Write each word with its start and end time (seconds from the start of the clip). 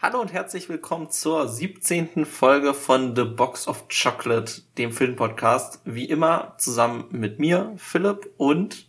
Hallo 0.00 0.20
und 0.20 0.32
herzlich 0.32 0.68
willkommen 0.68 1.10
zur 1.10 1.48
17. 1.48 2.24
Folge 2.24 2.72
von 2.72 3.16
The 3.16 3.24
Box 3.24 3.66
of 3.66 3.86
Chocolate, 3.88 4.62
dem 4.78 4.92
Filmpodcast. 4.92 5.80
Wie 5.84 6.04
immer 6.04 6.54
zusammen 6.56 7.06
mit 7.10 7.40
mir, 7.40 7.72
Philipp 7.78 8.30
und 8.36 8.86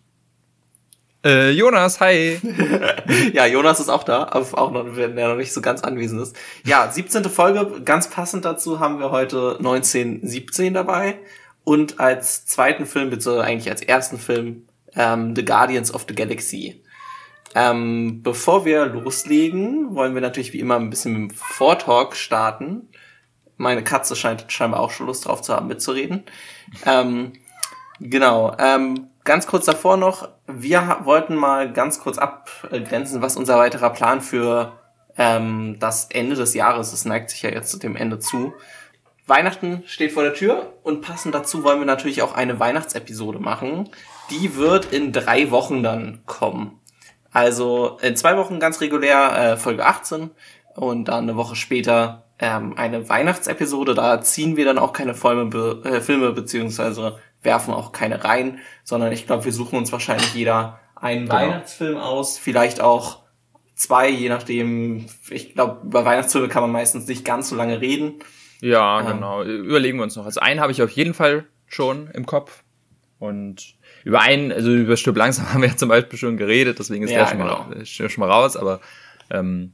äh, 1.25 1.49
Jonas, 1.49 1.99
hi. 1.99 2.39
ja, 3.33 3.47
Jonas 3.47 3.79
ist 3.79 3.89
auch 3.89 4.03
da, 4.03 4.27
aber 4.29 4.55
auch 4.59 4.69
noch, 4.69 4.95
wenn 4.97 5.17
er 5.17 5.29
noch 5.29 5.35
nicht 5.35 5.51
so 5.51 5.61
ganz 5.61 5.81
anwesend 5.81 6.21
ist. 6.21 6.35
Ja, 6.63 6.91
17. 6.91 7.23
Folge, 7.23 7.82
ganz 7.82 8.12
passend 8.12 8.46
dazu 8.46 8.80
haben 8.80 9.00
wir 9.00 9.10
heute 9.10 9.55
1917 9.57 10.76
dabei 10.76 11.18
und 11.64 12.00
als 12.00 12.46
zweiten 12.46 12.86
Film, 12.86 13.10
beziehungsweise 13.10 13.48
eigentlich 13.48 13.71
als 13.71 13.82
ersten 13.82 14.20
Film, 14.20 14.68
ähm, 14.94 15.36
The 15.36 15.44
Guardians 15.44 15.91
of 15.91 16.05
the 16.07 16.14
Galaxy. 16.14 16.84
Ähm, 17.55 18.21
bevor 18.21 18.66
wir 18.66 18.86
loslegen, 18.86 19.95
wollen 19.95 20.13
wir 20.13 20.21
natürlich 20.21 20.54
wie 20.54 20.59
immer 20.59 20.75
ein 20.75 20.89
bisschen 20.89 21.13
mit 21.13 21.31
dem 21.31 21.36
Vortalk 21.36 22.16
starten. 22.16 22.89
Meine 23.58 23.84
Katze 23.84 24.16
scheint 24.16 24.45
scheinbar 24.52 24.80
auch 24.80 24.91
schon 24.91 25.08
Lust 25.08 25.25
drauf 25.25 25.41
zu 25.41 25.53
haben, 25.53 25.67
mitzureden. 25.67 26.23
Ähm, 26.85 27.34
genau. 27.99 28.55
Ähm, 28.59 29.09
ganz 29.23 29.48
kurz 29.48 29.66
davor 29.66 29.98
noch, 29.98 30.30
wir 30.48 30.99
wollten 31.03 31.35
mal 31.35 31.72
ganz 31.73 31.99
kurz 31.99 32.17
abgrenzen, 32.17 33.22
was 33.22 33.35
unser 33.35 33.58
weiterer 33.58 33.89
Plan 33.89 34.22
für 34.22 34.80
ähm, 35.17 35.77
das 35.80 36.08
Ende 36.09 36.36
des 36.36 36.53
Jahres, 36.53 36.94
es 36.94 37.05
neigt 37.05 37.30
sich 37.30 37.41
ja 37.41 37.50
jetzt 37.50 37.84
dem 37.84 37.95
Ende 37.95 38.20
zu. 38.20 38.53
Weihnachten 39.27 39.84
steht 39.86 40.13
vor 40.13 40.23
der 40.23 40.34
Tür 40.34 40.73
und 40.81 41.02
passend 41.02 41.36
dazu 41.36 41.63
wollen 41.63 41.80
wir 41.80 41.86
natürlich 41.86 42.22
auch 42.23 42.34
eine 42.34 42.59
Weihnachtsepisode 42.59 43.39
machen. 43.39 43.89
Die 44.31 44.55
wird 44.55 44.91
in 44.91 45.11
drei 45.11 45.52
Wochen 45.52 45.84
dann 45.84 46.23
kommen. 46.25 46.78
Also 47.31 47.97
in 48.01 48.15
zwei 48.15 48.38
Wochen 48.38 48.59
ganz 48.59 48.81
regulär 48.81 49.53
äh, 49.53 49.57
Folge 49.57 49.85
18 49.85 50.31
und 50.75 51.05
dann 51.05 51.23
eine 51.23 51.35
Woche 51.35 51.55
später 51.55 52.23
ähm, 52.39 52.77
eine 52.77 53.07
Weihnachtsepisode. 53.09 53.93
Da 53.93 54.21
ziehen 54.21 54.57
wir 54.57 54.65
dann 54.65 54.79
auch 54.79 54.93
keine 54.93 55.13
Filme, 55.13 55.81
äh, 55.83 56.02
Filme 56.02 56.31
beziehungsweise 56.31 57.19
werfen 57.41 57.73
auch 57.73 57.91
keine 57.91 58.23
rein, 58.23 58.59
sondern 58.83 59.11
ich 59.11 59.25
glaube, 59.27 59.45
wir 59.45 59.53
suchen 59.53 59.77
uns 59.77 59.91
wahrscheinlich 59.91 60.33
jeder 60.33 60.80
einen 60.95 61.25
genau. 61.25 61.36
Weihnachtsfilm 61.36 61.97
aus, 61.97 62.38
vielleicht 62.38 62.81
auch 62.81 63.23
zwei, 63.75 64.09
je 64.09 64.30
nachdem. 64.30 65.05
Ich 65.30 65.53
glaube, 65.53 65.86
über 65.86 66.05
Weihnachtsfilme 66.05 66.49
kann 66.49 66.61
man 66.61 66.71
meistens 66.71 67.08
nicht 67.08 67.23
ganz 67.23 67.49
so 67.49 67.55
lange 67.55 67.80
reden. 67.80 68.19
Ja, 68.61 68.99
ähm, 68.99 69.08
genau. 69.08 69.43
Überlegen 69.43 69.97
wir 69.97 70.03
uns 70.03 70.16
noch. 70.16 70.25
Also 70.25 70.41
einen 70.41 70.59
habe 70.59 70.71
ich 70.71 70.81
auf 70.81 70.89
jeden 70.89 71.14
Fall 71.14 71.45
schon 71.66 72.09
im 72.11 72.25
Kopf 72.25 72.64
und 73.19 73.75
über 74.03 74.22
einen, 74.22 74.52
also 74.52 74.72
über 74.72 74.97
Stück 74.97 75.16
langsam 75.16 75.50
haben 75.53 75.61
wir 75.61 75.69
ja 75.69 75.78
zum 75.78 75.89
Beispiel 75.89 76.17
schon 76.19 76.38
geredet, 76.38 76.80
deswegen 76.80 77.03
ist 77.03 77.11
ja, 77.11 77.19
der 77.19 77.28
schon, 77.28 77.38
genau. 77.39 77.66
mal, 77.69 77.86
schon 77.86 78.09
mal 78.17 78.30
raus, 78.30 78.55
aber 78.58 78.80
ähm, 79.30 79.73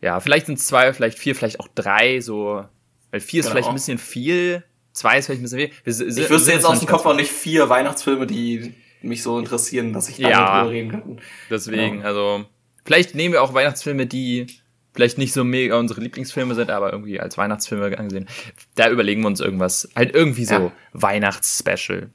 ja, 0.00 0.20
vielleicht 0.20 0.46
sind 0.46 0.58
es 0.58 0.66
zwei, 0.66 0.92
vielleicht 0.92 1.18
vier, 1.18 1.34
vielleicht 1.34 1.60
auch 1.60 1.68
drei, 1.74 2.20
so, 2.20 2.64
weil 3.10 3.20
vier 3.20 3.40
ist 3.40 3.46
genau. 3.46 3.54
vielleicht 3.54 3.68
ein 3.68 3.74
bisschen 3.74 3.98
viel, 3.98 4.62
zwei 4.92 5.18
ist 5.18 5.26
vielleicht 5.26 5.40
ein 5.40 5.44
bisschen 5.44 5.58
viel. 5.58 5.70
Wir, 5.84 6.24
ich 6.24 6.30
wüsste 6.30 6.52
jetzt 6.52 6.66
aus 6.66 6.78
dem 6.78 6.88
Kopf 6.88 7.06
auch 7.06 7.16
nicht 7.16 7.30
vier 7.30 7.68
Weihnachtsfilme, 7.68 8.26
die 8.26 8.74
mich 9.02 9.22
so 9.22 9.38
interessieren, 9.38 9.92
dass 9.92 10.08
ich 10.08 10.16
da 10.16 10.28
ja, 10.28 10.60
drüber 10.60 10.72
reden 10.72 10.90
kann. 10.90 11.20
Deswegen, 11.50 11.96
genau. 11.98 12.06
also, 12.06 12.44
vielleicht 12.84 13.14
nehmen 13.14 13.34
wir 13.34 13.42
auch 13.42 13.54
Weihnachtsfilme, 13.54 14.06
die 14.06 14.46
vielleicht 14.94 15.18
nicht 15.18 15.32
so 15.32 15.44
mega 15.44 15.78
unsere 15.78 16.00
Lieblingsfilme 16.00 16.54
sind, 16.54 16.70
aber 16.70 16.92
irgendwie 16.92 17.20
als 17.20 17.36
Weihnachtsfilme 17.36 17.98
angesehen. 17.98 18.28
Da 18.76 18.88
überlegen 18.90 19.22
wir 19.22 19.26
uns 19.26 19.40
irgendwas, 19.40 19.88
halt 19.96 20.14
irgendwie 20.14 20.44
so 20.44 20.54
ja. 20.54 20.72
Weihnachtsspecial. 20.92 22.10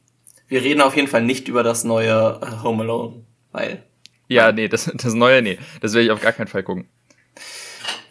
Wir 0.49 0.63
reden 0.63 0.81
auf 0.81 0.95
jeden 0.95 1.07
Fall 1.07 1.21
nicht 1.21 1.47
über 1.47 1.61
das 1.61 1.83
neue 1.83 2.39
äh, 2.41 2.63
Home 2.63 2.83
Alone, 2.83 3.23
weil. 3.51 3.83
Ja, 4.27 4.51
nee, 4.51 4.67
das, 4.67 4.91
das 4.93 5.13
neue, 5.13 5.41
nee. 5.41 5.59
Das 5.79 5.93
werde 5.93 6.05
ich 6.05 6.11
auf 6.11 6.21
gar 6.21 6.33
keinen 6.33 6.47
Fall 6.47 6.63
gucken. 6.63 6.89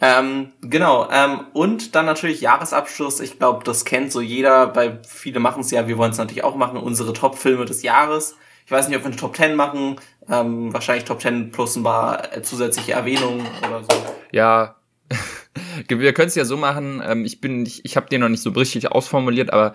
Ähm, 0.01 0.53
genau, 0.61 1.09
ähm, 1.11 1.41
und 1.51 1.93
dann 1.93 2.05
natürlich 2.05 2.39
Jahresabschluss. 2.39 3.19
Ich 3.19 3.37
glaube, 3.37 3.65
das 3.65 3.83
kennt 3.83 4.13
so 4.13 4.21
jeder, 4.21 4.73
weil 4.73 5.01
viele 5.05 5.41
machen 5.41 5.59
es 5.59 5.71
ja, 5.71 5.89
wir 5.89 5.97
wollen 5.97 6.11
es 6.11 6.17
natürlich 6.17 6.45
auch 6.45 6.55
machen, 6.55 6.77
unsere 6.77 7.11
Top-Filme 7.11 7.65
des 7.65 7.83
Jahres. 7.83 8.37
Ich 8.65 8.71
weiß 8.71 8.87
nicht, 8.87 8.95
ob 8.95 9.03
wir 9.03 9.07
eine 9.07 9.17
Top 9.17 9.35
10 9.35 9.55
machen, 9.55 9.97
ähm, 10.29 10.71
wahrscheinlich 10.71 11.03
Top 11.03 11.21
10 11.21 11.51
plus 11.51 11.75
ein 11.75 11.83
paar 11.83 12.33
äh, 12.33 12.41
zusätzliche 12.41 12.93
Erwähnungen 12.93 13.45
oder 13.67 13.81
so. 13.81 14.15
Ja, 14.31 14.75
wir 15.89 16.13
können 16.13 16.29
es 16.29 16.35
ja 16.35 16.45
so 16.45 16.55
machen, 16.55 17.03
ähm, 17.05 17.25
ich 17.25 17.41
bin, 17.41 17.65
ich, 17.65 17.83
ich 17.83 17.97
habe 17.97 18.07
den 18.07 18.21
noch 18.21 18.29
nicht 18.29 18.43
so 18.43 18.51
richtig 18.51 18.89
ausformuliert, 18.89 19.51
aber 19.51 19.73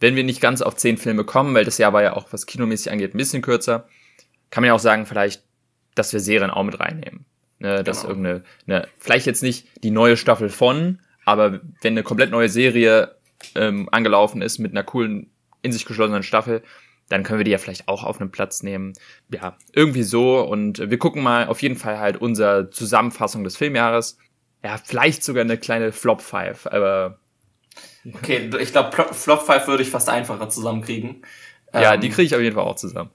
wenn 0.00 0.16
wir 0.16 0.24
nicht 0.24 0.40
ganz 0.40 0.62
auf 0.62 0.76
zehn 0.76 0.98
Filme 0.98 1.24
kommen, 1.24 1.54
weil 1.54 1.64
das 1.64 1.78
Jahr 1.78 1.92
war 1.92 2.02
ja 2.02 2.14
auch, 2.14 2.32
was 2.32 2.46
kinomäßig 2.46 2.92
angeht, 2.92 3.14
ein 3.14 3.18
bisschen 3.18 3.42
kürzer, 3.42 3.88
kann 4.50 4.62
man 4.62 4.68
ja 4.68 4.74
auch 4.74 4.80
sagen, 4.80 5.06
vielleicht, 5.06 5.42
dass 5.94 6.12
wir 6.12 6.20
Serien 6.20 6.50
auch 6.50 6.64
mit 6.64 6.78
reinnehmen. 6.78 7.24
Ne, 7.58 7.82
dass 7.82 8.02
genau. 8.02 8.10
irgendeine, 8.10 8.44
ne, 8.66 8.88
vielleicht 8.98 9.24
jetzt 9.24 9.42
nicht 9.42 9.66
die 9.82 9.90
neue 9.90 10.18
Staffel 10.18 10.50
von, 10.50 11.00
aber 11.24 11.60
wenn 11.80 11.94
eine 11.94 12.02
komplett 12.02 12.30
neue 12.30 12.50
Serie 12.50 13.16
ähm, 13.54 13.88
angelaufen 13.90 14.42
ist 14.42 14.58
mit 14.58 14.72
einer 14.72 14.84
coolen, 14.84 15.30
in 15.62 15.72
sich 15.72 15.86
geschlossenen 15.86 16.22
Staffel, 16.22 16.62
dann 17.08 17.22
können 17.22 17.38
wir 17.38 17.44
die 17.44 17.50
ja 17.50 17.58
vielleicht 17.58 17.88
auch 17.88 18.04
auf 18.04 18.20
einen 18.20 18.30
Platz 18.30 18.62
nehmen. 18.62 18.92
Ja, 19.32 19.56
irgendwie 19.72 20.02
so. 20.02 20.40
Und 20.40 20.90
wir 20.90 20.98
gucken 20.98 21.22
mal 21.22 21.46
auf 21.46 21.62
jeden 21.62 21.76
Fall 21.76 21.98
halt 21.98 22.16
unsere 22.18 22.70
Zusammenfassung 22.70 23.42
des 23.42 23.56
Filmjahres. 23.56 24.18
Ja, 24.62 24.78
vielleicht 24.82 25.24
sogar 25.24 25.42
eine 25.42 25.56
kleine 25.56 25.92
Flop 25.92 26.20
5, 26.20 26.66
aber 26.66 27.20
Okay, 28.14 28.50
ich 28.60 28.72
glaube, 28.72 28.90
Flop 29.12 29.42
5 29.42 29.66
würde 29.66 29.82
ich 29.82 29.90
fast 29.90 30.08
einfacher 30.08 30.48
zusammenkriegen. 30.48 31.22
Ja, 31.72 31.94
ähm, 31.94 32.00
die 32.00 32.10
kriege 32.10 32.26
ich 32.26 32.34
auf 32.34 32.40
jeden 32.40 32.54
Fall 32.54 32.64
auch 32.64 32.76
zusammen. 32.76 33.10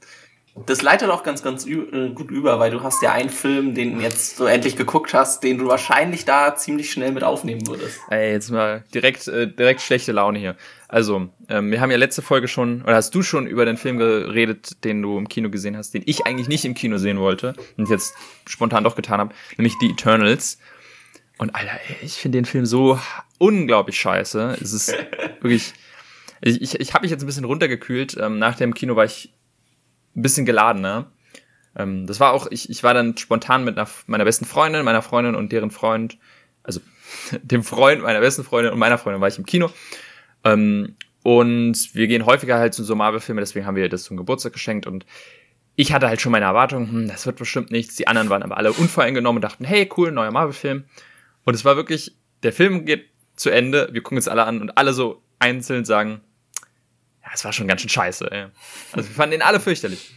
Das 0.66 0.82
leitet 0.82 1.10
auch 1.10 1.24
ganz, 1.24 1.44
ganz 1.44 1.66
äh, 1.66 2.10
gut 2.14 2.30
über, 2.30 2.60
weil 2.60 2.72
du 2.72 2.84
hast 2.84 3.02
ja 3.02 3.14
einen 3.14 3.30
Film, 3.30 3.74
den 3.74 3.96
du 3.96 4.02
jetzt 4.02 4.36
so 4.36 4.46
endlich 4.46 4.76
geguckt 4.76 5.14
hast, 5.14 5.44
den 5.44 5.58
du 5.58 5.68
wahrscheinlich 5.68 6.26
da 6.26 6.56
ziemlich 6.56 6.92
schnell 6.92 7.14
mit 7.14 7.24
aufnehmen 7.24 7.66
würdest. 7.68 8.02
Ey, 8.10 8.34
jetzt 8.34 8.52
mal 8.52 8.84
direkt, 8.94 9.30
äh, 9.30 9.48
direkt 9.48 9.82
schlechte 9.82 10.12
Laune 10.12 10.40
hier. 10.40 10.58
Also, 10.90 11.30
ähm, 11.48 11.72
wir 11.72 11.80
haben 11.80 11.90
ja 11.90 11.96
letzte 11.96 12.22
Folge 12.22 12.50
schon, 12.50 12.82
oder 12.82 12.96
hast 12.96 13.16
du 13.16 13.24
schon 13.24 13.48
über 13.48 13.64
den 13.64 13.78
Film 13.78 13.98
geredet, 13.98 14.84
den 14.84 15.02
du 15.02 15.18
im 15.18 15.30
Kino 15.30 15.50
gesehen 15.50 15.78
hast, 15.78 15.94
den 15.94 16.04
ich 16.06 16.28
eigentlich 16.28 16.50
nicht 16.50 16.66
im 16.66 16.74
Kino 16.74 16.98
sehen 16.98 17.20
wollte 17.20 17.54
und 17.78 17.90
jetzt 17.90 18.14
spontan 18.46 18.84
doch 18.84 18.98
getan 18.98 19.22
habe, 19.22 19.34
nämlich 19.58 19.76
The 19.80 19.92
Eternals. 19.92 20.58
Und 21.42 21.56
Alter, 21.56 21.72
ey, 21.88 21.96
ich 22.04 22.14
finde 22.14 22.38
den 22.38 22.46
Film 22.46 22.68
so 22.68 23.00
unglaublich 23.40 24.00
scheiße. 24.00 24.60
Es 24.62 24.74
ist 24.74 24.96
wirklich. 25.42 25.74
Ich, 26.40 26.62
ich, 26.62 26.80
ich 26.80 26.94
habe 26.94 27.02
mich 27.02 27.10
jetzt 27.10 27.24
ein 27.24 27.26
bisschen 27.26 27.46
runtergekühlt. 27.46 28.16
Ähm, 28.22 28.38
nach 28.38 28.56
dem 28.56 28.76
Kino 28.76 28.96
war 28.96 29.06
ich 29.06 29.34
ein 30.16 30.22
bisschen 30.22 30.46
geladener. 30.46 31.12
Ähm, 31.76 32.06
das 32.06 32.20
war 32.20 32.34
auch, 32.34 32.46
ich, 32.52 32.70
ich 32.70 32.84
war 32.84 32.94
dann 32.94 33.18
spontan 33.18 33.64
mit 33.64 33.76
einer, 33.76 33.90
meiner 34.06 34.24
besten 34.24 34.46
Freundin, 34.46 34.86
meiner 34.86 35.02
Freundin 35.02 35.34
und 35.34 35.52
deren 35.52 35.72
Freund, 35.72 36.20
also 36.62 36.80
dem 37.42 37.64
Freund 37.64 38.04
meiner 38.04 38.20
besten 38.20 38.44
Freundin 38.44 38.72
und 38.72 38.78
meiner 38.78 39.00
Freundin 39.00 39.20
war 39.20 39.28
ich 39.28 39.40
im 39.40 39.48
Kino. 39.48 39.72
Ähm, 40.44 40.96
und 41.24 41.96
wir 41.96 42.06
gehen 42.06 42.28
häufiger 42.28 42.60
halt 42.60 42.76
zu 42.76 42.84
so 42.84 42.96
Marvel-Filmen, 42.96 43.42
deswegen 43.42 43.66
haben 43.66 43.76
wir 43.76 43.90
das 43.90 44.04
zum 44.04 44.16
Geburtstag 44.16 44.54
geschenkt 44.54 44.86
und 44.86 45.08
ich 45.76 45.92
hatte 45.92 46.08
halt 46.08 46.22
schon 46.22 46.34
meine 46.34 46.46
Erwartungen, 46.46 46.92
hm, 46.92 47.08
das 47.08 47.26
wird 47.26 47.38
bestimmt 47.38 47.72
nichts. 47.72 47.96
Die 47.96 48.08
anderen 48.08 48.30
waren 48.30 48.44
aber 48.44 48.58
alle 48.58 48.74
unvoreingenommen 48.74 49.38
und 49.38 49.44
dachten, 49.44 49.66
hey, 49.66 49.90
cool, 49.98 50.12
neuer 50.12 50.30
Marvel-Film. 50.30 50.84
Und 51.46 51.54
es 51.54 51.66
war 51.66 51.76
wirklich, 51.76 52.16
der 52.44 52.54
Film 52.54 52.86
geht 52.86 53.10
zu 53.36 53.50
Ende, 53.50 53.90
wir 53.92 54.04
gucken 54.04 54.18
uns 54.18 54.28
alle 54.28 54.46
an 54.46 54.62
und 54.62 54.78
alle 54.78 54.94
so 54.94 55.22
einzeln 55.40 55.86
sagen, 55.86 56.22
ja, 57.24 57.30
es 57.34 57.44
war 57.44 57.54
schon 57.54 57.68
ganz 57.68 57.82
schön 57.82 57.90
scheiße. 57.90 58.32
Ey. 58.32 58.48
Also 58.92 59.10
wir 59.10 59.16
fanden 59.16 59.36
ihn 59.36 59.42
alle 59.42 59.60
fürchterlich. 59.60 60.14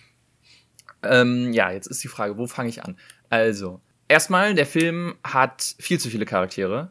Ähm, 1.02 1.52
ja, 1.52 1.70
jetzt 1.70 1.86
ist 1.86 2.02
die 2.02 2.08
Frage, 2.08 2.36
wo 2.38 2.46
fange 2.46 2.68
ich 2.68 2.82
an? 2.82 2.98
Also, 3.28 3.80
erstmal, 4.08 4.54
der 4.54 4.66
Film 4.66 5.16
hat 5.22 5.74
viel 5.78 6.00
zu 6.00 6.08
viele 6.08 6.24
Charaktere. 6.24 6.90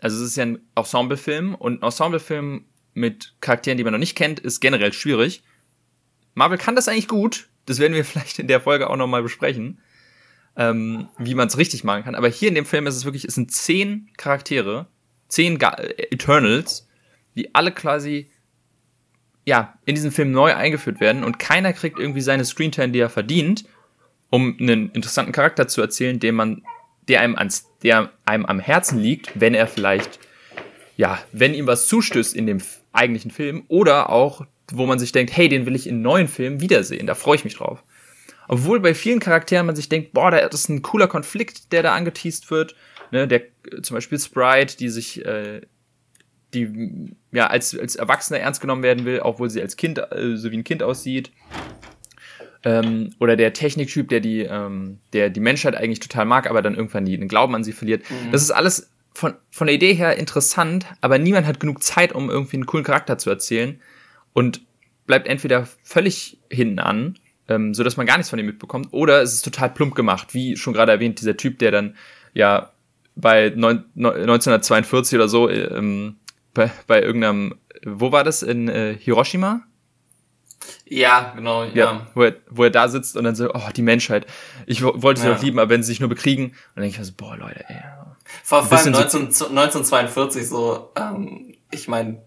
Also 0.00 0.16
es 0.16 0.30
ist 0.30 0.36
ja 0.36 0.44
ein 0.44 0.58
Ensemblefilm 0.74 1.54
und 1.54 1.80
ein 1.80 1.86
Ensemblefilm 1.86 2.64
mit 2.94 3.34
Charakteren, 3.40 3.78
die 3.78 3.84
man 3.84 3.92
noch 3.92 4.00
nicht 4.00 4.16
kennt, 4.16 4.40
ist 4.40 4.60
generell 4.60 4.92
schwierig. 4.92 5.42
Marvel 6.34 6.58
kann 6.58 6.74
das 6.74 6.88
eigentlich 6.88 7.08
gut. 7.08 7.48
Das 7.66 7.78
werden 7.78 7.94
wir 7.94 8.04
vielleicht 8.04 8.38
in 8.38 8.48
der 8.48 8.60
Folge 8.60 8.90
auch 8.90 8.96
nochmal 8.96 9.22
besprechen 9.22 9.80
ähm, 10.56 11.08
wie 11.18 11.34
man 11.34 11.48
es 11.48 11.58
richtig 11.58 11.84
machen 11.84 12.04
kann. 12.04 12.14
Aber 12.14 12.28
hier 12.28 12.48
in 12.48 12.54
dem 12.54 12.66
Film 12.66 12.86
ist 12.86 12.96
es 12.96 13.04
wirklich, 13.04 13.24
es 13.24 13.34
sind 13.34 13.52
zehn 13.52 14.10
Charaktere, 14.16 14.86
zehn 15.28 15.58
Ga 15.58 15.76
Eternals, 15.78 16.88
die 17.34 17.54
alle 17.54 17.72
quasi 17.72 18.30
ja 19.44 19.78
in 19.84 19.94
diesem 19.94 20.12
Film 20.12 20.30
neu 20.30 20.54
eingeführt 20.54 21.00
werden 21.00 21.24
und 21.24 21.38
keiner 21.38 21.72
kriegt 21.72 21.98
irgendwie 21.98 22.20
seine 22.20 22.44
Screentime, 22.44 22.92
die 22.92 23.00
er 23.00 23.10
verdient, 23.10 23.64
um 24.30 24.56
einen 24.60 24.90
interessanten 24.90 25.32
Charakter 25.32 25.68
zu 25.68 25.80
erzählen, 25.80 26.20
den 26.20 26.34
man, 26.34 26.62
der 27.08 27.20
einem 27.20 27.36
ans, 27.36 27.66
der 27.82 28.12
einem 28.24 28.46
am 28.46 28.60
Herzen 28.60 28.98
liegt, 28.98 29.40
wenn 29.40 29.54
er 29.54 29.66
vielleicht 29.66 30.20
ja, 30.96 31.18
wenn 31.32 31.54
ihm 31.54 31.66
was 31.66 31.88
zustößt 31.88 32.34
in 32.34 32.46
dem 32.46 32.58
eigentlichen 32.92 33.30
Film 33.30 33.64
oder 33.68 34.10
auch, 34.10 34.46
wo 34.70 34.86
man 34.86 34.98
sich 34.98 35.12
denkt, 35.12 35.34
hey, 35.36 35.48
den 35.48 35.66
will 35.66 35.74
ich 35.74 35.86
in 35.86 36.02
neuen 36.02 36.28
Filmen 36.28 36.60
wiedersehen, 36.60 37.06
da 37.06 37.14
freue 37.14 37.36
ich 37.36 37.44
mich 37.44 37.56
drauf. 37.56 37.82
Obwohl 38.48 38.80
bei 38.80 38.94
vielen 38.94 39.20
Charakteren 39.20 39.66
man 39.66 39.76
sich 39.76 39.88
denkt, 39.88 40.12
boah, 40.12 40.30
da 40.30 40.38
ist 40.38 40.68
ein 40.68 40.82
cooler 40.82 41.08
Konflikt, 41.08 41.72
der 41.72 41.82
da 41.82 41.94
angeteased 41.94 42.50
wird. 42.50 42.74
Ne, 43.10 43.28
der 43.28 43.42
zum 43.82 43.94
Beispiel 43.94 44.18
Sprite, 44.18 44.76
die 44.76 44.88
sich, 44.88 45.24
äh, 45.24 45.60
die 46.54 47.14
ja 47.30 47.46
als 47.48 47.78
als 47.78 47.94
Erwachsene 47.94 48.38
ernst 48.38 48.60
genommen 48.60 48.82
werden 48.82 49.04
will, 49.04 49.20
obwohl 49.20 49.50
sie 49.50 49.60
als 49.60 49.76
Kind 49.76 49.98
äh, 49.98 50.36
so 50.36 50.50
wie 50.50 50.56
ein 50.56 50.64
Kind 50.64 50.82
aussieht. 50.82 51.30
Ähm, 52.64 53.10
oder 53.18 53.36
der 53.36 53.52
Techniktyp, 53.52 54.08
der 54.08 54.20
die, 54.20 54.42
ähm, 54.42 54.98
der 55.12 55.30
die 55.30 55.40
Menschheit 55.40 55.74
eigentlich 55.74 56.00
total 56.00 56.24
mag, 56.24 56.48
aber 56.48 56.62
dann 56.62 56.74
irgendwann 56.74 57.04
den 57.04 57.28
Glauben 57.28 57.54
an 57.54 57.64
sie 57.64 57.72
verliert. 57.72 58.08
Mhm. 58.08 58.30
Das 58.30 58.42
ist 58.42 58.52
alles 58.52 58.90
von, 59.14 59.34
von 59.50 59.66
der 59.66 59.74
Idee 59.74 59.94
her 59.94 60.16
interessant, 60.16 60.86
aber 61.00 61.18
niemand 61.18 61.46
hat 61.46 61.60
genug 61.60 61.82
Zeit, 61.82 62.12
um 62.12 62.30
irgendwie 62.30 62.56
einen 62.56 62.66
coolen 62.66 62.84
Charakter 62.84 63.18
zu 63.18 63.30
erzählen 63.30 63.80
und 64.32 64.62
bleibt 65.06 65.26
entweder 65.26 65.66
völlig 65.82 66.38
hinten 66.50 66.78
an, 66.78 67.18
ähm, 67.48 67.74
so 67.74 67.84
dass 67.84 67.96
man 67.96 68.06
gar 68.06 68.16
nichts 68.16 68.30
von 68.30 68.38
ihm 68.38 68.46
mitbekommt, 68.46 68.88
oder 68.92 69.22
es 69.22 69.34
ist 69.34 69.42
total 69.42 69.70
plump 69.70 69.94
gemacht, 69.94 70.34
wie 70.34 70.56
schon 70.56 70.72
gerade 70.72 70.92
erwähnt, 70.92 71.20
dieser 71.20 71.36
Typ, 71.36 71.58
der 71.58 71.70
dann 71.70 71.96
ja 72.34 72.72
bei 73.14 73.52
neun, 73.54 73.84
1942 73.96 75.16
oder 75.16 75.28
so 75.28 75.50
ähm, 75.50 76.16
bei, 76.54 76.70
bei 76.86 77.02
irgendeinem, 77.02 77.54
wo 77.84 78.12
war 78.12 78.24
das 78.24 78.42
in 78.42 78.68
äh, 78.68 78.96
Hiroshima? 78.98 79.62
Ja, 80.86 81.32
genau, 81.34 81.64
ja. 81.64 81.70
ja. 81.74 82.06
wo, 82.14 82.22
er, 82.22 82.36
wo 82.48 82.64
er 82.64 82.70
da 82.70 82.88
sitzt 82.88 83.16
und 83.16 83.24
dann 83.24 83.34
so, 83.34 83.50
oh, 83.52 83.70
die 83.74 83.82
Menschheit. 83.82 84.26
Ich 84.66 84.82
wollte 84.82 85.20
sie 85.20 85.26
ja. 85.26 85.34
doch 85.34 85.42
lieben, 85.42 85.58
aber 85.58 85.70
wenn 85.70 85.82
sie 85.82 85.88
sich 85.88 86.00
nur 86.00 86.08
bekriegen, 86.08 86.46
und 86.46 86.54
dann 86.74 86.82
denke 86.82 86.94
ich 86.94 86.98
mir 86.98 87.04
so, 87.04 87.12
boah, 87.16 87.36
Leute, 87.36 87.64
ey. 87.68 87.80
Vor, 88.44 88.64
vor 88.64 88.78
allem 88.78 88.92
19, 88.92 89.20
1942 89.20 90.48
so, 90.48 90.92
ähm, 90.96 91.54
ich 91.70 91.88
meine, 91.88 92.22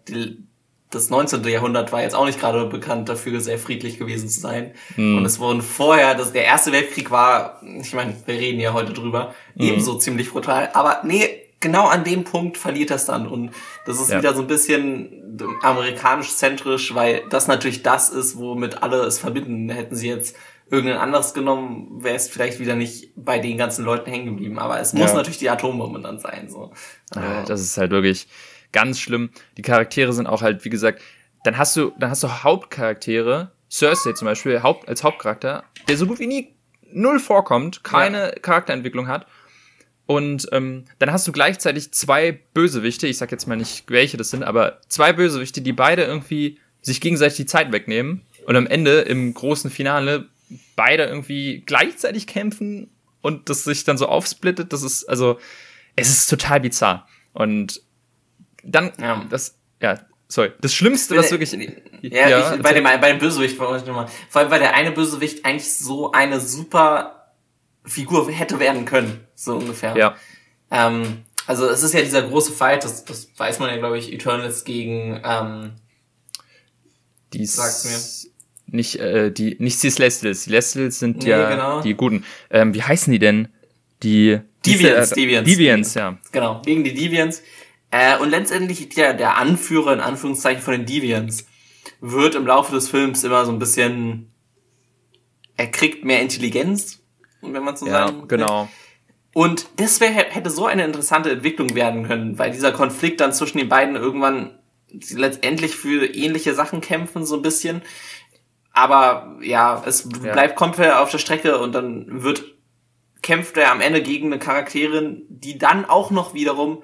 das 0.95 1.09
19. 1.09 1.44
Jahrhundert 1.44 1.92
war 1.92 2.01
jetzt 2.01 2.15
auch 2.15 2.25
nicht 2.25 2.39
gerade 2.39 2.65
bekannt 2.65 3.09
dafür, 3.09 3.42
sehr 3.42 3.59
friedlich 3.59 4.00
gewesen 4.00 4.30
zu 4.30 4.39
sein. 4.39 4.71
Mhm. 4.95 5.18
Und 5.18 5.25
es 5.25 5.39
wurden 5.39 5.62
vorher, 5.62 6.15
das, 6.15 6.31
der 6.31 6.45
Erste 6.45 6.71
Weltkrieg 6.71 7.12
war, 7.12 7.62
ich 7.81 7.94
meine, 7.94 8.15
wir 8.25 8.36
reden 8.36 8.59
ja 8.59 8.74
heute 8.74 8.94
drüber, 8.94 9.36
mhm. 9.56 9.65
ebenso 9.65 9.97
ziemlich 9.97 10.31
brutal. 10.31 10.69
Aber 10.74 11.01
nee, 11.03 11.45
genau 11.59 11.88
an 11.88 12.03
dem 12.03 12.24
Punkt 12.24 12.57
verliert 12.57 12.92
das 12.92 13.06
dann. 13.06 13.27
Und 13.27 13.51
das 13.86 14.00
ist 14.00 14.12
ja. 14.12 14.19
wieder 14.19 14.33
so 14.33 14.42
ein 14.42 14.47
bisschen 14.47 15.38
amerikanisch-zentrisch, 15.62 16.95
weil 16.95 17.24
das 17.30 17.48
natürlich 17.48 17.83
das 17.83 18.09
ist, 18.09 18.38
womit 18.38 18.81
alle 18.81 19.01
es 19.01 19.19
verbinden. 19.19 19.69
Hätten 19.69 19.95
sie 19.95 20.07
jetzt 20.07 20.36
irgendein 20.69 21.00
anderes 21.00 21.33
genommen, 21.33 22.03
wäre 22.03 22.15
es 22.15 22.27
vielleicht 22.27 22.59
wieder 22.59 22.75
nicht 22.75 23.12
bei 23.15 23.39
den 23.39 23.57
ganzen 23.57 23.86
Leuten 23.86 24.09
hängen 24.09 24.25
geblieben. 24.25 24.59
Aber 24.59 24.80
es 24.80 24.94
muss 24.94 25.12
ja. 25.12 25.15
natürlich 25.15 25.38
die 25.39 25.50
Atombombe 25.50 26.00
dann 26.00 26.19
sein. 26.19 26.50
So. 26.50 26.71
Ja, 27.13 27.44
das 27.44 27.62
ist 27.62 27.77
halt 27.77 27.91
wirklich 27.91 28.27
ganz 28.75 29.00
schlimm. 29.00 29.30
Die 29.57 29.62
Charaktere 29.62 30.12
sind 30.12 30.27
auch 30.27 30.42
halt, 30.42 30.66
wie 30.66 30.69
gesagt, 30.69 31.01
dann 31.45 31.57
hast 31.57 31.77
du, 31.77 31.94
dann 31.98 32.10
hast 32.10 32.24
du 32.24 32.44
Hauptcharaktere, 32.44 33.51
Cersei 33.72 34.12
zum 34.12 34.25
Beispiel, 34.25 34.62
Haupt, 34.62 34.89
als 34.89 35.04
Hauptcharakter, 35.04 35.63
der 35.88 35.98
so 35.98 36.06
gut 36.06 36.19
wie 36.19 36.27
nie 36.27 36.56
null 36.92 37.19
vorkommt, 37.19 37.83
keine 37.83 38.27
ja. 38.27 38.31
Charakterentwicklung 38.39 39.07
hat. 39.07 39.27
Und 40.07 40.50
ähm, 40.51 40.86
dann 41.00 41.12
hast 41.12 41.27
du 41.27 41.31
gleichzeitig 41.31 41.92
zwei 41.94 42.33
Bösewichte, 42.54 43.07
ich 43.07 43.18
sag 43.18 43.31
jetzt 43.31 43.48
mal 43.48 43.56
nicht, 43.56 43.89
welche 43.89 44.18
das 44.18 44.30
sind, 44.30 44.44
aber 44.44 44.81
zwei 44.88 45.13
Bösewichte, 45.13 45.62
die 45.62 45.74
beide 45.74 46.04
irgendwie 46.04 46.60
sich 46.81 47.01
gegenseitig 47.01 47.38
die 47.38 47.45
Zeit 47.45 47.72
wegnehmen 47.72 48.22
und 48.45 48.56
am 48.56 48.68
Ende 48.68 49.01
im 49.01 49.33
großen 49.33 49.72
Finale 49.72 50.27
beide 50.75 51.06
irgendwie 51.06 51.63
gleichzeitig 51.66 52.27
kämpfen 52.27 52.92
und 53.22 53.50
das 53.50 53.63
sich 53.63 53.86
dann 53.86 53.98
so 53.98 54.07
aufsplittet. 54.07 54.74
Das 54.74 54.83
ist, 54.83 55.06
also, 55.06 55.39
es 55.95 56.10
ist 56.10 56.30
total 56.30 56.60
bizarr. 56.60 57.07
Und 57.33 57.81
dann, 58.65 58.91
ja. 59.00 59.23
das, 59.29 59.57
ja, 59.81 60.00
sorry, 60.27 60.51
das 60.62 60.73
Schlimmste, 60.73 61.15
was 61.15 61.31
wirklich. 61.31 61.51
Ja, 62.01 62.29
ja 62.29 62.56
ich, 62.56 62.62
bei, 62.62 62.73
dem, 62.73 62.83
bei 62.83 63.12
dem 63.12 63.19
Bösewicht, 63.19 63.56
vor 63.57 63.71
allem, 63.71 64.09
weil 64.33 64.59
der 64.59 64.73
eine 64.73 64.91
Bösewicht 64.91 65.45
eigentlich 65.45 65.73
so 65.73 66.12
eine 66.12 66.39
super 66.39 67.33
Figur 67.83 68.29
hätte 68.31 68.59
werden 68.59 68.85
können, 68.85 69.25
so 69.35 69.56
ungefähr. 69.56 69.95
Ja. 69.95 70.15
Ähm, 70.71 71.23
also 71.47 71.69
es 71.69 71.83
ist 71.83 71.94
ja 71.94 72.01
dieser 72.01 72.23
große 72.23 72.51
Fight, 72.51 72.83
das, 72.83 73.06
das 73.06 73.29
weiß 73.38 73.59
man 73.59 73.69
ja, 73.69 73.77
glaube 73.77 73.97
ich, 73.97 74.12
Eternals 74.12 74.65
gegen 74.65 75.21
ähm, 75.23 75.73
die 77.33 77.45
sagt 77.45 77.85
mir. 77.85 78.31
Nicht, 78.67 79.00
äh, 79.00 79.31
die, 79.31 79.56
nicht 79.59 79.81
die 79.83 79.89
Celestials. 79.89 80.44
Die 80.44 80.50
Celestials 80.50 81.00
sind 81.00 81.23
nee, 81.23 81.29
ja 81.29 81.50
genau. 81.50 81.81
die 81.81 81.94
Guten. 81.94 82.25
Ähm, 82.50 82.73
wie 82.73 82.81
heißen 82.81 83.12
die 83.12 83.19
denn? 83.19 83.47
Die 84.01 84.39
Deviants, 84.65 85.12
äh, 85.12 85.15
Deviants. 85.15 85.50
Deviants, 85.50 85.94
ja. 85.94 86.17
Genau, 86.31 86.62
gegen 86.65 86.83
die 86.83 86.94
Deviants. 86.94 87.44
Äh, 87.95 88.18
und 88.18 88.30
letztendlich 88.30 88.89
der, 88.89 89.13
der 89.13 89.38
Anführer, 89.38 89.94
in 89.94 90.01
Anführungszeichen, 90.01 90.62
von 90.62 90.74
den 90.74 90.86
Deviants 90.86 91.47
wird 92.01 92.36
im 92.36 92.45
Laufe 92.45 92.74
des 92.75 92.89
Films 92.89 93.24
immer 93.24 93.45
so 93.45 93.53
ein 93.53 93.59
bisschen, 93.59 94.33
er 95.56 95.68
kriegt 95.68 96.03
mehr 96.03 96.21
Intelligenz, 96.21 97.01
wenn 97.42 97.63
man 97.63 97.77
so 97.77 97.88
ja, 97.88 98.07
sagen 98.07 98.27
genau. 98.27 98.68
Und 99.33 99.68
das 99.77 100.01
wär, 100.01 100.09
hätte 100.09 100.50
so 100.50 100.65
eine 100.65 100.83
interessante 100.83 101.31
Entwicklung 101.31 101.74
werden 101.74 102.06
können, 102.06 102.38
weil 102.38 102.51
dieser 102.51 102.74
Konflikt 102.74 103.21
dann 103.21 103.31
zwischen 103.31 103.59
den 103.59 103.69
beiden 103.69 103.95
irgendwann 103.95 104.59
letztendlich 105.12 105.77
für 105.77 106.06
ähnliche 106.06 106.53
Sachen 106.53 106.81
kämpfen, 106.81 107.25
so 107.25 107.38
ein 107.38 107.41
bisschen. 107.41 107.81
Aber 108.74 109.38
ja, 109.41 109.81
es 109.86 110.09
ja. 110.21 110.33
bleibt 110.33 110.57
komplett 110.57 110.91
auf 110.91 111.12
der 111.12 111.19
Strecke 111.19 111.59
und 111.59 111.74
dann 111.74 112.24
wird 112.24 112.44
kämpft 113.21 113.56
er 113.56 113.71
am 113.71 113.80
Ende 113.80 114.03
gegen 114.03 114.27
eine 114.27 114.39
Charakterin, 114.39 115.24
die 115.30 115.57
dann 115.57 115.86
auch 115.86 116.12
noch 116.12 116.33
wiederum 116.33 116.83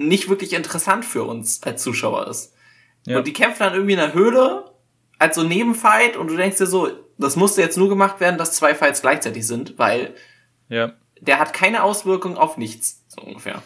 nicht 0.00 0.28
wirklich 0.28 0.52
interessant 0.52 1.04
für 1.04 1.24
uns 1.24 1.62
als 1.62 1.82
Zuschauer 1.82 2.26
ist. 2.28 2.54
Ja. 3.06 3.18
Und 3.18 3.26
die 3.26 3.32
kämpfen 3.32 3.60
dann 3.60 3.74
irgendwie 3.74 3.92
in 3.92 3.98
der 3.98 4.14
Höhle 4.14 4.64
als 5.18 5.36
so 5.36 5.42
Nebenfight 5.42 6.16
und 6.16 6.28
du 6.28 6.36
denkst 6.36 6.58
dir 6.58 6.66
so, 6.66 6.90
das 7.18 7.36
musste 7.36 7.60
jetzt 7.60 7.76
nur 7.76 7.88
gemacht 7.88 8.20
werden, 8.20 8.38
dass 8.38 8.52
zwei 8.52 8.74
Fights 8.74 9.02
gleichzeitig 9.02 9.46
sind, 9.46 9.78
weil 9.78 10.14
ja. 10.68 10.92
der 11.20 11.38
hat 11.38 11.52
keine 11.52 11.82
Auswirkung 11.82 12.36
auf 12.36 12.56
nichts, 12.56 13.04
so 13.08 13.22
ungefähr. 13.22 13.62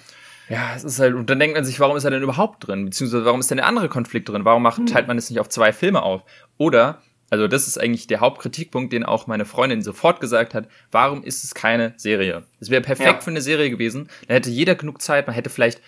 Ja, 0.48 0.74
es 0.74 0.84
ist 0.84 0.98
halt, 0.98 1.14
und 1.14 1.30
dann 1.30 1.38
denkt 1.38 1.56
man 1.56 1.64
sich, 1.64 1.80
warum 1.80 1.96
ist 1.96 2.04
er 2.04 2.10
denn 2.10 2.22
überhaupt 2.22 2.66
drin? 2.66 2.84
Beziehungsweise 2.84 3.24
warum 3.24 3.40
ist 3.40 3.50
denn 3.50 3.56
der 3.56 3.66
andere 3.66 3.88
Konflikt 3.88 4.28
drin? 4.28 4.44
Warum 4.44 4.62
macht, 4.62 4.78
hm. 4.78 4.86
teilt 4.86 5.06
man 5.06 5.16
es 5.16 5.30
nicht 5.30 5.40
auf 5.40 5.48
zwei 5.48 5.72
Filme 5.72 6.02
auf? 6.02 6.22
Oder, 6.58 7.00
also 7.30 7.48
das 7.48 7.66
ist 7.66 7.78
eigentlich 7.78 8.08
der 8.08 8.20
Hauptkritikpunkt, 8.20 8.92
den 8.92 9.04
auch 9.04 9.26
meine 9.26 9.46
Freundin 9.46 9.82
sofort 9.82 10.20
gesagt 10.20 10.52
hat, 10.52 10.68
warum 10.90 11.22
ist 11.22 11.44
es 11.44 11.54
keine 11.54 11.94
Serie? 11.96 12.42
Es 12.60 12.68
wäre 12.68 12.82
perfekt 12.82 13.08
ja. 13.08 13.20
für 13.20 13.30
eine 13.30 13.40
Serie 13.40 13.70
gewesen, 13.70 14.08
da 14.28 14.34
hätte 14.34 14.50
jeder 14.50 14.74
genug 14.74 15.00
Zeit, 15.00 15.26
man 15.26 15.34
hätte 15.34 15.48
vielleicht 15.48 15.80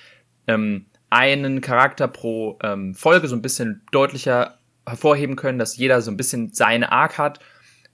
ähm, 0.47 0.87
einen 1.11 1.61
Charakter 1.61 2.09
pro 2.09 2.59
ähm, 2.63 2.95
Folge 2.95 3.29
so 3.29 3.37
ein 3.37 3.43
bisschen 3.43 3.83
deutlicher 3.93 4.59
hervorheben 4.87 5.37
können, 5.37 5.59
dass 5.59 5.77
jeder 5.77 6.01
so 6.01 6.11
ein 6.11 6.17
bisschen 6.17 6.53
seine 6.53 6.93
Arc 6.93 7.19
hat 7.19 7.41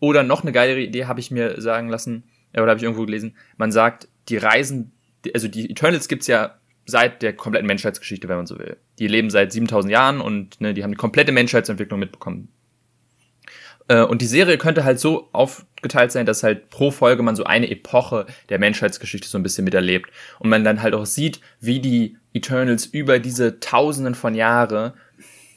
oder 0.01 0.23
noch 0.23 0.43
eine 0.43 0.53
geile 0.53 0.79
Idee 0.81 1.07
habe 1.07 1.21
ich 1.21 1.31
mir 1.31 1.61
sagen 1.61 1.89
lassen, 1.89 2.25
äh, 2.53 2.61
oder 2.61 2.71
habe 2.71 2.79
ich 2.79 2.85
irgendwo 2.85 3.05
gelesen, 3.05 3.37
man 3.57 3.73
sagt, 3.73 4.09
die 4.29 4.37
Reisen, 4.37 4.93
also 5.35 5.49
die 5.49 5.71
Eternals 5.71 6.09
gibt's 6.09 6.27
ja 6.27 6.57
seit 6.85 7.23
der 7.23 7.35
kompletten 7.35 7.67
Menschheitsgeschichte, 7.67 8.29
wenn 8.29 8.37
man 8.37 8.47
so 8.47 8.59
will. 8.59 8.77
Die 8.99 9.07
leben 9.07 9.31
seit 9.31 9.53
7000 9.53 9.93
Jahren 9.93 10.21
und 10.21 10.61
ne, 10.61 10.75
die 10.75 10.83
haben 10.83 10.91
die 10.91 10.97
komplette 10.97 11.33
Menschheitsentwicklung 11.33 12.01
mitbekommen. 12.01 12.49
Äh, 13.93 14.05
und 14.05 14.23
die 14.23 14.27
Serie 14.27 14.57
könnte 14.57 14.85
halt 14.85 14.99
so 14.99 15.29
aufgeteilt 15.33 16.13
sein, 16.13 16.25
dass 16.25 16.43
halt 16.43 16.71
pro 16.71 16.91
Folge 16.91 17.23
man 17.23 17.37
so 17.37 17.45
eine 17.45 17.71
Epoche 17.71 18.27
der 18.49 18.59
Menschheitsgeschichte 18.59 19.29
so 19.29 19.39
ein 19.39 19.43
bisschen 19.43 19.65
miterlebt. 19.65 20.11
Und 20.39 20.49
man 20.49 20.65
dann 20.65 20.81
halt 20.81 20.95
auch 20.95 21.05
sieht, 21.05 21.41
wie 21.61 21.81
die 21.81 22.17
Eternals 22.33 22.87
über 22.87 23.19
diese 23.19 23.61
Tausenden 23.61 24.15
von 24.15 24.35
Jahre 24.35 24.95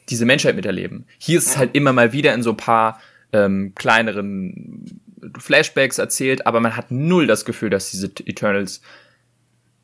diese 0.10 0.26
Menschheit 0.26 0.56
miterleben. 0.58 1.06
Hier 1.18 1.38
ist 1.38 1.48
es 1.48 1.58
halt 1.58 1.76
immer 1.76 1.94
mal 1.94 2.12
wieder 2.12 2.34
in 2.34 2.44
so 2.44 2.52
ein 2.52 2.58
paar 2.58 3.00
ähm, 3.32 3.72
kleineren 3.74 5.02
Flashbacks 5.40 5.98
erzählt, 5.98 6.46
aber 6.46 6.60
man 6.60 6.76
hat 6.76 6.92
null 6.92 7.28
das 7.28 7.46
Gefühl, 7.46 7.70
dass 7.70 7.90
diese 7.90 8.12
Eternals 8.26 8.82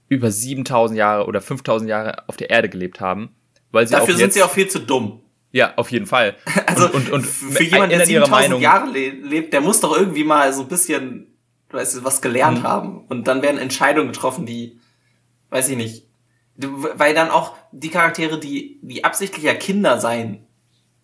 über 0.10 0.29
7000 0.29 0.98
Jahre 0.98 1.25
oder 1.25 1.39
5000 1.39 1.89
Jahre 1.89 2.27
auf 2.27 2.36
der 2.36 2.50
Erde 2.50 2.67
gelebt 2.67 3.00
haben. 3.00 3.29
Weil 3.72 3.88
sie 3.88 3.93
Dafür 3.93 4.15
sind 4.17 4.34
sie 4.34 4.43
auch 4.43 4.51
viel 4.51 4.67
zu 4.67 4.79
dumm. 4.79 5.22
Ja, 5.51 5.74
auf 5.75 5.91
jeden 5.91 6.05
Fall. 6.05 6.36
Also 6.65 6.86
und, 6.86 7.10
und, 7.10 7.12
und 7.12 7.25
für 7.25 7.63
jemanden, 7.63 7.98
der 7.98 8.05
7000 8.05 8.62
Jahre 8.62 8.89
lebt, 8.89 9.53
der 9.53 9.62
muss 9.62 9.81
doch 9.81 9.96
irgendwie 9.96 10.24
mal 10.24 10.53
so 10.53 10.62
ein 10.62 10.67
bisschen, 10.67 11.27
weißt 11.72 11.98
du, 11.98 12.03
was 12.03 12.22
gelernt 12.22 12.60
mhm. 12.60 12.63
haben. 12.63 13.05
Und 13.08 13.27
dann 13.27 13.41
werden 13.41 13.58
Entscheidungen 13.58 14.12
getroffen, 14.12 14.46
die, 14.46 14.79
weiß 15.50 15.70
ich 15.70 15.77
nicht, 15.77 16.08
weil 16.58 17.13
dann 17.13 17.29
auch 17.29 17.55
die 17.72 17.89
Charaktere, 17.89 18.39
die, 18.39 18.79
die 18.81 19.03
absichtlich 19.03 19.43
ja 19.43 19.53
Kinder 19.53 20.00
sein 20.00 20.46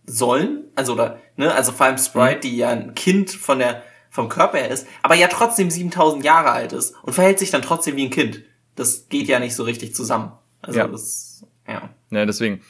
sollen, 0.05 0.65
also 0.75 0.93
oder, 0.93 1.19
ne, 1.35 1.53
also 1.53 1.71
vor 1.71 1.85
allem 1.85 1.97
Sprite, 1.97 2.37
mhm. 2.37 2.41
die 2.41 2.57
ja 2.57 2.69
ein 2.69 2.95
Kind 2.95 3.29
von 3.31 3.59
der, 3.59 3.83
vom 4.09 4.29
Körper 4.29 4.57
her 4.57 4.69
ist, 4.69 4.87
aber 5.03 5.15
ja 5.15 5.27
trotzdem 5.27 5.69
7000 5.69 6.23
Jahre 6.23 6.51
alt 6.51 6.73
ist 6.73 6.95
und 7.03 7.13
verhält 7.13 7.39
sich 7.39 7.51
dann 7.51 7.61
trotzdem 7.61 7.97
wie 7.97 8.05
ein 8.05 8.09
Kind. 8.09 8.43
Das 8.75 9.09
geht 9.09 9.27
ja 9.27 9.39
nicht 9.39 9.55
so 9.55 9.63
richtig 9.63 9.93
zusammen. 9.95 10.31
Also 10.61 10.79
ja. 10.79 10.87
das, 10.87 11.45
ja. 11.67 11.89
Ja, 12.09 12.25
deswegen. 12.25 12.61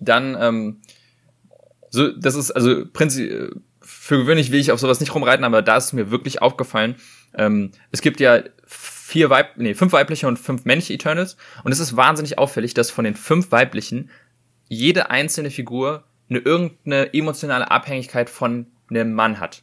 Dann, 0.00 0.36
ähm, 0.40 0.80
so, 1.90 2.12
das 2.12 2.34
ist, 2.34 2.50
also 2.50 2.84
prinzipiell, 2.92 3.54
für 3.80 4.18
gewöhnlich 4.18 4.52
will 4.52 4.60
ich 4.60 4.72
auf 4.72 4.80
sowas 4.80 5.00
nicht 5.00 5.14
rumreiten, 5.14 5.44
aber 5.44 5.62
da 5.62 5.76
ist 5.76 5.92
mir 5.92 6.10
wirklich 6.10 6.42
aufgefallen. 6.42 6.96
Ähm, 7.34 7.72
es 7.90 8.02
gibt 8.02 8.20
ja 8.20 8.42
vier 8.66 9.30
Weib, 9.30 9.56
nee, 9.56 9.74
fünf 9.74 9.92
weibliche 9.92 10.28
und 10.28 10.38
fünf 10.38 10.64
männliche 10.66 10.92
Eternals 10.92 11.36
und 11.64 11.72
es 11.72 11.78
ist 11.78 11.96
wahnsinnig 11.96 12.38
auffällig, 12.38 12.74
dass 12.74 12.90
von 12.90 13.04
den 13.04 13.14
fünf 13.14 13.50
weiblichen 13.50 14.10
jede 14.68 15.10
einzelne 15.10 15.50
Figur 15.50 16.04
eine 16.28 16.40
irgendeine 16.40 17.14
emotionale 17.14 17.70
Abhängigkeit 17.70 18.28
von 18.28 18.66
einem 18.90 19.14
Mann 19.14 19.40
hat. 19.40 19.62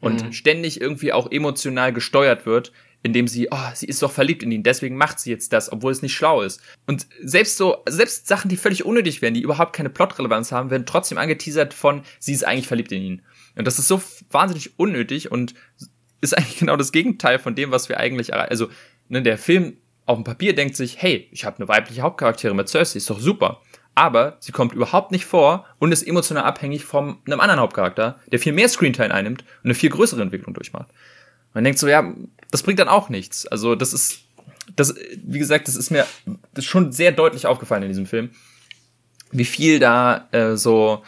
Und 0.00 0.24
mhm. 0.24 0.32
ständig 0.32 0.80
irgendwie 0.80 1.12
auch 1.12 1.30
emotional 1.30 1.92
gesteuert 1.92 2.44
wird, 2.44 2.72
indem 3.02 3.26
sie, 3.26 3.48
oh, 3.50 3.70
sie 3.74 3.86
ist 3.86 4.02
doch 4.02 4.12
verliebt 4.12 4.42
in 4.42 4.52
ihn, 4.52 4.62
deswegen 4.62 4.96
macht 4.96 5.18
sie 5.18 5.30
jetzt 5.30 5.52
das, 5.52 5.72
obwohl 5.72 5.92
es 5.92 6.02
nicht 6.02 6.14
schlau 6.14 6.42
ist. 6.42 6.60
Und 6.86 7.06
selbst 7.22 7.56
so, 7.56 7.78
selbst 7.88 8.28
Sachen, 8.28 8.48
die 8.48 8.56
völlig 8.56 8.84
unnötig 8.84 9.22
wären, 9.22 9.34
die 9.34 9.42
überhaupt 9.42 9.74
keine 9.74 9.90
Plotrelevanz 9.90 10.52
haben, 10.52 10.70
werden 10.70 10.86
trotzdem 10.86 11.18
angeteasert 11.18 11.74
von, 11.74 12.02
sie 12.18 12.32
ist 12.32 12.46
eigentlich 12.46 12.68
verliebt 12.68 12.92
in 12.92 13.02
ihn. 13.02 13.22
Und 13.56 13.66
das 13.66 13.78
ist 13.78 13.88
so 13.88 14.00
wahnsinnig 14.30 14.78
unnötig 14.78 15.30
und 15.30 15.54
ist 16.20 16.36
eigentlich 16.36 16.58
genau 16.60 16.76
das 16.76 16.92
Gegenteil 16.92 17.38
von 17.38 17.54
dem, 17.54 17.70
was 17.70 17.88
wir 17.88 17.98
eigentlich, 17.98 18.32
also, 18.34 18.68
ne, 19.08 19.22
der 19.22 19.38
Film 19.38 19.76
auf 20.06 20.16
dem 20.16 20.24
Papier 20.24 20.54
denkt 20.54 20.76
sich, 20.76 21.00
hey, 21.00 21.28
ich 21.30 21.44
habe 21.44 21.58
eine 21.58 21.68
weibliche 21.68 22.02
Hauptcharaktere 22.02 22.54
mit 22.54 22.68
Cersei, 22.68 22.98
ist 22.98 23.10
doch 23.10 23.20
super. 23.20 23.60
Aber 23.94 24.36
sie 24.40 24.52
kommt 24.52 24.72
überhaupt 24.72 25.12
nicht 25.12 25.26
vor 25.26 25.66
und 25.78 25.92
ist 25.92 26.02
emotional 26.02 26.44
abhängig 26.44 26.84
von 26.84 27.18
einem 27.26 27.40
anderen 27.40 27.60
Hauptcharakter, 27.60 28.18
der 28.30 28.38
viel 28.38 28.52
mehr 28.52 28.68
Screentime 28.68 29.12
einnimmt 29.12 29.42
und 29.42 29.66
eine 29.66 29.74
viel 29.74 29.90
größere 29.90 30.22
Entwicklung 30.22 30.54
durchmacht. 30.54 30.88
Man 31.52 31.64
denkt 31.64 31.78
so, 31.78 31.86
ja, 31.86 32.14
das 32.52 32.62
bringt 32.62 32.78
dann 32.78 32.88
auch 32.88 33.08
nichts. 33.08 33.46
Also 33.46 33.74
das 33.74 33.92
ist, 33.92 34.20
das, 34.76 34.94
wie 35.24 35.40
gesagt, 35.40 35.66
das 35.66 35.74
ist 35.74 35.90
mir 35.90 36.06
das 36.54 36.64
ist 36.64 36.70
schon 36.70 36.92
sehr 36.92 37.10
deutlich 37.10 37.46
aufgefallen 37.46 37.82
in 37.82 37.88
diesem 37.88 38.06
Film, 38.06 38.30
wie 39.32 39.44
viel 39.44 39.80
da 39.80 40.28
äh, 40.30 40.56
so 40.56 41.02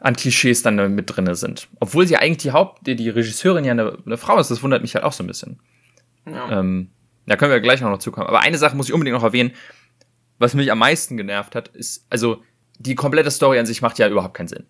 an 0.00 0.16
Klischees 0.16 0.62
dann 0.62 0.94
mit 0.94 1.16
drinne 1.16 1.34
sind. 1.34 1.68
Obwohl 1.80 2.06
sie 2.06 2.18
eigentlich 2.18 2.42
die 2.42 2.52
Haupt, 2.52 2.86
die, 2.86 2.96
die 2.96 3.08
Regisseurin 3.08 3.64
ja 3.64 3.70
eine, 3.70 3.96
eine 4.04 4.18
Frau 4.18 4.38
ist, 4.38 4.50
das 4.50 4.62
wundert 4.62 4.82
mich 4.82 4.94
halt 4.94 5.04
auch 5.04 5.12
so 5.12 5.24
ein 5.24 5.28
bisschen. 5.28 5.60
Ja. 6.26 6.60
Ähm, 6.60 6.90
da 7.26 7.36
können 7.36 7.52
wir 7.52 7.60
gleich 7.60 7.80
noch 7.80 7.98
zukommen. 7.98 8.26
Aber 8.26 8.40
eine 8.40 8.58
Sache 8.58 8.76
muss 8.76 8.88
ich 8.88 8.92
unbedingt 8.92 9.16
noch 9.16 9.22
erwähnen, 9.22 9.52
was 10.38 10.52
mich 10.52 10.70
am 10.70 10.78
meisten 10.78 11.16
genervt 11.16 11.54
hat, 11.54 11.68
ist, 11.68 12.06
also 12.10 12.42
die 12.78 12.96
komplette 12.96 13.30
Story 13.30 13.58
an 13.58 13.66
sich 13.66 13.80
macht 13.80 13.98
ja 13.98 14.08
überhaupt 14.08 14.34
keinen 14.34 14.48
Sinn. 14.48 14.66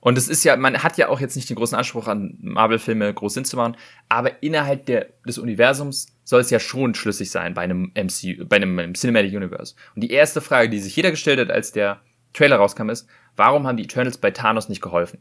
Und 0.00 0.16
es 0.16 0.28
ist 0.28 0.44
ja, 0.44 0.56
man 0.56 0.82
hat 0.82 0.96
ja 0.96 1.08
auch 1.08 1.20
jetzt 1.20 1.36
nicht 1.36 1.50
den 1.50 1.56
großen 1.56 1.76
Anspruch 1.76 2.08
an 2.08 2.38
Marvel-Filme 2.40 3.12
groß 3.12 3.34
Sinn 3.34 3.44
zu 3.44 3.56
machen, 3.56 3.76
aber 4.08 4.42
innerhalb 4.42 4.86
der, 4.86 5.08
des 5.26 5.38
Universums 5.38 6.06
soll 6.24 6.40
es 6.40 6.50
ja 6.50 6.58
schon 6.58 6.94
schlüssig 6.94 7.30
sein 7.30 7.54
bei 7.54 7.62
einem 7.62 7.92
MC, 7.94 8.48
bei 8.48 8.56
einem 8.56 8.94
Cinematic 8.94 9.34
Universe. 9.34 9.74
Und 9.94 10.02
die 10.02 10.10
erste 10.10 10.40
Frage, 10.40 10.70
die 10.70 10.78
sich 10.78 10.96
jeder 10.96 11.10
gestellt 11.10 11.38
hat, 11.38 11.50
als 11.50 11.72
der 11.72 12.00
Trailer 12.32 12.56
rauskam, 12.56 12.88
ist, 12.88 13.08
warum 13.36 13.66
haben 13.66 13.76
die 13.76 13.84
Eternals 13.84 14.18
bei 14.18 14.30
Thanos 14.30 14.68
nicht 14.68 14.80
geholfen? 14.80 15.20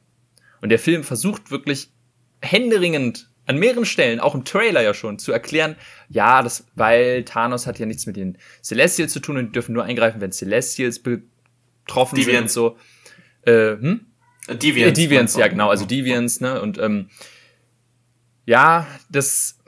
Und 0.61 0.69
der 0.69 0.79
Film 0.79 1.03
versucht 1.03 1.51
wirklich 1.51 1.91
händeringend 2.41 3.29
an 3.47 3.57
mehreren 3.57 3.85
Stellen, 3.85 4.19
auch 4.19 4.35
im 4.35 4.45
Trailer 4.45 4.81
ja 4.81 4.93
schon, 4.93 5.17
zu 5.17 5.31
erklären, 5.31 5.75
ja, 6.07 6.43
das, 6.43 6.67
weil 6.75 7.25
Thanos 7.25 7.65
hat 7.65 7.79
ja 7.79 7.87
nichts 7.87 8.05
mit 8.05 8.15
den 8.15 8.37
Celestials 8.61 9.11
zu 9.11 9.19
tun 9.19 9.37
und 9.37 9.47
die 9.47 9.51
dürfen 9.51 9.73
nur 9.73 9.83
eingreifen, 9.83 10.21
wenn 10.21 10.31
Celestials 10.31 10.99
betroffen 10.99 12.15
Deviants. 12.15 12.53
sind 12.53 12.63
und 12.63 12.77
so. 13.43 13.51
Äh, 13.51 13.77
hm? 13.77 14.05
Deviants. 14.55 14.97
Äh, 14.97 15.01
Deviants, 15.01 15.35
ja 15.35 15.47
genau, 15.47 15.69
also 15.69 15.85
Deviants, 15.85 16.41
ne, 16.41 16.61
und 16.61 16.77
ähm, 16.77 17.09
ja, 18.45 18.87
das 19.09 19.59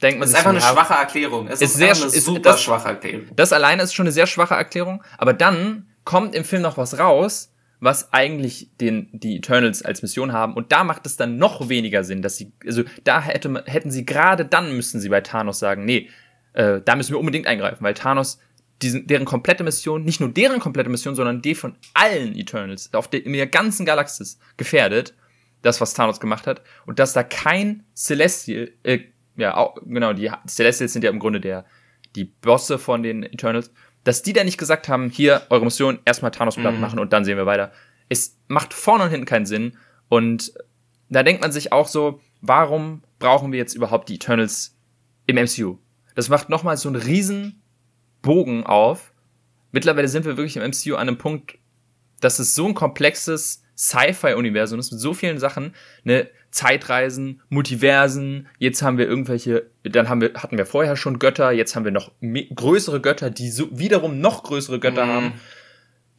denkt 0.00 0.18
man 0.18 0.28
das 0.28 0.30
ist 0.30 0.36
einfach 0.36 0.50
eine 0.50 0.60
schwache 0.60 0.94
Erklärung. 0.94 1.46
Es 1.48 1.60
ist, 1.60 1.72
ist 1.72 1.74
sehr, 1.74 1.90
eine 1.90 2.10
super 2.10 2.40
das, 2.40 2.62
schwache 2.62 2.88
Erklärung. 2.88 3.26
Das 3.34 3.52
alleine 3.52 3.82
ist 3.82 3.94
schon 3.94 4.04
eine 4.04 4.12
sehr 4.12 4.26
schwache 4.26 4.54
Erklärung, 4.54 5.02
aber 5.18 5.32
dann 5.32 5.86
kommt 6.04 6.34
im 6.34 6.44
Film 6.44 6.62
noch 6.62 6.76
was 6.76 6.98
raus, 6.98 7.52
was 7.80 8.12
eigentlich 8.12 8.70
den, 8.80 9.08
die 9.12 9.38
Eternals 9.38 9.82
als 9.82 10.02
Mission 10.02 10.32
haben. 10.32 10.54
Und 10.54 10.70
da 10.70 10.84
macht 10.84 11.04
es 11.04 11.16
dann 11.16 11.36
noch 11.36 11.68
weniger 11.68 12.04
Sinn, 12.04 12.22
dass 12.22 12.36
sie, 12.36 12.52
also 12.64 12.84
da 13.02 13.20
hätte, 13.20 13.64
hätten 13.66 13.90
sie 13.90 14.06
gerade 14.06 14.44
dann 14.44 14.76
müssen 14.76 15.00
sie 15.00 15.08
bei 15.08 15.20
Thanos 15.20 15.58
sagen, 15.58 15.84
nee, 15.84 16.08
äh, 16.52 16.80
da 16.84 16.94
müssen 16.94 17.10
wir 17.10 17.18
unbedingt 17.18 17.46
eingreifen, 17.46 17.82
weil 17.82 17.94
Thanos 17.94 18.38
diesen, 18.82 19.06
deren 19.06 19.24
komplette 19.24 19.64
Mission, 19.64 20.04
nicht 20.04 20.20
nur 20.20 20.30
deren 20.30 20.60
komplette 20.60 20.90
Mission, 20.90 21.14
sondern 21.14 21.42
die 21.42 21.54
von 21.54 21.76
allen 21.94 22.36
Eternals 22.36 22.92
auf 22.92 23.08
der, 23.08 23.24
in 23.24 23.32
der 23.32 23.46
ganzen 23.46 23.86
Galaxis 23.86 24.38
gefährdet, 24.56 25.14
das, 25.62 25.80
was 25.80 25.94
Thanos 25.94 26.20
gemacht 26.20 26.46
hat, 26.46 26.62
und 26.86 26.98
dass 26.98 27.12
da 27.12 27.22
kein 27.22 27.84
Celestial, 27.94 28.70
äh, 28.82 29.00
ja, 29.36 29.56
auch, 29.56 29.76
genau, 29.86 30.12
die 30.12 30.30
Celestials 30.46 30.92
sind 30.92 31.04
ja 31.04 31.10
im 31.10 31.20
Grunde 31.20 31.40
der, 31.40 31.64
die 32.16 32.24
Bosse 32.24 32.78
von 32.78 33.02
den 33.02 33.22
Eternals, 33.22 33.70
dass 34.04 34.22
die 34.22 34.32
da 34.32 34.44
nicht 34.44 34.58
gesagt 34.58 34.88
haben, 34.88 35.08
hier, 35.08 35.42
eure 35.50 35.64
Mission, 35.64 36.00
erstmal 36.04 36.32
Thanos 36.32 36.56
platt 36.56 36.74
mhm. 36.74 36.80
machen 36.80 36.98
und 36.98 37.12
dann 37.12 37.24
sehen 37.24 37.36
wir 37.36 37.46
weiter. 37.46 37.72
Es 38.08 38.36
macht 38.48 38.74
vorne 38.74 39.04
und 39.04 39.10
hinten 39.10 39.26
keinen 39.26 39.46
Sinn. 39.46 39.78
Und 40.08 40.52
da 41.08 41.22
denkt 41.22 41.40
man 41.40 41.52
sich 41.52 41.72
auch 41.72 41.86
so, 41.86 42.20
warum 42.40 43.02
brauchen 43.18 43.52
wir 43.52 43.58
jetzt 43.58 43.74
überhaupt 43.74 44.08
die 44.08 44.16
Eternals 44.16 44.76
im 45.26 45.36
MCU? 45.36 45.78
Das 46.14 46.28
macht 46.28 46.48
nochmal 46.48 46.76
so 46.76 46.88
einen 46.88 47.00
riesen 47.00 47.61
Bogen 48.22 48.64
auf. 48.64 49.12
Mittlerweile 49.72 50.08
sind 50.08 50.24
wir 50.24 50.36
wirklich 50.36 50.56
im 50.56 50.62
MCU 50.62 50.94
an 50.94 51.08
einem 51.08 51.18
Punkt, 51.18 51.58
dass 52.20 52.38
es 52.38 52.54
so 52.54 52.66
ein 52.66 52.74
komplexes 52.74 53.62
Sci-Fi-Universum 53.76 54.78
ist 54.78 54.92
mit 54.92 55.00
so 55.00 55.12
vielen 55.12 55.38
Sachen, 55.38 55.74
ne, 56.04 56.28
Zeitreisen, 56.50 57.40
Multiversen, 57.48 58.46
jetzt 58.58 58.82
haben 58.82 58.98
wir 58.98 59.08
irgendwelche, 59.08 59.70
dann 59.84 60.08
haben 60.08 60.20
wir, 60.20 60.34
hatten 60.34 60.58
wir 60.58 60.66
vorher 60.66 60.96
schon 60.96 61.18
Götter, 61.18 61.50
jetzt 61.50 61.74
haben 61.74 61.84
wir 61.84 61.92
noch 61.92 62.12
größere 62.54 63.00
Götter, 63.00 63.30
die 63.30 63.50
so 63.50 63.68
wiederum 63.72 64.20
noch 64.20 64.44
größere 64.44 64.78
Götter 64.78 65.06
mhm. 65.06 65.10
haben, 65.10 65.32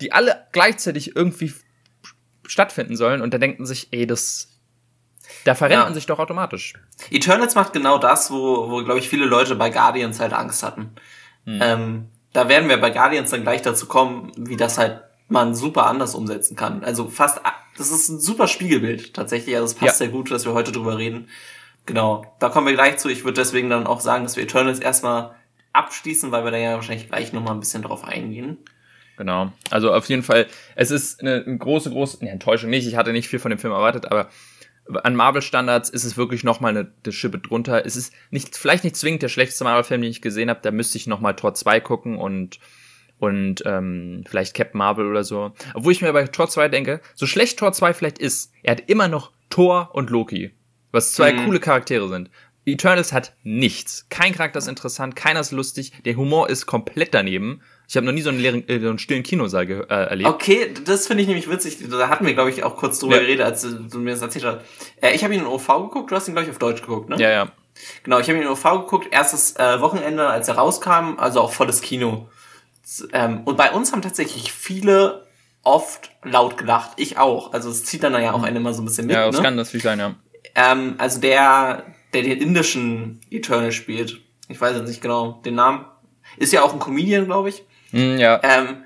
die 0.02 0.12
alle 0.12 0.48
gleichzeitig 0.52 1.16
irgendwie 1.16 1.54
stattfinden 2.48 2.98
sollen 2.98 3.22
und 3.22 3.34
da 3.34 3.38
denken 3.38 3.66
sich, 3.68 3.90
ey, 3.92 4.08
das, 4.08 4.60
da 5.46 5.54
verrennt 5.54 5.80
ja. 5.80 5.86
man 5.86 5.94
sich 5.94 6.08
doch 6.08 6.18
automatisch. 6.18 6.74
Eternals 7.12 7.54
macht 7.54 7.72
genau 7.72 8.00
das, 8.00 8.32
wo, 8.32 8.72
wo 8.72 8.84
glaube 8.84 9.00
ich, 9.00 9.08
viele 9.08 9.26
Leute 9.26 9.56
bei 9.56 9.70
Guardians 9.70 10.20
halt 10.20 10.34
Angst 10.34 10.64
hatten. 10.64 10.96
Mhm. 11.46 11.60
Ähm, 11.62 12.06
da 12.34 12.50
werden 12.50 12.70
wir 12.70 12.78
bei 12.78 12.90
Guardians 12.90 13.32
dann 13.32 13.44
gleich 13.44 13.62
dazu 13.62 13.88
kommen, 13.88 14.32
wie 14.38 14.58
das 14.58 14.78
halt 14.78 15.02
man 15.30 15.56
super 15.56 15.86
anders 15.88 16.16
umsetzen 16.16 16.56
kann. 16.56 16.84
Also 16.84 17.08
fast, 17.08 17.42
das 17.78 17.92
ist 17.92 18.10
ein 18.10 18.20
super 18.20 18.48
Spiegelbild 18.48 19.14
tatsächlich. 19.14 19.56
Also 19.56 19.66
es 19.66 19.74
passt 19.74 20.00
ja. 20.00 20.06
sehr 20.06 20.10
gut, 20.10 20.32
dass 20.32 20.46
wir 20.46 20.54
heute 20.54 20.72
drüber 20.72 20.98
reden. 20.98 21.28
Genau, 21.86 22.26
da 22.40 22.50
kommen 22.50 22.68
wir 22.68 22.74
gleich 22.74 22.98
zu. 22.98 23.10
Ich 23.10 23.24
würde 23.24 23.42
deswegen 23.42 23.70
dann 23.70 23.88
auch 23.88 24.00
sagen, 24.00 24.24
dass 24.24 24.36
wir 24.36 24.44
Eternals 24.44 24.80
erstmal 24.80 25.36
abschließen, 25.74 26.32
weil 26.32 26.44
wir 26.44 26.52
da 26.52 26.58
ja 26.58 26.76
wahrscheinlich 26.76 27.10
gleich 27.10 27.34
nochmal 27.34 27.54
ein 27.54 27.60
bisschen 27.60 27.82
drauf 27.82 28.04
eingehen. 28.06 28.58
Genau. 29.18 29.52
Also 29.70 29.94
auf 29.94 30.08
jeden 30.08 30.24
Fall, 30.24 30.48
es 30.76 30.92
ist 30.92 31.22
eine, 31.22 31.44
große, 31.58 31.90
große, 31.90 32.24
ne, 32.24 32.32
Enttäuschung 32.32 32.70
nicht. 32.70 32.88
Ich 32.88 32.96
hatte 32.96 33.12
nicht 33.12 33.28
viel 33.28 33.40
von 33.40 33.52
dem 33.52 33.60
Film 33.60 33.74
erwartet, 33.74 34.12
aber 34.12 34.30
an 35.04 35.16
Marvel-Standards 35.16 35.90
ist 35.90 36.04
es 36.04 36.18
wirklich 36.18 36.44
nochmal 36.44 36.76
eine, 36.76 36.92
eine 37.04 37.14
Schippe 37.14 37.40
drunter. 37.40 37.86
Es 37.86 37.96
ist 37.96 38.14
nicht, 38.32 38.58
vielleicht 38.58 38.84
nicht 38.84 38.98
zwingend 38.98 39.24
der 39.24 39.30
schlechteste 39.30 39.64
Marvel-Film, 39.64 40.02
den 40.02 40.12
ich 40.12 40.22
gesehen 40.22 40.50
habe. 40.50 40.60
Da 40.62 40.72
müsste 40.72 40.98
ich 40.98 41.08
nochmal 41.08 41.36
Tor 41.36 41.54
2 41.54 41.80
gucken 41.80 42.18
und 42.18 42.60
und 43.20 43.64
ähm, 43.66 44.26
vielleicht 44.28 44.54
Captain 44.54 44.78
Marvel 44.78 45.08
oder 45.08 45.24
so. 45.24 45.54
Obwohl 45.74 45.94
ich 45.94 46.02
mir 46.02 46.12
bei 46.12 46.26
Tor 46.26 46.50
2 46.50 46.68
denke, 46.68 47.00
so 47.16 47.26
schlecht 47.26 47.58
Tor 47.58 47.72
2 47.72 47.94
vielleicht 47.94 48.20
ist, 48.20 48.52
er 48.64 48.72
hat 48.72 48.90
immer 48.90 49.08
noch 49.08 49.32
Thor 49.50 49.92
und 49.94 50.10
Loki, 50.10 50.52
was 50.92 51.14
zwei 51.14 51.32
mhm. 51.32 51.46
coole 51.46 51.60
Charaktere 51.62 52.10
sind. 52.10 52.30
Eternals 52.66 53.12
hat 53.12 53.34
nichts. 53.44 54.06
Kein 54.10 54.34
Charakter 54.34 54.60
ist 54.60 54.68
interessant, 54.68 55.16
keiner 55.16 55.40
ist 55.42 55.52
lustig, 55.52 55.92
der 56.06 56.16
Humor 56.16 56.50
ist 56.50 56.66
komplett 56.66 57.14
daneben. 57.14 57.62
Ich 57.88 57.98
habe 57.98 58.06
noch 58.06 58.14
nie 58.14 58.22
so 58.22 58.30
einen, 58.30 58.40
leeren, 58.40 58.68
äh, 58.68 58.80
so 58.80 58.90
einen 58.90 59.00
stillen 59.00 59.24
Kinosaal 59.24 59.70
äh, 59.70 59.86
erlebt. 59.86 60.30
Okay, 60.30 60.74
das 60.86 61.08
finde 61.08 61.22
ich 61.24 61.28
nämlich 61.28 61.50
witzig. 61.50 61.78
Da 61.90 62.10
hatten 62.10 62.26
wir, 62.26 62.34
glaube 62.34 62.50
ich, 62.50 62.64
auch 62.64 62.78
kurz 62.78 63.00
drüber 63.00 63.16
ja. 63.16 63.22
geredet, 63.22 63.46
als 63.46 63.62
du 63.62 64.00
mir 64.00 64.12
das 64.12 64.22
erzählt 64.22 64.46
hast. 64.46 64.60
Äh, 65.02 65.14
ich 65.14 65.24
habe 65.24 65.34
ihn 65.34 65.42
in 65.42 65.46
OV 65.46 65.68
geguckt, 65.68 66.12
du 66.12 66.16
hast 66.16 66.28
ihn, 66.28 66.34
glaube 66.34 66.46
ich, 66.46 66.52
auf 66.52 66.60
Deutsch 66.60 66.82
geguckt, 66.82 67.10
ne? 67.10 67.18
Ja, 67.18 67.30
ja. 67.30 67.52
Genau, 68.04 68.20
ich 68.20 68.28
habe 68.30 68.38
ihn 68.38 68.44
in 68.44 68.50
OV 68.50 68.64
geguckt, 68.64 69.08
erstes 69.12 69.56
äh, 69.58 69.82
Wochenende, 69.82 70.28
als 70.28 70.48
er 70.48 70.56
rauskam, 70.56 71.18
also 71.18 71.42
auch 71.42 71.52
volles 71.52 71.82
Kino. 71.82 72.30
Ähm, 73.12 73.42
und 73.46 73.58
bei 73.58 73.72
uns 73.72 73.92
haben 73.92 74.02
tatsächlich 74.02 74.52
viele 74.52 75.28
oft 75.64 76.12
laut 76.24 76.58
gelacht. 76.58 76.92
Ich 76.98 77.18
auch. 77.18 77.54
Also 77.54 77.70
es 77.70 77.84
zieht 77.86 78.04
dann 78.04 78.14
ja 78.22 78.34
auch 78.34 78.44
einen 78.44 78.58
immer 78.58 78.74
so 78.74 78.82
ein 78.82 78.86
bisschen 78.86 79.08
mit. 79.08 79.16
Ja, 79.16 79.26
das 79.26 79.38
ne? 79.38 79.44
kann 79.44 79.58
das 79.58 79.72
viel 79.72 79.82
sein, 79.82 80.00
ja. 80.00 80.16
Ähm, 80.56 80.96
also 80.98 81.20
der, 81.20 81.84
der 82.14 82.24
den 82.24 82.40
indischen 82.40 83.22
Eternal 83.30 83.72
spielt, 83.72 84.22
ich 84.48 84.60
weiß 84.60 84.78
jetzt 84.78 84.88
nicht 84.88 85.02
genau 85.02 85.42
den 85.46 85.56
Namen, 85.56 85.86
ist 86.38 86.54
ja 86.54 86.64
auch 86.64 86.74
ein 86.74 86.80
Comedian, 86.80 87.26
glaube 87.26 87.50
ich. 87.50 87.64
Mm, 87.92 88.18
ja. 88.18 88.40
Ähm, 88.44 88.84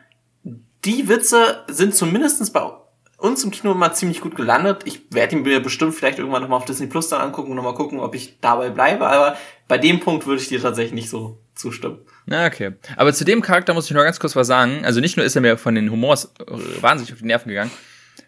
die 0.86 1.10
Witze 1.10 1.64
sind 1.68 1.96
zumindestens 1.96 2.52
bei 2.52 2.70
uns 3.18 3.44
im 3.44 3.52
Kino 3.52 3.72
immer 3.72 3.94
ziemlich 3.94 4.22
gut 4.22 4.36
gelandet. 4.36 4.84
Ich 4.86 5.12
werde 5.12 5.36
ihn 5.36 5.42
mir 5.42 5.60
bestimmt 5.60 5.96
vielleicht 5.96 6.20
irgendwann 6.20 6.44
nochmal 6.44 6.60
auf 6.60 6.66
Disney 6.66 6.88
Plus 6.88 7.10
dann 7.10 7.22
angucken 7.22 7.50
und 7.50 7.58
nochmal 7.58 7.74
gucken, 7.74 8.00
ob 8.00 8.14
ich 8.14 8.40
dabei 8.40 8.70
bleibe. 8.70 9.08
Aber 9.08 9.38
bei 9.68 9.78
dem 9.78 10.00
Punkt 10.00 10.28
würde 10.28 10.42
ich 10.42 10.48
dir 10.48 10.62
tatsächlich 10.62 10.94
nicht 10.94 11.10
so 11.10 11.42
zustimmen. 11.56 12.00
Na, 12.28 12.46
okay. 12.46 12.74
Aber 12.96 13.12
zu 13.14 13.26
dem 13.26 13.42
Charakter 13.42 13.74
muss 13.74 13.86
ich 13.86 13.92
noch 13.92 14.04
ganz 14.04 14.20
kurz 14.20 14.36
was 14.36 14.46
sagen. 14.46 14.86
Also 14.86 15.00
nicht 15.00 15.18
nur 15.18 15.26
ist 15.26 15.36
er 15.36 15.42
mir 15.42 15.58
von 15.58 15.74
den 15.74 15.90
Humors 15.90 16.32
wahnsinnig 16.80 17.12
auf 17.12 17.20
die 17.20 17.26
Nerven 17.26 17.50
gegangen. 17.50 17.72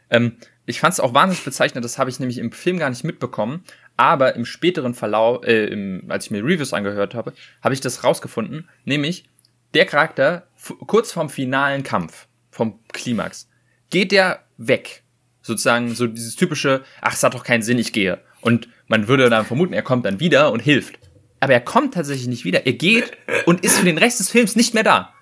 Ähm, 0.10 0.38
ich 0.66 0.80
fand 0.80 0.94
es 0.94 1.00
auch 1.00 1.14
wahnsinnig 1.14 1.44
bezeichnet, 1.44 1.84
das 1.84 1.98
habe 1.98 2.10
ich 2.10 2.20
nämlich 2.20 2.38
im 2.38 2.52
Film 2.52 2.78
gar 2.78 2.90
nicht 2.90 3.04
mitbekommen. 3.04 3.64
Aber 4.00 4.38
im 4.38 4.46
späteren 4.46 4.94
Verlauf, 4.94 5.46
äh, 5.46 5.66
im, 5.66 6.06
als 6.08 6.24
ich 6.24 6.32
mir 6.32 6.42
Reviews 6.42 6.72
angehört 6.72 7.14
habe, 7.16 7.34
habe 7.62 7.74
ich 7.74 7.82
das 7.82 8.06
rausgefunden. 8.06 8.70
Nämlich, 8.86 9.26
der 9.74 9.86
Charakter, 9.86 10.48
kurz 10.88 11.12
vorm 11.12 11.30
finalen 11.30 11.84
Kampf, 11.84 12.28
vom 12.50 12.80
Klimax, 12.94 13.50
geht 13.90 14.14
der 14.14 14.46
weg. 14.56 15.04
Sozusagen 15.42 15.94
so 15.96 16.08
dieses 16.08 16.38
typische, 16.38 16.86
ach, 17.02 17.14
es 17.14 17.24
hat 17.24 17.34
doch 17.34 17.44
keinen 17.44 17.62
Sinn, 17.62 17.78
ich 17.78 17.92
gehe. 17.92 18.20
Und 18.40 18.70
man 18.88 19.10
würde 19.10 19.30
dann 19.30 19.46
vermuten, 19.46 19.74
er 19.74 19.82
kommt 19.82 20.06
dann 20.06 20.22
wieder 20.22 20.54
und 20.54 20.62
hilft. 20.62 20.98
Aber 21.42 21.52
er 21.52 21.60
kommt 21.60 21.94
tatsächlich 21.94 22.28
nicht 22.28 22.46
wieder. 22.46 22.66
Er 22.66 22.74
geht 22.74 23.12
und 23.48 23.66
ist 23.66 23.80
für 23.80 23.86
den 23.86 23.98
Rest 23.98 24.22
des 24.22 24.30
Films 24.30 24.56
nicht 24.56 24.74
mehr 24.74 24.84
da. 24.84 25.14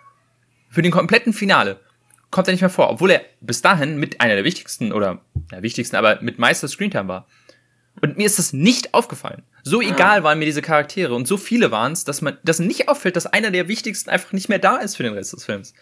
Für 0.70 0.84
den 0.84 0.92
kompletten 0.92 1.34
Finale 1.34 1.80
kommt 2.30 2.48
er 2.48 2.52
nicht 2.52 2.62
mehr 2.62 2.70
vor, 2.70 2.92
obwohl 2.92 3.10
er 3.10 3.22
bis 3.42 3.64
dahin 3.64 3.98
mit 3.98 4.22
einer 4.22 4.36
der 4.36 4.44
wichtigsten 4.44 4.94
oder 4.94 5.24
der 5.50 5.64
wichtigsten, 5.64 5.96
aber 5.96 6.22
mit 6.22 6.38
meister 6.38 6.68
Screentime 6.68 7.08
war. 7.08 7.28
Und 8.02 8.18
mir 8.18 8.26
ist 8.26 8.40
das 8.40 8.54
nicht 8.54 8.94
aufgefallen. 8.94 9.44
So 9.64 9.82
egal 9.82 10.24
waren 10.24 10.40
mir 10.40 10.46
diese 10.46 10.62
Charaktere 10.62 11.14
und 11.14 11.28
so 11.28 11.38
viele 11.38 11.72
waren 11.72 11.92
es, 11.92 12.04
dass 12.04 12.22
man, 12.22 12.38
dass 12.44 12.60
nicht 12.60 12.90
auffällt, 12.90 13.16
dass 13.16 13.26
einer 13.26 13.52
der 13.52 13.68
wichtigsten 13.68 14.10
einfach 14.10 14.34
nicht 14.34 14.50
mehr 14.50 14.60
da 14.60 14.78
ist 14.78 14.96
für 14.96 15.04
den 15.04 15.14
Rest 15.14 15.34
des 15.34 15.46
Films. 15.46 15.74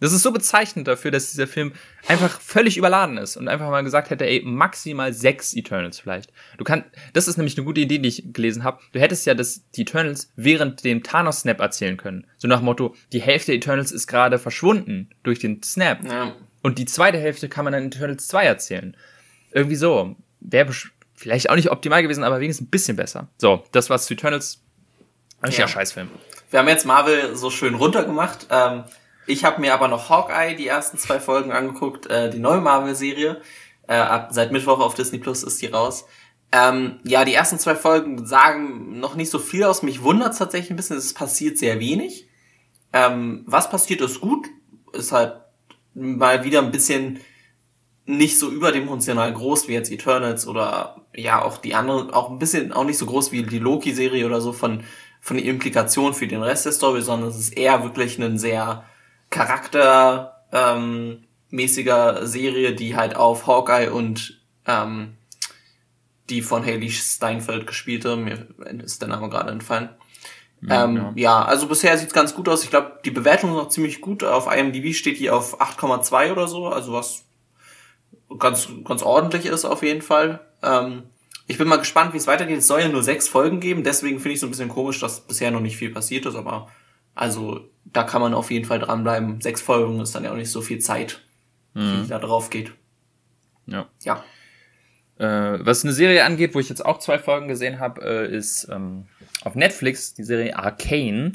Das 0.00 0.12
ist 0.12 0.22
so 0.22 0.32
bezeichnend 0.32 0.88
dafür, 0.88 1.10
dass 1.10 1.30
dieser 1.30 1.46
Film 1.46 1.72
einfach 2.08 2.40
völlig 2.40 2.78
überladen 2.78 3.18
ist 3.18 3.36
und 3.36 3.48
einfach 3.48 3.68
mal 3.68 3.84
gesagt 3.84 4.08
hätte, 4.08 4.26
ey, 4.26 4.42
maximal 4.44 5.12
sechs 5.12 5.54
Eternals 5.54 6.00
vielleicht. 6.00 6.32
Du 6.56 6.64
kannst, 6.64 6.86
das 7.12 7.28
ist 7.28 7.36
nämlich 7.36 7.56
eine 7.56 7.66
gute 7.66 7.82
Idee, 7.82 7.98
die 7.98 8.08
ich 8.08 8.32
gelesen 8.32 8.64
habe. 8.64 8.80
Du 8.92 8.98
hättest 8.98 9.26
ja 9.26 9.34
das, 9.34 9.70
die 9.72 9.82
Eternals 9.82 10.32
während 10.36 10.84
dem 10.84 11.02
Thanos-Snap 11.02 11.60
erzählen 11.60 11.98
können. 11.98 12.26
So 12.38 12.48
nach 12.48 12.62
Motto, 12.62 12.94
die 13.12 13.20
Hälfte 13.20 13.52
der 13.52 13.56
Eternals 13.56 13.92
ist 13.92 14.06
gerade 14.06 14.38
verschwunden 14.38 15.10
durch 15.22 15.38
den 15.38 15.62
Snap. 15.62 16.02
Ja. 16.04 16.34
Und 16.62 16.78
die 16.78 16.86
zweite 16.86 17.18
Hälfte 17.18 17.50
kann 17.50 17.64
man 17.64 17.74
dann 17.74 17.84
in 17.84 17.92
Eternals 17.92 18.26
2 18.28 18.44
erzählen. 18.44 18.96
Irgendwie 19.52 19.76
so. 19.76 20.16
Wäre 20.40 20.72
vielleicht 21.20 21.50
auch 21.50 21.54
nicht 21.54 21.70
optimal 21.70 22.02
gewesen, 22.02 22.24
aber 22.24 22.40
wenigstens 22.40 22.66
ein 22.66 22.70
bisschen 22.70 22.96
besser. 22.96 23.28
So, 23.36 23.62
das 23.72 23.90
war's 23.90 24.06
zu 24.06 24.14
Eternals. 24.14 24.62
Ein 25.42 25.52
ja. 25.52 25.68
Scheißfilm. 25.68 26.08
Wir 26.50 26.60
haben 26.60 26.68
jetzt 26.68 26.86
Marvel 26.86 27.36
so 27.36 27.50
schön 27.50 27.74
runtergemacht. 27.74 28.46
Ähm, 28.50 28.84
ich 29.26 29.44
habe 29.44 29.60
mir 29.60 29.74
aber 29.74 29.88
noch 29.88 30.08
Hawkeye 30.08 30.54
die 30.56 30.66
ersten 30.66 30.96
zwei 30.96 31.20
Folgen 31.20 31.52
angeguckt, 31.52 32.06
äh, 32.06 32.30
die 32.30 32.38
neue 32.38 32.62
Marvel-Serie. 32.62 33.40
Äh, 33.86 33.96
ab 33.96 34.28
seit 34.32 34.50
Mittwoch 34.50 34.80
auf 34.80 34.94
Disney 34.94 35.18
Plus 35.18 35.42
ist 35.42 35.60
die 35.60 35.66
raus. 35.66 36.06
Ähm, 36.52 37.00
ja, 37.04 37.24
die 37.26 37.34
ersten 37.34 37.58
zwei 37.58 37.74
Folgen 37.74 38.26
sagen 38.26 38.98
noch 38.98 39.14
nicht 39.14 39.30
so 39.30 39.38
viel 39.38 39.64
aus. 39.64 39.82
Mich 39.82 40.02
wundert 40.02 40.38
tatsächlich 40.38 40.70
ein 40.70 40.76
bisschen, 40.76 40.96
es 40.96 41.12
passiert 41.12 41.58
sehr 41.58 41.80
wenig. 41.80 42.28
Ähm, 42.94 43.44
was 43.46 43.68
passiert, 43.68 44.00
ist 44.00 44.20
gut. 44.20 44.46
Ist 44.92 45.12
halt 45.12 45.34
mal 45.94 46.44
wieder 46.44 46.60
ein 46.60 46.72
bisschen 46.72 47.20
nicht 48.10 48.38
so 48.38 48.50
überdimensional 48.50 49.32
groß 49.32 49.68
wie 49.68 49.72
jetzt 49.72 49.90
Eternals 49.90 50.46
oder 50.46 50.96
ja 51.14 51.42
auch 51.42 51.56
die 51.58 51.74
anderen, 51.74 52.10
auch 52.10 52.30
ein 52.30 52.38
bisschen 52.38 52.72
auch 52.72 52.84
nicht 52.84 52.98
so 52.98 53.06
groß 53.06 53.32
wie 53.32 53.42
die 53.42 53.58
Loki-Serie 53.58 54.26
oder 54.26 54.40
so 54.40 54.52
von 54.52 54.84
von 55.20 55.36
den 55.36 55.46
Implikationen 55.46 56.14
für 56.14 56.26
den 56.26 56.42
Rest 56.42 56.64
der 56.64 56.72
Story, 56.72 57.02
sondern 57.02 57.28
es 57.28 57.38
ist 57.38 57.56
eher 57.56 57.82
wirklich 57.82 58.18
ein 58.18 58.38
sehr 58.38 58.84
charaktermäßiger 59.28 62.20
ähm, 62.20 62.26
Serie, 62.26 62.74
die 62.74 62.96
halt 62.96 63.16
auf 63.16 63.46
Hawkeye 63.46 63.90
und 63.90 64.40
ähm, 64.66 65.18
die 66.30 66.42
von 66.42 66.64
Haley 66.64 66.90
Steinfeld 66.90 67.66
gespielte, 67.66 68.16
mir 68.16 68.46
ist 68.82 69.02
der 69.02 69.08
Name 69.08 69.28
gerade 69.28 69.50
entfallen. 69.50 69.90
Ja, 70.62 70.84
ähm, 70.84 70.96
ja. 70.96 71.12
ja, 71.16 71.44
also 71.44 71.66
bisher 71.66 71.96
sieht's 71.98 72.12
ganz 72.12 72.34
gut 72.34 72.48
aus. 72.48 72.64
Ich 72.64 72.70
glaube, 72.70 73.00
die 73.04 73.10
Bewertung 73.10 73.50
ist 73.50 73.56
noch 73.56 73.68
ziemlich 73.68 74.00
gut. 74.00 74.24
Auf 74.24 74.52
IMDb 74.52 74.94
steht 74.94 75.18
die 75.18 75.30
auf 75.30 75.60
8,2 75.60 76.32
oder 76.32 76.48
so, 76.48 76.68
also 76.68 76.92
was 76.92 77.24
ganz, 78.38 78.68
ganz 78.84 79.02
ordentlich 79.02 79.46
ist 79.46 79.64
auf 79.64 79.82
jeden 79.82 80.02
Fall. 80.02 80.40
Ähm, 80.62 81.04
ich 81.46 81.58
bin 81.58 81.68
mal 81.68 81.78
gespannt, 81.78 82.12
wie 82.12 82.18
es 82.18 82.26
weitergeht. 82.26 82.58
Es 82.58 82.66
soll 82.66 82.80
ja 82.80 82.88
nur 82.88 83.02
sechs 83.02 83.28
Folgen 83.28 83.60
geben, 83.60 83.82
deswegen 83.82 84.20
finde 84.20 84.34
ich 84.34 84.40
so 84.40 84.46
ein 84.46 84.50
bisschen 84.50 84.68
komisch, 84.68 85.00
dass 85.00 85.26
bisher 85.26 85.50
noch 85.50 85.60
nicht 85.60 85.76
viel 85.76 85.90
passiert 85.90 86.26
ist, 86.26 86.36
aber 86.36 86.68
also 87.14 87.68
da 87.84 88.04
kann 88.04 88.20
man 88.20 88.34
auf 88.34 88.50
jeden 88.50 88.66
Fall 88.66 88.78
dranbleiben. 88.78 89.40
Sechs 89.40 89.60
Folgen 89.60 90.00
ist 90.00 90.14
dann 90.14 90.24
ja 90.24 90.32
auch 90.32 90.36
nicht 90.36 90.50
so 90.50 90.60
viel 90.60 90.78
Zeit, 90.78 91.22
mhm. 91.74 92.02
die 92.04 92.08
da 92.08 92.18
drauf 92.18 92.50
geht. 92.50 92.72
Ja. 93.66 93.88
Ja. 94.02 94.24
Äh, 95.18 95.58
was 95.64 95.84
eine 95.84 95.92
Serie 95.92 96.24
angeht, 96.24 96.54
wo 96.54 96.60
ich 96.60 96.68
jetzt 96.68 96.84
auch 96.84 96.98
zwei 96.98 97.18
Folgen 97.18 97.48
gesehen 97.48 97.78
habe, 97.78 98.00
äh, 98.02 98.34
ist 98.34 98.68
ähm, 98.70 99.06
auf 99.44 99.54
Netflix 99.54 100.14
die 100.14 100.24
Serie 100.24 100.56
Arcane. 100.56 101.32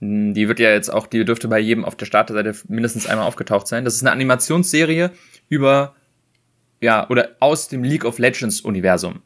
Hm, 0.00 0.34
die 0.34 0.48
wird 0.48 0.60
ja 0.60 0.70
jetzt 0.70 0.90
auch, 0.90 1.06
die 1.06 1.24
dürfte 1.24 1.48
bei 1.48 1.58
jedem 1.58 1.84
auf 1.84 1.96
der 1.96 2.06
Starterseite 2.06 2.54
mindestens 2.68 3.06
einmal 3.06 3.26
aufgetaucht 3.26 3.66
sein. 3.66 3.84
Das 3.84 3.94
ist 3.94 4.02
eine 4.02 4.12
Animationsserie 4.12 5.10
über, 5.48 5.94
ja, 6.82 7.08
oder 7.08 7.36
aus 7.40 7.68
dem 7.68 7.82
League 7.82 8.04
of 8.04 8.18
Legends 8.18 8.60
Universum 8.60 9.22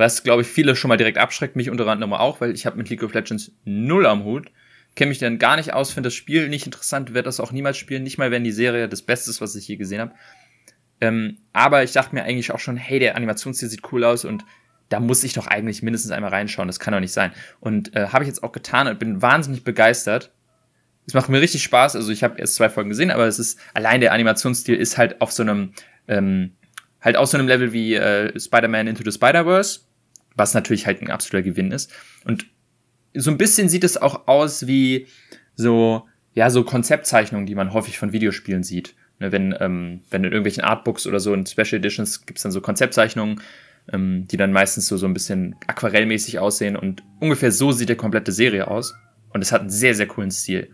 was, 0.00 0.24
glaube 0.24 0.42
ich, 0.42 0.48
viele 0.48 0.74
schon 0.74 0.88
mal 0.88 0.96
direkt 0.96 1.18
abschreckt, 1.18 1.54
mich 1.54 1.70
unter 1.70 1.86
anderem 1.86 2.12
auch, 2.14 2.40
weil 2.40 2.52
ich 2.52 2.66
habe 2.66 2.76
mit 2.76 2.88
League 2.88 3.02
of 3.02 3.14
Legends 3.14 3.52
null 3.64 4.06
am 4.06 4.24
Hut, 4.24 4.50
kenne 4.96 5.10
mich 5.10 5.18
dann 5.18 5.38
gar 5.38 5.56
nicht 5.56 5.72
aus, 5.72 5.92
finde 5.92 6.08
das 6.08 6.14
Spiel 6.14 6.48
nicht 6.48 6.66
interessant, 6.66 7.14
werde 7.14 7.26
das 7.26 7.38
auch 7.38 7.52
niemals 7.52 7.76
spielen, 7.76 8.02
nicht 8.02 8.18
mal 8.18 8.30
wenn 8.30 8.42
die 8.42 8.50
Serie 8.50 8.88
das 8.88 9.02
Beste 9.02 9.30
ist, 9.30 9.40
was 9.40 9.54
ich 9.54 9.68
je 9.68 9.76
gesehen 9.76 10.00
habe. 10.00 10.14
Ähm, 11.00 11.38
aber 11.52 11.84
ich 11.84 11.92
dachte 11.92 12.14
mir 12.14 12.24
eigentlich 12.24 12.50
auch 12.50 12.58
schon, 12.58 12.76
hey, 12.76 12.98
der 12.98 13.14
Animationsstil 13.14 13.68
sieht 13.68 13.92
cool 13.92 14.04
aus 14.04 14.24
und 14.24 14.44
da 14.88 14.98
muss 15.00 15.22
ich 15.22 15.34
doch 15.34 15.46
eigentlich 15.46 15.82
mindestens 15.82 16.10
einmal 16.10 16.30
reinschauen, 16.30 16.66
das 16.66 16.80
kann 16.80 16.92
doch 16.92 17.00
nicht 17.00 17.12
sein. 17.12 17.32
Und 17.60 17.94
äh, 17.94 18.08
habe 18.08 18.24
ich 18.24 18.28
jetzt 18.28 18.42
auch 18.42 18.52
getan 18.52 18.88
und 18.88 18.98
bin 18.98 19.22
wahnsinnig 19.22 19.64
begeistert. 19.64 20.32
Es 21.06 21.14
macht 21.14 21.28
mir 21.28 21.40
richtig 21.40 21.62
Spaß, 21.62 21.94
also 21.94 22.10
ich 22.10 22.24
habe 22.24 22.38
erst 22.38 22.56
zwei 22.56 22.68
Folgen 22.68 22.90
gesehen, 22.90 23.10
aber 23.10 23.26
es 23.26 23.38
ist, 23.38 23.58
allein 23.74 24.00
der 24.00 24.12
Animationsstil 24.12 24.76
ist 24.76 24.98
halt 24.98 25.20
auf 25.20 25.30
so 25.30 25.42
einem, 25.42 25.72
ähm, 26.08 26.52
halt 27.00 27.16
auf 27.16 27.28
so 27.28 27.38
einem 27.38 27.48
Level 27.48 27.72
wie 27.72 27.94
äh, 27.94 28.38
Spider-Man 28.38 28.86
Into 28.86 29.02
the 29.04 29.12
Spider-Verse 29.12 29.80
was 30.40 30.54
natürlich 30.54 30.86
halt 30.86 31.02
ein 31.02 31.10
absoluter 31.10 31.42
Gewinn 31.42 31.72
ist. 31.72 31.92
Und 32.24 32.46
so 33.14 33.30
ein 33.30 33.38
bisschen 33.38 33.68
sieht 33.68 33.84
es 33.84 33.96
auch 33.96 34.26
aus 34.28 34.66
wie 34.66 35.06
so, 35.54 36.06
ja, 36.34 36.50
so 36.50 36.64
Konzeptzeichnungen, 36.64 37.46
die 37.46 37.54
man 37.54 37.72
häufig 37.72 37.98
von 37.98 38.12
Videospielen 38.12 38.62
sieht. 38.62 38.94
Ne, 39.18 39.32
wenn, 39.32 39.54
ähm, 39.60 40.00
wenn 40.10 40.24
in 40.24 40.32
irgendwelchen 40.32 40.64
Artbooks 40.64 41.06
oder 41.06 41.20
so 41.20 41.34
in 41.34 41.44
Special 41.44 41.74
Editions 41.74 42.24
gibt's 42.24 42.42
dann 42.42 42.52
so 42.52 42.62
Konzeptzeichnungen, 42.62 43.42
ähm, 43.92 44.26
die 44.28 44.38
dann 44.38 44.52
meistens 44.52 44.86
so, 44.86 44.96
so 44.96 45.06
ein 45.06 45.12
bisschen 45.12 45.56
aquarellmäßig 45.66 46.38
aussehen 46.38 46.76
und 46.76 47.02
ungefähr 47.20 47.52
so 47.52 47.72
sieht 47.72 47.90
der 47.90 47.96
komplette 47.96 48.32
Serie 48.32 48.68
aus. 48.68 48.94
Und 49.32 49.42
es 49.42 49.52
hat 49.52 49.60
einen 49.60 49.70
sehr, 49.70 49.94
sehr 49.94 50.06
coolen 50.06 50.30
Stil. 50.30 50.70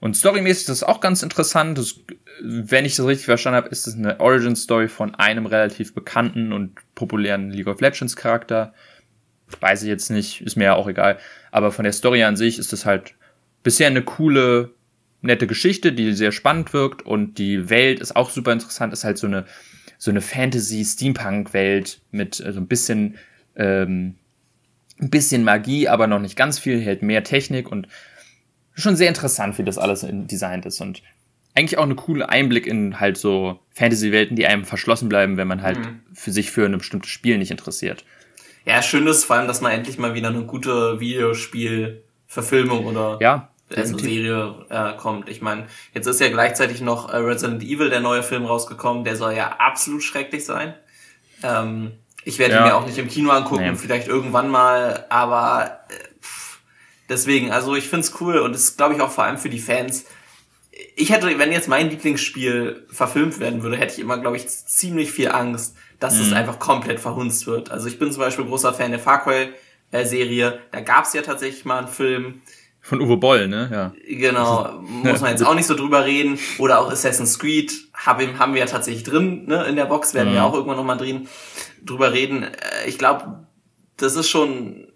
Und 0.00 0.16
storymäßig 0.16 0.62
ist 0.62 0.68
das 0.68 0.82
auch 0.82 1.00
ganz 1.00 1.22
interessant. 1.22 1.78
Das, 1.78 2.00
wenn 2.42 2.84
ich 2.84 2.96
das 2.96 3.06
richtig 3.06 3.26
verstanden 3.26 3.56
habe, 3.56 3.68
ist 3.68 3.86
es 3.86 3.94
eine 3.94 4.20
Origin-Story 4.20 4.88
von 4.88 5.14
einem 5.14 5.46
relativ 5.46 5.94
bekannten 5.94 6.52
und 6.52 6.78
populären 6.94 7.50
League 7.50 7.66
of 7.66 7.80
Legends 7.80 8.16
Charakter. 8.16 8.74
Weiß 9.60 9.82
ich 9.82 9.88
jetzt 9.88 10.10
nicht, 10.10 10.42
ist 10.42 10.56
mir 10.56 10.64
ja 10.64 10.74
auch 10.74 10.88
egal. 10.88 11.18
Aber 11.50 11.72
von 11.72 11.84
der 11.84 11.92
Story 11.92 12.24
an 12.24 12.36
sich 12.36 12.58
ist 12.58 12.72
es 12.72 12.84
halt 12.84 13.14
bisher 13.62 13.86
eine 13.86 14.02
coole, 14.02 14.70
nette 15.22 15.46
Geschichte, 15.46 15.92
die 15.92 16.12
sehr 16.12 16.32
spannend 16.32 16.72
wirkt 16.72 17.02
und 17.02 17.38
die 17.38 17.70
Welt 17.70 18.00
ist 18.00 18.16
auch 18.16 18.30
super 18.30 18.52
interessant. 18.52 18.92
Ist 18.92 19.04
halt 19.04 19.18
so 19.18 19.26
eine 19.26 19.46
so 19.98 20.10
eine 20.10 20.20
Fantasy-Steampunk-Welt 20.20 22.00
mit 22.10 22.38
äh, 22.40 22.52
so 22.52 22.60
ein 22.60 22.66
bisschen 22.66 23.16
ähm, 23.56 24.16
ein 24.98 25.10
bisschen 25.10 25.44
Magie, 25.44 25.88
aber 25.88 26.06
noch 26.06 26.20
nicht 26.20 26.36
ganz 26.36 26.58
viel, 26.58 26.80
hält 26.80 27.02
mehr 27.02 27.22
Technik 27.22 27.70
und 27.70 27.88
schon 28.76 28.96
sehr 28.96 29.08
interessant, 29.08 29.58
wie 29.58 29.64
das 29.64 29.78
alles 29.78 30.06
designt 30.08 30.66
ist 30.66 30.80
und 30.80 31.02
eigentlich 31.54 31.78
auch 31.78 31.84
eine 31.84 31.94
coole 31.94 32.28
Einblick 32.28 32.66
in 32.66 33.00
halt 33.00 33.16
so 33.16 33.58
Fantasy-Welten, 33.72 34.36
die 34.36 34.46
einem 34.46 34.64
verschlossen 34.64 35.08
bleiben, 35.08 35.38
wenn 35.38 35.48
man 35.48 35.62
halt 35.62 35.78
mhm. 35.78 36.00
für 36.12 36.30
sich 36.30 36.50
für 36.50 36.66
ein 36.66 36.76
bestimmtes 36.76 37.10
Spiel 37.10 37.38
nicht 37.38 37.50
interessiert. 37.50 38.04
Ja, 38.66 38.82
schön 38.82 39.06
ist 39.06 39.24
vor 39.24 39.36
allem, 39.36 39.48
dass 39.48 39.60
man 39.60 39.72
endlich 39.72 39.96
mal 39.96 40.14
wieder 40.14 40.28
eine 40.28 40.42
gute 40.42 41.00
Videospiel-Verfilmung 41.00 42.84
oder 42.84 43.18
ja, 43.20 43.48
also 43.74 43.96
Serie 43.96 44.66
äh, 44.68 44.92
kommt. 44.96 45.28
Ich 45.28 45.40
meine, 45.40 45.66
jetzt 45.94 46.06
ist 46.06 46.20
ja 46.20 46.28
gleichzeitig 46.28 46.82
noch 46.82 47.08
äh, 47.08 47.16
Resident 47.16 47.62
Evil, 47.62 47.90
der 47.90 48.00
neue 48.00 48.22
Film 48.22 48.44
rausgekommen, 48.44 49.04
der 49.04 49.16
soll 49.16 49.34
ja 49.34 49.56
absolut 49.58 50.02
schrecklich 50.02 50.44
sein. 50.44 50.74
Ähm, 51.42 51.92
ich 52.24 52.38
werde 52.38 52.54
ja. 52.54 52.60
ihn 52.60 52.66
mir 52.66 52.76
auch 52.76 52.86
nicht 52.86 52.98
im 52.98 53.08
Kino 53.08 53.30
angucken, 53.30 53.70
nee. 53.70 53.76
vielleicht 53.76 54.08
irgendwann 54.08 54.48
mal, 54.48 55.06
aber 55.08 55.80
äh, 55.88 55.94
Deswegen, 57.08 57.52
also 57.52 57.74
ich 57.74 57.88
find's 57.88 58.12
cool 58.20 58.38
und 58.38 58.54
es 58.54 58.76
glaube 58.76 58.94
ich 58.94 59.00
auch 59.00 59.10
vor 59.10 59.24
allem 59.24 59.38
für 59.38 59.50
die 59.50 59.60
Fans. 59.60 60.06
Ich 60.94 61.10
hätte, 61.10 61.38
wenn 61.38 61.52
jetzt 61.52 61.68
mein 61.68 61.88
Lieblingsspiel 61.88 62.86
verfilmt 62.90 63.38
werden 63.38 63.62
würde, 63.62 63.76
hätte 63.76 63.94
ich 63.94 64.00
immer, 64.00 64.18
glaube 64.18 64.36
ich, 64.36 64.48
ziemlich 64.48 65.12
viel 65.12 65.30
Angst, 65.30 65.74
dass 66.00 66.16
mhm. 66.16 66.22
es 66.22 66.32
einfach 66.32 66.58
komplett 66.58 67.00
verhunzt 67.00 67.46
wird. 67.46 67.70
Also 67.70 67.86
ich 67.88 67.98
bin 67.98 68.12
zum 68.12 68.20
Beispiel 68.20 68.44
großer 68.44 68.74
Fan 68.74 68.90
der 68.90 69.00
Far 69.00 69.22
Cry 69.22 69.48
Serie. 70.04 70.60
Da 70.72 70.80
gab's 70.80 71.12
ja 71.14 71.22
tatsächlich 71.22 71.64
mal 71.64 71.78
einen 71.78 71.88
Film. 71.88 72.42
Von 72.80 73.00
Uwe 73.00 73.16
Boll, 73.16 73.48
ne? 73.48 73.68
Ja. 73.72 73.92
Genau, 74.06 74.78
muss 74.80 75.20
man 75.20 75.30
jetzt 75.30 75.44
auch 75.44 75.54
nicht 75.54 75.66
so 75.66 75.74
drüber 75.74 76.04
reden. 76.04 76.38
Oder 76.58 76.80
auch 76.80 76.90
Assassin's 76.90 77.38
Creed 77.38 77.72
haben, 77.94 78.38
haben 78.38 78.54
wir 78.54 78.60
ja 78.60 78.66
tatsächlich 78.66 79.04
drin, 79.04 79.46
ne? 79.46 79.64
In 79.64 79.76
der 79.76 79.86
Box 79.86 80.14
werden 80.14 80.30
mhm. 80.30 80.34
wir 80.34 80.44
auch 80.44 80.54
irgendwann 80.54 80.76
nochmal 80.76 80.98
drin, 80.98 81.28
drüber 81.84 82.12
reden. 82.12 82.44
Äh, 82.44 82.86
ich 82.86 82.98
glaube, 82.98 83.46
das 83.96 84.14
ist 84.14 84.28
schon 84.28 84.88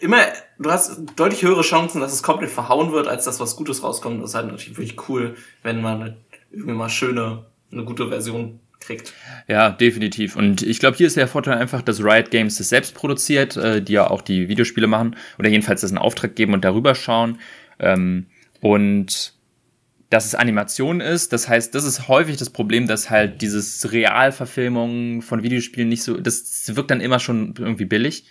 immer, 0.00 0.18
du 0.62 0.70
hast 0.70 1.00
deutlich 1.16 1.42
höhere 1.42 1.62
Chancen, 1.62 2.00
dass 2.00 2.12
es 2.12 2.22
komplett 2.22 2.50
verhauen 2.50 2.92
wird, 2.92 3.08
als 3.08 3.24
dass 3.24 3.40
was 3.40 3.56
Gutes 3.56 3.82
rauskommt. 3.82 4.22
Das 4.22 4.30
ist 4.30 4.34
halt 4.34 4.46
natürlich 4.46 4.76
wirklich 4.76 5.08
cool, 5.08 5.36
wenn 5.62 5.82
man 5.82 6.16
irgendwie 6.50 6.72
mal 6.72 6.88
schöne, 6.88 7.46
eine 7.70 7.84
gute 7.84 8.08
Version 8.08 8.60
kriegt. 8.80 9.12
Ja, 9.48 9.70
definitiv. 9.70 10.36
Und 10.36 10.62
ich 10.62 10.80
glaube, 10.80 10.96
hier 10.96 11.06
ist 11.06 11.16
der 11.16 11.28
Vorteil 11.28 11.58
einfach, 11.58 11.82
dass 11.82 12.02
Riot 12.02 12.30
Games 12.30 12.58
das 12.58 12.68
selbst 12.68 12.94
produziert, 12.94 13.56
äh, 13.56 13.80
die 13.82 13.92
ja 13.94 14.10
auch 14.10 14.22
die 14.22 14.48
Videospiele 14.48 14.86
machen 14.86 15.16
oder 15.38 15.48
jedenfalls 15.48 15.82
das 15.82 15.90
einen 15.90 15.98
Auftrag 15.98 16.34
geben 16.34 16.52
und 16.52 16.64
darüber 16.64 16.94
schauen. 16.94 17.38
Ähm, 17.78 18.26
und 18.60 19.34
dass 20.10 20.26
es 20.26 20.34
Animation 20.34 21.00
ist. 21.00 21.32
Das 21.32 21.48
heißt, 21.48 21.74
das 21.74 21.84
ist 21.84 22.06
häufig 22.06 22.36
das 22.36 22.50
Problem, 22.50 22.86
dass 22.86 23.08
halt 23.08 23.40
dieses 23.40 23.92
Realverfilmung 23.92 25.22
von 25.22 25.42
Videospielen 25.42 25.88
nicht 25.88 26.02
so, 26.02 26.18
das 26.18 26.76
wirkt 26.76 26.90
dann 26.90 27.00
immer 27.00 27.18
schon 27.18 27.54
irgendwie 27.58 27.86
billig 27.86 28.26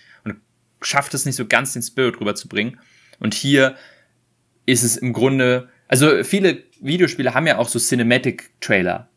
schafft 0.81 1.13
es 1.13 1.25
nicht 1.25 1.35
so 1.35 1.45
ganz 1.45 1.73
den 1.73 1.81
Spirit 1.81 2.19
rüberzubringen. 2.19 2.79
Und 3.19 3.33
hier 3.33 3.75
ist 4.65 4.83
es 4.83 4.97
im 4.97 5.13
Grunde, 5.13 5.69
also 5.87 6.23
viele 6.23 6.63
Videospiele 6.79 7.33
haben 7.33 7.47
ja 7.47 7.57
auch 7.57 7.69
so 7.69 7.79
Cinematic-Trailer, 7.79 9.09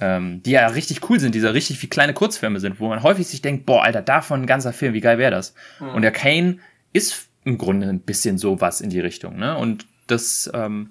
ähm, 0.00 0.42
die 0.42 0.52
ja 0.52 0.66
richtig 0.66 1.08
cool 1.08 1.20
sind, 1.20 1.34
die 1.34 1.38
ja 1.38 1.50
richtig 1.50 1.82
wie 1.82 1.86
kleine 1.86 2.14
Kurzfilme 2.14 2.60
sind, 2.60 2.80
wo 2.80 2.88
man 2.88 3.02
häufig 3.02 3.26
sich 3.26 3.42
denkt, 3.42 3.66
boah, 3.66 3.84
Alter, 3.84 4.02
davon 4.02 4.42
ein 4.42 4.46
ganzer 4.46 4.72
Film, 4.72 4.94
wie 4.94 5.00
geil 5.00 5.18
wäre 5.18 5.30
das? 5.30 5.54
Mhm. 5.80 5.88
Und 5.90 6.02
der 6.02 6.12
Kane 6.12 6.58
ist 6.92 7.28
im 7.44 7.58
Grunde 7.58 7.88
ein 7.88 8.00
bisschen 8.00 8.38
sowas 8.38 8.80
in 8.80 8.90
die 8.90 9.00
Richtung, 9.00 9.36
ne? 9.36 9.56
Und 9.56 9.86
das, 10.06 10.50
ähm, 10.52 10.90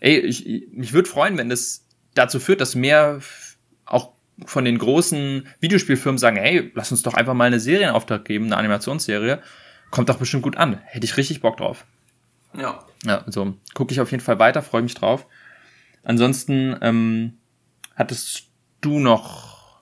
ey, 0.00 0.18
ich, 0.18 0.68
mich 0.72 0.92
würde 0.92 1.08
freuen, 1.08 1.38
wenn 1.38 1.48
das 1.48 1.86
dazu 2.14 2.38
führt, 2.40 2.60
dass 2.60 2.74
mehr 2.74 3.20
von 4.46 4.64
den 4.64 4.78
großen 4.78 5.46
Videospielfirmen 5.60 6.18
sagen, 6.18 6.36
hey, 6.36 6.70
lass 6.74 6.90
uns 6.90 7.02
doch 7.02 7.14
einfach 7.14 7.34
mal 7.34 7.44
eine 7.44 7.60
Serienauftrag 7.60 8.24
geben, 8.24 8.46
eine 8.46 8.56
Animationsserie. 8.56 9.42
Kommt 9.90 10.08
doch 10.08 10.18
bestimmt 10.18 10.42
gut 10.42 10.56
an. 10.56 10.78
Hätte 10.84 11.04
ich 11.04 11.16
richtig 11.16 11.40
Bock 11.40 11.56
drauf. 11.56 11.84
Ja. 12.56 12.84
Ja, 13.04 13.22
also 13.24 13.54
gucke 13.74 13.92
ich 13.92 14.00
auf 14.00 14.10
jeden 14.10 14.22
Fall 14.22 14.38
weiter, 14.38 14.62
freue 14.62 14.82
mich 14.82 14.94
drauf. 14.94 15.26
Ansonsten 16.02 16.76
ähm, 16.82 17.38
hattest 17.96 18.44
du 18.80 18.98
noch 18.98 19.80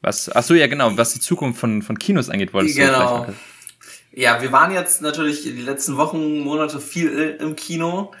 was? 0.00 0.30
Ach 0.34 0.42
so, 0.42 0.54
ja 0.54 0.66
genau, 0.66 0.96
was 0.96 1.14
die 1.14 1.20
Zukunft 1.20 1.58
von 1.58 1.82
von 1.82 1.98
Kinos 1.98 2.28
angeht, 2.28 2.52
wolltest 2.52 2.76
genau. 2.76 3.18
du 3.18 3.24
vielleicht 3.24 3.38
Ja, 4.12 4.42
wir 4.42 4.52
waren 4.52 4.72
jetzt 4.72 5.02
natürlich 5.02 5.42
die 5.42 5.52
letzten 5.52 5.96
Wochen, 5.96 6.40
Monate 6.40 6.80
viel 6.80 7.36
im 7.40 7.56
Kino, 7.56 8.12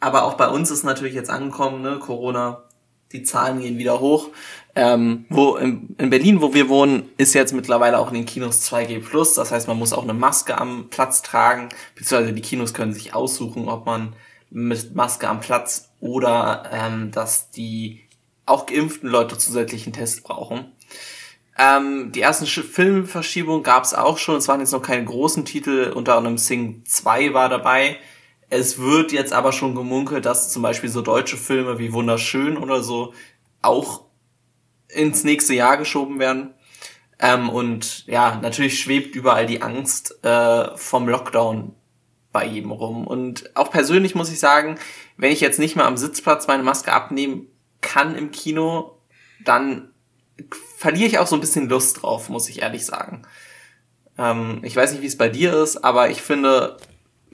aber 0.00 0.24
auch 0.24 0.34
bei 0.34 0.48
uns 0.48 0.70
ist 0.70 0.84
natürlich 0.84 1.14
jetzt 1.14 1.30
angekommen, 1.30 1.82
ne, 1.82 1.98
Corona, 1.98 2.64
die 3.12 3.22
Zahlen 3.22 3.60
gehen 3.60 3.78
wieder 3.78 4.00
hoch. 4.00 4.30
Ähm, 4.74 5.26
wo 5.28 5.56
in, 5.56 5.94
in 5.98 6.08
Berlin, 6.08 6.40
wo 6.40 6.54
wir 6.54 6.68
wohnen, 6.70 7.10
ist 7.18 7.34
jetzt 7.34 7.52
mittlerweile 7.52 7.98
auch 7.98 8.08
in 8.08 8.14
den 8.14 8.26
Kinos 8.26 8.62
2G+. 8.70 9.02
Das 9.36 9.52
heißt, 9.52 9.68
man 9.68 9.78
muss 9.78 9.92
auch 9.92 10.02
eine 10.02 10.14
Maske 10.14 10.56
am 10.58 10.88
Platz 10.88 11.20
tragen, 11.20 11.68
beziehungsweise 11.94 12.32
die 12.32 12.40
Kinos 12.40 12.72
können 12.72 12.94
sich 12.94 13.14
aussuchen, 13.14 13.68
ob 13.68 13.84
man 13.84 14.14
mit 14.50 14.94
Maske 14.94 15.28
am 15.28 15.40
Platz 15.40 15.90
oder 16.00 16.70
ähm, 16.72 17.10
dass 17.10 17.50
die 17.50 18.00
auch 18.46 18.66
geimpften 18.66 19.08
Leute 19.08 19.36
zusätzlichen 19.36 19.92
Test 19.92 20.24
brauchen. 20.24 20.72
Ähm, 21.58 22.12
die 22.12 22.22
ersten 22.22 22.46
Filmverschiebungen 22.46 23.62
gab 23.62 23.84
es 23.84 23.94
auch 23.94 24.18
schon. 24.18 24.36
Es 24.36 24.48
waren 24.48 24.60
jetzt 24.60 24.72
noch 24.72 24.82
keine 24.82 25.04
großen 25.04 25.44
Titel, 25.44 25.92
unter 25.94 26.16
anderem 26.16 26.38
Sing 26.38 26.82
2 26.86 27.34
war 27.34 27.48
dabei. 27.48 27.98
Es 28.48 28.78
wird 28.78 29.12
jetzt 29.12 29.32
aber 29.32 29.52
schon 29.52 29.74
gemunkelt, 29.74 30.26
dass 30.26 30.50
zum 30.50 30.62
Beispiel 30.62 30.90
so 30.90 31.02
deutsche 31.02 31.36
Filme 31.36 31.78
wie 31.78 31.92
Wunderschön 31.92 32.56
oder 32.56 32.82
so 32.82 33.14
auch 33.62 34.02
ins 34.94 35.24
nächste 35.24 35.54
Jahr 35.54 35.76
geschoben 35.76 36.18
werden. 36.18 36.54
Ähm, 37.18 37.48
und 37.48 38.06
ja, 38.06 38.38
natürlich 38.42 38.80
schwebt 38.80 39.14
überall 39.14 39.46
die 39.46 39.62
Angst 39.62 40.24
äh, 40.24 40.76
vom 40.76 41.08
Lockdown 41.08 41.74
bei 42.32 42.46
jedem 42.46 42.72
rum. 42.72 43.06
Und 43.06 43.54
auch 43.54 43.70
persönlich 43.70 44.14
muss 44.14 44.32
ich 44.32 44.40
sagen, 44.40 44.78
wenn 45.16 45.32
ich 45.32 45.40
jetzt 45.40 45.58
nicht 45.58 45.76
mal 45.76 45.84
am 45.84 45.96
Sitzplatz 45.96 46.46
meine 46.46 46.62
Maske 46.62 46.92
abnehmen 46.92 47.46
kann 47.80 48.16
im 48.16 48.30
Kino, 48.30 48.98
dann 49.44 49.92
verliere 50.78 51.06
ich 51.06 51.18
auch 51.18 51.26
so 51.26 51.36
ein 51.36 51.40
bisschen 51.40 51.68
Lust 51.68 52.02
drauf, 52.02 52.28
muss 52.28 52.48
ich 52.48 52.62
ehrlich 52.62 52.86
sagen. 52.86 53.22
Ähm, 54.18 54.60
ich 54.62 54.74
weiß 54.74 54.92
nicht, 54.92 55.02
wie 55.02 55.06
es 55.06 55.18
bei 55.18 55.28
dir 55.28 55.54
ist, 55.62 55.84
aber 55.84 56.10
ich 56.10 56.22
finde, 56.22 56.78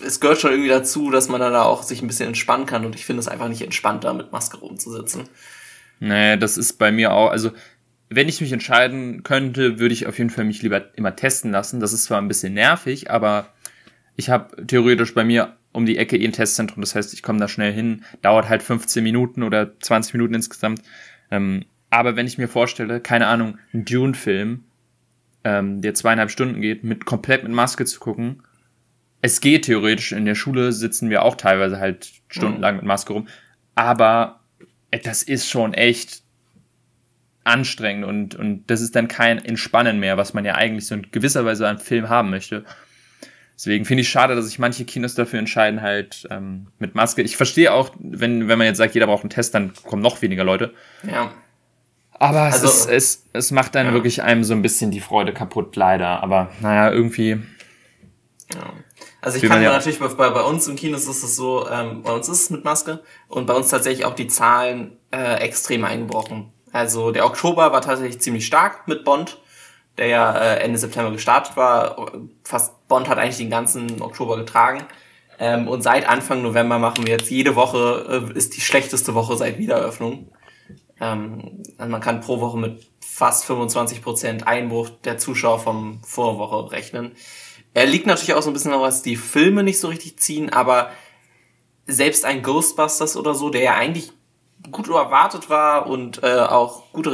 es 0.00 0.20
gehört 0.20 0.38
schon 0.38 0.50
irgendwie 0.50 0.68
dazu, 0.68 1.10
dass 1.10 1.28
man 1.28 1.40
da 1.40 1.62
auch 1.62 1.82
sich 1.82 2.02
ein 2.02 2.08
bisschen 2.08 2.28
entspannen 2.28 2.66
kann 2.66 2.84
und 2.84 2.94
ich 2.94 3.06
finde 3.06 3.20
es 3.20 3.28
einfach 3.28 3.48
nicht 3.48 3.62
entspannt, 3.62 4.04
da 4.04 4.12
mit 4.12 4.32
Maske 4.32 4.58
rumzusitzen. 4.58 5.28
Nee, 6.00 6.36
das 6.36 6.56
ist 6.56 6.74
bei 6.74 6.92
mir 6.92 7.12
auch, 7.12 7.30
also 7.30 7.50
wenn 8.10 8.28
ich 8.28 8.40
mich 8.40 8.52
entscheiden 8.52 9.22
könnte, 9.22 9.78
würde 9.78 9.92
ich 9.92 10.06
auf 10.06 10.18
jeden 10.18 10.30
Fall 10.30 10.44
mich 10.44 10.62
lieber 10.62 10.96
immer 10.96 11.14
testen 11.14 11.50
lassen. 11.50 11.80
Das 11.80 11.92
ist 11.92 12.04
zwar 12.04 12.20
ein 12.20 12.28
bisschen 12.28 12.54
nervig, 12.54 13.10
aber 13.10 13.52
ich 14.16 14.30
habe 14.30 14.66
theoretisch 14.66 15.14
bei 15.14 15.24
mir 15.24 15.56
um 15.72 15.86
die 15.86 15.98
Ecke 15.98 16.16
eh 16.16 16.24
ein 16.24 16.32
Testzentrum, 16.32 16.80
das 16.80 16.94
heißt, 16.94 17.12
ich 17.12 17.22
komme 17.22 17.38
da 17.38 17.46
schnell 17.46 17.72
hin, 17.72 18.02
dauert 18.22 18.48
halt 18.48 18.62
15 18.62 19.04
Minuten 19.04 19.42
oder 19.42 19.78
20 19.78 20.14
Minuten 20.14 20.34
insgesamt. 20.34 20.82
Ähm, 21.30 21.66
aber 21.90 22.16
wenn 22.16 22.26
ich 22.26 22.38
mir 22.38 22.48
vorstelle, 22.48 23.00
keine 23.00 23.26
Ahnung, 23.26 23.58
ein 23.72 23.84
Dune-Film, 23.84 24.64
ähm, 25.44 25.80
der 25.80 25.94
zweieinhalb 25.94 26.30
Stunden 26.30 26.60
geht, 26.60 26.84
mit 26.84 27.04
komplett 27.04 27.42
mit 27.42 27.52
Maske 27.52 27.84
zu 27.84 28.00
gucken, 28.00 28.42
es 29.20 29.40
geht 29.40 29.64
theoretisch. 29.64 30.12
In 30.12 30.24
der 30.24 30.34
Schule 30.34 30.72
sitzen 30.72 31.10
wir 31.10 31.22
auch 31.22 31.34
teilweise 31.34 31.78
halt 31.78 32.10
stundenlang 32.28 32.76
mit 32.76 32.84
Maske 32.84 33.12
rum. 33.12 33.28
Aber 33.74 34.37
das 34.90 35.22
ist 35.22 35.48
schon 35.48 35.74
echt 35.74 36.22
anstrengend 37.44 38.04
und, 38.04 38.34
und 38.34 38.66
das 38.66 38.80
ist 38.80 38.94
dann 38.94 39.08
kein 39.08 39.42
Entspannen 39.44 40.00
mehr, 40.00 40.16
was 40.16 40.34
man 40.34 40.44
ja 40.44 40.54
eigentlich 40.54 40.86
so 40.86 40.94
in 40.94 41.10
gewisser 41.10 41.44
Weise 41.44 41.66
an 41.66 41.78
Film 41.78 42.08
haben 42.08 42.30
möchte. 42.30 42.64
Deswegen 43.54 43.84
finde 43.84 44.02
ich 44.02 44.08
schade, 44.08 44.36
dass 44.36 44.46
sich 44.46 44.60
manche 44.60 44.84
Kinos 44.84 45.14
dafür 45.14 45.40
entscheiden, 45.40 45.82
halt 45.82 46.28
ähm, 46.30 46.68
mit 46.78 46.94
Maske. 46.94 47.22
Ich 47.22 47.36
verstehe 47.36 47.72
auch, 47.72 47.90
wenn, 47.98 48.46
wenn 48.46 48.56
man 48.56 48.68
jetzt 48.68 48.76
sagt, 48.76 48.94
jeder 48.94 49.06
braucht 49.06 49.24
einen 49.24 49.30
Test, 49.30 49.54
dann 49.54 49.72
kommen 49.84 50.00
noch 50.02 50.22
weniger 50.22 50.44
Leute. 50.44 50.74
Ja. 51.02 51.32
Aber 52.12 52.42
also, 52.42 52.66
es, 52.66 52.86
ist, 52.86 52.88
es, 52.88 53.24
es 53.32 53.50
macht 53.50 53.74
dann 53.74 53.86
ja. 53.86 53.92
wirklich 53.92 54.22
einem 54.22 54.44
so 54.44 54.54
ein 54.54 54.62
bisschen 54.62 54.92
die 54.92 55.00
Freude 55.00 55.32
kaputt, 55.32 55.74
leider. 55.74 56.22
Aber 56.22 56.50
naja, 56.60 56.90
irgendwie. 56.92 57.40
Ja. 58.54 58.72
Also 59.20 59.38
ich 59.38 59.48
kann 59.48 59.62
ja 59.62 59.72
natürlich, 59.72 59.98
bei, 59.98 60.30
bei 60.30 60.42
uns 60.42 60.68
im 60.68 60.76
Kino 60.76 60.96
ist 60.96 61.08
es 61.08 61.36
so, 61.36 61.68
ähm, 61.68 62.02
bei 62.02 62.12
uns 62.12 62.28
ist 62.28 62.42
es 62.42 62.50
mit 62.50 62.64
Maske 62.64 63.02
und 63.26 63.46
bei 63.46 63.54
uns 63.54 63.68
tatsächlich 63.68 64.04
auch 64.04 64.14
die 64.14 64.28
Zahlen 64.28 64.96
äh, 65.10 65.40
extrem 65.40 65.84
eingebrochen. 65.84 66.52
Also 66.72 67.10
der 67.10 67.26
Oktober 67.26 67.72
war 67.72 67.80
tatsächlich 67.80 68.20
ziemlich 68.20 68.46
stark 68.46 68.86
mit 68.86 69.04
Bond, 69.04 69.38
der 69.96 70.06
ja 70.06 70.38
äh, 70.38 70.60
Ende 70.60 70.78
September 70.78 71.10
gestartet 71.10 71.56
war. 71.56 72.12
Fast 72.44 72.86
Bond 72.86 73.08
hat 73.08 73.18
eigentlich 73.18 73.38
den 73.38 73.50
ganzen 73.50 74.00
Oktober 74.02 74.36
getragen. 74.36 74.84
Ähm, 75.40 75.68
und 75.68 75.82
seit 75.82 76.08
Anfang 76.08 76.42
November 76.42 76.78
machen 76.78 77.06
wir 77.06 77.14
jetzt 77.14 77.30
jede 77.30 77.56
Woche, 77.56 78.28
äh, 78.32 78.36
ist 78.36 78.56
die 78.56 78.60
schlechteste 78.60 79.14
Woche 79.14 79.36
seit 79.36 79.58
Wiedereröffnung. 79.58 80.30
Ähm, 81.00 81.62
also 81.76 81.90
man 81.90 82.00
kann 82.00 82.20
pro 82.20 82.40
Woche 82.40 82.58
mit 82.58 82.86
fast 83.00 83.48
25% 83.48 84.44
Einbruch 84.44 84.90
der 85.04 85.18
Zuschauer 85.18 85.60
vom 85.60 86.00
Vorwoche 86.04 86.72
rechnen. 86.72 87.12
Er 87.74 87.86
liegt 87.86 88.06
natürlich 88.06 88.34
auch 88.34 88.42
so 88.42 88.50
ein 88.50 88.52
bisschen 88.52 88.70
daran, 88.70 88.86
dass 88.86 89.02
die 89.02 89.16
Filme 89.16 89.62
nicht 89.62 89.80
so 89.80 89.88
richtig 89.88 90.18
ziehen, 90.18 90.50
aber 90.50 90.90
selbst 91.86 92.24
ein 92.24 92.42
Ghostbusters 92.42 93.16
oder 93.16 93.34
so, 93.34 93.50
der 93.50 93.62
ja 93.62 93.74
eigentlich 93.74 94.12
gut 94.70 94.88
erwartet 94.88 95.48
war 95.48 95.86
und 95.86 96.22
äh, 96.22 96.40
auch 96.40 96.92
gute, 96.92 97.10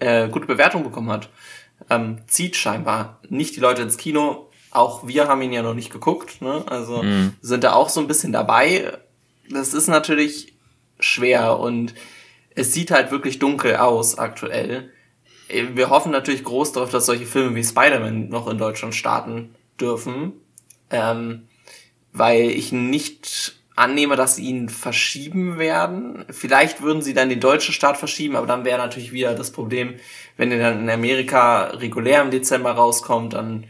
äh, 0.00 0.28
gute 0.28 0.46
Bewertung 0.46 0.82
bekommen 0.82 1.10
hat, 1.10 1.28
ähm, 1.90 2.18
zieht 2.26 2.56
scheinbar 2.56 3.20
nicht 3.28 3.56
die 3.56 3.60
Leute 3.60 3.82
ins 3.82 3.96
Kino. 3.96 4.48
Auch 4.70 5.06
wir 5.06 5.28
haben 5.28 5.42
ihn 5.42 5.52
ja 5.52 5.62
noch 5.62 5.74
nicht 5.74 5.92
geguckt, 5.92 6.40
ne? 6.40 6.64
Also 6.66 7.02
mhm. 7.02 7.34
sind 7.40 7.64
da 7.64 7.74
auch 7.74 7.88
so 7.88 8.00
ein 8.00 8.08
bisschen 8.08 8.32
dabei. 8.32 8.98
Das 9.50 9.74
ist 9.74 9.88
natürlich 9.88 10.54
schwer 10.98 11.58
und 11.58 11.94
es 12.54 12.72
sieht 12.72 12.90
halt 12.90 13.10
wirklich 13.10 13.38
dunkel 13.38 13.76
aus 13.76 14.18
aktuell. 14.18 14.90
Wir 15.48 15.90
hoffen 15.90 16.12
natürlich 16.12 16.44
groß 16.44 16.72
darauf, 16.72 16.90
dass 16.90 17.06
solche 17.06 17.26
Filme 17.26 17.54
wie 17.54 17.64
Spider-Man 17.64 18.28
noch 18.28 18.48
in 18.48 18.58
Deutschland 18.58 18.94
starten 18.94 19.54
dürfen, 19.80 20.32
ähm, 20.90 21.48
weil 22.12 22.50
ich 22.50 22.72
nicht 22.72 23.54
annehme, 23.74 24.16
dass 24.16 24.36
sie 24.36 24.44
ihn 24.44 24.68
verschieben 24.68 25.58
werden. 25.58 26.24
Vielleicht 26.30 26.82
würden 26.82 27.02
sie 27.02 27.14
dann 27.14 27.30
den 27.30 27.40
deutschen 27.40 27.72
Start 27.72 27.96
verschieben, 27.96 28.36
aber 28.36 28.46
dann 28.46 28.64
wäre 28.64 28.78
natürlich 28.78 29.12
wieder 29.12 29.34
das 29.34 29.50
Problem, 29.50 29.94
wenn 30.36 30.52
er 30.52 30.58
dann 30.58 30.80
in 30.82 30.90
Amerika 30.90 31.64
regulär 31.68 32.22
im 32.22 32.30
Dezember 32.30 32.72
rauskommt, 32.72 33.32
dann 33.32 33.64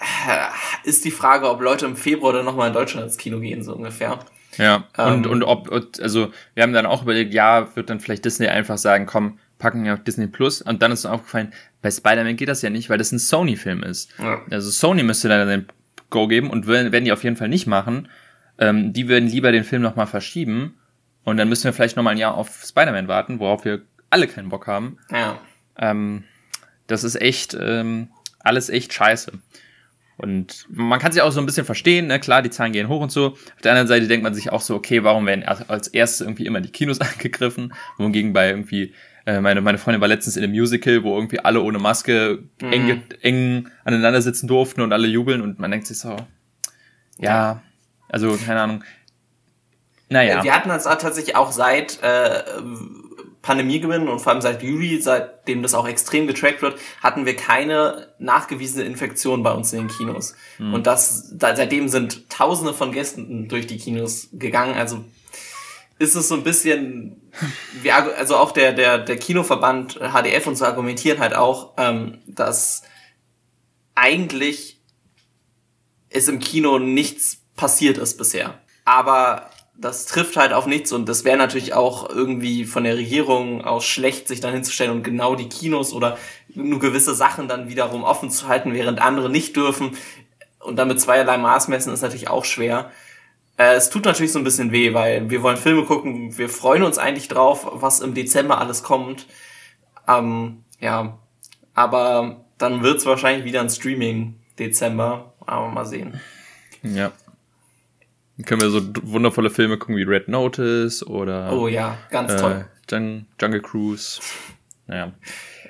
äh, 0.00 0.88
ist 0.88 1.04
die 1.04 1.10
Frage, 1.10 1.48
ob 1.48 1.60
Leute 1.60 1.86
im 1.86 1.96
Februar 1.96 2.32
dann 2.32 2.44
nochmal 2.44 2.68
in 2.68 2.74
Deutschland 2.74 3.06
ins 3.06 3.16
Kino 3.16 3.38
gehen, 3.38 3.62
so 3.62 3.74
ungefähr. 3.74 4.18
Ja, 4.58 4.84
ähm, 4.98 5.14
und, 5.14 5.26
und 5.26 5.42
ob, 5.44 5.70
also 6.00 6.28
wir 6.54 6.62
haben 6.62 6.72
dann 6.72 6.86
auch 6.86 7.02
überlegt, 7.02 7.34
ja, 7.34 7.74
wird 7.76 7.90
dann 7.90 8.00
vielleicht 8.00 8.24
Disney 8.24 8.48
einfach 8.48 8.78
sagen, 8.78 9.06
komm, 9.06 9.38
packen 9.64 9.82
wir 9.82 9.94
auf 9.94 10.04
Disney 10.04 10.26
Plus 10.26 10.60
und 10.60 10.82
dann 10.82 10.92
ist 10.92 11.06
uns 11.06 11.14
aufgefallen, 11.14 11.50
bei 11.80 11.90
Spider-Man 11.90 12.36
geht 12.36 12.48
das 12.48 12.60
ja 12.60 12.68
nicht, 12.68 12.90
weil 12.90 12.98
das 12.98 13.12
ein 13.12 13.18
Sony-Film 13.18 13.82
ist. 13.82 14.10
Ja. 14.18 14.42
Also 14.50 14.70
Sony 14.70 15.02
müsste 15.02 15.30
dann 15.30 15.48
den 15.48 15.66
Go 16.10 16.28
geben 16.28 16.50
und 16.50 16.66
werden 16.66 17.06
die 17.06 17.12
auf 17.12 17.24
jeden 17.24 17.36
Fall 17.36 17.48
nicht 17.48 17.66
machen. 17.66 18.08
Ähm, 18.58 18.92
die 18.92 19.08
würden 19.08 19.26
lieber 19.26 19.52
den 19.52 19.64
Film 19.64 19.80
nochmal 19.80 20.06
verschieben 20.06 20.74
und 21.24 21.38
dann 21.38 21.48
müssen 21.48 21.64
wir 21.64 21.72
vielleicht 21.72 21.96
nochmal 21.96 22.12
ein 22.12 22.18
Jahr 22.18 22.34
auf 22.34 22.62
Spider-Man 22.62 23.08
warten, 23.08 23.40
worauf 23.40 23.64
wir 23.64 23.80
alle 24.10 24.28
keinen 24.28 24.50
Bock 24.50 24.66
haben. 24.66 24.98
Ja. 25.10 25.40
Ähm, 25.78 26.24
das 26.86 27.02
ist 27.02 27.18
echt, 27.18 27.56
ähm, 27.58 28.08
alles 28.40 28.68
echt 28.68 28.92
scheiße. 28.92 29.32
Und 30.18 30.66
man 30.68 31.00
kann 31.00 31.10
sich 31.10 31.22
auch 31.22 31.32
so 31.32 31.40
ein 31.40 31.46
bisschen 31.46 31.64
verstehen, 31.64 32.08
ne? 32.08 32.20
klar, 32.20 32.42
die 32.42 32.50
Zahlen 32.50 32.72
gehen 32.72 32.88
hoch 32.88 33.00
und 33.00 33.10
so. 33.10 33.28
Auf 33.28 33.62
der 33.64 33.72
anderen 33.72 33.88
Seite 33.88 34.08
denkt 34.08 34.22
man 34.24 34.34
sich 34.34 34.52
auch 34.52 34.60
so, 34.60 34.74
okay, 34.74 35.02
warum 35.04 35.24
werden 35.24 35.42
als 35.42 35.88
erstes 35.88 36.20
irgendwie 36.20 36.44
immer 36.44 36.60
die 36.60 36.70
Kinos 36.70 37.00
angegriffen? 37.00 37.72
Wohingegen 37.96 38.34
bei 38.34 38.50
irgendwie, 38.50 38.92
äh, 39.26 39.40
meine, 39.40 39.60
meine 39.60 39.78
Freundin 39.78 40.00
war 40.00 40.08
letztens 40.08 40.36
in 40.36 40.44
einem 40.44 40.52
Musical, 40.52 41.02
wo 41.02 41.14
irgendwie 41.14 41.40
alle 41.40 41.62
ohne 41.62 41.78
Maske 41.78 42.44
mhm. 42.60 42.72
eng, 42.72 43.02
eng 43.22 43.68
aneinander 43.84 44.20
sitzen 44.20 44.46
durften 44.46 44.82
und 44.82 44.92
alle 44.92 45.08
jubeln 45.08 45.40
und 45.40 45.58
man 45.58 45.70
denkt 45.70 45.86
sich 45.86 45.98
so, 45.98 46.16
ja, 47.18 47.62
also 48.08 48.36
keine 48.36 48.60
Ahnung. 48.60 48.84
Naja. 50.08 50.44
Wir 50.44 50.54
hatten 50.54 50.68
das 50.68 50.84
tatsächlich 50.84 51.36
auch 51.36 51.52
seit 51.52 52.02
äh, 52.02 52.42
Pandemiegewinn 53.44 54.08
und 54.08 54.20
vor 54.20 54.32
allem 54.32 54.40
seit 54.40 54.62
Juli, 54.62 55.00
seitdem 55.00 55.62
das 55.62 55.74
auch 55.74 55.86
extrem 55.86 56.26
getrackt 56.26 56.62
wird, 56.62 56.78
hatten 57.02 57.26
wir 57.26 57.36
keine 57.36 58.08
nachgewiesene 58.18 58.84
Infektion 58.84 59.42
bei 59.42 59.52
uns 59.52 59.72
in 59.72 59.80
den 59.80 59.88
Kinos. 59.88 60.34
Mhm. 60.58 60.74
Und 60.74 60.86
das, 60.86 61.32
da, 61.36 61.54
seitdem 61.54 61.88
sind 61.88 62.30
Tausende 62.30 62.72
von 62.72 62.92
Gästen 62.92 63.48
durch 63.48 63.66
die 63.66 63.76
Kinos 63.76 64.28
gegangen. 64.32 64.74
Also 64.76 65.04
ist 65.98 66.14
es 66.14 66.28
so 66.28 66.34
ein 66.34 66.42
bisschen, 66.42 67.30
wie, 67.82 67.92
also 67.92 68.36
auch 68.36 68.52
der, 68.52 68.72
der, 68.72 68.98
der 68.98 69.16
Kinoverband 69.16 70.00
HDF 70.00 70.46
und 70.46 70.56
so 70.56 70.64
argumentieren 70.64 71.20
halt 71.20 71.34
auch, 71.34 71.74
ähm, 71.76 72.18
dass 72.26 72.82
eigentlich 73.94 74.80
es 76.10 76.28
im 76.28 76.40
Kino 76.40 76.78
nichts 76.78 77.38
passiert 77.56 77.98
ist 77.98 78.16
bisher. 78.16 78.58
Aber 78.84 79.50
das 79.76 80.06
trifft 80.06 80.36
halt 80.36 80.52
auf 80.52 80.66
nichts 80.66 80.92
und 80.92 81.08
das 81.08 81.24
wäre 81.24 81.36
natürlich 81.36 81.74
auch 81.74 82.08
irgendwie 82.08 82.64
von 82.64 82.84
der 82.84 82.96
Regierung 82.96 83.64
aus 83.64 83.84
schlecht, 83.84 84.28
sich 84.28 84.40
dann 84.40 84.54
hinzustellen 84.54 84.92
und 84.92 85.02
genau 85.02 85.34
die 85.34 85.48
Kinos 85.48 85.92
oder 85.92 86.16
nur 86.48 86.78
gewisse 86.78 87.14
Sachen 87.14 87.48
dann 87.48 87.68
wiederum 87.68 88.04
offen 88.04 88.30
zu 88.30 88.46
halten, 88.46 88.72
während 88.72 89.00
andere 89.00 89.30
nicht 89.30 89.56
dürfen. 89.56 89.96
Und 90.60 90.76
dann 90.76 90.88
mit 90.88 91.00
zweierlei 91.00 91.38
Maß 91.38 91.68
messen 91.68 91.92
ist 91.92 92.02
natürlich 92.02 92.28
auch 92.28 92.44
schwer. 92.44 92.90
Äh, 93.56 93.74
es 93.74 93.90
tut 93.90 94.04
natürlich 94.04 94.32
so 94.32 94.38
ein 94.38 94.44
bisschen 94.44 94.72
weh, 94.72 94.94
weil 94.94 95.30
wir 95.30 95.42
wollen 95.42 95.56
Filme 95.56 95.84
gucken, 95.84 96.36
wir 96.36 96.48
freuen 96.48 96.82
uns 96.82 96.98
eigentlich 96.98 97.28
drauf, 97.28 97.66
was 97.70 98.00
im 98.00 98.14
Dezember 98.14 98.58
alles 98.58 98.82
kommt. 98.82 99.26
Ähm, 100.08 100.64
ja, 100.80 101.18
aber 101.74 102.44
dann 102.58 102.82
wird's 102.82 103.06
wahrscheinlich 103.06 103.44
wieder 103.44 103.60
ein 103.60 103.70
Streaming 103.70 104.40
Dezember, 104.58 105.34
aber 105.40 105.68
mal 105.68 105.86
sehen. 105.86 106.20
Ja. 106.82 107.12
Dann 108.36 108.46
können 108.46 108.62
wir 108.62 108.70
so 108.70 108.80
wundervolle 109.02 109.50
Filme 109.50 109.78
gucken 109.78 109.96
wie 109.96 110.02
Red 110.02 110.28
Notice 110.28 111.06
oder. 111.06 111.52
Oh 111.52 111.68
ja, 111.68 111.98
ganz 112.10 112.32
äh, 112.32 112.36
toll. 112.36 112.68
Jung 112.90 113.26
Jungle 113.40 113.62
Cruise. 113.62 114.20
Naja. 114.86 115.12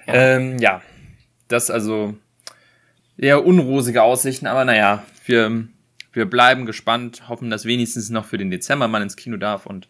Ja. 0.06 0.14
Ähm, 0.14 0.58
ja. 0.58 0.82
Das 1.48 1.70
also 1.70 2.14
eher 3.16 3.44
unrosige 3.44 4.02
Aussichten, 4.02 4.46
aber 4.46 4.64
naja, 4.64 5.04
wir, 5.26 5.68
wir 6.14 6.26
bleiben 6.26 6.66
gespannt, 6.66 7.28
hoffen, 7.28 7.50
dass 7.50 7.64
wenigstens 7.64 8.10
noch 8.10 8.24
für 8.24 8.38
den 8.38 8.50
Dezember 8.50 8.88
man 8.88 9.02
ins 9.02 9.16
Kino 9.16 9.36
darf 9.36 9.66
und 9.66 9.88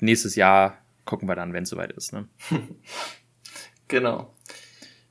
nächstes 0.00 0.34
Jahr 0.34 0.78
gucken 1.04 1.28
wir 1.28 1.36
dann, 1.36 1.52
wenn 1.52 1.62
es 1.62 1.70
soweit 1.70 1.92
ist. 1.92 2.12
Ne? 2.12 2.28
genau. 3.88 4.34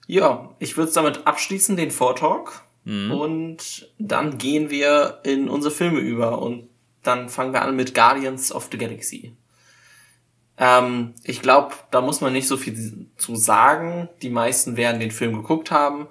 Ja, 0.06 0.56
ich 0.60 0.78
würde 0.78 0.88
es 0.88 0.94
damit 0.94 1.28
abschließen, 1.28 1.76
den 1.76 1.92
Vortalk. 1.92 2.64
Mhm. 2.86 3.12
Und 3.12 3.92
dann 4.00 4.38
gehen 4.38 4.70
wir 4.70 5.20
in 5.24 5.50
unsere 5.50 5.74
Filme 5.74 6.00
über 6.00 6.42
und 6.42 6.70
dann 7.04 7.30
fangen 7.30 7.54
wir 7.54 7.62
an 7.62 7.76
mit 7.76 7.94
Guardians 7.94 8.52
of 8.52 8.70
the 8.72 8.78
Galaxy. 8.78 9.36
Ähm, 10.58 11.14
ich 11.24 11.42
glaube, 11.42 11.76
da 11.92 12.02
muss 12.02 12.22
man 12.22 12.34
nicht 12.34 12.48
so 12.48 12.58
viel 12.58 13.08
zu 13.18 13.36
sagen. 13.36 14.10
Die 14.22 14.30
meisten 14.30 14.78
werden 14.78 15.00
den 15.00 15.12
Film 15.12 15.34
geguckt 15.34 15.72
haben. 15.72 16.08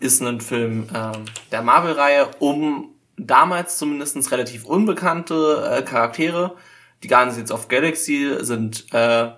Ist 0.00 0.22
ein 0.22 0.40
Film 0.40 0.88
ähm, 0.94 1.24
der 1.50 1.62
Marvel-Reihe 1.62 2.30
um 2.38 2.94
damals 3.18 3.78
zumindest 3.78 4.30
relativ 4.30 4.64
unbekannte 4.64 5.68
äh, 5.70 5.82
Charaktere. 5.82 6.56
Die 7.02 7.08
Guardians 7.08 7.50
of 7.52 7.68
Galaxy 7.68 8.36
sind 8.40 8.86
äh, 8.92 9.30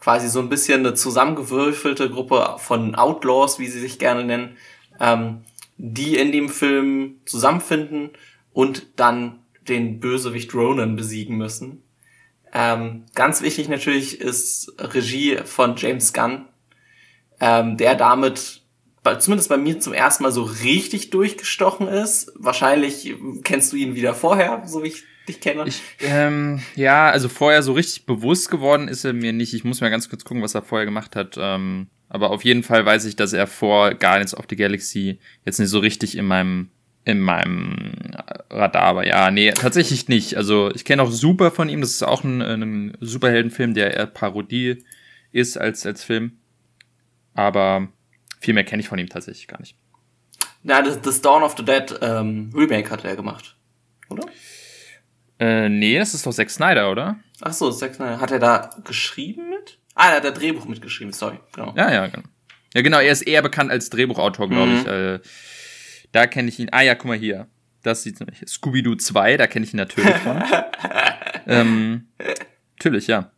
quasi 0.00 0.28
so 0.28 0.40
ein 0.40 0.48
bisschen 0.48 0.80
eine 0.80 0.94
zusammengewürfelte 0.94 2.10
Gruppe 2.10 2.56
von 2.58 2.94
Outlaws, 2.94 3.58
wie 3.58 3.68
sie 3.68 3.80
sich 3.80 3.98
gerne 3.98 4.24
nennen, 4.24 4.56
ähm, 5.00 5.42
die 5.76 6.16
in 6.16 6.32
dem 6.32 6.48
Film 6.48 7.20
zusammenfinden 7.24 8.10
und 8.52 8.86
dann 8.96 9.40
den 9.68 10.00
Bösewicht 10.00 10.54
Ronan 10.54 10.96
besiegen 10.96 11.36
müssen. 11.36 11.82
Ähm, 12.52 13.04
ganz 13.14 13.42
wichtig 13.42 13.68
natürlich 13.68 14.20
ist 14.20 14.74
Regie 14.78 15.38
von 15.44 15.76
James 15.76 16.12
Gunn, 16.12 16.46
ähm, 17.40 17.76
der 17.76 17.94
damit 17.94 18.61
zumindest 19.18 19.48
bei 19.48 19.56
mir 19.56 19.80
zum 19.80 19.92
ersten 19.92 20.22
Mal 20.22 20.32
so 20.32 20.42
richtig 20.42 21.10
durchgestochen 21.10 21.88
ist. 21.88 22.32
Wahrscheinlich 22.36 23.14
kennst 23.42 23.72
du 23.72 23.76
ihn 23.76 23.94
wieder 23.94 24.14
vorher, 24.14 24.62
so 24.66 24.82
wie 24.82 24.88
ich 24.88 25.04
dich 25.28 25.40
kenne. 25.40 25.64
Ich, 25.66 25.82
ähm, 26.00 26.62
ja, 26.76 27.10
also 27.10 27.28
vorher 27.28 27.62
so 27.62 27.72
richtig 27.72 28.06
bewusst 28.06 28.50
geworden 28.50 28.88
ist 28.88 29.04
er 29.04 29.12
mir 29.12 29.32
nicht. 29.32 29.54
Ich 29.54 29.64
muss 29.64 29.80
mal 29.80 29.90
ganz 29.90 30.08
kurz 30.08 30.24
gucken, 30.24 30.42
was 30.42 30.54
er 30.54 30.62
vorher 30.62 30.86
gemacht 30.86 31.16
hat. 31.16 31.36
Ähm, 31.38 31.88
aber 32.08 32.30
auf 32.30 32.44
jeden 32.44 32.62
Fall 32.62 32.84
weiß 32.84 33.04
ich, 33.06 33.16
dass 33.16 33.32
er 33.32 33.46
vor 33.46 33.94
Guardians 33.94 34.36
of 34.36 34.46
the 34.48 34.56
Galaxy 34.56 35.18
jetzt 35.44 35.58
nicht 35.58 35.70
so 35.70 35.78
richtig 35.78 36.16
in 36.16 36.26
meinem 36.26 36.70
in 37.04 37.20
meinem 37.20 37.92
Radar, 38.48 38.82
aber 38.84 39.06
ja, 39.06 39.32
nee, 39.32 39.50
tatsächlich 39.50 40.06
nicht. 40.06 40.36
Also 40.36 40.70
ich 40.72 40.84
kenne 40.84 41.02
auch 41.02 41.10
Super 41.10 41.50
von 41.50 41.68
ihm, 41.68 41.80
das 41.80 41.90
ist 41.90 42.04
auch 42.04 42.22
ein, 42.22 42.40
ein 42.40 42.96
Superheldenfilm, 43.00 43.74
der 43.74 43.94
eher 43.94 44.06
Parodie 44.06 44.84
ist 45.32 45.58
als, 45.58 45.84
als 45.84 46.04
Film. 46.04 46.38
Aber 47.34 47.88
viel 48.42 48.54
mehr 48.54 48.64
kenne 48.64 48.82
ich 48.82 48.88
von 48.88 48.98
ihm 48.98 49.08
tatsächlich 49.08 49.46
gar 49.46 49.60
nicht. 49.60 49.76
Na, 50.62 50.82
das, 50.82 51.00
das 51.00 51.20
Dawn 51.22 51.42
of 51.42 51.54
the 51.56 51.64
Dead 51.64 51.98
ähm, 52.02 52.50
Remake 52.54 52.90
hat 52.90 53.04
er 53.04 53.16
gemacht, 53.16 53.56
oder? 54.08 54.24
Äh, 55.38 55.68
nee, 55.68 55.98
das 55.98 56.14
ist 56.14 56.26
doch 56.26 56.32
Zack 56.32 56.50
Snyder, 56.50 56.90
oder? 56.90 57.16
Ach 57.40 57.52
so, 57.52 57.70
Zack 57.70 57.94
Snyder. 57.94 58.20
Hat 58.20 58.30
er 58.30 58.38
da 58.38 58.70
geschrieben 58.84 59.48
mit? 59.50 59.78
Ah, 59.94 60.10
er 60.10 60.16
hat 60.16 60.24
der 60.24 60.32
Drehbuch 60.32 60.66
mitgeschrieben, 60.66 61.12
sorry. 61.12 61.38
Genau. 61.52 61.74
Ja, 61.76 61.92
ja, 61.92 62.06
genau. 62.06 62.28
Ja, 62.74 62.82
genau, 62.82 62.98
er 62.98 63.12
ist 63.12 63.22
eher 63.22 63.42
bekannt 63.42 63.70
als 63.70 63.90
Drehbuchautor, 63.90 64.48
glaube 64.48 64.70
mhm. 64.70 64.78
ich. 64.78 64.86
Äh, 64.86 65.20
da 66.12 66.26
kenne 66.26 66.48
ich 66.48 66.58
ihn. 66.58 66.68
Ah 66.72 66.82
ja, 66.82 66.94
guck 66.94 67.06
mal 67.06 67.18
hier. 67.18 67.48
Das 67.82 68.02
sieht 68.02 68.20
nämlich. 68.20 68.42
Scooby-Doo 68.46 68.94
2, 68.94 69.36
da 69.36 69.46
kenne 69.46 69.66
ich 69.66 69.74
ihn 69.74 69.78
natürlich 69.78 70.14
von. 70.16 70.42
ähm, 71.46 72.08
natürlich, 72.76 73.06
ja. 73.06 73.32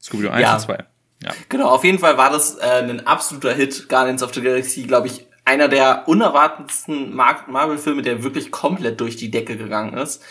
Scooby-Doo 0.00 0.30
1 0.30 0.42
ja. 0.42 0.54
und 0.54 0.60
2. 0.60 0.84
Ja. 1.22 1.32
Genau, 1.48 1.68
auf 1.68 1.84
jeden 1.84 1.98
Fall 1.98 2.16
war 2.16 2.30
das 2.30 2.56
äh, 2.56 2.82
ein 2.82 3.06
absoluter 3.06 3.52
Hit. 3.52 3.88
Guardians 3.88 4.22
of 4.22 4.32
the 4.34 4.40
Galaxy, 4.40 4.84
glaube 4.84 5.08
ich, 5.08 5.26
einer 5.44 5.68
der 5.68 6.04
unerwartetsten 6.06 7.14
Marvel-Filme, 7.14 8.02
der 8.02 8.22
wirklich 8.22 8.50
komplett 8.50 9.00
durch 9.00 9.16
die 9.16 9.30
Decke 9.30 9.56
gegangen 9.56 9.94
ist. 9.94 10.22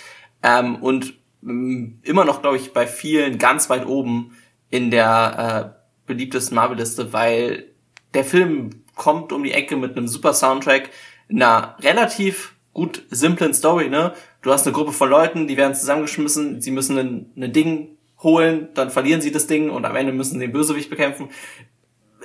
Ähm, 0.42 0.78
und 0.78 1.14
ähm, 1.44 2.00
immer 2.04 2.26
noch, 2.26 2.42
glaube 2.42 2.58
ich, 2.58 2.74
bei 2.74 2.88
vielen 2.88 3.38
ganz 3.38 3.70
weit 3.70 3.86
oben 3.86 4.36
in 4.70 4.92
der 4.92 5.76
äh, 5.76 6.08
beliebtesten 6.08 6.56
Marvel-Liste, 6.56 7.14
weil 7.14 7.66
der 8.14 8.24
Film 8.24 8.84
kommt 8.96 9.32
um 9.32 9.44
die 9.44 9.54
Ecke 9.54 9.78
mit 9.78 9.96
einem 9.96 10.08
super 10.08 10.34
Soundtrack, 10.34 10.90
einer 11.30 11.76
relativ 11.82 12.56
gut 12.74 13.04
simplen 13.10 13.54
Story, 13.54 13.90
ne? 13.90 14.14
Du 14.42 14.52
hast 14.52 14.66
eine 14.66 14.74
Gruppe 14.74 14.94
von 14.94 15.10
Leuten, 15.10 15.48
die 15.48 15.58
werden 15.58 15.76
zusammengeschmissen, 15.76 16.62
sie 16.62 16.72
müssen 16.72 16.98
ein, 16.98 17.32
ein 17.36 17.52
Ding 17.52 17.98
holen, 18.22 18.70
dann 18.74 18.90
verlieren 18.90 19.22
sie 19.22 19.32
das 19.32 19.48
Ding 19.48 19.70
und 19.70 19.86
am 19.86 19.96
Ende 19.96 20.12
müssen 20.12 20.34
sie 20.34 20.40
den 20.40 20.52
Bösewicht 20.52 20.90
bekämpfen. 20.90 21.30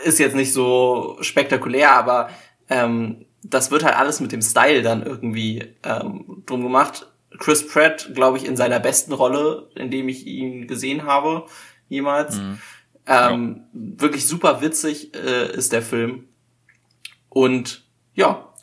Ist 0.04 0.18
jetzt 0.18 0.36
nicht 0.36 0.52
so 0.52 1.16
spektakulär, 1.20 1.92
aber 1.92 2.30
ähm, 2.68 3.26
das 3.42 3.70
wird 3.70 3.84
halt 3.84 3.96
alles 3.96 4.20
mit 4.20 4.32
dem 4.32 4.42
Style 4.42 4.82
dann 4.82 5.04
irgendwie 5.04 5.74
ähm, 5.82 6.42
drum 6.46 6.62
gemacht. 6.62 7.06
Chris 7.38 7.66
Pratt, 7.66 8.10
glaube 8.14 8.38
ich, 8.38 8.46
in 8.46 8.56
seiner 8.56 8.80
besten 8.80 9.12
Rolle, 9.12 9.68
in 9.74 9.90
dem 9.90 10.08
ich 10.08 10.26
ihn 10.26 10.66
gesehen 10.66 11.04
habe, 11.04 11.46
jemals. 11.88 12.36
Mhm. 12.36 12.58
Ähm, 13.06 13.64
ja. 13.72 14.00
Wirklich 14.00 14.26
super 14.26 14.62
witzig 14.62 15.14
äh, 15.14 15.52
ist 15.52 15.72
der 15.72 15.82
Film. 15.82 16.28
Und 17.28 17.84
ja, 18.14 18.53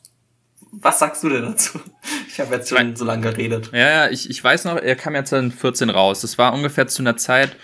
was 0.72 1.00
sagst 1.00 1.24
du 1.24 1.30
denn 1.30 1.44
dazu? 1.44 1.80
Ich 2.34 2.40
habe 2.40 2.56
jetzt 2.56 2.70
schon 2.70 2.96
so 2.96 3.04
lange 3.04 3.24
geredet. 3.24 3.72
Ja, 3.74 3.90
ja, 3.90 4.10
ich, 4.10 4.30
ich 4.30 4.42
weiß 4.42 4.64
noch, 4.64 4.78
er 4.78 4.96
kam 4.96 5.16
ja 5.16 5.26
2014 5.26 5.90
raus. 5.90 6.22
Das 6.22 6.38
war 6.38 6.54
ungefähr 6.54 6.88
zu 6.88 7.04
einer 7.04 7.18
Zeit, 7.18 7.58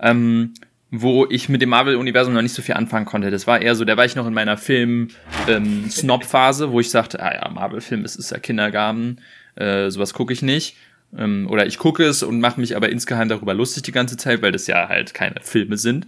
ähm, 0.00 0.54
wo 0.90 1.26
ich 1.28 1.50
mit 1.50 1.60
dem 1.60 1.68
Marvel-Universum 1.68 2.32
noch 2.32 2.40
nicht 2.40 2.54
so 2.54 2.62
viel 2.62 2.76
anfangen 2.76 3.04
konnte. 3.04 3.30
Das 3.30 3.46
war 3.46 3.60
eher 3.60 3.74
so, 3.74 3.84
da 3.84 3.98
war 3.98 4.06
ich 4.06 4.16
noch 4.16 4.26
in 4.26 4.32
meiner 4.32 4.56
Film-Snob-Phase, 4.56 6.64
ähm, 6.64 6.72
wo 6.72 6.80
ich 6.80 6.88
sagte, 6.90 7.22
ah 7.22 7.34
ja, 7.34 7.46
Marvel-Film, 7.50 8.02
das 8.02 8.16
ist 8.16 8.30
ja 8.30 8.38
Kindergarten, 8.38 9.20
äh, 9.56 9.90
sowas 9.90 10.14
gucke 10.14 10.32
ich 10.32 10.40
nicht. 10.40 10.78
Ähm, 11.16 11.46
oder 11.50 11.66
ich 11.66 11.76
gucke 11.76 12.04
es 12.04 12.22
und 12.22 12.40
mache 12.40 12.58
mich 12.58 12.74
aber 12.74 12.88
insgeheim 12.88 13.28
darüber 13.28 13.52
lustig 13.52 13.82
die 13.82 13.92
ganze 13.92 14.16
Zeit, 14.16 14.40
weil 14.40 14.52
das 14.52 14.66
ja 14.66 14.88
halt 14.88 15.12
keine 15.12 15.42
Filme 15.42 15.76
sind. 15.76 16.06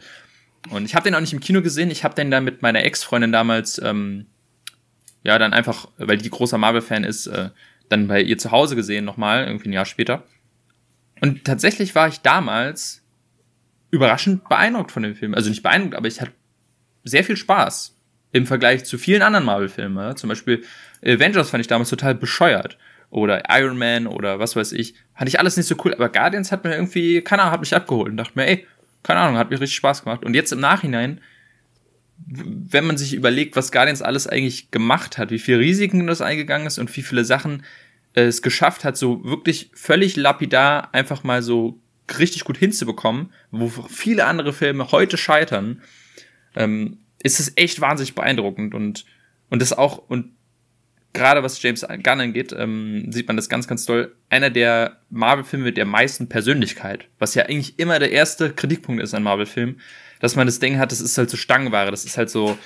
Und 0.71 0.87
ich 0.87 0.95
habe 0.95 1.05
den 1.05 1.15
auch 1.15 1.21
nicht 1.21 1.35
im 1.35 1.41
Kino 1.41 1.61
gesehen. 1.61 1.91
Ich 1.91 2.05
habe 2.05 2.15
den 2.15 2.31
da 2.31 2.41
mit 2.41 2.63
meiner 2.63 2.85
Ex-Freundin 2.85 3.33
damals 3.33 3.79
ähm, 3.85 4.25
ja, 5.23 5.39
dann 5.39 5.53
einfach, 5.53 5.89
weil 5.99 6.19
die 6.19 6.31
großer 6.31 6.59
Marvel-Fan 6.59 7.05
ist, 7.05 7.27
äh, 7.27 7.51
dann 7.89 8.09
bei 8.09 8.23
ihr 8.23 8.39
zu 8.39 8.51
Hause 8.51 8.77
gesehen 8.77 9.05
nochmal, 9.05 9.47
irgendwie 9.47 9.69
ein 9.69 9.73
Jahr 9.73 9.87
später. 9.87 10.25
Und 11.21 11.45
tatsächlich 11.45 11.95
war 11.95 12.09
ich 12.09 12.21
damals 12.21 13.03
überraschend 13.91 14.49
beeindruckt 14.49 14.93
von 14.93 15.03
dem 15.03 15.15
Film. 15.15 15.35
Also 15.35 15.49
nicht 15.49 15.63
beeindruckt, 15.63 15.95
aber 15.95 16.07
ich 16.07 16.21
hatte 16.21 16.33
sehr 17.05 17.25
viel 17.25 17.37
Spaß 17.37 17.97
im 18.33 18.47
Vergleich 18.47 18.85
zu 18.85 18.99
vielen 18.99 19.23
anderen 19.23 19.47
Marvel-Filmen. 19.47 20.17
Zum 20.17 20.29
Beispiel 20.29 20.65
Avengers 21.03 21.51
fand 21.51 21.63
ich 21.63 21.67
damals 21.67 21.89
total 21.91 22.15
bescheuert. 22.15 22.79
Oder 23.11 23.45
Iron 23.49 23.79
Man 23.79 24.07
oder 24.07 24.39
was 24.39 24.55
weiß 24.55 24.73
ich. 24.73 24.95
Fand 25.15 25.29
ich 25.29 25.41
alles 25.41 25.57
nicht 25.57 25.67
so 25.67 25.77
cool. 25.83 25.95
Aber 25.95 26.11
Guardians 26.11 26.53
hat 26.53 26.65
mir 26.65 26.75
irgendwie, 26.75 27.23
keine 27.23 27.43
Ahnung, 27.43 27.55
hat 27.55 27.61
mich 27.61 27.75
abgeholt 27.75 28.11
und 28.11 28.19
dachte 28.19 28.33
mir, 28.35 28.47
ey, 28.47 28.67
keine 29.03 29.21
Ahnung, 29.21 29.39
hat 29.39 29.51
mir 29.51 29.59
richtig 29.59 29.77
Spaß 29.77 30.05
gemacht. 30.05 30.25
Und 30.27 30.35
jetzt 30.35 30.53
im 30.53 30.61
Nachhinein 30.61 31.23
wenn 32.27 32.87
man 32.87 32.99
sich 32.99 33.15
überlegt, 33.15 33.57
was 33.57 33.73
Guardians 33.73 34.03
alles 34.03 34.27
eigentlich 34.27 34.71
gemacht 34.71 35.19
hat, 35.19 35.31
wie 35.31 35.39
viel 35.39 35.57
Risiken 35.57 36.07
das 36.07 36.21
eingegangen 36.21 36.67
ist 36.67 36.79
und 36.79 36.95
wie 36.97 37.03
viele 37.03 37.25
Sachen 37.25 37.63
äh, 38.15 38.23
es 38.23 38.43
geschafft 38.43 38.85
hat, 38.85 38.97
so 38.97 39.25
wirklich 39.25 39.71
völlig 39.75 40.17
lapidar 40.17 40.93
einfach 40.95 41.25
mal 41.25 41.43
so 41.43 41.81
richtig 42.19 42.45
gut 42.45 42.57
hinzubekommen, 42.57 43.33
wo 43.51 43.69
viele 43.69 44.27
andere 44.27 44.53
Filme 44.53 44.91
heute 44.93 45.17
scheitern, 45.17 45.83
ähm, 46.57 46.99
ist 47.23 47.41
es 47.41 47.53
echt 47.57 47.81
wahnsinnig 47.81 48.15
beeindruckend 48.15 48.75
und 48.75 49.05
und 49.51 49.63
das 49.63 49.73
auch 49.73 49.99
und 50.09 50.33
gerade 51.13 51.43
was 51.43 51.63
James 51.63 51.87
Gunn 52.03 52.21
angeht, 52.21 52.55
ähm, 52.57 53.11
sieht 53.11 53.27
man 53.27 53.37
das 53.37 53.49
ganz, 53.49 53.67
ganz 53.67 53.87
toll. 53.87 54.15
Einer 54.29 54.51
der 54.51 54.99
Marvel-Filme 55.11 55.67
mit 55.67 55.77
der 55.77 55.87
meisten 55.87 56.29
Persönlichkeit, 56.29 57.09
was 57.19 57.35
ja 57.35 57.45
eigentlich 57.45 57.79
immer 57.79 57.99
der 57.99 58.13
erste 58.13 58.53
Kritikpunkt 58.53 59.03
ist 59.03 59.15
an 59.15 59.23
Marvel-Filmen 59.23 59.81
dass 60.21 60.37
man 60.37 60.47
das 60.47 60.59
Ding 60.59 60.79
hat, 60.79 60.93
das 60.93 61.01
ist 61.01 61.17
halt 61.19 61.31
so 61.31 61.37
Stangenware, 61.37 61.91
das 61.91 62.05
ist 62.05 62.19
halt 62.19 62.31
so, 62.31 62.59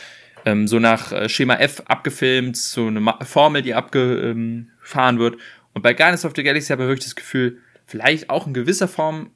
ähm, 0.45 0.67
so 0.67 0.79
nach 0.79 1.13
äh, 1.13 1.29
Schema 1.29 1.57
F 1.57 1.83
abgefilmt, 1.87 2.57
so 2.57 2.87
eine 2.87 3.01
Ma 3.01 3.25
Formel, 3.25 3.63
die 3.63 3.75
abgefahren 3.75 5.19
wird. 5.19 5.37
Und 5.75 5.83
bei 5.83 5.95
Guardians 5.95 6.25
of 6.25 6.33
the 6.37 6.43
Galaxy 6.43 6.69
habe 6.69 6.83
ich 6.85 6.89
wirklich 6.89 7.07
das 7.07 7.17
Gefühl, 7.17 7.59
vielleicht 7.87 8.31
auch 8.31 8.47
in 8.47 8.55
gewisser 8.55 8.89
Form 8.89 9.31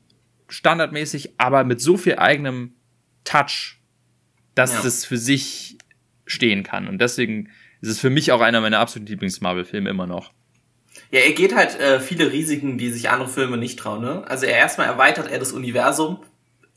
standardmäßig, 0.48 1.34
aber 1.38 1.64
mit 1.64 1.80
so 1.80 1.96
viel 1.96 2.16
eigenem 2.16 2.74
Touch, 3.24 3.78
dass 4.54 4.72
ja. 4.74 4.84
es 4.84 5.04
für 5.04 5.18
sich 5.18 5.76
stehen 6.24 6.62
kann. 6.62 6.88
Und 6.88 6.98
deswegen 6.98 7.50
ist 7.80 7.90
es 7.90 8.00
für 8.00 8.10
mich 8.10 8.32
auch 8.32 8.40
einer 8.40 8.60
meiner 8.60 8.78
absoluten 8.78 9.10
Lieblings-Marvel-Filme 9.10 9.90
immer 9.90 10.06
noch. 10.06 10.32
Ja, 11.10 11.20
er 11.20 11.32
geht 11.32 11.54
halt 11.54 11.78
äh, 11.78 12.00
viele 12.00 12.32
Risiken, 12.32 12.78
die 12.78 12.90
sich 12.90 13.10
andere 13.10 13.28
Filme 13.28 13.56
nicht 13.56 13.78
trauen. 13.78 14.02
Ne? 14.02 14.24
Also 14.26 14.46
er 14.46 14.56
erstmal 14.56 14.86
erweitert 14.86 15.30
er 15.30 15.38
das 15.38 15.52
Universum 15.52 16.22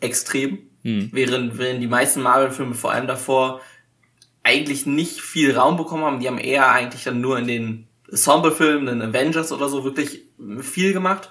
extrem, 0.01 0.68
hm. 0.83 1.09
während, 1.11 1.57
während 1.57 1.81
die 1.81 1.87
meisten 1.87 2.21
Marvel-Filme 2.21 2.75
vor 2.75 2.91
allem 2.91 3.07
davor 3.07 3.61
eigentlich 4.43 4.85
nicht 4.85 5.21
viel 5.21 5.55
Raum 5.55 5.77
bekommen 5.77 6.03
haben. 6.03 6.19
Die 6.19 6.27
haben 6.27 6.37
eher 6.37 6.71
eigentlich 6.71 7.03
dann 7.03 7.21
nur 7.21 7.37
in 7.37 7.47
den 7.47 7.87
Ensemble-Filmen, 8.09 8.85
den 8.87 9.01
Avengers 9.01 9.51
oder 9.51 9.69
so 9.69 9.83
wirklich 9.83 10.23
viel 10.61 10.93
gemacht. 10.93 11.29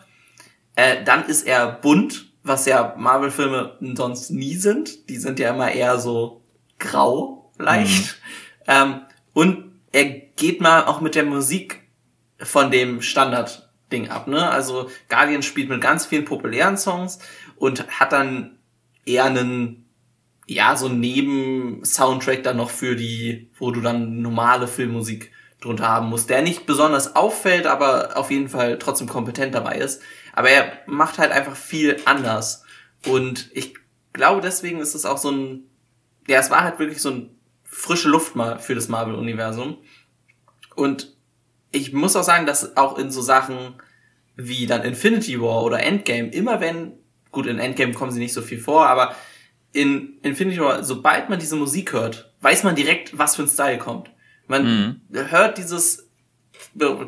Äh, 0.76 1.02
dann 1.04 1.24
ist 1.26 1.46
er 1.46 1.66
bunt, 1.66 2.32
was 2.42 2.66
ja 2.66 2.94
Marvel-Filme 2.96 3.76
sonst 3.94 4.30
nie 4.30 4.54
sind. 4.56 5.08
Die 5.08 5.16
sind 5.16 5.38
ja 5.38 5.50
immer 5.50 5.72
eher 5.72 5.98
so 5.98 6.42
grau, 6.78 7.50
leicht. 7.58 8.20
Mhm. 8.66 8.72
Ähm, 8.72 9.00
und 9.32 9.72
er 9.92 10.04
geht 10.04 10.60
mal 10.60 10.84
auch 10.84 11.00
mit 11.00 11.14
der 11.14 11.24
Musik 11.24 11.82
von 12.38 12.70
dem 12.70 13.02
Standard-Ding 13.02 14.10
ab, 14.10 14.28
ne? 14.28 14.48
Also 14.48 14.90
Guardian 15.08 15.42
spielt 15.42 15.68
mit 15.68 15.80
ganz 15.80 16.06
vielen 16.06 16.24
populären 16.24 16.76
Songs 16.76 17.18
und 17.56 17.88
hat 17.88 18.12
dann 18.12 18.57
eher 19.08 19.24
einen, 19.24 19.86
ja, 20.46 20.76
so 20.76 20.88
Neben-Soundtrack 20.88 22.42
dann 22.42 22.56
noch 22.56 22.70
für 22.70 22.96
die, 22.96 23.50
wo 23.58 23.70
du 23.70 23.80
dann 23.80 24.22
normale 24.22 24.68
Filmmusik 24.68 25.32
drunter 25.60 25.88
haben 25.88 26.08
musst, 26.08 26.30
der 26.30 26.42
nicht 26.42 26.66
besonders 26.66 27.16
auffällt, 27.16 27.66
aber 27.66 28.16
auf 28.16 28.30
jeden 28.30 28.48
Fall 28.48 28.78
trotzdem 28.78 29.08
kompetent 29.08 29.54
dabei 29.54 29.76
ist. 29.76 30.02
Aber 30.32 30.50
er 30.50 30.72
macht 30.86 31.18
halt 31.18 31.32
einfach 31.32 31.56
viel 31.56 31.96
anders. 32.04 32.64
Und 33.06 33.50
ich 33.52 33.74
glaube, 34.12 34.40
deswegen 34.40 34.78
ist 34.78 34.94
es 34.94 35.04
auch 35.04 35.18
so 35.18 35.30
ein, 35.30 35.64
ja, 36.28 36.38
es 36.38 36.50
war 36.50 36.62
halt 36.62 36.78
wirklich 36.78 37.02
so 37.02 37.10
ein 37.10 37.30
frische 37.64 38.08
Luft 38.08 38.36
mal 38.36 38.58
für 38.58 38.74
das 38.74 38.88
Marvel-Universum. 38.88 39.78
Und 40.76 41.16
ich 41.72 41.92
muss 41.92 42.16
auch 42.16 42.22
sagen, 42.22 42.46
dass 42.46 42.76
auch 42.76 42.96
in 42.98 43.10
so 43.10 43.20
Sachen 43.20 43.74
wie 44.36 44.66
dann 44.66 44.82
Infinity 44.82 45.40
War 45.40 45.64
oder 45.64 45.82
Endgame, 45.82 46.28
immer 46.28 46.60
wenn, 46.60 46.92
gut, 47.38 47.46
in 47.46 47.60
Endgame 47.60 47.92
kommen 47.92 48.10
sie 48.10 48.18
nicht 48.18 48.32
so 48.32 48.42
viel 48.42 48.58
vor, 48.58 48.88
aber 48.88 49.14
in 49.72 50.18
Infinity 50.22 50.60
War, 50.60 50.82
sobald 50.82 51.28
man 51.30 51.38
diese 51.38 51.54
Musik 51.54 51.92
hört, 51.92 52.32
weiß 52.40 52.64
man 52.64 52.74
direkt, 52.74 53.16
was 53.16 53.36
für 53.36 53.42
ein 53.42 53.48
Style 53.48 53.78
kommt. 53.78 54.10
Man 54.48 54.64
mhm. 54.64 55.00
hört 55.30 55.56
dieses 55.56 56.10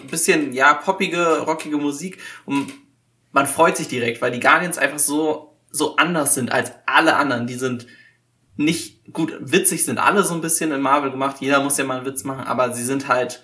bisschen, 0.08 0.52
ja, 0.52 0.74
poppige, 0.74 1.40
rockige 1.40 1.78
Musik 1.78 2.18
und 2.44 2.72
man 3.32 3.48
freut 3.48 3.76
sich 3.76 3.88
direkt, 3.88 4.22
weil 4.22 4.30
die 4.30 4.38
Guardians 4.38 4.78
einfach 4.78 5.00
so, 5.00 5.56
so 5.72 5.96
anders 5.96 6.36
sind 6.36 6.52
als 6.52 6.70
alle 6.86 7.16
anderen. 7.16 7.48
Die 7.48 7.54
sind 7.54 7.88
nicht, 8.56 9.12
gut, 9.12 9.36
witzig 9.40 9.84
sind 9.84 9.98
alle 9.98 10.22
so 10.22 10.34
ein 10.34 10.42
bisschen 10.42 10.70
in 10.70 10.80
Marvel 10.80 11.10
gemacht. 11.10 11.38
Jeder 11.40 11.60
muss 11.60 11.76
ja 11.76 11.84
mal 11.84 11.96
einen 11.96 12.06
Witz 12.06 12.22
machen, 12.22 12.44
aber 12.44 12.72
sie 12.72 12.84
sind 12.84 13.08
halt, 13.08 13.42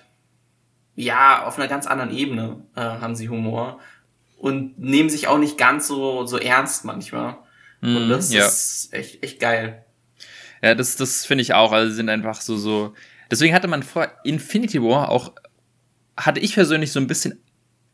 ja, 0.94 1.44
auf 1.46 1.59
einer 1.59 1.66
ganz 1.66 1.88
anderen 1.88 2.12
Ebene 2.12 2.64
äh, 2.77 2.81
haben 2.81 3.16
sie 3.16 3.29
Humor 3.29 3.81
und 4.37 4.79
nehmen 4.79 5.11
sich 5.11 5.29
auch 5.29 5.38
nicht 5.38 5.59
ganz 5.59 5.88
so, 5.88 6.27
so 6.27 6.38
ernst 6.38 6.85
manchmal. 6.85 7.38
Mm, 7.81 7.96
und 7.96 8.09
das 8.09 8.33
ja. 8.33 8.46
ist 8.46 8.88
echt, 8.92 9.22
echt 9.22 9.40
geil. 9.40 9.85
Ja, 10.62 10.75
das, 10.75 10.96
das 10.96 11.25
finde 11.25 11.42
ich 11.42 11.55
auch. 11.55 11.72
Also 11.72 11.94
sind 11.94 12.09
einfach 12.09 12.40
so, 12.40 12.57
so. 12.57 12.94
Deswegen 13.31 13.55
hatte 13.55 13.68
man 13.68 13.83
vor 13.83 14.11
Infinity 14.25 14.83
War 14.83 15.11
auch, 15.11 15.33
hatte 16.16 16.40
ich 16.40 16.55
persönlich 16.55 16.92
so 16.92 17.01
ein 17.01 17.07
bisschen 17.07 17.42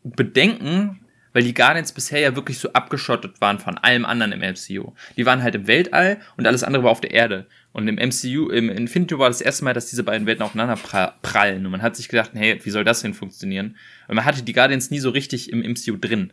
Bedenken, 0.02 1.06
weil 1.32 1.42
die 1.42 1.54
Guardians 1.54 1.92
bisher 1.92 2.20
ja 2.20 2.36
wirklich 2.36 2.58
so 2.58 2.72
abgeschottet 2.72 3.40
waren 3.40 3.58
von 3.58 3.78
allem 3.78 4.04
anderen 4.04 4.32
im 4.32 4.40
MCU. 4.40 4.92
Die 5.16 5.26
waren 5.26 5.42
halt 5.42 5.54
im 5.54 5.66
Weltall 5.66 6.20
und 6.36 6.46
alles 6.46 6.64
andere 6.64 6.84
war 6.84 6.90
auf 6.90 7.00
der 7.00 7.12
Erde. 7.12 7.46
Und 7.72 7.88
im 7.88 7.94
MCU, 7.96 8.50
im 8.50 8.68
Infinity 8.68 9.18
war 9.18 9.28
das 9.28 9.40
erste 9.40 9.64
Mal, 9.64 9.72
dass 9.72 9.88
diese 9.88 10.04
beiden 10.04 10.26
Welten 10.26 10.44
aufeinander 10.44 10.76
prallen. 11.22 11.64
Und 11.64 11.72
man 11.72 11.82
hat 11.82 11.96
sich 11.96 12.08
gedacht, 12.08 12.32
hey, 12.34 12.60
wie 12.62 12.70
soll 12.70 12.84
das 12.84 13.00
denn 13.00 13.14
funktionieren? 13.14 13.76
Und 14.08 14.16
man 14.16 14.24
hatte 14.26 14.42
die 14.42 14.52
Guardians 14.52 14.90
nie 14.90 14.98
so 14.98 15.08
richtig 15.08 15.50
im 15.50 15.60
MCU 15.60 15.96
drin. 15.96 16.32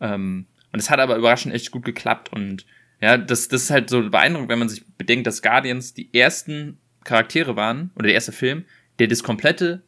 Ähm, 0.00 0.46
und 0.72 0.78
es 0.78 0.90
hat 0.90 1.00
aber 1.00 1.16
überraschend 1.16 1.54
echt 1.54 1.72
gut 1.72 1.84
geklappt. 1.84 2.32
Und 2.32 2.64
ja, 3.00 3.18
das, 3.18 3.48
das 3.48 3.64
ist 3.64 3.70
halt 3.70 3.90
so 3.90 4.08
beeindruckend, 4.08 4.50
wenn 4.50 4.58
man 4.60 4.68
sich 4.68 4.84
bedenkt, 4.96 5.26
dass 5.26 5.42
Guardians 5.42 5.94
die 5.94 6.14
ersten 6.14 6.78
Charaktere 7.04 7.56
waren, 7.56 7.90
oder 7.94 8.04
der 8.04 8.14
erste 8.14 8.32
Film, 8.32 8.64
der 8.98 9.08
das 9.08 9.22
komplette, 9.22 9.82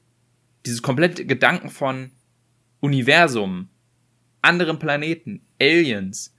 dieses 0.67 0.83
komplette 0.83 1.25
Gedanken 1.25 1.71
von 1.71 2.11
Universum, 2.81 3.69
anderen 4.43 4.79
Planeten, 4.79 5.43
Aliens. 5.61 6.35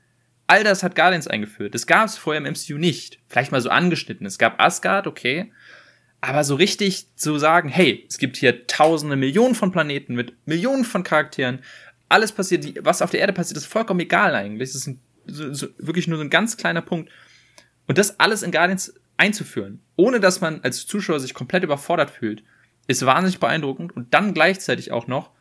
All 0.51 0.65
das 0.65 0.83
hat 0.83 0.95
Guardians 0.95 1.29
eingeführt. 1.29 1.73
Das 1.73 1.87
gab 1.87 2.07
es 2.07 2.17
vorher 2.17 2.45
im 2.45 2.51
MCU 2.51 2.77
nicht. 2.77 3.19
Vielleicht 3.29 3.53
mal 3.53 3.61
so 3.61 3.69
angeschnitten. 3.69 4.27
Es 4.27 4.37
gab 4.37 4.59
Asgard, 4.59 5.07
okay. 5.07 5.53
Aber 6.19 6.43
so 6.43 6.55
richtig 6.55 7.07
zu 7.15 7.37
sagen, 7.39 7.69
hey, 7.69 8.05
es 8.09 8.17
gibt 8.17 8.35
hier 8.35 8.67
tausende, 8.67 9.15
Millionen 9.15 9.55
von 9.55 9.71
Planeten 9.71 10.13
mit 10.13 10.33
Millionen 10.45 10.83
von 10.83 11.03
Charakteren. 11.03 11.61
Alles 12.09 12.33
passiert, 12.33 12.83
was 12.83 13.01
auf 13.01 13.11
der 13.11 13.21
Erde 13.21 13.31
passiert, 13.31 13.55
ist 13.55 13.65
vollkommen 13.65 14.01
egal 14.01 14.35
eigentlich. 14.35 14.71
Das 14.71 14.75
ist 14.75 14.87
ein, 14.87 14.99
so, 15.25 15.53
so, 15.53 15.67
wirklich 15.77 16.09
nur 16.09 16.17
so 16.17 16.23
ein 16.25 16.29
ganz 16.29 16.57
kleiner 16.57 16.81
Punkt. 16.81 17.09
Und 17.87 17.97
das 17.97 18.19
alles 18.19 18.43
in 18.43 18.51
Guardians 18.51 18.93
einzuführen, 19.15 19.79
ohne 19.95 20.19
dass 20.19 20.41
man 20.41 20.59
als 20.63 20.85
Zuschauer 20.85 21.21
sich 21.21 21.33
komplett 21.33 21.63
überfordert 21.63 22.11
fühlt, 22.11 22.43
ist 22.87 23.05
wahnsinnig 23.05 23.39
beeindruckend. 23.39 23.95
Und 23.95 24.13
dann 24.13 24.33
gleichzeitig 24.33 24.91
auch 24.91 25.07
noch, 25.07 25.31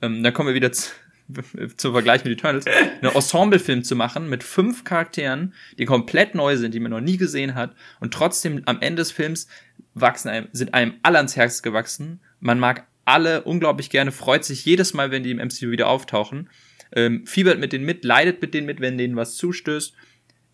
ähm, 0.00 0.22
da 0.22 0.30
kommen 0.30 0.48
wir 0.48 0.54
wieder 0.54 0.72
zu, 0.72 0.88
zum 1.76 1.92
Vergleich 1.92 2.24
mit 2.24 2.34
Eternals, 2.34 2.66
einen 2.66 3.14
Ensemble-Film 3.14 3.84
zu 3.84 3.96
machen 3.96 4.28
mit 4.28 4.42
fünf 4.42 4.84
Charakteren, 4.84 5.54
die 5.78 5.86
komplett 5.86 6.34
neu 6.34 6.56
sind, 6.56 6.74
die 6.74 6.80
man 6.80 6.90
noch 6.90 7.00
nie 7.00 7.16
gesehen 7.16 7.54
hat 7.54 7.74
und 8.00 8.12
trotzdem 8.12 8.62
am 8.66 8.80
Ende 8.80 9.00
des 9.00 9.12
Films 9.12 9.48
wachsen 9.94 10.28
einem, 10.28 10.48
sind 10.52 10.74
einem 10.74 10.94
alle 11.02 11.18
ans 11.18 11.36
Herz 11.36 11.62
gewachsen. 11.62 12.20
Man 12.40 12.58
mag 12.58 12.86
alle 13.04 13.42
unglaublich 13.42 13.90
gerne, 13.90 14.12
freut 14.12 14.44
sich 14.44 14.64
jedes 14.64 14.94
Mal, 14.94 15.10
wenn 15.10 15.22
die 15.22 15.30
im 15.30 15.38
MCU 15.38 15.70
wieder 15.70 15.88
auftauchen, 15.88 16.50
ähm, 16.92 17.26
fiebert 17.26 17.58
mit 17.58 17.72
denen 17.72 17.84
mit, 17.84 18.04
leidet 18.04 18.42
mit 18.42 18.54
denen 18.54 18.66
mit, 18.66 18.80
wenn 18.80 18.98
denen 18.98 19.16
was 19.16 19.36
zustößt. 19.36 19.94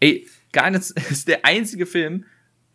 Ey, 0.00 0.26
gar 0.52 0.70
nichts 0.70 0.90
ist 1.10 1.28
der 1.28 1.44
einzige 1.44 1.86
Film 1.86 2.24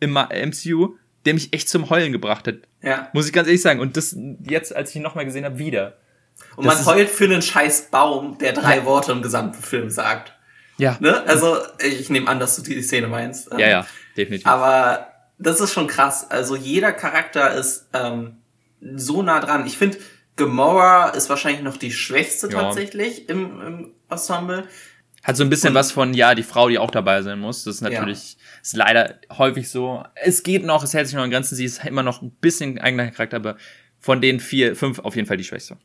im 0.00 0.12
MCU, 0.12 0.96
der 1.24 1.34
mich 1.34 1.52
echt 1.52 1.68
zum 1.68 1.90
Heulen 1.90 2.12
gebracht 2.12 2.46
hat. 2.46 2.56
Ja. 2.82 3.10
Muss 3.12 3.26
ich 3.26 3.32
ganz 3.32 3.48
ehrlich 3.48 3.62
sagen. 3.62 3.80
Und 3.80 3.96
das 3.96 4.16
jetzt, 4.44 4.74
als 4.74 4.90
ich 4.90 4.96
ihn 4.96 5.02
nochmal 5.02 5.24
gesehen 5.24 5.44
habe, 5.44 5.58
wieder. 5.58 5.98
Und 6.56 6.66
das 6.66 6.84
man 6.84 6.94
heult 6.94 7.10
für 7.10 7.24
einen 7.24 7.42
scheiß 7.42 7.90
Baum, 7.90 8.38
der 8.38 8.52
drei. 8.52 8.84
Worte 8.84 9.12
im 9.12 9.22
gesamten 9.22 9.62
Film 9.62 9.90
sagt. 9.90 10.32
Ja. 10.78 10.96
Ne? 11.00 11.22
Also, 11.26 11.58
ich 11.78 12.10
nehme 12.10 12.28
an, 12.28 12.40
dass 12.40 12.56
du 12.56 12.62
die 12.62 12.82
Szene 12.82 13.08
meinst. 13.08 13.50
Ja, 13.52 13.68
ja, 13.68 13.86
definitiv. 14.16 14.46
Aber 14.46 15.08
das 15.38 15.60
ist 15.60 15.72
schon 15.72 15.86
krass. 15.86 16.30
Also 16.30 16.56
jeder 16.56 16.92
Charakter 16.92 17.54
ist 17.54 17.88
ähm, 17.92 18.38
so 18.80 19.22
nah 19.22 19.40
dran. 19.40 19.66
Ich 19.66 19.76
finde, 19.78 19.98
Gamora 20.36 21.10
ist 21.10 21.28
wahrscheinlich 21.28 21.62
noch 21.62 21.76
die 21.76 21.92
schwächste 21.92 22.48
ja. 22.48 22.60
tatsächlich 22.60 23.28
im, 23.28 23.60
im 23.60 23.92
Ensemble. 24.10 24.64
Hat 25.22 25.36
so 25.36 25.42
ein 25.42 25.50
bisschen 25.50 25.70
Und, 25.70 25.74
was 25.74 25.92
von, 25.92 26.14
ja, 26.14 26.34
die 26.34 26.42
Frau, 26.44 26.68
die 26.68 26.78
auch 26.78 26.90
dabei 26.90 27.22
sein 27.22 27.40
muss. 27.40 27.64
Das 27.64 27.76
ist 27.76 27.80
natürlich, 27.80 28.34
ja. 28.34 28.38
ist 28.62 28.76
leider 28.76 29.14
häufig 29.36 29.68
so. 29.68 30.04
Es 30.14 30.42
geht 30.42 30.64
noch, 30.64 30.84
es 30.84 30.94
hält 30.94 31.08
sich 31.08 31.16
noch 31.16 31.24
an 31.24 31.30
Grenzen. 31.30 31.56
Sie 31.56 31.64
ist 31.64 31.84
immer 31.84 32.02
noch 32.02 32.22
ein 32.22 32.30
bisschen 32.30 32.78
eigener 32.78 33.10
Charakter, 33.10 33.36
aber 33.36 33.56
von 33.98 34.20
den 34.20 34.40
vier, 34.40 34.76
fünf 34.76 35.00
auf 35.00 35.16
jeden 35.16 35.26
Fall 35.26 35.36
die 35.36 35.44
schwächste. 35.44 35.78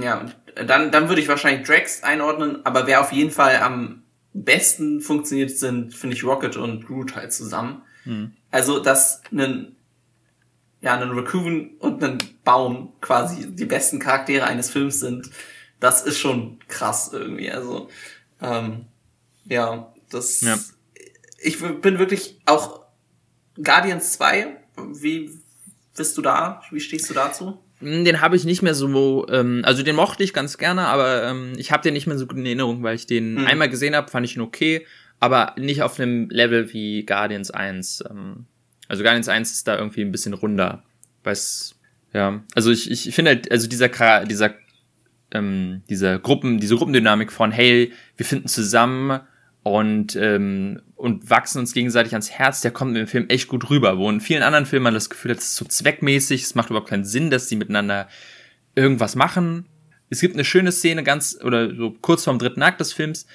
Ja, 0.00 0.20
und 0.20 0.36
dann, 0.68 0.90
dann 0.90 1.08
würde 1.08 1.20
ich 1.20 1.28
wahrscheinlich 1.28 1.66
Drax 1.66 2.02
einordnen, 2.02 2.64
aber 2.64 2.86
wer 2.86 3.00
auf 3.00 3.12
jeden 3.12 3.30
Fall 3.30 3.56
am 3.56 4.02
besten 4.32 5.00
funktioniert, 5.00 5.50
sind, 5.50 5.94
finde 5.94 6.16
ich, 6.16 6.24
Rocket 6.24 6.56
und 6.56 6.86
Groot 6.86 7.14
halt 7.14 7.32
zusammen. 7.32 7.82
Mhm. 8.04 8.32
Also, 8.50 8.80
dass 8.80 9.22
ein, 9.32 9.76
ja, 10.80 10.94
ein 10.94 11.10
Raccoon 11.10 11.76
und 11.78 12.02
ein 12.02 12.18
Baum 12.44 12.92
quasi 13.00 13.54
die 13.54 13.64
besten 13.64 13.98
Charaktere 13.98 14.44
eines 14.44 14.70
Films 14.70 15.00
sind, 15.00 15.30
das 15.80 16.02
ist 16.02 16.18
schon 16.18 16.58
krass 16.68 17.10
irgendwie. 17.12 17.50
Also, 17.50 17.88
ähm, 18.40 18.86
ja, 19.46 19.92
das, 20.10 20.40
ja. 20.40 20.58
ich 21.38 21.58
bin 21.60 21.98
wirklich 21.98 22.40
auch 22.46 22.84
Guardians 23.62 24.12
2, 24.14 24.56
wie 24.92 25.30
bist 25.96 26.16
du 26.18 26.22
da? 26.22 26.62
Wie 26.70 26.80
stehst 26.80 27.08
du 27.08 27.14
dazu? 27.14 27.63
Hm, 27.84 28.04
den 28.04 28.20
habe 28.22 28.34
ich 28.34 28.44
nicht 28.44 28.62
mehr 28.62 28.74
so, 28.74 29.26
ähm, 29.28 29.60
also 29.64 29.82
den 29.82 29.94
mochte 29.94 30.24
ich 30.24 30.32
ganz 30.32 30.56
gerne, 30.56 30.86
aber 30.86 31.24
ähm, 31.24 31.52
ich 31.58 31.70
habe 31.70 31.82
den 31.82 31.92
nicht 31.92 32.06
mehr 32.06 32.16
so 32.16 32.26
gut 32.26 32.38
in 32.38 32.46
Erinnerung, 32.46 32.82
weil 32.82 32.94
ich 32.96 33.06
den 33.06 33.34
mhm. 33.34 33.46
einmal 33.46 33.68
gesehen 33.68 33.94
habe, 33.94 34.10
fand 34.10 34.24
ich 34.24 34.36
ihn 34.36 34.42
okay, 34.42 34.86
aber 35.20 35.54
nicht 35.58 35.82
auf 35.82 36.00
einem 36.00 36.30
Level 36.30 36.72
wie 36.72 37.04
Guardians 37.04 37.50
1. 37.50 38.04
Ähm, 38.10 38.46
also 38.88 39.02
Guardians 39.02 39.28
1 39.28 39.52
ist 39.52 39.68
da 39.68 39.76
irgendwie 39.76 40.00
ein 40.00 40.12
bisschen 40.12 40.32
runder. 40.32 40.82
Weiß, 41.24 41.78
ja, 42.14 42.42
also 42.54 42.70
ich, 42.70 42.90
ich 42.90 43.14
finde 43.14 43.32
halt, 43.32 43.52
also 43.52 43.68
dieser, 43.68 44.24
dieser, 44.24 44.54
ähm, 45.32 45.82
dieser 45.90 46.18
Gruppen, 46.18 46.60
diese 46.60 46.76
Gruppendynamik 46.76 47.32
von, 47.32 47.52
hey, 47.52 47.92
wir 48.16 48.24
finden 48.24 48.48
zusammen 48.48 49.20
und, 49.64 50.14
ähm, 50.14 50.82
und 50.94 51.30
wachsen 51.30 51.58
uns 51.58 51.72
gegenseitig 51.72 52.12
ans 52.12 52.30
Herz, 52.30 52.60
der 52.60 52.70
kommt 52.70 52.96
im 52.96 53.06
Film 53.06 53.28
echt 53.28 53.48
gut 53.48 53.70
rüber. 53.70 53.98
Wo 53.98 54.08
in 54.10 54.20
vielen 54.20 54.42
anderen 54.42 54.66
Filmen 54.66 54.84
man 54.84 54.94
das 54.94 55.08
Gefühl 55.10 55.32
hat, 55.32 55.38
es 55.38 55.46
ist 55.46 55.56
so 55.56 55.64
zweckmäßig, 55.64 56.42
es 56.42 56.54
macht 56.54 56.68
überhaupt 56.70 56.90
keinen 56.90 57.06
Sinn, 57.06 57.30
dass 57.30 57.48
sie 57.48 57.56
miteinander 57.56 58.06
irgendwas 58.74 59.16
machen. 59.16 59.64
Es 60.10 60.20
gibt 60.20 60.34
eine 60.34 60.44
schöne 60.44 60.70
Szene, 60.70 61.02
ganz, 61.02 61.38
oder 61.42 61.74
so 61.74 61.96
kurz 62.02 62.24
vorm 62.24 62.38
dritten 62.38 62.62
Akt 62.62 62.78
des 62.78 62.92
Films, 62.92 63.26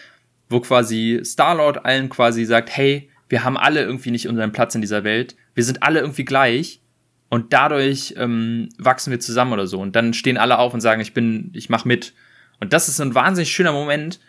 wo 0.49 0.59
quasi 0.59 1.19
Star-Lord 1.23 1.83
allen 1.83 2.09
quasi 2.09 2.45
sagt, 2.45 2.69
hey, 2.77 3.09
wir 3.27 3.43
haben 3.43 3.57
alle 3.57 3.81
irgendwie 3.81 4.11
nicht 4.11 4.27
unseren 4.27 4.51
Platz 4.51 4.75
in 4.75 4.81
dieser 4.81 5.03
Welt, 5.03 5.35
wir 5.55 5.63
sind 5.63 5.81
alle 5.81 5.99
irgendwie 5.99 6.25
gleich 6.25 6.79
und 7.29 7.53
dadurch 7.53 8.13
ähm, 8.17 8.69
wachsen 8.77 9.09
wir 9.09 9.19
zusammen 9.19 9.53
oder 9.53 9.65
so. 9.65 9.79
Und 9.79 9.95
dann 9.95 10.13
stehen 10.13 10.37
alle 10.37 10.59
auf 10.59 10.75
und 10.75 10.81
sagen, 10.81 11.01
ich 11.01 11.13
bin, 11.15 11.49
ich 11.53 11.69
mach 11.69 11.85
mit. 11.85 12.13
Und 12.59 12.71
das 12.73 12.87
ist 12.87 13.01
ein 13.01 13.15
wahnsinnig 13.15 13.51
schöner 13.51 13.71
Moment, 13.71 14.19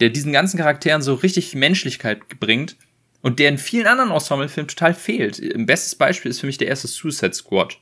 der 0.00 0.10
diesen 0.10 0.32
ganzen 0.32 0.58
Charakteren 0.58 1.02
so 1.02 1.14
richtig 1.14 1.54
Menschlichkeit 1.54 2.40
bringt 2.40 2.76
und 3.20 3.38
der 3.38 3.48
in 3.48 3.58
vielen 3.58 3.86
anderen 3.86 4.10
Ensemble-Filmen 4.10 4.68
total 4.68 4.94
fehlt. 4.94 5.40
Ein 5.40 5.66
bestes 5.66 5.94
Beispiel 5.94 6.30
ist 6.30 6.40
für 6.40 6.46
mich 6.46 6.58
der 6.58 6.68
erste 6.68 6.88
Suicide 6.88 7.34
Squad, 7.34 7.78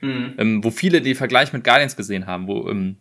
mhm. 0.00 0.34
ähm, 0.38 0.64
wo 0.64 0.70
viele 0.70 1.00
den 1.00 1.14
Vergleich 1.14 1.52
mit 1.52 1.64
Guardians 1.64 1.96
gesehen 1.96 2.26
haben, 2.26 2.46
wo, 2.46 2.68
ähm, 2.68 2.96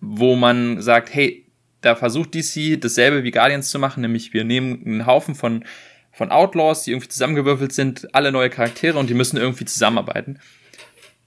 wo 0.00 0.36
man 0.36 0.82
sagt, 0.82 1.14
hey, 1.14 1.46
da 1.80 1.94
versucht 1.94 2.34
DC 2.34 2.80
dasselbe 2.80 3.22
wie 3.24 3.30
Guardians 3.30 3.70
zu 3.70 3.78
machen, 3.78 4.02
nämlich 4.02 4.32
wir 4.32 4.44
nehmen 4.44 4.82
einen 4.84 5.06
Haufen 5.06 5.34
von, 5.34 5.64
von 6.12 6.30
Outlaws, 6.30 6.84
die 6.84 6.90
irgendwie 6.90 7.08
zusammengewürfelt 7.08 7.72
sind, 7.72 8.14
alle 8.14 8.32
neue 8.32 8.50
Charaktere 8.50 8.98
und 8.98 9.08
die 9.08 9.14
müssen 9.14 9.36
irgendwie 9.36 9.64
zusammenarbeiten. 9.64 10.38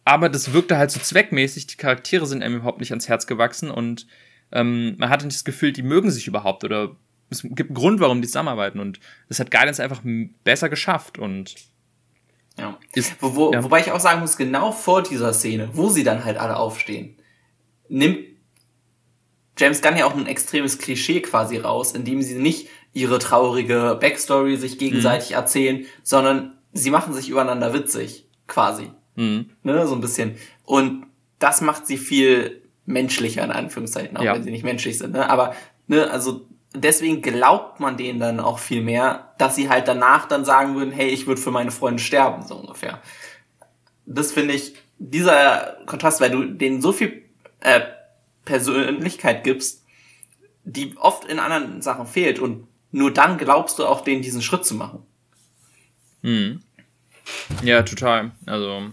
Aber 0.06 0.30
das 0.30 0.54
wirkte 0.54 0.78
halt 0.78 0.92
so 0.92 1.00
zweckmäßig, 1.00 1.68
die 1.68 1.78
Charaktere 1.78 2.26
sind 2.26 2.44
einem 2.44 2.56
überhaupt 2.56 2.80
nicht 2.80 2.92
ans 2.92 3.08
Herz 3.08 3.28
gewachsen 3.28 3.70
und 3.70 4.08
ähm, 4.52 4.96
man 4.98 5.10
hatte 5.10 5.26
nicht 5.26 5.38
das 5.38 5.46
Gefühl, 5.46 5.72
die 5.72 5.84
mögen 5.84 6.12
sich 6.12 6.28
überhaupt 6.28 6.64
oder 6.64 6.96
es 7.30 7.44
gibt 7.44 7.70
einen 7.70 7.76
Grund, 7.76 8.00
warum 8.00 8.22
die 8.22 8.28
zusammenarbeiten 8.28 8.80
und 8.80 9.00
das 9.28 9.40
hat 9.40 9.52
Guardians 9.52 9.80
einfach 9.80 10.02
besser 10.44 10.70
geschafft 10.70 11.20
und 11.20 11.56
ja. 12.58 12.78
Ist, 12.94 13.16
wo, 13.22 13.36
wo, 13.36 13.54
ja. 13.54 13.64
Wobei 13.64 13.80
ich 13.80 13.92
auch 13.92 14.00
sagen 14.00 14.20
muss, 14.20 14.36
genau 14.36 14.72
vor 14.72 15.02
dieser 15.02 15.34
Szene, 15.34 15.70
wo 15.74 15.90
sie 15.90 16.04
dann 16.04 16.26
halt 16.26 16.38
alle 16.38 16.58
aufstehen, 16.58 17.16
nimmt 17.88 18.20
James 19.58 19.82
Gunn 19.82 19.98
ja 19.98 20.06
auch 20.06 20.16
ein 20.16 20.28
extremes 20.28 20.78
Klischee 20.78 21.22
quasi 21.22 21.58
raus, 21.58 21.92
indem 21.94 22.22
sie 22.22 22.36
nicht 22.36 22.68
ihre 22.94 23.20
traurige 23.20 23.98
Backstory 24.00 24.58
sich 24.58 24.78
gegenseitig 24.78 25.32
mhm. 25.32 25.36
erzählen, 25.36 25.86
sondern 26.04 26.58
sie 26.72 26.92
machen 26.92 27.14
sich 27.14 27.30
übereinander 27.30 27.74
witzig, 27.74 28.26
quasi. 28.48 28.90
Mhm. 29.16 29.50
Ne, 29.64 29.86
so 29.86 29.96
ein 29.96 30.02
bisschen. 30.02 30.36
Und 30.64 31.06
das 31.40 31.62
macht 31.62 31.88
sie 31.88 31.98
viel 31.98 32.59
menschlicher, 32.90 33.44
in 33.44 33.52
Anführungszeichen, 33.52 34.18
auch 34.18 34.24
ja. 34.24 34.34
wenn 34.34 34.44
sie 34.44 34.52
nicht 34.52 34.64
menschlich 34.64 34.98
sind. 34.98 35.14
Ne? 35.14 35.30
Aber, 35.30 35.54
ne, 35.88 36.10
also 36.10 36.48
deswegen 36.74 37.22
glaubt 37.22 37.80
man 37.80 37.98
denen 37.98 38.20
dann 38.20 38.40
auch 38.40 38.60
viel 38.60 38.82
mehr, 38.82 39.34
dass 39.38 39.56
sie 39.56 39.70
halt 39.70 39.88
danach 39.88 40.28
dann 40.28 40.44
sagen 40.44 40.76
würden, 40.76 40.92
hey, 40.92 41.08
ich 41.08 41.28
würde 41.28 41.40
für 41.40 41.52
meine 41.52 41.72
Freunde 41.72 42.02
sterben, 42.02 42.46
so 42.46 42.56
ungefähr. 42.56 43.02
Das 44.06 44.32
finde 44.32 44.56
ich, 44.56 44.74
dieser 44.98 45.78
Kontrast, 45.86 46.20
weil 46.20 46.32
du 46.32 46.44
denen 46.44 46.82
so 46.82 46.92
viel 46.92 47.24
äh, 47.60 47.82
Persönlichkeit 48.44 49.44
gibst, 49.44 49.86
die 50.64 50.98
oft 50.98 51.26
in 51.26 51.40
anderen 51.40 51.82
Sachen 51.82 52.08
fehlt 52.08 52.40
und 52.40 52.68
nur 52.92 53.14
dann 53.14 53.38
glaubst 53.38 53.78
du 53.78 53.86
auch 53.86 54.02
denen 54.02 54.24
diesen 54.24 54.42
Schritt 54.42 54.66
zu 54.66 54.74
machen. 54.74 55.04
Hm. 56.24 56.64
Ja, 57.64 57.84
total. 57.84 58.32
Also 58.48 58.90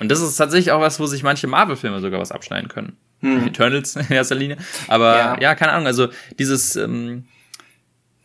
und 0.00 0.10
das 0.10 0.20
ist 0.20 0.36
tatsächlich 0.36 0.72
auch 0.72 0.80
was, 0.80 0.98
wo 1.00 1.06
sich 1.06 1.22
manche 1.22 1.46
Marvel-Filme 1.46 2.00
sogar 2.00 2.20
was 2.20 2.32
abschneiden 2.32 2.68
können. 2.68 2.96
Hm. 3.20 3.46
Eternals 3.46 3.96
in 3.96 4.10
erster 4.10 4.34
Linie. 4.34 4.56
Aber 4.88 5.16
ja. 5.16 5.40
ja, 5.40 5.54
keine 5.54 5.72
Ahnung, 5.72 5.86
also 5.86 6.08
dieses, 6.38 6.76
ähm, 6.76 7.24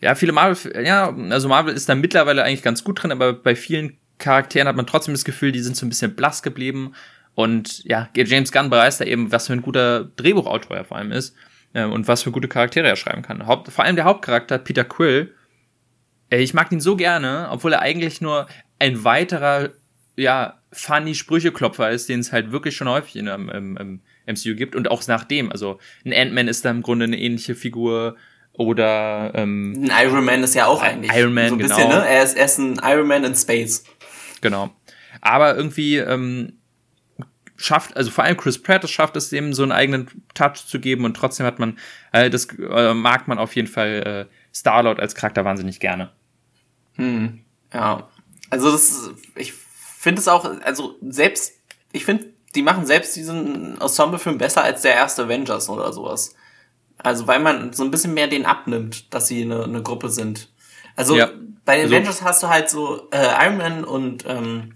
ja, 0.02 0.16
viele 0.16 0.32
Marvel, 0.32 0.86
ja, 0.86 1.14
also 1.30 1.48
Marvel 1.48 1.74
ist 1.74 1.90
da 1.90 1.96
mittlerweile 1.96 2.44
eigentlich 2.44 2.64
ganz 2.64 2.84
gut 2.84 3.02
drin, 3.02 3.12
aber 3.12 3.34
bei 3.34 3.56
vielen 3.56 3.98
Charakteren 4.18 4.68
hat 4.68 4.76
man 4.76 4.88
trotzdem 4.88 5.14
das 5.14 5.26
Gefühl, 5.26 5.52
die 5.52 5.62
sind 5.62 5.76
so 5.76 5.86
ein 5.86 5.90
bisschen 5.90 6.16
blass 6.16 6.44
geblieben. 6.44 6.94
Und 7.36 7.84
ja, 7.86 8.10
James 8.16 8.52
Gunn 8.52 8.70
beweist 8.70 9.00
da 9.00 9.06
eben, 9.06 9.32
was 9.32 9.48
für 9.48 9.54
ein 9.54 9.62
guter 9.62 10.04
Drehbuchautor 10.04 10.76
er 10.76 10.84
vor 10.84 10.98
allem 10.98 11.12
ist 11.12 11.36
äh, 11.74 11.86
und 11.86 12.08
was 12.08 12.24
für 12.24 12.32
gute 12.32 12.50
Charaktere 12.50 12.88
er 12.88 12.98
schreiben 12.98 13.22
kann. 13.22 13.48
Haupt, 13.48 13.72
vor 13.72 13.86
allem 13.86 13.96
der 13.96 14.06
Hauptcharakter, 14.06 14.58
Peter 14.58 14.84
Quill, 14.84 15.34
ey, 16.30 16.42
ich 16.42 16.54
mag 16.54 16.72
ihn 16.72 16.82
so 16.82 16.96
gerne, 16.96 17.48
obwohl 17.50 17.74
er 17.74 17.82
eigentlich 17.82 18.20
nur 18.20 18.48
ein 18.78 19.04
weiterer, 19.04 19.70
ja, 20.18 20.59
funny 20.72 21.16
Sprücheklopfer 21.16 21.90
ist, 21.90 22.10
den 22.10 22.20
es 22.20 22.32
halt 22.32 22.52
wirklich 22.52 22.76
schon 22.76 22.88
häufig 22.88 23.16
in, 23.16 23.28
im, 23.28 23.50
im, 23.50 24.02
MCU 24.28 24.56
gibt 24.56 24.76
und 24.76 24.92
auch 24.92 25.06
nachdem. 25.08 25.52
Also 25.52 25.80
ein 26.06 26.14
Ant-Man 26.14 26.48
ist 26.48 26.66
da 26.66 26.70
im 26.70 26.82
Grunde 26.82 27.06
eine 27.06 27.20
ähnliche 27.20 27.56
Figur 27.56 28.16
oder 28.54 29.32
ähm, 29.36 29.74
ein 29.90 30.06
Iron 30.06 30.26
Man 30.26 30.44
ist 30.44 30.54
ja 30.54 30.66
auch 30.66 30.84
eigentlich 30.84 31.12
Iron 31.16 31.34
Man, 31.34 31.50
so 31.50 31.56
ein 31.56 31.60
genau. 31.60 31.76
bisschen, 31.76 31.90
ne? 31.90 32.08
Er 32.08 32.24
ist, 32.24 32.38
er 32.38 32.46
ist 32.46 32.58
ein 32.58 32.80
Iron 32.84 33.08
Man 33.08 33.24
in 33.24 33.36
Space. 33.36 33.84
Genau. 34.42 34.70
Aber 35.22 35.56
irgendwie 35.56 35.98
ähm, 35.98 36.54
schafft, 37.58 37.96
also 37.98 38.12
vor 38.12 38.24
allem 38.24 38.38
Chris 38.38 38.62
Pratt, 38.62 38.84
es 38.84 38.92
schafft 38.92 39.16
es 39.16 39.30
dem 39.30 39.54
so 39.54 39.64
einen 39.64 39.72
eigenen 39.72 40.08
Touch 40.34 40.66
zu 40.66 40.80
geben 40.80 41.06
und 41.06 41.16
trotzdem 41.16 41.46
hat 41.46 41.60
man, 41.60 41.78
äh, 42.12 42.30
das 42.30 42.48
äh, 42.60 42.94
mag 42.94 43.28
man 43.28 43.38
auf 43.38 43.56
jeden 43.56 43.68
Fall 43.68 44.28
äh, 44.30 44.56
Star-Lord 44.56 45.00
als 45.00 45.16
Charakter 45.16 45.46
wahnsinnig 45.46 45.80
gerne. 45.80 46.12
Hm, 46.96 47.40
ja. 47.74 48.10
Also 48.50 48.72
das, 48.72 49.12
ich 49.36 49.54
finde 50.00 50.22
es 50.22 50.30
auch, 50.30 50.46
also 50.64 50.96
selbst, 51.02 51.56
ich 51.92 52.06
finde 52.06 52.28
die 52.56 52.62
machen 52.62 52.86
selbst 52.86 53.18
diesen 53.18 53.80
Ensemble-Film 53.82 54.38
besser 54.38 54.64
als 54.64 54.82
der 54.82 54.94
erste 54.94 55.24
Avengers 55.24 55.70
oder 55.70 55.92
sowas. 55.92 56.36
Also 56.98 57.28
weil 57.28 57.42
man 57.42 57.74
so 57.74 57.84
ein 57.84 57.92
bisschen 57.92 58.14
mehr 58.14 58.28
den 58.28 58.46
abnimmt, 58.46 59.14
dass 59.14 59.28
sie 59.28 59.42
eine, 59.42 59.66
eine 59.66 59.84
Gruppe 59.84 60.10
sind. 60.10 60.50
Also 60.96 61.18
ja. 61.18 61.30
bei 61.66 61.76
den 61.76 61.84
also, 61.84 61.96
Avengers 61.96 62.22
hast 62.22 62.44
du 62.44 62.48
halt 62.48 62.70
so 62.70 63.10
äh, 63.12 63.46
Iron 63.46 63.58
Man 63.58 63.84
und 63.84 64.24
ähm, 64.26 64.74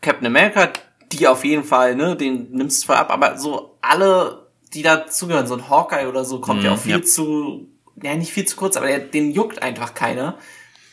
Captain 0.00 0.26
America, 0.26 0.70
die 1.12 1.28
auf 1.28 1.44
jeden 1.44 1.64
Fall, 1.64 1.94
ne, 1.94 2.16
den 2.16 2.50
nimmst 2.50 2.82
du 2.82 2.86
voll 2.86 2.96
ab, 2.96 3.10
aber 3.10 3.38
so 3.38 3.76
alle, 3.82 4.46
die 4.72 4.82
dazugehören, 4.82 5.46
so 5.46 5.56
ein 5.56 5.68
Hawkeye 5.68 6.08
oder 6.08 6.24
so, 6.24 6.40
kommt 6.40 6.64
ja 6.64 6.70
mhm, 6.70 6.76
auch 6.76 6.80
viel 6.80 6.92
ja. 6.92 7.02
zu, 7.02 7.68
ja 8.02 8.14
nicht 8.14 8.32
viel 8.32 8.46
zu 8.46 8.56
kurz, 8.56 8.78
aber 8.78 8.86
der, 8.86 9.00
den 9.00 9.30
juckt 9.30 9.62
einfach 9.62 9.92
keiner. 9.92 10.38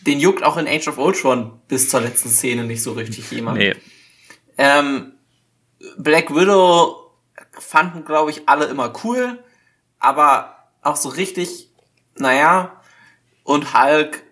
Den 0.06 0.20
juckt 0.20 0.44
auch 0.44 0.58
in 0.58 0.68
Age 0.68 0.88
of 0.88 0.98
Ultron 0.98 1.60
bis 1.68 1.90
zur 1.90 2.02
letzten 2.02 2.30
Szene 2.30 2.64
nicht 2.64 2.84
so 2.84 2.94
richtig 2.94 3.32
jemand. 3.32 3.58
Nee. 3.58 3.76
Ähm, 4.58 5.14
Black 5.98 6.34
Widow 6.34 7.12
fanden, 7.52 8.06
glaube 8.06 8.32
ich, 8.32 8.48
alle 8.48 8.66
immer 8.66 8.94
cool, 9.04 9.44
aber 10.00 10.70
auch 10.82 10.96
so 10.96 11.10
richtig, 11.10 11.70
naja, 12.18 12.82
und 13.44 13.74
Hulk, 13.74 14.24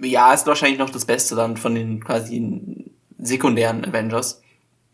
ja, 0.00 0.32
ist 0.32 0.46
wahrscheinlich 0.46 0.78
noch 0.78 0.90
das 0.90 1.04
Beste 1.04 1.34
dann 1.34 1.56
von 1.56 1.74
den 1.74 2.02
quasi 2.04 2.92
sekundären 3.18 3.84
Avengers. 3.84 4.42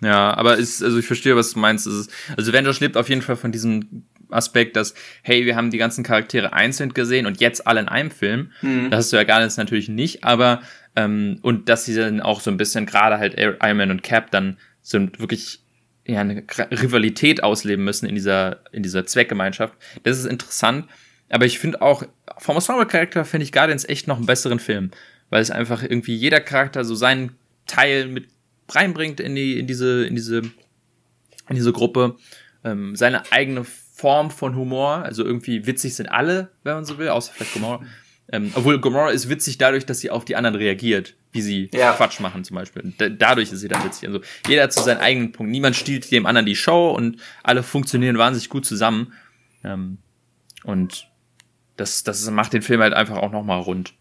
Ja, 0.01 0.35
aber 0.35 0.57
ist, 0.57 0.83
also 0.83 0.99
ich 0.99 1.07
verstehe, 1.07 1.37
was 1.37 1.53
du 1.53 1.61
meinst. 1.61 1.87
Ist, 1.87 2.11
also 2.37 2.51
Avengers 2.51 2.81
lebt 2.81 2.97
auf 2.97 3.09
jeden 3.09 3.23
Fall 3.23 3.37
von 3.37 3.53
diesem 3.53 4.05
Aspekt, 4.33 4.77
dass, 4.77 4.95
hey, 5.23 5.45
wir 5.47 5.57
haben 5.57 5.71
die 5.71 5.79
ganzen 5.79 6.05
Charaktere 6.05 6.53
einzeln 6.53 6.95
gesehen 6.95 7.27
und 7.27 7.41
jetzt 7.41 7.67
alle 7.67 7.81
in 7.81 7.89
einem 7.89 8.11
Film. 8.11 8.53
Mhm. 8.63 8.91
Das 8.91 8.99
hast 8.99 9.13
du 9.13 9.17
ja 9.17 9.25
gar 9.25 9.45
nicht 9.45 9.57
natürlich 9.57 9.89
nicht, 9.89 10.25
aber 10.25 10.63
ähm, 10.97 11.39
und 11.43 11.69
dass 11.69 11.85
sie 11.85 11.95
dann 11.95 12.21
auch 12.21 12.41
so 12.41 12.51
ein 12.51 12.57
bisschen 12.57 12.87
gerade 12.87 13.19
halt 13.19 13.39
Iron 13.39 13.77
Man 13.77 13.91
und 13.91 14.03
Cap 14.03 14.31
dann 14.31 14.59
so 14.83 14.99
wirklich 15.19 15.61
ja, 16.07 16.21
eine 16.21 16.45
Rivalität 16.71 17.43
ausleben 17.43 17.85
müssen 17.85 18.07
in 18.07 18.15
dieser, 18.15 18.61
in 18.73 18.83
dieser 18.83 19.07
Zweckgemeinschaft. 19.07 19.75
Das 20.03 20.19
ist 20.19 20.27
interessant. 20.27 20.87
Aber 21.29 21.47
ich 21.47 21.59
finde 21.59 21.81
auch, 21.81 22.05
vom 22.39 22.57
Ensemble-Charakter 22.57 23.25
finde 23.25 23.45
ich 23.45 23.53
Guardians 23.53 23.89
echt 23.89 24.07
noch 24.09 24.17
einen 24.17 24.27
besseren 24.27 24.59
Film. 24.59 24.91
Weil 25.31 25.41
es 25.41 25.51
einfach 25.51 25.83
irgendwie 25.83 26.15
jeder 26.15 26.41
Charakter 26.41 26.85
so 26.85 26.95
seinen 26.95 27.37
Teil 27.67 28.07
mit 28.09 28.29
reinbringt 28.69 29.21
in 29.21 29.35
die, 29.35 29.59
in 29.59 29.67
diese, 29.67 30.05
in 30.05 30.15
diese, 30.15 30.39
in 31.49 31.55
diese 31.55 31.73
Gruppe. 31.73 32.17
Ähm, 32.65 32.97
seine 32.97 33.31
eigene 33.33 33.65
Form 34.03 34.33
von 34.33 34.57
Humor. 34.57 35.05
Also 35.05 35.25
irgendwie 35.25 35.65
witzig 35.65 35.95
sind 35.95 36.09
alle, 36.09 36.51
wenn 36.65 36.75
man 36.75 36.85
so 36.85 36.99
will, 36.99 37.09
außer 37.09 37.33
vielleicht 37.33 37.55
Gomorrah. 37.55 37.85
Ähm, 38.33 38.51
obwohl 38.57 38.81
Gomorrah 38.81 39.11
ist 39.11 39.29
witzig 39.29 39.59
dadurch, 39.59 39.87
dass 39.87 40.01
sie 40.01 40.11
auf 40.11 40.25
die 40.25 40.35
anderen 40.35 40.57
reagiert, 40.57 41.15
wie 41.31 41.41
sie 41.41 41.71
ja. 41.73 41.93
Quatsch 41.93 42.19
machen 42.19 42.43
zum 42.43 42.57
Beispiel. 42.57 42.93
Da, 42.99 43.09
dadurch 43.09 43.53
ist 43.53 43.61
sie 43.61 43.69
dann 43.69 43.85
witzig. 43.85 44.09
Also 44.09 44.21
jeder 44.49 44.65
hat 44.65 44.73
zu 44.73 44.81
so 44.81 44.87
seinen 44.87 44.99
eigenen 44.99 45.31
Punkt. 45.31 45.53
Niemand 45.53 45.77
stiehlt 45.77 46.11
dem 46.11 46.27
anderen 46.27 46.47
die 46.47 46.57
Show 46.57 46.91
und 46.91 47.19
alle 47.45 47.63
funktionieren 47.63 48.19
wahnsinnig 48.19 48.49
gut 48.49 48.67
zusammen. 48.67 49.13
Ähm, 49.63 49.99
und 50.65 51.07
das, 51.77 52.03
das 52.03 52.29
macht 52.29 52.55
den 52.55 52.63
Film 52.63 52.81
halt 52.81 52.95
einfach 52.95 53.19
auch 53.19 53.31
nochmal 53.31 53.61
rund. 53.61 53.95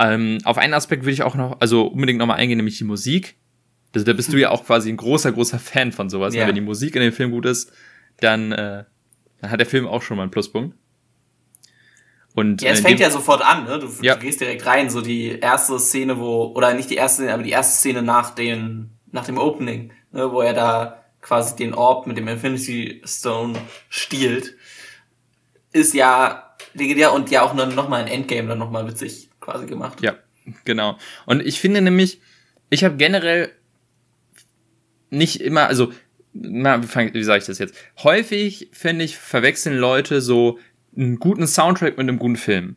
Ähm, 0.00 0.38
auf 0.42 0.58
einen 0.58 0.74
Aspekt 0.74 1.04
würde 1.04 1.12
ich 1.12 1.22
auch 1.22 1.36
noch, 1.36 1.60
also 1.60 1.86
unbedingt 1.86 2.18
nochmal 2.18 2.38
eingehen, 2.38 2.56
nämlich 2.56 2.78
die 2.78 2.84
Musik. 2.84 3.36
Also 3.94 4.04
da 4.04 4.12
bist 4.12 4.32
du 4.32 4.38
ja 4.38 4.50
auch 4.50 4.64
quasi 4.64 4.90
ein 4.90 4.96
großer, 4.96 5.30
großer 5.30 5.60
Fan 5.60 5.92
von 5.92 6.10
sowas. 6.10 6.34
Ne? 6.34 6.40
Ja. 6.40 6.48
Wenn 6.48 6.56
die 6.56 6.60
Musik 6.60 6.96
in 6.96 7.02
dem 7.02 7.12
Film 7.12 7.30
gut 7.30 7.46
ist, 7.46 7.72
dann, 8.20 8.52
äh, 8.52 8.84
dann 9.40 9.50
hat 9.50 9.60
der 9.60 9.66
Film 9.66 9.86
auch 9.86 10.02
schon 10.02 10.16
mal 10.16 10.24
einen 10.24 10.30
Pluspunkt. 10.30 10.76
Und, 12.34 12.62
ja, 12.62 12.70
es 12.70 12.80
äh, 12.80 12.82
fängt 12.82 13.00
ja 13.00 13.10
sofort 13.10 13.42
an, 13.42 13.64
ne? 13.64 13.78
Du, 13.80 13.88
ja. 14.02 14.14
du, 14.14 14.20
gehst 14.20 14.40
direkt 14.40 14.64
rein, 14.64 14.90
so 14.90 15.00
die 15.00 15.40
erste 15.40 15.78
Szene, 15.80 16.20
wo, 16.20 16.52
oder 16.54 16.72
nicht 16.74 16.90
die 16.90 16.94
erste 16.94 17.22
Szene, 17.22 17.34
aber 17.34 17.42
die 17.42 17.50
erste 17.50 17.76
Szene 17.76 18.02
nach 18.02 18.30
dem, 18.30 18.90
nach 19.10 19.24
dem 19.24 19.38
Opening, 19.38 19.92
ne, 20.12 20.30
wo 20.30 20.40
er 20.40 20.52
da 20.52 21.04
quasi 21.20 21.56
den 21.56 21.74
Orb 21.74 22.06
mit 22.06 22.16
dem 22.16 22.28
Infinity 22.28 23.02
Stone 23.04 23.58
stiehlt, 23.88 24.56
ist 25.72 25.94
ja 25.94 26.54
legendär 26.74 27.12
und 27.12 27.30
ja 27.30 27.42
auch 27.42 27.54
noch 27.54 27.88
mal 27.88 28.00
ein 28.00 28.08
Endgame 28.08 28.48
dann 28.48 28.58
noch 28.58 28.70
mal 28.70 28.86
witzig 28.86 29.30
quasi 29.40 29.66
gemacht. 29.66 30.00
Ja, 30.00 30.14
genau. 30.64 30.96
Und 31.26 31.44
ich 31.44 31.60
finde 31.60 31.80
nämlich, 31.80 32.20
ich 32.70 32.84
habe 32.84 32.96
generell 32.96 33.50
nicht 35.10 35.40
immer, 35.40 35.66
also, 35.66 35.92
na, 36.40 36.82
wie, 36.82 37.14
wie 37.14 37.22
sage 37.22 37.40
ich 37.40 37.46
das 37.46 37.58
jetzt? 37.58 37.74
Häufig, 38.02 38.70
finde 38.72 39.04
ich, 39.04 39.16
verwechseln 39.16 39.76
Leute 39.76 40.20
so 40.20 40.58
einen 40.96 41.18
guten 41.18 41.46
Soundtrack 41.46 41.98
mit 41.98 42.08
einem 42.08 42.18
guten 42.18 42.36
Film. 42.36 42.76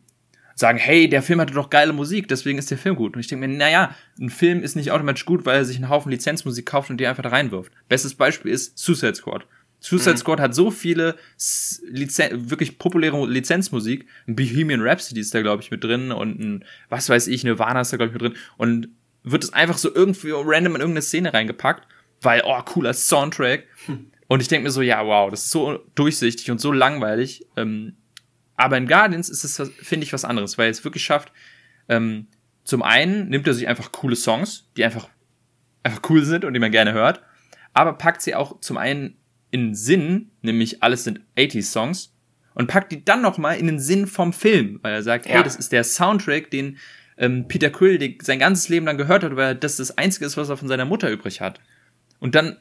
Sagen, 0.55 0.77
hey, 0.77 1.09
der 1.09 1.23
Film 1.23 1.39
hatte 1.41 1.53
doch 1.53 1.69
geile 1.69 1.93
Musik, 1.93 2.27
deswegen 2.27 2.59
ist 2.59 2.69
der 2.69 2.77
Film 2.77 2.95
gut. 2.95 3.15
Und 3.15 3.19
ich 3.19 3.27
denke 3.27 3.47
mir, 3.47 3.53
naja, 3.53 3.95
ein 4.19 4.29
Film 4.29 4.61
ist 4.63 4.75
nicht 4.75 4.91
automatisch 4.91 5.25
gut, 5.25 5.45
weil 5.45 5.57
er 5.57 5.65
sich 5.65 5.77
einen 5.77 5.89
Haufen 5.89 6.11
Lizenzmusik 6.11 6.65
kauft 6.65 6.89
und 6.89 6.97
die 6.97 7.07
einfach 7.07 7.23
da 7.23 7.29
reinwirft. 7.29 7.71
Bestes 7.89 8.13
Beispiel 8.13 8.51
ist 8.51 8.77
Suicide 8.77 9.15
Squad. 9.15 9.47
Suicide 9.79 10.11
mhm. 10.11 10.17
Squad 10.17 10.39
hat 10.39 10.53
so 10.53 10.69
viele 10.69 11.15
Lizen 11.89 12.51
wirklich 12.51 12.77
populäre 12.77 13.25
Lizenzmusik. 13.27 14.05
Ein 14.27 14.35
Bohemian 14.35 14.81
Rhapsody 14.81 15.21
ist 15.21 15.33
da, 15.33 15.41
glaube 15.41 15.63
ich, 15.63 15.71
mit 15.71 15.83
drin 15.83 16.11
und 16.11 16.39
ein, 16.39 16.65
was 16.89 17.09
weiß 17.09 17.27
ich, 17.27 17.43
Nirvana 17.43 17.81
ist 17.81 17.91
da, 17.91 17.97
glaube 17.97 18.09
ich, 18.09 18.21
mit 18.21 18.21
drin. 18.21 18.37
Und 18.57 18.89
wird 19.23 19.43
es 19.43 19.53
einfach 19.53 19.77
so 19.77 19.93
irgendwie 19.93 20.31
random 20.31 20.75
in 20.75 20.81
irgendeine 20.81 21.01
Szene 21.01 21.33
reingepackt, 21.33 21.87
weil, 22.21 22.43
oh, 22.45 22.61
cooler 22.63 22.93
Soundtrack. 22.93 23.65
Hm. 23.85 24.11
Und 24.27 24.41
ich 24.41 24.47
denke 24.47 24.63
mir 24.63 24.71
so, 24.71 24.81
ja, 24.81 25.05
wow, 25.05 25.29
das 25.29 25.45
ist 25.45 25.51
so 25.51 25.79
durchsichtig 25.95 26.49
und 26.51 26.61
so 26.61 26.71
langweilig. 26.71 27.45
Ähm, 27.57 27.97
aber 28.55 28.77
in 28.77 28.87
Guardians 28.87 29.29
ist 29.29 29.43
es, 29.43 29.71
finde 29.81 30.05
ich, 30.05 30.13
was 30.13 30.23
anderes, 30.23 30.57
weil 30.57 30.67
er 30.67 30.71
es 30.71 30.83
wirklich 30.83 31.03
schafft, 31.03 31.31
ähm, 31.89 32.27
zum 32.63 32.83
einen 32.83 33.27
nimmt 33.29 33.47
er 33.47 33.53
sich 33.53 33.67
einfach 33.67 33.91
coole 33.91 34.15
Songs, 34.15 34.69
die 34.77 34.85
einfach, 34.85 35.09
einfach 35.83 36.01
cool 36.09 36.23
sind 36.23 36.45
und 36.45 36.53
die 36.53 36.59
man 36.59 36.71
gerne 36.71 36.93
hört, 36.93 37.21
aber 37.73 37.93
packt 37.93 38.21
sie 38.21 38.35
auch 38.35 38.59
zum 38.59 38.77
einen 38.77 39.17
in 39.49 39.75
Sinn, 39.75 40.31
nämlich 40.41 40.83
alles 40.83 41.03
sind 41.03 41.21
80s-Songs, 41.37 42.13
und 42.53 42.67
packt 42.67 42.91
die 42.91 43.03
dann 43.03 43.21
nochmal 43.21 43.57
in 43.57 43.67
den 43.67 43.79
Sinn 43.79 44.07
vom 44.07 44.33
Film, 44.33 44.79
weil 44.81 44.93
er 44.93 45.03
sagt, 45.03 45.25
ja. 45.25 45.35
hey, 45.35 45.43
das 45.43 45.55
ist 45.55 45.71
der 45.71 45.83
Soundtrack, 45.83 46.51
den 46.51 46.77
ähm, 47.17 47.47
Peter 47.47 47.69
Quill 47.69 48.17
sein 48.21 48.39
ganzes 48.39 48.69
Leben 48.69 48.85
lang 48.85 48.97
gehört 48.97 49.23
hat, 49.23 49.35
weil 49.35 49.55
das 49.55 49.77
das 49.77 49.97
Einzige 49.97 50.25
ist, 50.25 50.37
was 50.37 50.49
er 50.49 50.57
von 50.57 50.67
seiner 50.67 50.85
Mutter 50.85 51.09
übrig 51.09 51.41
hat. 51.41 51.59
Und 52.21 52.35
dann 52.35 52.57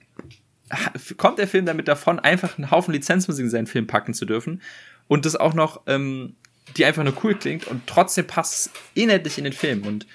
kommt 1.17 1.39
der 1.39 1.47
Film 1.47 1.67
damit 1.67 1.87
davon, 1.87 2.19
einfach 2.19 2.59
einen 2.59 2.73
Haufen 2.73 2.93
Lizenzmusik 2.93 3.45
in 3.45 3.51
seinen 3.51 3.67
Film 3.69 3.87
packen 3.87 4.15
zu 4.15 4.25
dürfen 4.25 4.63
und 5.07 5.27
das 5.27 5.37
auch 5.37 5.55
noch, 5.55 5.83
ähm, 5.87 6.37
die 6.77 6.85
einfach 6.85 7.05
nur 7.05 7.15
cool 7.23 7.35
klingt 7.35 7.67
und 7.67 7.87
trotzdem 7.87 8.27
passt 8.27 8.55
es 8.55 8.71
inhaltlich 8.95 9.39
in 9.39 9.45
den 9.45 9.53
Film. 9.53 9.87
Und 9.87 10.07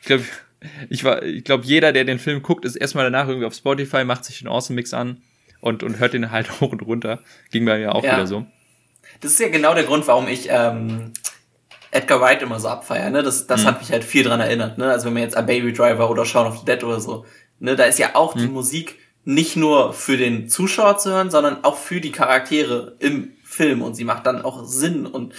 ich 0.00 0.06
glaube, 0.06 0.24
ich 0.88 1.04
war, 1.04 1.22
ich 1.22 1.44
glaube, 1.44 1.64
jeder, 1.64 1.92
der 1.92 2.04
den 2.04 2.18
Film 2.18 2.42
guckt, 2.42 2.64
ist 2.64 2.76
erstmal 2.76 3.04
danach 3.04 3.28
irgendwie 3.28 3.46
auf 3.46 3.54
Spotify, 3.54 4.04
macht 4.04 4.24
sich 4.24 4.38
den 4.38 4.48
Awesome 4.48 4.74
Mix 4.74 4.94
an 4.94 5.22
und, 5.60 5.82
und 5.82 5.98
hört 5.98 6.14
den 6.14 6.30
halt 6.30 6.50
hoch 6.60 6.72
und 6.72 6.82
runter. 6.82 7.20
Ging 7.50 7.64
bei 7.64 7.78
mir 7.78 7.94
auch 7.94 8.04
ja. 8.04 8.14
wieder 8.14 8.26
so. 8.26 8.46
Das 9.20 9.32
ist 9.32 9.40
ja 9.40 9.48
genau 9.48 9.74
der 9.74 9.84
Grund, 9.84 10.06
warum 10.06 10.28
ich 10.28 10.48
ähm, 10.50 11.12
Edgar 11.90 12.20
Wright 12.20 12.42
immer 12.42 12.60
so 12.60 12.68
abfeier. 12.68 13.10
Ne? 13.10 13.22
Das, 13.22 13.46
das 13.46 13.62
mhm. 13.62 13.66
hat 13.66 13.80
mich 13.80 13.90
halt 13.90 14.04
viel 14.04 14.24
dran 14.24 14.40
erinnert. 14.40 14.78
Ne? 14.78 14.90
Also 14.90 15.06
wenn 15.06 15.14
man 15.14 15.22
jetzt 15.22 15.36
an 15.36 15.46
Baby 15.46 15.72
Driver 15.72 16.10
oder 16.10 16.24
Shaun 16.24 16.46
of 16.46 16.58
the 16.58 16.64
Dead 16.64 16.82
oder 16.84 17.00
so, 17.00 17.24
ne, 17.58 17.76
da 17.76 17.84
ist 17.84 17.98
ja 17.98 18.14
auch 18.14 18.34
mhm. 18.34 18.40
die 18.40 18.48
Musik 18.48 18.98
nicht 19.24 19.56
nur 19.56 19.92
für 19.92 20.16
den 20.16 20.48
Zuschauer 20.48 20.98
zu 20.98 21.10
hören, 21.10 21.30
sondern 21.30 21.64
auch 21.64 21.76
für 21.76 22.00
die 22.00 22.12
Charaktere 22.12 22.96
im 23.00 23.32
Film 23.42 23.82
und 23.82 23.94
sie 23.94 24.04
macht 24.04 24.26
dann 24.26 24.42
auch 24.42 24.64
Sinn 24.64 25.06
und 25.06 25.34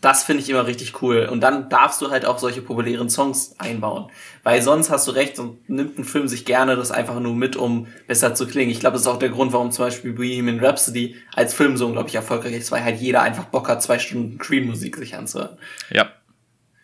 das 0.00 0.22
finde 0.22 0.42
ich 0.42 0.48
immer 0.48 0.66
richtig 0.66 1.02
cool. 1.02 1.28
Und 1.30 1.40
dann 1.40 1.68
darfst 1.68 2.00
du 2.00 2.10
halt 2.10 2.24
auch 2.24 2.38
solche 2.38 2.62
populären 2.62 3.10
Songs 3.10 3.56
einbauen. 3.58 4.10
Weil 4.44 4.62
sonst 4.62 4.90
hast 4.90 5.08
du 5.08 5.10
recht 5.10 5.38
und 5.40 5.68
nimmt 5.68 5.98
ein 5.98 6.04
Film 6.04 6.28
sich 6.28 6.44
gerne 6.44 6.76
das 6.76 6.92
einfach 6.92 7.18
nur 7.18 7.34
mit, 7.34 7.56
um 7.56 7.88
besser 8.06 8.34
zu 8.34 8.46
klingen. 8.46 8.70
Ich 8.70 8.78
glaube, 8.78 8.94
das 8.94 9.02
ist 9.02 9.08
auch 9.08 9.18
der 9.18 9.30
Grund, 9.30 9.52
warum 9.52 9.72
zum 9.72 9.86
Beispiel 9.86 10.12
Bohemian 10.12 10.60
Rhapsody 10.60 11.16
als 11.34 11.52
Film 11.52 11.76
so 11.76 11.86
unglaublich 11.86 12.14
erfolgreich 12.14 12.54
ist, 12.54 12.70
weil 12.70 12.84
halt 12.84 13.00
jeder 13.00 13.22
einfach 13.22 13.46
Bock 13.46 13.68
hat, 13.68 13.82
zwei 13.82 13.98
Stunden 13.98 14.38
Cream-Musik 14.38 14.96
sich 14.96 15.16
anzuhören. 15.16 15.58
Ja. 15.90 16.10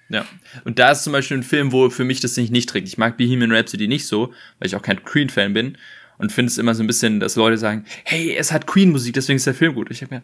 Ja. 0.08 0.26
Und 0.64 0.78
da 0.78 0.90
ist 0.90 1.02
zum 1.04 1.12
Beispiel 1.12 1.38
ein 1.38 1.42
Film, 1.42 1.72
wo 1.72 1.90
für 1.90 2.04
mich 2.04 2.20
das 2.20 2.36
nicht, 2.36 2.52
nicht 2.52 2.68
trägt. 2.68 2.88
Ich 2.88 2.98
mag 2.98 3.16
Bohemian 3.16 3.52
Rhapsody 3.52 3.88
nicht 3.88 4.06
so, 4.06 4.32
weil 4.58 4.66
ich 4.66 4.76
auch 4.76 4.82
kein 4.82 5.02
Queen-Fan 5.02 5.52
bin. 5.54 5.78
Und 6.16 6.30
finde 6.30 6.50
es 6.50 6.58
immer 6.58 6.74
so 6.74 6.82
ein 6.82 6.86
bisschen, 6.86 7.18
dass 7.18 7.34
Leute 7.34 7.58
sagen, 7.58 7.84
hey, 8.04 8.36
es 8.36 8.52
hat 8.52 8.66
Queen-Musik, 8.66 9.14
deswegen 9.14 9.36
ist 9.36 9.46
der 9.46 9.54
Film 9.54 9.74
gut. 9.74 9.90
Ich 9.90 10.02
habe 10.02 10.14
mir, 10.14 10.22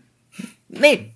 nee, 0.68 1.14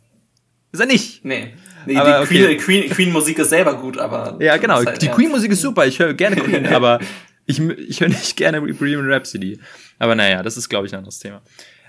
ist 0.72 0.80
er 0.80 0.86
nicht. 0.86 1.24
Nee. 1.24 1.54
Nee, 1.86 1.96
aber 1.96 2.26
die 2.26 2.42
okay. 2.42 2.56
Queen, 2.56 2.90
Queen, 2.90 3.14
ist 3.14 3.50
selber 3.50 3.74
gut, 3.74 3.98
aber. 3.98 4.36
Ja, 4.40 4.56
genau. 4.56 4.76
Halt, 4.76 5.00
die 5.00 5.06
ja. 5.06 5.14
Queen 5.14 5.30
Musik 5.30 5.52
ist 5.52 5.60
super. 5.60 5.86
Ich 5.86 5.98
höre 5.98 6.14
gerne 6.14 6.36
Queen, 6.36 6.66
aber 6.74 6.98
ich, 7.46 7.60
ich 7.60 8.00
höre 8.00 8.08
nicht 8.08 8.36
gerne 8.36 8.60
Bohemian 8.60 9.10
Rhapsody. 9.10 9.60
Aber 9.98 10.14
naja, 10.14 10.42
das 10.42 10.56
ist, 10.56 10.68
glaube 10.68 10.86
ich, 10.86 10.92
ein 10.92 10.98
anderes 10.98 11.18
Thema. 11.18 11.42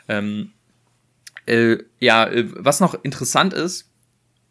Ähm, 0.08 0.52
äh, 1.46 1.78
ja, 2.00 2.28
äh, 2.28 2.46
was 2.56 2.80
noch 2.80 3.04
interessant 3.04 3.54
ist, 3.54 3.90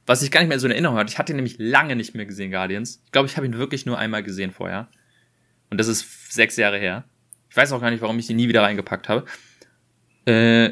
was 0.06 0.22
ich 0.22 0.30
gar 0.30 0.40
nicht 0.40 0.48
mehr 0.48 0.58
so 0.58 0.66
in 0.66 0.72
Erinnerung 0.72 0.96
hatte, 0.96 1.10
ich 1.10 1.18
hatte 1.18 1.32
ihn 1.32 1.36
nämlich 1.36 1.56
lange 1.58 1.96
nicht 1.96 2.14
mehr 2.14 2.26
gesehen, 2.26 2.50
Guardians. 2.50 3.02
Ich 3.06 3.12
glaube, 3.12 3.28
ich 3.28 3.36
habe 3.36 3.46
ihn 3.46 3.56
wirklich 3.56 3.86
nur 3.86 3.98
einmal 3.98 4.22
gesehen 4.22 4.50
vorher. 4.50 4.88
Und 5.70 5.78
das 5.78 5.88
ist 5.88 6.32
sechs 6.32 6.56
Jahre 6.56 6.78
her. 6.78 7.04
Ich 7.48 7.56
weiß 7.56 7.72
auch 7.72 7.80
gar 7.80 7.90
nicht, 7.90 8.02
warum 8.02 8.18
ich 8.18 8.28
ihn 8.28 8.36
nie 8.36 8.48
wieder 8.48 8.62
reingepackt 8.62 9.08
habe. 9.08 9.24
Äh, 10.26 10.70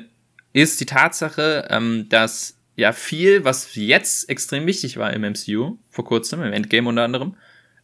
ist 0.52 0.80
die 0.80 0.86
Tatsache, 0.86 1.66
ähm, 1.70 2.06
dass 2.08 2.58
ja 2.76 2.92
viel, 2.92 3.44
was 3.44 3.74
jetzt 3.74 4.28
extrem 4.28 4.66
wichtig 4.66 4.96
war 4.96 5.12
im 5.12 5.22
MCU, 5.22 5.78
vor 5.88 6.04
kurzem, 6.04 6.42
im 6.42 6.52
Endgame 6.52 6.88
unter 6.88 7.04
anderem, 7.04 7.36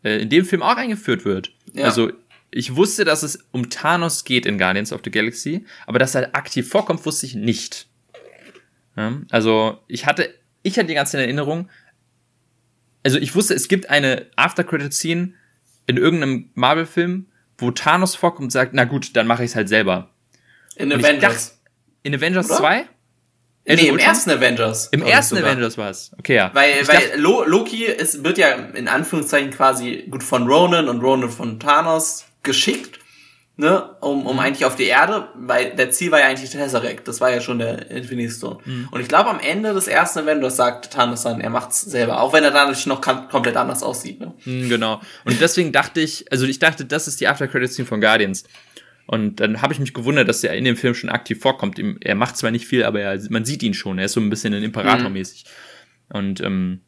äh, 0.02 0.22
in 0.22 0.28
dem 0.28 0.44
Film 0.44 0.62
auch 0.62 0.76
eingeführt 0.76 1.24
wird. 1.24 1.52
Ja. 1.72 1.84
Also 1.84 2.12
ich 2.50 2.76
wusste, 2.76 3.04
dass 3.04 3.22
es 3.22 3.46
um 3.52 3.70
Thanos 3.70 4.24
geht 4.24 4.46
in 4.46 4.58
Guardians 4.58 4.92
of 4.92 5.02
the 5.04 5.10
Galaxy, 5.10 5.64
aber 5.86 5.98
dass 5.98 6.14
er 6.14 6.34
aktiv 6.34 6.68
vorkommt, 6.68 7.04
wusste 7.04 7.26
ich 7.26 7.34
nicht. 7.34 7.86
Ja, 8.96 9.20
also 9.30 9.78
ich 9.86 10.06
hatte, 10.06 10.34
ich 10.68 10.78
hatte 10.78 10.88
die 10.88 10.94
ganze 10.94 11.18
Erinnerung, 11.18 11.68
also 13.04 13.18
ich 13.18 13.34
wusste, 13.34 13.54
es 13.54 13.68
gibt 13.68 13.90
eine 13.90 14.26
After-Credit-Scene 14.36 15.32
in 15.86 15.96
irgendeinem 15.96 16.50
Marvel-Film, 16.54 17.26
wo 17.56 17.70
Thanos 17.70 18.14
vorkommt 18.14 18.44
und 18.44 18.50
sagt, 18.50 18.72
na 18.74 18.84
gut, 18.84 19.16
dann 19.16 19.26
mache 19.26 19.44
ich 19.44 19.50
es 19.50 19.56
halt 19.56 19.68
selber. 19.68 20.10
In 20.76 20.92
und 20.92 21.04
Avengers. 21.04 21.50
Dachte, 21.50 21.58
in 22.02 22.14
Avengers 22.14 22.50
Oder? 22.50 22.58
2? 22.58 22.80
Age 23.68 23.82
nee, 23.82 23.88
im 23.88 23.98
ersten 23.98 24.30
Avengers. 24.30 24.88
Im 24.92 25.02
ersten 25.02 25.36
Avengers 25.36 25.76
war 25.76 25.90
es. 25.90 26.12
Okay, 26.18 26.36
ja. 26.36 26.50
Weil, 26.54 26.70
ich 26.80 26.88
weil 26.88 27.00
dachte, 27.00 27.18
Loki 27.18 27.84
ist, 27.84 28.24
wird 28.24 28.38
ja 28.38 28.52
in 28.52 28.88
Anführungszeichen 28.88 29.50
quasi 29.50 30.06
gut 30.10 30.22
von 30.22 30.46
Ronan 30.46 30.88
und 30.88 31.02
Ronan 31.02 31.28
von 31.28 31.60
Thanos 31.60 32.24
geschickt, 32.42 32.98
ne, 33.58 33.96
um, 34.00 34.24
um 34.24 34.36
mhm. 34.36 34.40
eigentlich 34.40 34.64
auf 34.64 34.76
die 34.76 34.84
Erde, 34.84 35.28
weil 35.34 35.74
der 35.74 35.90
Ziel 35.90 36.12
war 36.12 36.20
ja 36.20 36.28
eigentlich 36.28 36.48
Tesseract. 36.48 37.06
Das 37.08 37.20
war 37.20 37.30
ja 37.30 37.40
schon 37.40 37.58
der 37.58 37.90
Infinity 37.90 38.30
Stone. 38.30 38.58
Mhm. 38.64 38.88
Und 38.90 39.00
ich 39.00 39.08
glaube, 39.08 39.28
am 39.28 39.40
Ende 39.40 39.74
des 39.74 39.88
ersten 39.88 40.20
Avengers 40.20 40.56
sagt 40.56 40.92
Thanos 40.92 41.24
dann, 41.24 41.40
er 41.40 41.50
macht's 41.50 41.82
selber, 41.82 42.20
auch 42.22 42.32
wenn 42.32 42.44
er 42.44 42.52
dadurch 42.52 42.86
noch 42.86 43.00
komplett 43.00 43.56
anders 43.56 43.82
aussieht, 43.82 44.20
ne. 44.20 44.32
Mhm, 44.44 44.68
genau. 44.68 45.00
Und 45.24 45.40
deswegen 45.40 45.72
dachte 45.72 46.00
ich, 46.00 46.30
also 46.30 46.46
ich 46.46 46.60
dachte, 46.60 46.84
das 46.84 47.08
ist 47.08 47.20
die 47.20 47.26
After 47.26 47.48
Credits 47.48 47.74
Scene 47.74 47.86
von 47.86 48.00
Guardians. 48.00 48.44
Und 49.06 49.40
dann 49.40 49.60
habe 49.60 49.72
ich 49.72 49.80
mich 49.80 49.92
gewundert, 49.92 50.28
dass 50.28 50.44
er 50.44 50.54
in 50.54 50.64
dem 50.64 50.76
Film 50.76 50.94
schon 50.94 51.10
aktiv 51.10 51.40
vorkommt. 51.40 51.80
Er 52.00 52.14
macht 52.14 52.36
zwar 52.36 52.52
nicht 52.52 52.66
viel, 52.66 52.84
aber 52.84 53.00
er, 53.00 53.18
man 53.30 53.44
sieht 53.44 53.62
ihn 53.62 53.74
schon. 53.74 53.98
Er 53.98 54.04
ist 54.04 54.12
so 54.12 54.20
ein 54.20 54.30
bisschen 54.30 54.54
ein 54.54 54.62
Imperator 54.62 55.08
mäßig. 55.08 55.44
Mhm. 56.10 56.16
Und 56.16 56.40
ähm, 56.42 56.80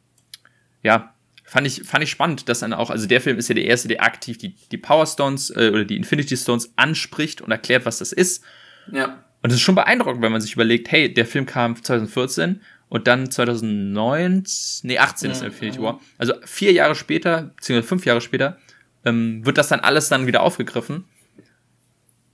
ja, 0.83 1.10
fand 1.51 1.67
ich, 1.67 1.83
fand 1.83 2.01
ich 2.01 2.09
spannend, 2.09 2.47
dass 2.47 2.59
dann 2.59 2.71
auch, 2.71 2.89
also 2.89 3.07
der 3.07 3.19
Film 3.19 3.37
ist 3.37 3.49
ja 3.49 3.55
der 3.55 3.65
erste, 3.65 3.89
der 3.89 4.01
aktiv 4.01 4.37
die, 4.37 4.55
die 4.71 4.77
Power 4.77 5.05
Stones 5.05 5.49
äh, 5.49 5.69
oder 5.73 5.83
die 5.83 5.97
Infinity 5.97 6.37
Stones 6.37 6.71
anspricht 6.77 7.41
und 7.41 7.51
erklärt, 7.51 7.85
was 7.85 7.97
das 7.97 8.13
ist. 8.13 8.41
Ja. 8.89 9.21
Und 9.43 9.49
es 9.49 9.55
ist 9.55 9.61
schon 9.61 9.75
beeindruckend, 9.75 10.21
wenn 10.21 10.31
man 10.31 10.39
sich 10.39 10.53
überlegt, 10.53 10.89
hey, 10.93 11.13
der 11.13 11.25
Film 11.25 11.45
kam 11.45 11.75
2014 11.75 12.61
und 12.87 13.05
dann 13.05 13.29
2009, 13.29 14.45
nee, 14.83 14.97
18 14.97 15.27
mhm. 15.27 15.31
ist 15.33 15.43
Infinity 15.43 15.81
War. 15.81 15.99
Also 16.17 16.35
vier 16.45 16.71
Jahre 16.71 16.95
später, 16.95 17.51
beziehungsweise 17.57 17.87
fünf 17.89 18.05
Jahre 18.05 18.21
später, 18.21 18.57
ähm, 19.03 19.45
wird 19.45 19.57
das 19.57 19.67
dann 19.67 19.81
alles 19.81 20.07
dann 20.07 20.27
wieder 20.27 20.43
aufgegriffen. 20.43 21.03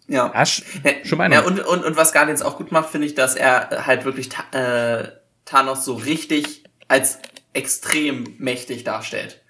Ja. 0.08 0.32
ja 0.32 0.46
schon 0.46 1.18
meine. 1.18 1.34
Ja, 1.34 1.42
und, 1.42 1.60
und, 1.62 1.84
und 1.84 1.98
was 1.98 2.14
Guardians 2.14 2.44
auch 2.44 2.58
gut 2.58 2.72
macht, 2.72 2.92
finde 2.92 3.08
ich, 3.08 3.16
dass 3.16 3.36
er 3.36 3.88
halt 3.88 4.06
wirklich 4.06 4.30
äh, 4.52 5.06
Thanos 5.46 5.86
so 5.86 5.96
richtig 5.96 6.66
als 6.88 7.18
extrem 7.58 8.36
mächtig 8.38 8.84
darstellt. 8.84 9.42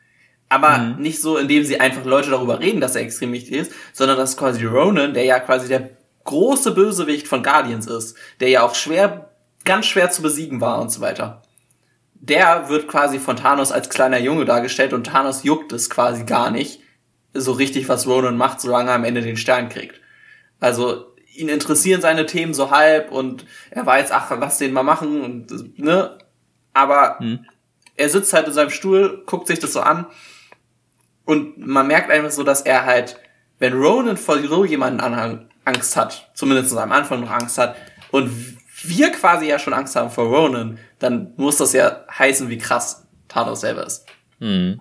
Aber 0.49 0.77
mhm. 0.77 1.01
nicht 1.01 1.21
so, 1.21 1.37
indem 1.37 1.63
sie 1.63 1.79
einfach 1.79 2.05
Leute 2.05 2.29
darüber 2.29 2.59
reden, 2.59 2.79
dass 2.79 2.95
er 2.95 3.01
extrem 3.01 3.31
mächtig 3.31 3.53
ist, 3.53 3.71
sondern 3.93 4.17
dass 4.17 4.37
quasi 4.37 4.65
Ronan, 4.65 5.13
der 5.13 5.25
ja 5.25 5.39
quasi 5.39 5.67
der 5.67 5.89
große 6.23 6.71
Bösewicht 6.71 7.27
von 7.27 7.43
Guardians 7.43 7.87
ist, 7.87 8.15
der 8.39 8.49
ja 8.49 8.63
auch 8.63 8.75
schwer, 8.75 9.31
ganz 9.65 9.85
schwer 9.85 10.09
zu 10.09 10.21
besiegen 10.21 10.61
war 10.61 10.79
und 10.79 10.91
so 10.91 11.01
weiter. 11.01 11.41
Der 12.13 12.69
wird 12.69 12.87
quasi 12.87 13.19
von 13.19 13.35
Thanos 13.35 13.71
als 13.71 13.89
kleiner 13.89 14.19
Junge 14.19 14.45
dargestellt 14.45 14.93
und 14.93 15.05
Thanos 15.05 15.43
juckt 15.43 15.73
es 15.73 15.89
quasi 15.89 16.23
gar 16.23 16.49
nicht 16.49 16.81
so 17.33 17.51
richtig, 17.51 17.87
was 17.89 18.07
Ronan 18.07 18.37
macht, 18.37 18.61
solange 18.61 18.89
er 18.89 18.95
am 18.95 19.03
Ende 19.03 19.21
den 19.21 19.37
Stern 19.37 19.69
kriegt. 19.69 20.01
Also 20.59 21.13
ihn 21.35 21.49
interessieren 21.49 22.01
seine 22.01 22.25
Themen 22.25 22.53
so 22.53 22.71
halb 22.71 23.11
und 23.11 23.45
er 23.69 23.85
weiß, 23.85 24.11
ach, 24.11 24.31
lass 24.39 24.57
den 24.57 24.73
mal 24.73 24.83
machen 24.83 25.21
und 25.21 25.79
ne, 25.79 26.17
aber 26.73 27.19
hm. 27.19 27.45
Er 27.97 28.09
sitzt 28.09 28.33
halt 28.33 28.47
in 28.47 28.53
seinem 28.53 28.69
Stuhl, 28.69 29.23
guckt 29.25 29.47
sich 29.47 29.59
das 29.59 29.73
so 29.73 29.81
an 29.81 30.05
und 31.25 31.57
man 31.57 31.87
merkt 31.87 32.09
einfach 32.09 32.31
so, 32.31 32.43
dass 32.43 32.61
er 32.61 32.85
halt, 32.85 33.19
wenn 33.59 33.73
Ronan 33.73 34.17
vor 34.17 34.39
so 34.39 34.63
jemanden 34.63 35.01
Angst 35.65 35.97
hat, 35.97 36.29
zumindest 36.33 36.75
am 36.77 36.91
Anfang 36.91 37.21
noch 37.21 37.31
Angst 37.31 37.57
hat 37.57 37.75
und 38.11 38.31
wir 38.83 39.11
quasi 39.11 39.47
ja 39.47 39.59
schon 39.59 39.73
Angst 39.73 39.95
haben 39.95 40.11
vor 40.11 40.25
Ronan, 40.25 40.77
dann 40.99 41.33
muss 41.35 41.57
das 41.57 41.73
ja 41.73 42.05
heißen, 42.17 42.49
wie 42.49 42.59
krass 42.59 43.07
Thanos 43.27 43.61
selber 43.61 43.85
ist. 43.85 44.05
Hm. 44.39 44.79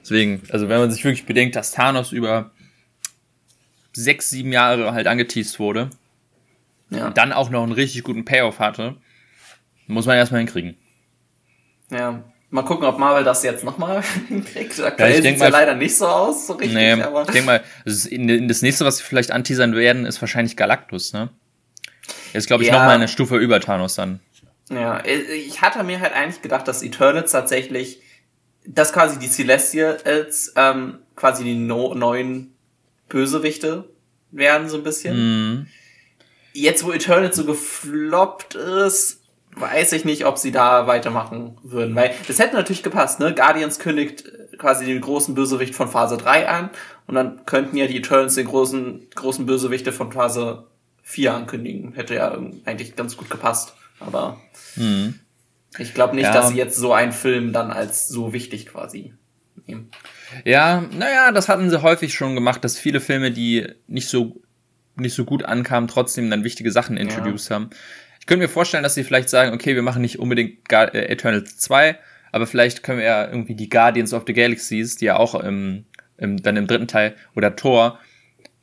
Deswegen, 0.00 0.42
also 0.50 0.68
wenn 0.68 0.80
man 0.80 0.90
sich 0.90 1.04
wirklich 1.04 1.26
bedenkt, 1.26 1.56
dass 1.56 1.72
Thanos 1.72 2.12
über 2.12 2.50
sechs, 3.92 4.30
sieben 4.30 4.52
Jahre 4.52 4.92
halt 4.92 5.06
angeteased 5.06 5.58
wurde. 5.58 5.90
Ja. 6.90 7.06
Und 7.06 7.16
dann 7.16 7.32
auch 7.32 7.50
noch 7.50 7.62
einen 7.62 7.72
richtig 7.72 8.02
guten 8.02 8.24
Payoff 8.24 8.58
hatte. 8.58 8.96
Muss 9.86 10.06
man 10.06 10.16
erstmal 10.16 10.40
hinkriegen. 10.40 10.76
Ja. 11.96 12.22
Mal 12.50 12.62
gucken, 12.62 12.86
ob 12.86 12.98
Marvel 12.98 13.24
das 13.24 13.42
jetzt 13.42 13.64
nochmal 13.64 14.02
hinkriegt. 14.28 14.80
Aktuell 14.80 15.16
ja, 15.16 15.22
sieht 15.22 15.40
ja 15.40 15.48
leider 15.48 15.74
nicht 15.74 15.96
so 15.96 16.06
aus, 16.06 16.46
so 16.46 16.52
richtig. 16.52 16.74
Nee, 16.74 16.92
aber 17.02 17.22
ich 17.22 17.30
denke 17.30 17.46
mal, 17.46 17.64
das 17.84 18.62
nächste, 18.62 18.84
was 18.84 18.98
sie 18.98 19.02
vielleicht 19.02 19.32
anteasern 19.32 19.74
werden, 19.74 20.06
ist 20.06 20.20
wahrscheinlich 20.20 20.56
Galactus, 20.56 21.12
ne? 21.12 21.30
Jetzt 22.32 22.46
glaube 22.46 22.62
ich 22.62 22.68
ja. 22.68 22.74
nochmal 22.74 22.96
eine 22.96 23.08
Stufe 23.08 23.36
über 23.38 23.60
Thanos 23.60 23.94
dann. 23.96 24.20
Ja, 24.70 25.02
ich 25.04 25.62
hatte 25.62 25.82
mir 25.84 26.00
halt 26.00 26.14
eigentlich 26.14 26.42
gedacht, 26.42 26.68
dass 26.68 26.82
Eternals 26.82 27.32
tatsächlich, 27.32 28.00
dass 28.66 28.92
quasi 28.92 29.18
die 29.18 29.28
Celestials 29.28 30.52
ähm, 30.56 30.98
quasi 31.16 31.44
die 31.44 31.54
no 31.54 31.94
neuen 31.94 32.54
Bösewichte 33.08 33.88
werden, 34.30 34.68
so 34.68 34.76
ein 34.76 34.84
bisschen. 34.84 35.62
Mm. 35.62 35.66
Jetzt, 36.52 36.84
wo 36.84 36.92
Eternals 36.92 37.36
so 37.36 37.44
gefloppt 37.44 38.54
ist, 38.54 39.23
weiß 39.56 39.92
ich 39.92 40.04
nicht, 40.04 40.26
ob 40.26 40.38
sie 40.38 40.52
da 40.52 40.86
weitermachen 40.86 41.56
würden. 41.62 41.94
Weil 41.94 42.14
das 42.26 42.38
hätte 42.38 42.56
natürlich 42.56 42.82
gepasst, 42.82 43.20
ne? 43.20 43.34
Guardians 43.34 43.78
kündigt 43.78 44.24
quasi 44.58 44.86
den 44.86 45.00
großen 45.00 45.34
Bösewicht 45.34 45.74
von 45.74 45.88
Phase 45.88 46.16
3 46.16 46.48
an 46.48 46.70
und 47.06 47.14
dann 47.14 47.44
könnten 47.46 47.76
ja 47.76 47.86
die 47.86 47.98
Eternals 47.98 48.34
den 48.34 48.46
großen, 48.46 49.08
großen 49.14 49.46
Bösewichte 49.46 49.92
von 49.92 50.12
Phase 50.12 50.66
4 51.02 51.34
ankündigen. 51.34 51.92
Hätte 51.92 52.14
ja 52.14 52.38
eigentlich 52.64 52.96
ganz 52.96 53.16
gut 53.16 53.30
gepasst. 53.30 53.74
Aber 54.00 54.40
mhm. 54.76 55.20
ich 55.78 55.94
glaube 55.94 56.14
nicht, 56.14 56.24
ja. 56.24 56.32
dass 56.32 56.48
sie 56.48 56.56
jetzt 56.56 56.76
so 56.76 56.92
einen 56.92 57.12
Film 57.12 57.52
dann 57.52 57.70
als 57.70 58.08
so 58.08 58.32
wichtig 58.32 58.66
quasi 58.66 59.14
nehmen. 59.66 59.90
Ja, 60.44 60.84
naja, 60.92 61.30
das 61.32 61.48
hatten 61.48 61.70
sie 61.70 61.82
häufig 61.82 62.14
schon 62.14 62.34
gemacht, 62.34 62.64
dass 62.64 62.78
viele 62.78 63.00
Filme, 63.00 63.30
die 63.30 63.66
nicht 63.86 64.08
so 64.08 64.40
nicht 64.96 65.14
so 65.14 65.24
gut 65.24 65.44
ankamen, 65.44 65.88
trotzdem 65.88 66.30
dann 66.30 66.44
wichtige 66.44 66.70
Sachen 66.70 66.96
introduced 66.96 67.50
ja. 67.50 67.56
haben. 67.56 67.70
Ich 68.24 68.26
könnte 68.26 68.46
mir 68.46 68.48
vorstellen, 68.48 68.82
dass 68.82 68.94
sie 68.94 69.04
vielleicht 69.04 69.28
sagen, 69.28 69.52
okay, 69.52 69.74
wir 69.74 69.82
machen 69.82 70.00
nicht 70.00 70.18
unbedingt 70.18 70.66
Gar 70.66 70.94
äh, 70.94 71.08
Eternals 71.10 71.58
2, 71.58 71.98
aber 72.32 72.46
vielleicht 72.46 72.82
können 72.82 73.00
wir 73.00 73.04
ja 73.04 73.26
irgendwie 73.28 73.54
die 73.54 73.68
Guardians 73.68 74.14
of 74.14 74.24
the 74.26 74.32
Galaxies, 74.32 74.96
die 74.96 75.04
ja 75.04 75.18
auch 75.18 75.34
im, 75.34 75.84
im, 76.16 76.42
dann 76.42 76.56
im 76.56 76.66
dritten 76.66 76.88
Teil, 76.88 77.16
oder 77.36 77.54
Thor, 77.54 77.98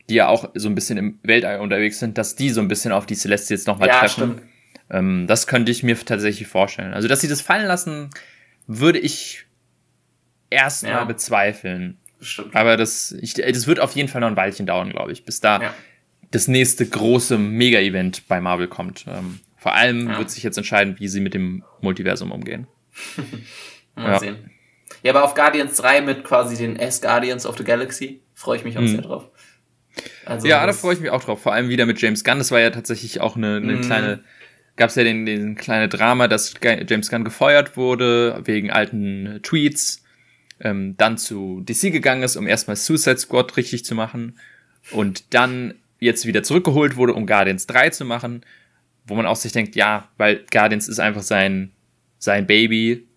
die 0.09 0.15
ja 0.15 0.29
auch 0.29 0.49
so 0.55 0.67
ein 0.67 0.73
bisschen 0.73 0.97
im 0.97 1.19
Weltall 1.21 1.59
unterwegs 1.59 1.99
sind, 1.99 2.17
dass 2.17 2.35
die 2.35 2.49
so 2.49 2.59
ein 2.59 2.69
bisschen 2.69 2.91
auf 2.91 3.05
die 3.05 3.13
Celestials 3.13 3.67
nochmal 3.67 3.89
ja, 3.89 3.99
treffen. 3.99 4.41
Ähm, 4.89 5.27
das 5.27 5.45
könnte 5.45 5.71
ich 5.71 5.83
mir 5.83 5.95
tatsächlich 5.95 6.47
vorstellen. 6.47 6.95
Also, 6.95 7.07
dass 7.07 7.21
sie 7.21 7.27
das 7.27 7.41
fallen 7.41 7.67
lassen, 7.67 8.09
würde 8.65 8.97
ich 8.97 9.45
erstmal 10.49 10.93
ja. 10.93 11.03
bezweifeln. 11.03 11.99
Stimmt. 12.19 12.55
Aber 12.55 12.77
das, 12.77 13.11
ich, 13.11 13.35
das 13.35 13.67
wird 13.67 13.79
auf 13.79 13.91
jeden 13.91 14.09
Fall 14.09 14.21
noch 14.21 14.27
ein 14.27 14.35
Weilchen 14.35 14.65
dauern, 14.65 14.89
glaube 14.89 15.11
ich, 15.11 15.23
bis 15.23 15.39
da 15.39 15.61
ja. 15.61 15.73
das 16.31 16.47
nächste 16.47 16.83
große 16.87 17.37
Mega-Event 17.37 18.27
bei 18.27 18.41
Marvel 18.41 18.67
kommt. 18.67 19.05
Ähm, 19.07 19.39
vor 19.61 19.75
allem 19.75 20.09
ja. 20.09 20.17
wird 20.17 20.31
sich 20.31 20.41
jetzt 20.41 20.57
entscheiden, 20.57 20.95
wie 20.97 21.07
sie 21.07 21.19
mit 21.19 21.35
dem 21.35 21.63
Multiversum 21.81 22.31
umgehen. 22.31 22.65
Mal 23.95 24.13
ja. 24.13 24.19
sehen. 24.19 24.49
Ja, 25.03 25.11
aber 25.11 25.23
auf 25.23 25.35
Guardians 25.35 25.75
3 25.77 26.01
mit 26.01 26.23
quasi 26.23 26.57
den 26.57 26.77
S-Guardians 26.77 27.45
of 27.45 27.59
the 27.59 27.63
Galaxy 27.63 28.21
freue 28.33 28.57
ich 28.57 28.63
mich 28.63 28.75
auch 28.79 28.81
mhm. 28.81 28.87
sehr 28.87 29.01
drauf. 29.01 29.29
Also 30.25 30.47
ja, 30.47 30.65
da 30.65 30.73
freue 30.73 30.95
ich 30.95 30.99
mich 30.99 31.11
auch 31.11 31.23
drauf. 31.23 31.43
Vor 31.43 31.53
allem 31.53 31.69
wieder 31.69 31.85
mit 31.85 32.01
James 32.01 32.23
Gunn. 32.23 32.39
Das 32.39 32.49
war 32.49 32.59
ja 32.59 32.71
tatsächlich 32.71 33.21
auch 33.21 33.35
eine, 33.35 33.57
eine 33.57 33.73
mm. 33.73 33.81
kleine, 33.81 34.23
gab 34.77 34.89
es 34.89 34.95
ja 34.95 35.03
den, 35.03 35.27
den 35.27 35.53
kleine 35.53 35.89
Drama, 35.89 36.27
dass 36.27 36.55
James 36.63 37.11
Gunn 37.11 37.23
gefeuert 37.23 37.77
wurde 37.77 38.41
wegen 38.45 38.71
alten 38.71 39.41
Tweets, 39.43 40.03
ähm, 40.59 40.95
dann 40.97 41.19
zu 41.19 41.61
DC 41.61 41.91
gegangen 41.91 42.23
ist, 42.23 42.35
um 42.35 42.47
erstmal 42.47 42.77
Suicide 42.77 43.17
Squad 43.17 43.57
richtig 43.57 43.85
zu 43.85 43.93
machen 43.93 44.39
und 44.91 45.35
dann 45.35 45.75
jetzt 45.99 46.25
wieder 46.25 46.41
zurückgeholt 46.41 46.95
wurde, 46.95 47.13
um 47.13 47.27
Guardians 47.27 47.67
3 47.67 47.91
zu 47.91 48.05
machen, 48.05 48.43
wo 49.05 49.15
man 49.15 49.25
auch 49.25 49.35
sich 49.35 49.51
denkt, 49.51 49.75
ja, 49.75 50.07
weil 50.17 50.45
Guardians 50.51 50.87
ist 50.87 50.99
einfach 50.99 51.23
sein, 51.23 51.71
sein 52.17 52.47
Baby. 52.47 53.07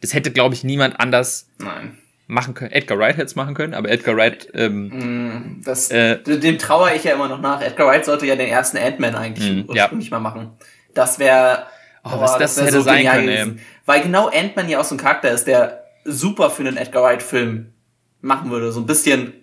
Das 0.00 0.14
hätte, 0.14 0.30
glaube 0.30 0.54
ich, 0.54 0.64
niemand 0.64 0.98
anders 1.00 1.48
Nein 1.58 1.98
machen 2.32 2.54
können. 2.54 2.72
Edgar 2.72 2.98
Wright 2.98 3.16
hätte 3.16 3.26
es 3.26 3.36
machen 3.36 3.54
können, 3.54 3.74
aber 3.74 3.90
Edgar 3.90 4.16
Wright. 4.16 4.48
Ähm, 4.54 4.88
mm, 4.88 5.62
das, 5.64 5.90
äh, 5.90 6.18
dem 6.22 6.58
trauere 6.58 6.94
ich 6.94 7.04
ja 7.04 7.14
immer 7.14 7.28
noch 7.28 7.40
nach. 7.40 7.60
Edgar 7.62 7.86
Wright 7.86 8.04
sollte 8.04 8.26
ja 8.26 8.34
den 8.34 8.48
ersten 8.48 8.78
Ant-Man 8.78 9.14
eigentlich 9.14 9.66
mm, 9.66 9.68
ursprünglich 9.68 10.10
ja. 10.10 10.18
mal 10.18 10.30
machen. 10.30 10.50
Das 10.94 11.18
wäre. 11.18 11.66
Oh, 12.04 12.18
was 12.18 12.36
das, 12.38 12.56
das 12.56 12.64
hätte 12.64 12.78
so 12.78 12.82
sein 12.82 13.06
können, 13.06 13.28
ey. 13.28 13.56
Weil 13.86 14.02
genau 14.02 14.28
Ant-Man 14.28 14.68
ja 14.68 14.80
auch 14.80 14.84
so 14.84 14.96
ein 14.96 14.98
Charakter 14.98 15.30
ist, 15.30 15.46
der 15.46 15.84
super 16.04 16.50
für 16.50 16.66
einen 16.66 16.76
Edgar 16.76 17.04
Wright-Film 17.04 17.72
machen 18.20 18.50
würde. 18.50 18.72
So 18.72 18.80
ein 18.80 18.86
bisschen 18.86 19.34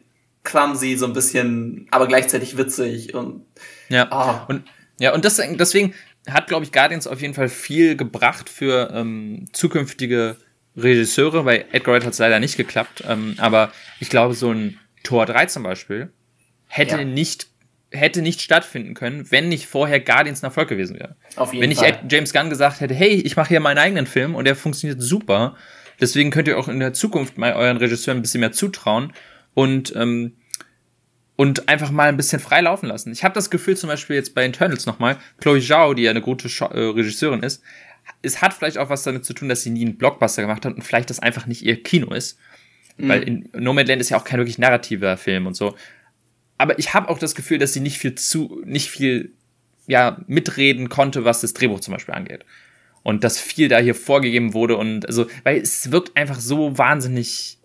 clumsy, 0.43 0.97
so 0.97 1.05
ein 1.05 1.13
bisschen, 1.13 1.87
aber 1.91 2.07
gleichzeitig 2.07 2.57
witzig 2.57 3.13
und. 3.13 3.45
Ja. 3.87 4.07
Oh. 4.11 4.51
Und 4.51 4.63
ja, 4.99 5.13
und 5.13 5.25
das, 5.25 5.37
deswegen 5.37 5.93
hat, 6.27 6.47
glaube 6.47 6.65
ich, 6.65 6.71
Guardians 6.71 7.07
auf 7.07 7.21
jeden 7.21 7.33
Fall 7.33 7.49
viel 7.49 7.95
gebracht 7.95 8.49
für 8.49 8.91
ähm, 8.93 9.45
zukünftige 9.53 10.35
Regisseure, 10.77 11.43
bei 11.43 11.65
Edgar 11.71 11.95
Wright 11.95 12.05
hat 12.05 12.13
es 12.13 12.19
leider 12.19 12.39
nicht 12.39 12.57
geklappt, 12.57 13.03
ähm, 13.07 13.35
aber 13.37 13.71
ich 13.99 14.09
glaube, 14.09 14.33
so 14.33 14.51
ein 14.51 14.79
Tor 15.03 15.25
3 15.25 15.47
zum 15.47 15.63
Beispiel 15.63 16.11
hätte 16.67 16.97
ja. 16.97 17.03
nicht 17.03 17.47
hätte 17.91 18.21
nicht 18.21 18.41
stattfinden 18.41 18.93
können, 18.93 19.31
wenn 19.31 19.49
nicht 19.49 19.65
vorher 19.65 19.99
Guardians 19.99 20.43
ein 20.43 20.45
Erfolg 20.45 20.69
gewesen 20.69 20.99
wäre. 20.99 21.15
Auf 21.35 21.53
jeden 21.53 21.63
wenn 21.63 21.69
nicht 21.69 21.79
Fall. 21.79 21.99
James 22.07 22.33
Gunn 22.33 22.51
gesagt 22.51 22.81
hätte, 22.81 22.93
hey, 22.93 23.15
ich 23.15 23.35
mache 23.35 23.49
hier 23.49 23.59
meinen 23.61 23.79
eigenen 23.79 24.05
Film 24.05 24.35
und 24.35 24.45
der 24.45 24.55
funktioniert 24.55 25.01
super, 25.01 25.55
deswegen 25.99 26.29
könnt 26.29 26.47
ihr 26.47 26.59
auch 26.59 26.67
in 26.67 26.79
der 26.79 26.93
Zukunft 26.93 27.39
mal 27.39 27.53
euren 27.53 27.77
Regisseuren 27.77 28.19
ein 28.19 28.21
bisschen 28.21 28.41
mehr 28.41 28.51
zutrauen 28.51 29.11
und 29.55 29.95
ähm, 29.95 30.35
und 31.39 31.69
einfach 31.69 31.89
mal 31.89 32.09
ein 32.09 32.17
bisschen 32.17 32.41
frei 32.41 32.59
laufen 32.59 32.87
lassen. 32.87 33.13
Ich 33.13 33.23
habe 33.23 33.33
das 33.33 33.49
Gefühl 33.49 33.77
zum 33.77 33.87
Beispiel 33.87 34.17
jetzt 34.17 34.35
bei 34.35 34.43
Internals 34.43 34.85
nochmal, 34.85 35.15
Chloe 35.39 35.61
Zhao, 35.61 35.93
die 35.93 36.01
ja 36.01 36.11
eine 36.11 36.19
gute 36.19 36.49
Sch 36.49 36.63
äh, 36.63 36.65
Regisseurin 36.65 37.43
ist, 37.43 37.63
es 38.21 38.41
hat 38.41 38.53
vielleicht 38.53 38.77
auch 38.77 38.89
was 38.89 39.03
damit 39.03 39.23
zu 39.23 39.31
tun, 39.31 39.47
dass 39.47 39.63
sie 39.63 39.69
nie 39.69 39.85
einen 39.85 39.97
Blockbuster 39.97 40.41
gemacht 40.41 40.65
hat 40.65 40.75
und 40.75 40.81
vielleicht 40.81 41.09
das 41.09 41.21
einfach 41.21 41.45
nicht 41.45 41.61
ihr 41.61 41.81
Kino 41.81 42.13
ist. 42.13 42.37
Mhm. 42.97 43.07
Weil 43.07 43.23
in 43.23 43.49
Nomadland 43.53 44.01
ist 44.01 44.09
ja 44.09 44.17
auch 44.17 44.25
kein 44.25 44.37
wirklich 44.37 44.57
narrativer 44.57 45.15
Film 45.15 45.47
und 45.47 45.55
so. 45.55 45.75
Aber 46.57 46.77
ich 46.77 46.93
habe 46.93 47.07
auch 47.07 47.17
das 47.17 47.35
Gefühl, 47.35 47.57
dass 47.57 47.71
sie 47.71 47.79
nicht 47.79 47.99
viel 47.99 48.15
zu, 48.15 48.61
nicht 48.65 48.89
viel, 48.89 49.31
ja, 49.87 50.19
mitreden 50.27 50.89
konnte, 50.89 51.23
was 51.23 51.39
das 51.39 51.53
Drehbuch 51.53 51.79
zum 51.79 51.93
Beispiel 51.93 52.15
angeht. 52.15 52.43
Und 53.01 53.23
dass 53.23 53.39
viel 53.39 53.69
da 53.69 53.79
hier 53.79 53.95
vorgegeben 53.95 54.53
wurde 54.53 54.75
und 54.75 55.05
also, 55.05 55.27
weil 55.45 55.61
es 55.61 55.89
wirkt 55.89 56.17
einfach 56.17 56.41
so 56.41 56.77
wahnsinnig 56.77 57.58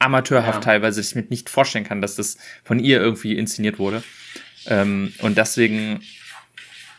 amateurhaft 0.00 0.64
ja. 0.64 0.72
teilweise, 0.72 1.00
dass 1.00 1.10
ich 1.10 1.14
mir 1.14 1.26
nicht 1.28 1.48
vorstellen 1.48 1.84
kann, 1.84 2.02
dass 2.02 2.16
das 2.16 2.38
von 2.64 2.80
ihr 2.80 3.00
irgendwie 3.00 3.36
inszeniert 3.36 3.78
wurde. 3.78 4.02
Ähm, 4.66 5.12
und 5.20 5.38
deswegen, 5.38 6.02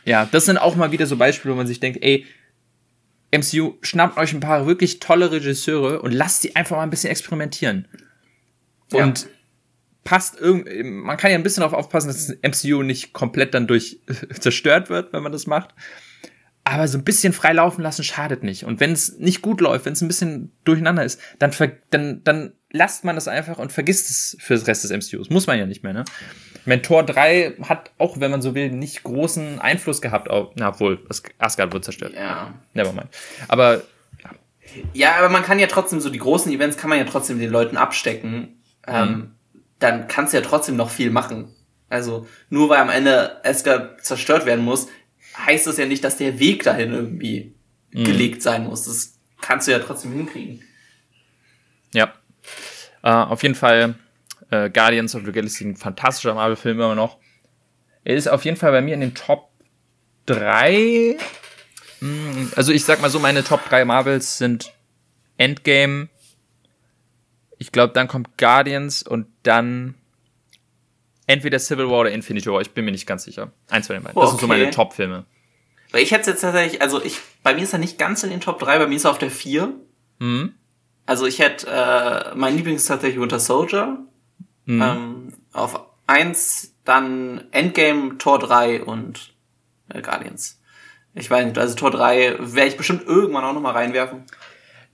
ja, 0.04 0.26
das 0.30 0.46
sind 0.46 0.56
auch 0.56 0.76
mal 0.76 0.92
wieder 0.92 1.06
so 1.06 1.16
Beispiele, 1.16 1.52
wo 1.52 1.58
man 1.58 1.66
sich 1.66 1.80
denkt, 1.80 1.98
ey, 2.02 2.26
MCU, 3.32 3.74
schnappt 3.82 4.18
euch 4.18 4.32
ein 4.32 4.40
paar 4.40 4.66
wirklich 4.66 5.00
tolle 5.00 5.32
Regisseure 5.32 6.02
und 6.02 6.12
lasst 6.12 6.42
sie 6.42 6.54
einfach 6.54 6.76
mal 6.76 6.82
ein 6.82 6.90
bisschen 6.90 7.10
experimentieren. 7.10 7.88
Und 8.92 9.22
ja. 9.22 9.28
passt 10.04 10.38
irgendwie, 10.38 10.82
man 10.82 11.16
kann 11.16 11.30
ja 11.30 11.38
ein 11.38 11.42
bisschen 11.42 11.62
darauf 11.62 11.76
aufpassen, 11.76 12.08
dass 12.08 12.26
das 12.26 12.36
MCU 12.42 12.82
nicht 12.82 13.12
komplett 13.12 13.54
dann 13.54 13.66
durch 13.66 14.00
zerstört 14.38 14.90
wird, 14.90 15.12
wenn 15.12 15.22
man 15.22 15.32
das 15.32 15.46
macht. 15.46 15.74
Aber 16.64 16.86
so 16.86 16.96
ein 16.96 17.04
bisschen 17.04 17.32
frei 17.32 17.52
laufen 17.52 17.82
lassen 17.82 18.04
schadet 18.04 18.44
nicht. 18.44 18.64
Und 18.64 18.78
wenn 18.78 18.92
es 18.92 19.18
nicht 19.18 19.42
gut 19.42 19.60
läuft, 19.60 19.84
wenn 19.84 19.94
es 19.94 20.00
ein 20.00 20.08
bisschen 20.08 20.52
durcheinander 20.64 21.04
ist, 21.04 21.20
dann, 21.38 21.52
dann, 21.90 22.22
dann 22.22 22.52
lasst 22.70 23.04
man 23.04 23.16
das 23.16 23.26
einfach 23.26 23.58
und 23.58 23.72
vergisst 23.72 24.10
es 24.10 24.36
für 24.40 24.54
das 24.54 24.66
Rest 24.66 24.84
des 24.84 24.90
MCUs. 24.92 25.28
Muss 25.30 25.46
man 25.46 25.58
ja 25.58 25.66
nicht 25.66 25.82
mehr, 25.82 25.92
ne? 25.92 26.04
Mentor 26.64 27.04
3 27.04 27.56
hat 27.62 27.90
auch, 27.98 28.20
wenn 28.20 28.30
man 28.30 28.42
so 28.42 28.54
will, 28.54 28.70
nicht 28.70 29.02
großen 29.02 29.60
Einfluss 29.60 30.00
gehabt 30.00 30.30
auf, 30.30 30.52
na 30.54 30.78
wohl, 30.78 31.04
Asgard 31.38 31.72
wird 31.72 31.84
zerstört. 31.84 32.14
Ja. 32.14 32.54
Nevermind. 32.74 33.08
Aber, 33.48 33.82
ja. 34.22 34.30
Ja, 34.92 35.16
aber 35.16 35.28
man 35.28 35.42
kann 35.42 35.58
ja 35.58 35.66
trotzdem 35.66 36.00
so 36.00 36.10
die 36.10 36.20
großen 36.20 36.52
Events 36.52 36.76
kann 36.76 36.90
man 36.90 36.98
ja 36.98 37.04
trotzdem 37.04 37.40
den 37.40 37.50
Leuten 37.50 37.76
abstecken. 37.76 38.62
Ähm, 38.86 39.08
mhm. 39.08 39.14
Ähm, 39.14 39.34
dann 39.80 40.06
kannst 40.06 40.32
du 40.32 40.38
ja 40.38 40.44
trotzdem 40.44 40.76
noch 40.76 40.90
viel 40.90 41.10
machen. 41.10 41.48
Also, 41.88 42.26
nur 42.48 42.70
weil 42.70 42.80
am 42.80 42.88
Ende 42.88 43.44
Asgard 43.44 44.02
zerstört 44.02 44.46
werden 44.46 44.64
muss, 44.64 44.86
heißt 45.36 45.66
das 45.66 45.78
ja 45.78 45.86
nicht, 45.86 46.04
dass 46.04 46.16
der 46.16 46.38
Weg 46.38 46.62
dahin 46.64 46.92
irgendwie 46.92 47.54
mhm. 47.90 48.04
gelegt 48.04 48.42
sein 48.42 48.64
muss. 48.64 48.84
Das 48.84 49.18
kannst 49.40 49.68
du 49.68 49.72
ja 49.72 49.78
trotzdem 49.78 50.12
hinkriegen. 50.12 50.62
Ja. 51.92 52.12
Uh, 53.04 53.30
auf 53.30 53.42
jeden 53.42 53.54
Fall 53.54 53.96
äh, 54.50 54.70
Guardians 54.70 55.14
of 55.14 55.24
the 55.24 55.32
Galaxy 55.32 55.64
ein 55.64 55.76
fantastischer 55.76 56.34
Marvel-Film 56.34 56.78
immer 56.78 56.94
noch. 56.94 57.18
Er 58.04 58.16
ist 58.16 58.28
auf 58.28 58.44
jeden 58.44 58.56
Fall 58.56 58.70
bei 58.70 58.80
mir 58.80 58.94
in 58.94 59.00
den 59.00 59.14
Top 59.14 59.50
3. 60.26 61.16
Hm, 62.00 62.52
also 62.54 62.72
ich 62.72 62.84
sag 62.84 63.00
mal 63.00 63.10
so, 63.10 63.18
meine 63.18 63.44
Top 63.44 63.68
3 63.68 63.84
Marvels 63.84 64.38
sind 64.38 64.72
Endgame. 65.36 66.08
Ich 67.58 67.72
glaube, 67.72 67.92
dann 67.92 68.08
kommt 68.08 68.38
Guardians 68.38 69.02
und 69.02 69.26
dann 69.42 69.94
entweder 71.32 71.58
Civil 71.58 71.88
War 71.88 72.00
oder 72.00 72.12
Infinity 72.12 72.50
War. 72.50 72.60
Ich 72.60 72.72
bin 72.72 72.84
mir 72.84 72.92
nicht 72.92 73.06
ganz 73.06 73.24
sicher. 73.24 73.52
Eins 73.70 73.86
von 73.86 73.94
den 73.94 74.02
beiden. 74.02 74.14
Das 74.14 74.24
okay. 74.24 74.30
sind 74.32 74.40
so 74.40 74.46
meine 74.46 74.70
Top-Filme. 74.70 75.24
Weil 75.90 76.02
ich 76.02 76.10
hätte 76.10 76.30
jetzt 76.30 76.40
tatsächlich, 76.40 76.82
also 76.82 77.02
ich, 77.02 77.20
bei 77.42 77.54
mir 77.54 77.62
ist 77.62 77.72
er 77.72 77.78
nicht 77.78 77.98
ganz 77.98 78.22
in 78.22 78.30
den 78.30 78.40
Top 78.40 78.58
3, 78.58 78.78
bei 78.78 78.86
mir 78.86 78.96
ist 78.96 79.04
er 79.04 79.10
auf 79.10 79.18
der 79.18 79.30
4. 79.30 79.72
Mhm. 80.18 80.54
Also 81.06 81.26
ich 81.26 81.38
hätte, 81.38 81.66
äh, 81.68 82.34
mein 82.34 82.56
Lieblings 82.56 82.82
ist 82.82 82.88
tatsächlich 82.88 83.20
Winter 83.20 83.40
Soldier. 83.40 83.98
Mhm. 84.66 84.82
Ähm, 84.82 85.32
auf 85.52 85.80
eins 86.06 86.74
dann 86.84 87.44
Endgame, 87.50 88.18
Tor 88.18 88.38
3 88.38 88.84
und 88.84 89.34
äh, 89.88 90.02
Guardians. 90.02 90.60
Ich 91.14 91.30
weiß 91.30 91.44
nicht, 91.46 91.58
also 91.58 91.74
Tor 91.74 91.90
3 91.90 92.36
werde 92.38 92.68
ich 92.68 92.76
bestimmt 92.76 93.06
irgendwann 93.06 93.44
auch 93.44 93.52
nochmal 93.52 93.72
reinwerfen. 93.72 94.24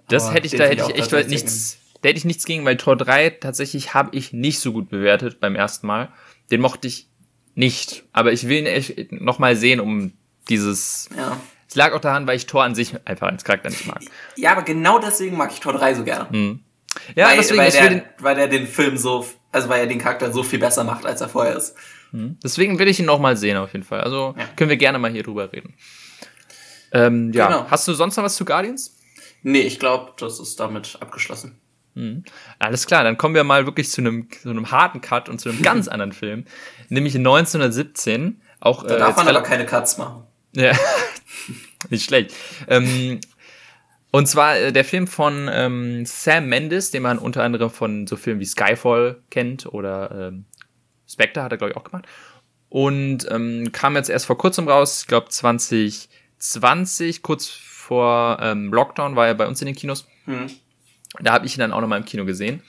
Das 0.09 0.25
Aber 0.25 0.35
hätte 0.35 0.47
ich, 0.47 0.53
da 0.53 0.65
hätte 0.65 0.85
ich 0.89 0.97
echt 0.97 1.29
nichts, 1.29 1.79
da 2.01 2.09
hätte 2.09 2.19
ich 2.19 2.25
nichts 2.25 2.45
gegen, 2.45 2.65
weil 2.65 2.77
Tor 2.77 2.97
3 2.97 3.31
tatsächlich 3.31 3.95
habe 3.95 4.17
ich 4.17 4.33
nicht 4.33 4.61
so 4.61 4.73
gut 4.73 4.89
bewertet 4.89 5.41
beim 5.41 5.55
ersten 5.55 5.87
Mal. 5.87 6.13
Den 6.51 6.61
mochte 6.61 6.89
ich 6.89 7.09
nicht. 7.55 8.05
Aber 8.13 8.33
ich 8.33 8.49
will 8.49 8.59
ihn 8.59 8.67
echt 8.67 9.13
noch 9.13 9.39
mal 9.39 9.57
sehen, 9.57 9.81
um 9.81 10.13
dieses. 10.49 11.09
Ja. 11.17 11.39
Es 11.69 11.75
lag 11.75 11.93
auch 11.93 12.01
daran, 12.01 12.27
weil 12.27 12.37
ich 12.37 12.47
Tor 12.47 12.65
an 12.65 12.75
sich 12.75 12.95
einfach 13.07 13.27
als 13.29 13.45
Charakter 13.45 13.69
nicht 13.69 13.87
mag. 13.87 14.01
ja, 14.37 14.53
aber 14.53 14.63
genau 14.63 14.99
deswegen 14.99 15.37
mag 15.37 15.53
ich 15.53 15.61
Tor 15.61 15.75
3 15.75 15.95
so 15.95 16.05
gerne. 16.05 16.31
Hm. 16.31 16.61
Ja, 17.15 17.27
weil, 17.29 17.37
deswegen, 17.37 17.59
weil, 17.61 17.69
ich 17.69 17.75
will 17.75 17.89
den, 17.91 17.99
der, 17.99 18.15
weil 18.21 18.35
der 18.37 18.49
den 18.49 18.67
Film 18.67 18.97
so, 18.97 19.27
also 19.53 19.69
weil 19.69 19.81
er 19.81 19.87
den 19.87 19.99
Charakter 19.99 20.33
so 20.33 20.43
viel 20.43 20.59
besser 20.59 20.85
macht, 20.85 21.05
als 21.05 21.21
er 21.21 21.29
vorher 21.29 21.55
ist. 21.57 21.75
deswegen 22.13 22.79
will 22.79 22.89
ich 22.89 22.99
ihn 22.99 23.05
noch 23.05 23.19
mal 23.21 23.37
sehen, 23.37 23.59
auf 23.59 23.73
jeden 23.75 23.85
Fall. 23.85 24.01
Also 24.01 24.35
Ja. 24.39 24.47
können 24.57 24.71
wir 24.71 24.79
gerne 24.79 24.99
mal 24.99 25.11
hier 25.13 25.23
drüber 25.23 25.53
reden. 25.53 25.75
Ähm, 26.93 27.33
ja, 27.35 27.47
Genau. 27.49 27.67
hast 27.71 27.87
du 27.87 27.93
sonst 27.93 28.17
noch 28.17 28.25
was 28.25 28.37
zu 28.37 28.47
Guardians? 28.47 28.97
Nee, 29.43 29.61
ich 29.61 29.79
glaube, 29.79 30.13
das 30.19 30.41
ist 30.41 30.59
damit 30.59 30.97
abgeschlossen. 31.01 31.61
Alles 32.59 32.87
klar, 32.87 33.05
dann 33.05 33.19
kommen 33.19 33.35
wir 33.35 33.45
mal 33.45 33.67
wirklich 33.67 33.91
zu 33.91 34.01
einem, 34.01 34.29
zu 34.31 34.51
einem 34.51 34.71
harten 34.71 35.01
Cut 35.01 35.29
und 35.29 35.41
zu 35.41 35.49
einem 35.49 35.63
ganz 35.63 35.89
anderen 35.89 36.13
Film, 36.13 36.45
nämlich 36.89 37.15
1917. 37.17 38.41
Auch 38.61 38.85
Da 38.85 38.97
äh, 38.97 38.99
darf 38.99 39.17
man 39.17 39.29
aber 39.29 39.43
keine 39.43 39.67
Cuts 39.67 39.99
machen. 39.99 40.25
Ja, 40.53 40.73
nicht 41.91 42.05
schlecht. 42.05 42.35
Ähm, 42.67 43.21
und 44.11 44.27
zwar 44.27 44.57
äh, 44.57 44.73
der 44.73 44.85
Film 44.85 45.07
von 45.07 45.49
ähm, 45.53 46.07
Sam 46.07 46.47
Mendes, 46.49 46.91
den 46.91 47.03
man 47.03 47.19
unter 47.19 47.45
anderem 47.45 47.71
von 47.71 48.07
so 48.07 48.17
Filmen 48.17 48.41
wie 48.41 48.47
Skyfall 48.47 49.23
kennt 49.31 49.67
oder 49.67 50.29
ähm, 50.29 50.47
Spectre 51.07 51.43
hat 51.43 51.53
er, 51.53 51.59
glaube 51.59 51.73
ich, 51.73 51.77
auch 51.77 51.85
gemacht. 51.85 52.07
Und 52.69 53.31
ähm, 53.31 53.71
kam 53.73 53.97
jetzt 53.97 54.11
erst 54.11 54.27
vor 54.27 54.37
kurzem 54.39 54.69
raus, 54.69 55.03
ich 55.03 55.07
glaube 55.09 55.29
2020, 55.29 57.23
kurz 57.23 57.49
vor 57.49 58.39
ähm, 58.41 58.73
Lockdown 58.73 59.17
war 59.17 59.27
er 59.27 59.35
bei 59.35 59.47
uns 59.47 59.61
in 59.63 59.67
den 59.67 59.77
Kinos. 59.77 60.07
Hm. 60.27 60.49
Da 61.21 61.33
habe 61.33 61.47
ich 61.47 61.57
ihn 61.57 61.61
dann 61.61 61.73
auch 61.73 61.81
nochmal 61.81 61.99
im 61.99 62.05
Kino 62.05 62.25
gesehen. 62.25 62.63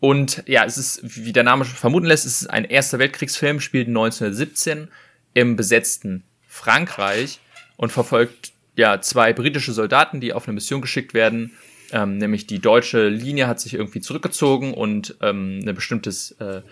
Und 0.00 0.44
ja, 0.46 0.64
es 0.64 0.78
ist, 0.78 1.00
wie 1.02 1.32
der 1.32 1.42
Name 1.42 1.64
schon 1.64 1.76
vermuten 1.76 2.06
lässt, 2.06 2.24
es 2.24 2.42
ist 2.42 2.50
ein 2.50 2.64
Erster 2.64 2.98
Weltkriegsfilm, 2.98 3.60
spielt 3.60 3.88
1917 3.88 4.88
im 5.34 5.56
besetzten 5.56 6.22
Frankreich 6.46 7.40
und 7.76 7.90
verfolgt 7.90 8.52
ja 8.76 9.00
zwei 9.00 9.32
britische 9.32 9.72
Soldaten, 9.72 10.20
die 10.20 10.32
auf 10.32 10.46
eine 10.46 10.54
Mission 10.54 10.80
geschickt 10.80 11.14
werden. 11.14 11.52
Ähm, 11.90 12.18
nämlich 12.18 12.46
die 12.46 12.60
deutsche 12.60 13.08
Linie 13.08 13.48
hat 13.48 13.60
sich 13.60 13.74
irgendwie 13.74 14.00
zurückgezogen 14.00 14.74
und 14.74 15.16
ähm, 15.20 15.60
eine 15.62 15.74
bestimmtes, 15.74 16.32
äh, 16.32 16.62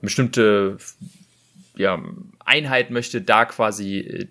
bestimmte 0.00 0.76
ja, 1.74 2.02
Einheit 2.44 2.90
möchte 2.90 3.22
da 3.22 3.44
quasi 3.44 3.98
äh, 3.98 4.26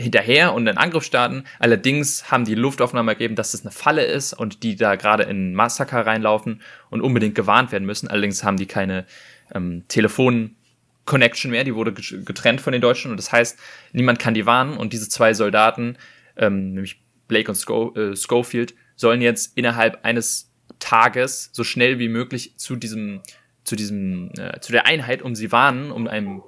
hinterher 0.00 0.54
und 0.54 0.66
einen 0.66 0.78
Angriff 0.78 1.04
starten. 1.04 1.44
Allerdings 1.58 2.30
haben 2.30 2.44
die 2.44 2.54
Luftaufnahme 2.54 3.12
ergeben, 3.12 3.36
dass 3.36 3.54
es 3.54 3.62
eine 3.62 3.70
Falle 3.70 4.04
ist 4.04 4.32
und 4.32 4.62
die 4.62 4.76
da 4.76 4.96
gerade 4.96 5.24
in 5.24 5.54
Massaker 5.54 6.06
reinlaufen 6.06 6.62
und 6.90 7.00
unbedingt 7.00 7.34
gewarnt 7.34 7.72
werden 7.72 7.84
müssen. 7.84 8.08
Allerdings 8.08 8.42
haben 8.42 8.56
die 8.56 8.66
keine 8.66 9.06
ähm, 9.54 9.84
Telefon-Connection 9.88 11.50
mehr, 11.50 11.64
die 11.64 11.74
wurde 11.74 11.92
ge- 11.92 12.22
getrennt 12.24 12.60
von 12.60 12.72
den 12.72 12.82
Deutschen 12.82 13.10
und 13.10 13.16
das 13.16 13.30
heißt, 13.30 13.58
niemand 13.92 14.18
kann 14.18 14.34
die 14.34 14.46
warnen 14.46 14.76
und 14.76 14.92
diese 14.92 15.08
zwei 15.08 15.34
Soldaten, 15.34 15.96
ähm, 16.36 16.72
nämlich 16.72 17.02
Blake 17.28 17.50
und 17.50 17.56
Sco 17.56 17.94
äh, 17.94 18.16
Schofield, 18.16 18.74
sollen 18.96 19.20
jetzt 19.22 19.56
innerhalb 19.56 20.04
eines 20.04 20.50
Tages 20.78 21.50
so 21.52 21.64
schnell 21.64 21.98
wie 21.98 22.08
möglich 22.08 22.54
zu 22.56 22.76
diesem, 22.76 23.20
zu 23.64 23.76
diesem, 23.76 24.30
äh, 24.38 24.60
zu 24.60 24.72
der 24.72 24.86
Einheit, 24.86 25.22
um 25.22 25.34
sie 25.34 25.52
warnen, 25.52 25.90
um 25.90 26.08
einem 26.08 26.42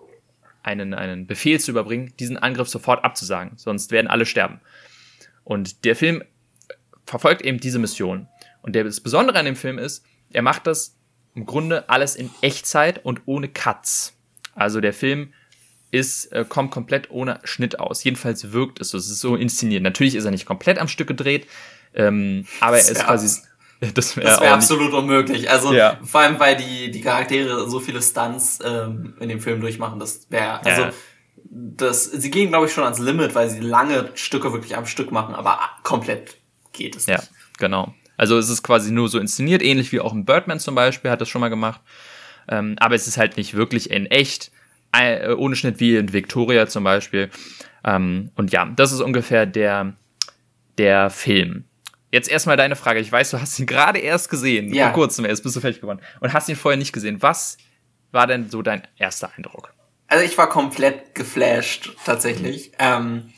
einen, 0.63 0.95
einen 0.95 1.27
Befehl 1.27 1.61
zu 1.61 1.71
überbringen, 1.71 2.13
diesen 2.19 2.37
Angriff 2.37 2.69
sofort 2.69 3.05
abzusagen, 3.05 3.53
sonst 3.57 3.91
werden 3.91 4.07
alle 4.07 4.27
sterben. 4.27 4.61
Und 5.45 5.85
der 5.85 5.97
Film 5.97 6.23
verfolgt 7.05 7.43
eben 7.43 7.59
diese 7.59 7.79
Mission. 7.79 8.29
Und 8.63 8.75
der, 8.75 8.85
das 8.85 9.01
Besondere 9.01 9.39
an 9.39 9.45
dem 9.45 9.57
Film 9.57 9.79
ist, 9.79 10.05
er 10.31 10.43
macht 10.43 10.67
das 10.67 10.97
im 11.35 11.47
Grunde 11.47 11.89
alles 11.89 12.17
in 12.17 12.31
Echtzeit 12.43 13.05
und 13.05 13.23
ohne 13.27 13.49
Cuts. 13.49 14.15
Also 14.55 14.81
der 14.81 14.93
Film 14.93 15.33
ist, 15.91 16.27
äh, 16.33 16.45
kommt 16.49 16.71
komplett 16.71 17.11
ohne 17.11 17.41
Schnitt 17.45 17.79
aus. 17.79 18.05
Jedenfalls 18.05 18.53
wirkt 18.53 18.81
es 18.81 18.91
so. 18.91 18.99
Es 18.99 19.09
ist 19.09 19.21
so 19.21 19.37
inszeniert. 19.37 19.83
Natürlich 19.83 20.15
ist 20.15 20.25
er 20.25 20.31
nicht 20.31 20.47
komplett 20.47 20.79
am 20.79 20.89
Stück 20.89 21.09
gedreht, 21.09 21.47
ähm, 21.95 22.47
aber 22.61 22.79
er 22.79 22.91
ist 22.91 23.05
quasi. 23.05 23.41
Das 23.95 24.17
wäre 24.17 24.29
nicht, 24.29 24.41
absolut 24.43 24.93
unmöglich. 24.93 25.51
Also 25.51 25.73
Ja. 25.73 25.99
vor 26.05 26.21
allem, 26.21 26.39
weil 26.39 26.57
die, 26.57 26.91
die 26.91 27.01
Charaktere 27.01 27.69
so 27.69 27.81
viele 27.81 28.01
Stunts 28.01 28.61
ähm, 28.65 29.15
in 29.21 29.29
dem 29.29 29.41
Film 29.41 29.61
durchmachen, 29.61 29.99
das 29.99 30.27
wäre, 30.31 30.65
also 30.65 30.83
Ja. 30.83 30.93
das, 31.51 32.05
sie 32.05 32.31
gehen, 32.31 32.51
glaube 32.51 32.67
ich, 32.67 32.73
schon 32.73 32.85
ans 32.85 32.99
Limit, 33.01 33.35
weil 33.35 33.51
sie 33.51 33.61
lange 33.61 34.11
Stücke 34.15 34.53
wirklich 34.53 34.77
am 34.77 34.87
Stück 34.87 35.11
machen, 35.11 35.35
aber 35.35 35.59
komplett 35.83 36.37
geht 36.73 36.95
es 36.97 37.07
Ja, 37.07 37.17
nicht. 37.17 37.31
genau. 37.59 37.95
Also 38.17 38.39
es 38.39 38.49
ist 38.49 38.63
quasi 38.63 38.93
nur 38.93 39.09
so 39.09 39.19
inszeniert, 39.19 39.63
ähnlich 39.63 39.91
wie 39.91 39.99
auch 40.01 40.13
ein 40.13 40.25
Birdman 40.25 40.61
zum 40.61 40.75
Beispiel, 40.77 41.11
hat 41.11 41.21
das 41.21 41.29
schon 41.29 41.41
mal 41.41 41.49
gemacht. 41.49 41.81
Ähm, 42.49 42.77
aber 42.79 42.95
es 42.95 43.07
ist 43.09 43.19
halt 43.19 43.37
nicht 43.37 43.55
wirklich 43.55 43.91
in 43.91 44.07
echt, 44.07 44.53
äh, 44.93 45.33
ohne 45.35 45.57
Schnitt 45.57 45.81
wie 45.81 45.97
in 45.97 46.13
Victoria 46.13 46.67
zum 46.69 46.85
Beispiel. 46.85 47.31
Ähm, 47.85 48.31
und 48.37 48.53
ja, 48.53 48.67
das 48.77 48.93
ist 48.93 49.01
ungefähr 49.01 49.47
der, 49.47 49.95
der 50.79 51.11
Film. 51.11 51.65
Jetzt 52.13 52.29
erstmal 52.31 52.59
deine 52.59 52.77
Frage. 52.77 53.01
Ich 53.01 53.11
weiß, 53.11 53.31
du 53.31 53.41
hast 53.41 53.59
ihn 53.59 53.67
gerade 53.67 53.99
erst 53.99 54.29
gesehen, 54.29 54.73
Ja. 54.73 54.85
vor 54.89 54.93
kurzem 54.93 55.25
erst, 55.25 55.43
bist 55.43 55.57
du 55.57 55.61
fertig 55.61 55.81
geworden. 55.81 56.01
Und 56.21 56.33
hast 56.35 56.49
ihn 56.49 56.57
vorher 56.57 56.77
nicht 56.79 56.93
gesehen. 56.93 57.23
Was 57.23 57.57
war 58.13 58.27
denn 58.27 58.51
so 58.51 58.61
dein 58.61 58.87
erster 58.99 59.33
Eindruck? 59.37 59.73
Also 60.09 60.23
ich 60.25 60.37
war 60.37 60.49
komplett 60.51 61.15
geflasht, 61.15 61.97
tatsächlich. 62.05 62.73
Ähm, 62.79 63.33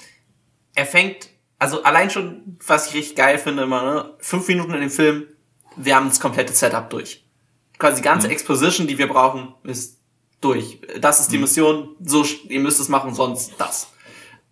er 0.74 0.86
fängt, 0.86 1.28
also 1.60 1.84
allein 1.84 2.10
schon, 2.10 2.58
was 2.66 2.88
ich 2.88 2.94
richtig 2.94 3.16
geil 3.16 3.38
finde 3.38 3.62
immer, 3.62 3.82
ne? 3.82 4.10
Fünf 4.18 4.48
Minuten 4.48 4.74
in 4.74 4.80
dem 4.80 4.90
Film, 4.90 5.28
wir 5.76 5.94
haben 5.94 6.08
das 6.08 6.18
komplette 6.18 6.52
Setup 6.52 6.90
durch. 6.90 7.24
Quasi 7.78 7.96
die 8.02 8.02
ganze 8.08 8.28
Exposition, 8.28 8.88
die 8.88 8.98
wir 8.98 9.06
brauchen, 9.08 9.54
ist 9.62 10.00
durch. 10.40 10.80
Das 11.00 11.20
ist 11.20 11.30
die 11.30 11.38
Mission, 11.38 11.94
so, 12.00 12.24
ihr 12.48 12.60
müsst 12.60 12.80
es 12.80 12.88
machen, 12.88 13.14
sonst 13.14 13.52
das. 13.58 13.92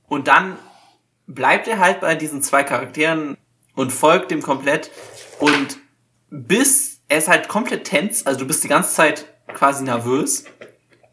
Und 0.06 0.28
dann 0.28 0.56
bleibt 1.26 1.66
er 1.66 1.80
halt 1.80 2.00
bei 2.00 2.14
diesen 2.14 2.40
zwei 2.40 2.62
Charakteren 2.62 3.36
und 3.74 3.92
folgt 3.92 4.30
dem 4.30 4.42
komplett 4.42 4.90
und 5.38 5.78
bis, 6.30 7.00
er 7.08 7.18
ist 7.18 7.28
halt 7.28 7.48
komplett 7.48 7.84
tense, 7.84 8.26
also 8.26 8.40
du 8.40 8.46
bist 8.46 8.64
die 8.64 8.68
ganze 8.68 8.94
Zeit 8.94 9.26
quasi 9.48 9.84
nervös 9.84 10.44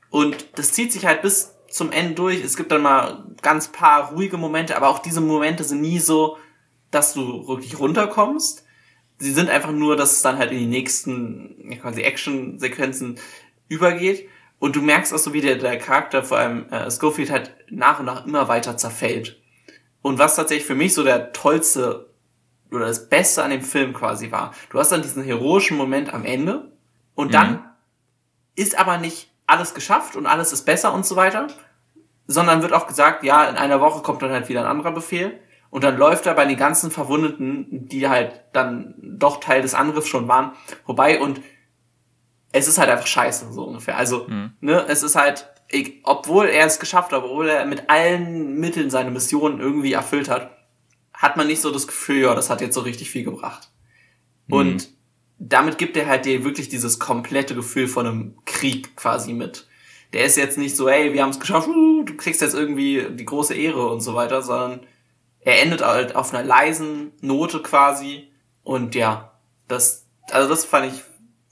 und 0.10 0.58
das 0.58 0.72
zieht 0.72 0.92
sich 0.92 1.06
halt 1.06 1.22
bis 1.22 1.56
zum 1.70 1.92
Ende 1.92 2.16
durch. 2.16 2.44
Es 2.44 2.58
gibt 2.58 2.72
dann 2.72 2.82
mal 2.82 3.26
ganz 3.42 3.70
paar 3.70 4.12
ruhige 4.12 4.38
Momente, 4.38 4.76
aber 4.76 4.90
auch 4.90 5.00
diese 5.00 5.22
Momente 5.22 5.64
sind 5.64 5.82
nie 5.82 6.00
so, 6.00 6.38
dass 6.92 7.14
du 7.14 7.48
wirklich 7.48 7.80
runterkommst. 7.80 8.66
Sie 9.18 9.32
sind 9.32 9.50
einfach 9.50 9.72
nur, 9.72 9.96
dass 9.96 10.14
es 10.14 10.22
dann 10.22 10.38
halt 10.38 10.52
in 10.52 10.60
die 10.60 10.66
nächsten 10.66 11.78
quasi 11.82 12.02
Action-Sequenzen 12.02 13.20
übergeht. 13.68 14.28
Und 14.60 14.76
du 14.76 14.82
merkst 14.82 15.14
auch 15.14 15.20
so, 15.20 15.34
wie 15.34 15.42
der, 15.42 15.56
der 15.56 15.78
Charakter, 15.78 16.24
vor 16.24 16.38
allem 16.38 16.68
äh, 16.70 16.90
Schofield, 16.90 17.30
halt 17.30 17.56
nach 17.70 18.00
und 18.00 18.06
nach 18.06 18.26
immer 18.26 18.48
weiter 18.48 18.78
zerfällt. 18.78 19.42
Und 20.02 20.20
was 20.20 20.36
tatsächlich 20.36 20.66
für 20.66 20.76
mich 20.76 20.94
so 20.94 21.04
der 21.04 21.32
tollste 21.34 22.09
oder 22.72 22.88
das 22.88 23.10
Beste 23.10 23.44
an 23.44 23.52
dem 23.52 23.62
Film 23.62 23.94
quasi 23.94 24.32
war, 24.32 24.54
du 24.70 24.80
hast 24.80 24.92
dann 24.92 25.02
diesen 25.02 25.24
heroischen 25.24 25.78
Moment 25.78 26.14
am 26.14 26.26
Ende 26.26 26.72
und 27.16 27.34
dann 27.34 27.64
ist 28.56 28.78
aber 28.78 28.98
nicht 28.98 29.32
alles 29.48 29.74
geschafft 29.74 30.16
und 30.16 30.26
alles 30.26 30.54
ist 30.54 30.66
besser 30.66 30.94
und 30.94 31.06
so 31.06 31.16
weiter, 31.16 31.48
sondern 32.28 32.62
wird 32.62 32.74
auch 32.74 32.88
gesagt, 32.88 33.24
ja, 33.24 33.46
in 33.46 33.56
einer 33.56 33.82
Woche 33.82 34.04
kommt 34.04 34.22
dann 34.22 34.32
halt 34.32 34.50
wieder 34.50 34.62
ein 34.62 34.68
anderer 34.68 34.92
Befehl 34.92 35.40
und 35.70 35.84
dann 35.84 35.98
läuft 35.98 36.26
er 36.26 36.34
bei 36.34 36.46
den 36.46 36.58
ganzen 36.58 36.92
Verwundeten, 36.92 37.88
die 37.88 38.08
halt 38.08 38.44
dann 38.54 38.96
doch 39.02 39.40
Teil 39.40 39.62
des 39.62 39.74
Angriffs 39.74 40.08
schon 40.08 40.28
waren, 40.28 40.52
vorbei 40.86 41.20
und 41.20 41.42
es 42.52 42.68
ist 42.68 42.78
halt 42.78 42.90
einfach 42.90 43.08
scheiße, 43.08 43.52
so 43.54 43.64
ungefähr. 43.64 43.98
Also, 43.98 44.26
ne, 44.60 44.86
es 44.88 45.04
ist 45.04 45.16
halt, 45.16 45.48
ich, 45.70 46.02
obwohl 46.04 46.48
er 46.48 46.66
es 46.66 46.80
geschafft 46.80 47.12
hat, 47.12 47.24
obwohl 47.24 47.50
er 47.50 47.66
mit 47.66 47.90
allen 47.90 48.60
Mitteln 48.60 48.90
seine 48.90 49.12
Mission 49.12 49.60
irgendwie 49.60 49.94
erfüllt 49.94 50.30
hat, 50.30 50.52
hat 51.20 51.36
man 51.36 51.48
nicht 51.48 51.62
so 51.62 51.70
das 51.70 51.86
Gefühl, 51.86 52.22
ja, 52.22 52.34
das 52.34 52.50
hat 52.50 52.62
jetzt 52.62 52.76
so 52.76 52.80
richtig 52.80 53.12
viel 53.12 53.26
gebracht. 53.26 53.70
Und 54.50 54.90
damit 55.38 55.78
gibt 55.78 55.98
er 55.98 56.08
halt 56.08 56.24
dir 56.24 56.46
wirklich 56.46 56.70
dieses 56.70 56.98
komplette 56.98 57.56
Gefühl 57.56 57.90
von 57.90 58.08
einem 58.08 58.38
Krieg 58.46 58.96
quasi 58.96 59.34
mit. 59.34 59.68
Der 60.14 60.24
ist 60.24 60.38
jetzt 60.38 60.58
nicht 60.58 60.78
so, 60.78 60.90
hey, 60.90 61.14
wir 61.14 61.22
haben 61.22 61.30
es 61.32 61.40
geschafft, 61.42 61.68
uh, 61.68 62.04
du 62.04 62.16
kriegst 62.16 62.42
jetzt 62.42 62.56
irgendwie 62.56 63.06
die 63.12 63.26
große 63.26 63.54
Ehre 63.54 63.90
und 63.90 64.00
so 64.00 64.16
weiter, 64.16 64.42
sondern 64.42 64.88
er 65.42 65.62
endet 65.62 65.82
halt 65.82 66.16
auf 66.16 66.34
einer 66.34 66.44
leisen 66.44 67.12
Note 67.20 67.62
quasi. 67.62 68.32
Und 68.64 68.96
ja, 68.96 69.34
das, 69.68 70.08
also 70.32 70.48
das 70.48 70.64
fand 70.64 70.94
ich, 70.94 71.02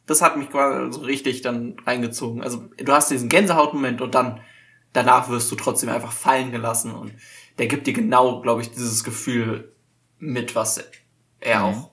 das 0.05 0.21
hat 0.21 0.37
mich 0.37 0.49
quasi 0.49 0.93
so 0.93 1.01
richtig 1.01 1.41
dann 1.41 1.75
reingezogen. 1.85 2.41
Also 2.41 2.69
du 2.77 2.93
hast 2.93 3.11
diesen 3.11 3.27
Gänsehautmoment 3.27 4.01
und 4.01 4.15
dann 4.15 4.39
danach 4.93 5.27
wirst 5.27 5.51
du 5.51 5.55
trotzdem 5.57 5.89
einfach 5.89 6.13
fallen 6.13 6.51
gelassen 6.51 6.93
und 6.93 7.11
der 7.57 7.67
gibt 7.67 7.87
dir 7.87 7.93
genau, 7.93 8.41
glaube 8.41 8.61
ich, 8.61 8.71
dieses 8.71 9.03
Gefühl 9.03 9.71
mit, 10.19 10.55
was 10.55 10.83
er 11.39 11.63
auch 11.65 11.91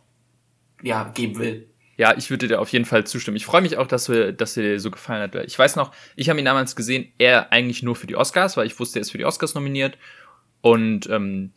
ja 0.83 1.05
geben 1.15 1.39
will. 1.39 1.69
Ja, 1.97 2.17
ich 2.17 2.29
würde 2.31 2.49
dir 2.49 2.61
auf 2.61 2.71
jeden 2.71 2.85
Fall 2.85 3.07
zustimmen. 3.07 3.37
Ich 3.37 3.47
freue 3.47 3.63
mich 3.63 3.77
auch, 3.77 3.87
dass, 3.87 4.09
wir, 4.09 4.33
dass 4.33 4.55
dir 4.55 4.81
so 4.81 4.91
gefallen 4.91 5.23
hat. 5.23 5.35
Ich 5.47 5.59
weiß 5.59 5.77
noch, 5.77 5.93
ich 6.17 6.29
habe 6.29 6.39
ihn 6.41 6.45
damals 6.45 6.75
gesehen, 6.75 7.13
er 7.19 7.53
eigentlich 7.53 7.83
nur 7.83 7.95
für 7.95 8.09
die 8.09 8.17
Oscars, 8.17 8.57
weil 8.57 8.67
ich 8.67 8.79
wusste, 8.81 8.99
er 8.99 9.03
ist 9.03 9.13
für 9.13 9.19
die 9.19 9.25
Oscars 9.25 9.55
nominiert. 9.55 9.97
Und 10.61 11.09
ähm, 11.09 11.53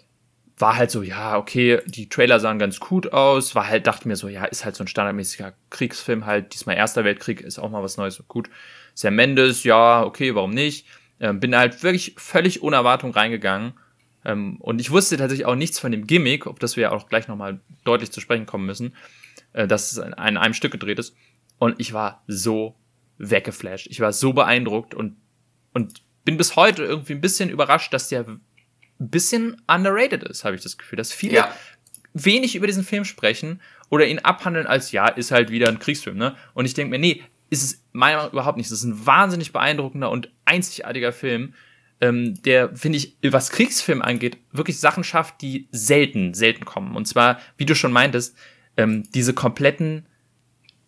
war 0.57 0.75
halt 0.75 0.91
so, 0.91 1.01
ja, 1.01 1.37
okay, 1.37 1.81
die 1.85 2.09
Trailer 2.09 2.39
sahen 2.39 2.59
ganz 2.59 2.79
gut 2.79 3.13
aus, 3.13 3.55
war 3.55 3.67
halt, 3.67 3.87
dachte 3.87 4.07
mir 4.07 4.15
so, 4.15 4.27
ja, 4.27 4.45
ist 4.45 4.65
halt 4.65 4.75
so 4.75 4.83
ein 4.83 4.87
standardmäßiger 4.87 5.53
Kriegsfilm, 5.69 6.25
halt, 6.25 6.53
diesmal 6.53 6.75
Erster 6.75 7.03
Weltkrieg, 7.03 7.41
ist 7.41 7.59
auch 7.59 7.69
mal 7.69 7.83
was 7.83 7.97
Neues, 7.97 8.23
gut. 8.27 8.49
Sam 8.93 9.15
Mendes, 9.15 9.63
ja, 9.63 10.03
okay, 10.03 10.33
warum 10.33 10.51
nicht? 10.51 10.87
Ähm, 11.19 11.39
bin 11.39 11.55
halt 11.55 11.83
wirklich 11.83 12.15
völlig 12.17 12.63
ohne 12.63 12.75
Erwartung 12.75 13.11
reingegangen. 13.11 13.73
Ähm, 14.27 14.57
und 14.59 14.81
ich 14.81 14.91
wusste 14.91 15.15
tatsächlich 15.15 15.47
auch 15.47 15.55
nichts 15.55 15.79
von 15.79 15.91
dem 15.91 16.05
Gimmick, 16.05 16.45
ob 16.45 16.59
das 16.59 16.75
wir 16.75 16.83
ja 16.83 16.91
auch 16.91 17.07
gleich 17.07 17.29
nochmal 17.29 17.61
deutlich 17.85 18.11
zu 18.11 18.19
sprechen 18.19 18.45
kommen 18.45 18.65
müssen, 18.65 18.93
äh, 19.53 19.67
dass 19.67 19.93
es 19.93 19.97
in 19.97 20.13
einem 20.13 20.53
Stück 20.53 20.73
gedreht 20.73 20.99
ist. 20.99 21.15
Und 21.57 21.79
ich 21.79 21.93
war 21.93 22.23
so 22.27 22.75
weggeflasht. 23.17 23.87
Ich 23.87 24.01
war 24.01 24.11
so 24.11 24.33
beeindruckt 24.33 24.93
und, 24.93 25.15
und 25.73 26.03
bin 26.25 26.35
bis 26.35 26.57
heute 26.57 26.83
irgendwie 26.83 27.13
ein 27.13 27.21
bisschen 27.21 27.49
überrascht, 27.49 27.93
dass 27.93 28.09
der 28.09 28.27
ein 28.27 28.41
bisschen 28.99 29.61
underrated 29.65 30.23
ist, 30.23 30.43
habe 30.43 30.55
ich 30.55 30.61
das 30.61 30.77
Gefühl, 30.77 30.97
dass 30.97 31.13
viele 31.13 31.35
ja. 31.35 31.55
wenig 32.13 32.55
über 32.55 32.67
diesen 32.67 32.83
Film 32.83 33.05
sprechen 33.05 33.61
oder 33.89 34.05
ihn 34.05 34.19
abhandeln 34.19 34.67
als, 34.67 34.91
ja, 34.91 35.07
ist 35.07 35.31
halt 35.31 35.51
wieder 35.51 35.69
ein 35.69 35.79
Kriegsfilm, 35.79 36.17
ne? 36.17 36.35
Und 36.53 36.65
ich 36.65 36.73
denke 36.73 36.91
mir, 36.91 36.99
nee, 36.99 37.23
ist 37.49 37.63
es 37.63 37.83
meiner 37.93 38.17
Meinung 38.17 38.27
nach 38.27 38.33
überhaupt 38.33 38.57
nicht. 38.57 38.65
Es 38.65 38.73
ist 38.73 38.83
ein 38.83 39.05
wahnsinnig 39.05 39.53
beeindruckender 39.53 40.11
und 40.11 40.29
einzigartiger 40.43 41.13
Film, 41.13 41.53
ähm, 42.01 42.41
der, 42.43 42.75
finde 42.75 42.97
ich, 42.97 43.17
was 43.23 43.49
Kriegsfilm 43.49 44.01
angeht, 44.01 44.37
wirklich 44.51 44.79
Sachen 44.79 45.03
schafft, 45.03 45.41
die 45.41 45.67
selten, 45.71 46.33
selten 46.33 46.65
kommen. 46.65 46.95
Und 46.95 47.07
zwar, 47.07 47.39
wie 47.57 47.65
du 47.65 47.75
schon 47.75 47.91
meintest, 47.91 48.35
ähm, 48.77 49.03
diese 49.13 49.33
kompletten, 49.33 50.05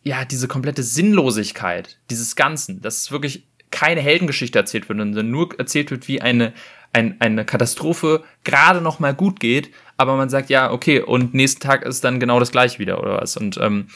ja, 0.03 0.25
diese 0.25 0.47
komplette 0.47 0.83
Sinnlosigkeit 0.83 1.99
dieses 2.09 2.35
Ganzen, 2.35 2.81
dass 2.81 3.11
wirklich 3.11 3.47
keine 3.71 4.01
Heldengeschichte 4.01 4.57
erzählt 4.57 4.89
wird, 4.89 4.99
sondern 4.99 5.29
nur 5.29 5.57
erzählt 5.59 5.91
wird, 5.91 6.07
wie 6.07 6.21
eine 6.21 6.53
ein, 6.93 7.19
eine 7.19 7.45
Katastrophe 7.45 8.23
gerade 8.43 8.81
noch 8.81 8.99
mal 8.99 9.13
gut 9.13 9.39
geht, 9.39 9.71
aber 9.97 10.15
man 10.15 10.29
sagt, 10.29 10.49
ja, 10.49 10.71
okay, 10.71 11.01
und 11.01 11.33
nächsten 11.33 11.61
Tag 11.61 11.85
ist 11.85 12.03
dann 12.03 12.19
genau 12.19 12.39
das 12.39 12.51
gleiche 12.51 12.79
wieder 12.79 12.99
oder 12.99 13.21
was. 13.21 13.37
Und, 13.37 13.57
ähm, 13.57 13.87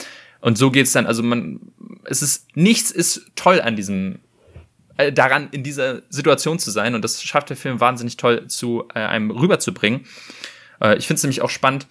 und 0.41 0.57
so 0.57 0.72
geht's 0.72 0.91
dann, 0.91 1.05
also 1.05 1.24
man, 1.24 1.59
es 2.05 2.22
ist, 2.22 2.55
nichts 2.55 2.91
ist 2.91 3.32
toll 3.36 3.61
an 3.61 3.76
diesem, 3.76 4.20
äh, 4.98 5.12
daran, 5.12 5.50
in 5.52 5.64
dieser 5.64 6.02
Situation 6.10 6.60
zu 6.60 6.72
sein. 6.72 6.96
Und 6.96 7.04
das 7.04 7.24
schafft 7.24 7.50
der 7.50 7.58
Film 7.58 7.80
wahnsinnig 7.80 8.18
toll 8.18 8.48
zu 8.48 8.88
äh, 8.94 9.00
einem 9.00 9.32
rüberzubringen. 9.32 10.06
Äh, 10.82 10.98
ich 10.98 11.08
finde 11.08 11.18
es 11.18 11.24
nämlich 11.24 11.41
auch 11.41 11.50
spannend, 11.50 11.88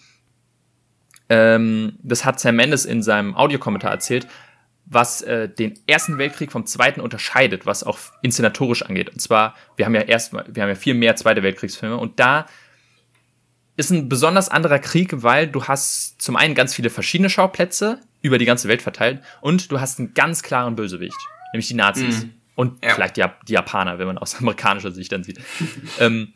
ähm, 1.29 1.99
das 2.03 2.25
hat 2.25 2.41
Sam 2.41 2.57
Mendes 2.57 2.85
in 2.85 3.03
seinem 3.03 3.35
Audiokommentar 3.35 3.91
erzählt, 3.91 4.27
was 4.85 5.23
äh, 5.23 5.49
den 5.49 5.79
Ersten 5.87 6.19
Weltkrieg 6.19 6.53
vom 6.53 6.67
Zweiten 6.67 7.01
unterscheidet, 7.01 7.65
was 7.65 7.85
auch 7.85 7.99
inszenatorisch 8.21 8.83
angeht. 8.83 9.11
Und 9.11 9.21
zwar, 9.21 9.55
wir 9.77 9.87
haben 9.87 9.95
ja 9.95 10.03
erstmal, 10.03 10.45
wir 10.49 10.63
haben 10.63 10.71
ja 10.71 10.75
viel 10.75 10.95
mehr 10.95 11.17
Zweite 11.17 11.43
Weltkriegsfilme 11.43 11.97
und 11.97 12.21
da 12.21 12.47
ist 13.77 13.91
ein 13.91 14.09
besonders 14.09 14.49
anderer 14.51 14.79
Krieg, 14.79 15.23
weil 15.23 15.47
du 15.47 15.65
hast 15.65 16.21
zum 16.21 16.37
einen 16.37 16.55
ganz 16.55 16.75
viele 16.75 16.91
verschiedene 16.91 17.31
Schauplätze 17.31 18.01
über 18.21 18.37
die 18.37 18.45
ganze 18.45 18.69
Welt 18.69 18.83
verteilt 18.83 19.23
und 19.41 19.73
du 19.73 19.81
hast 19.81 19.99
einen 19.99 20.13
ganz 20.15 20.43
klaren 20.43 20.77
Bösewicht, 20.77 21.17
nämlich 21.53 21.69
die 21.69 21.75
Nazis. 21.75 22.25
Mhm. 22.25 22.35
Und 22.55 22.85
ja. 22.85 22.95
vielleicht 22.95 23.17
die, 23.17 23.25
die, 23.49 23.55
Japaner, 23.55 23.99
wenn 23.99 24.07
man 24.07 24.19
aus 24.19 24.35
amerikanischer 24.39 24.93
Sicht 24.93 25.13
dann 25.13 25.25
sieht. 25.25 25.41
ähm, 26.01 26.33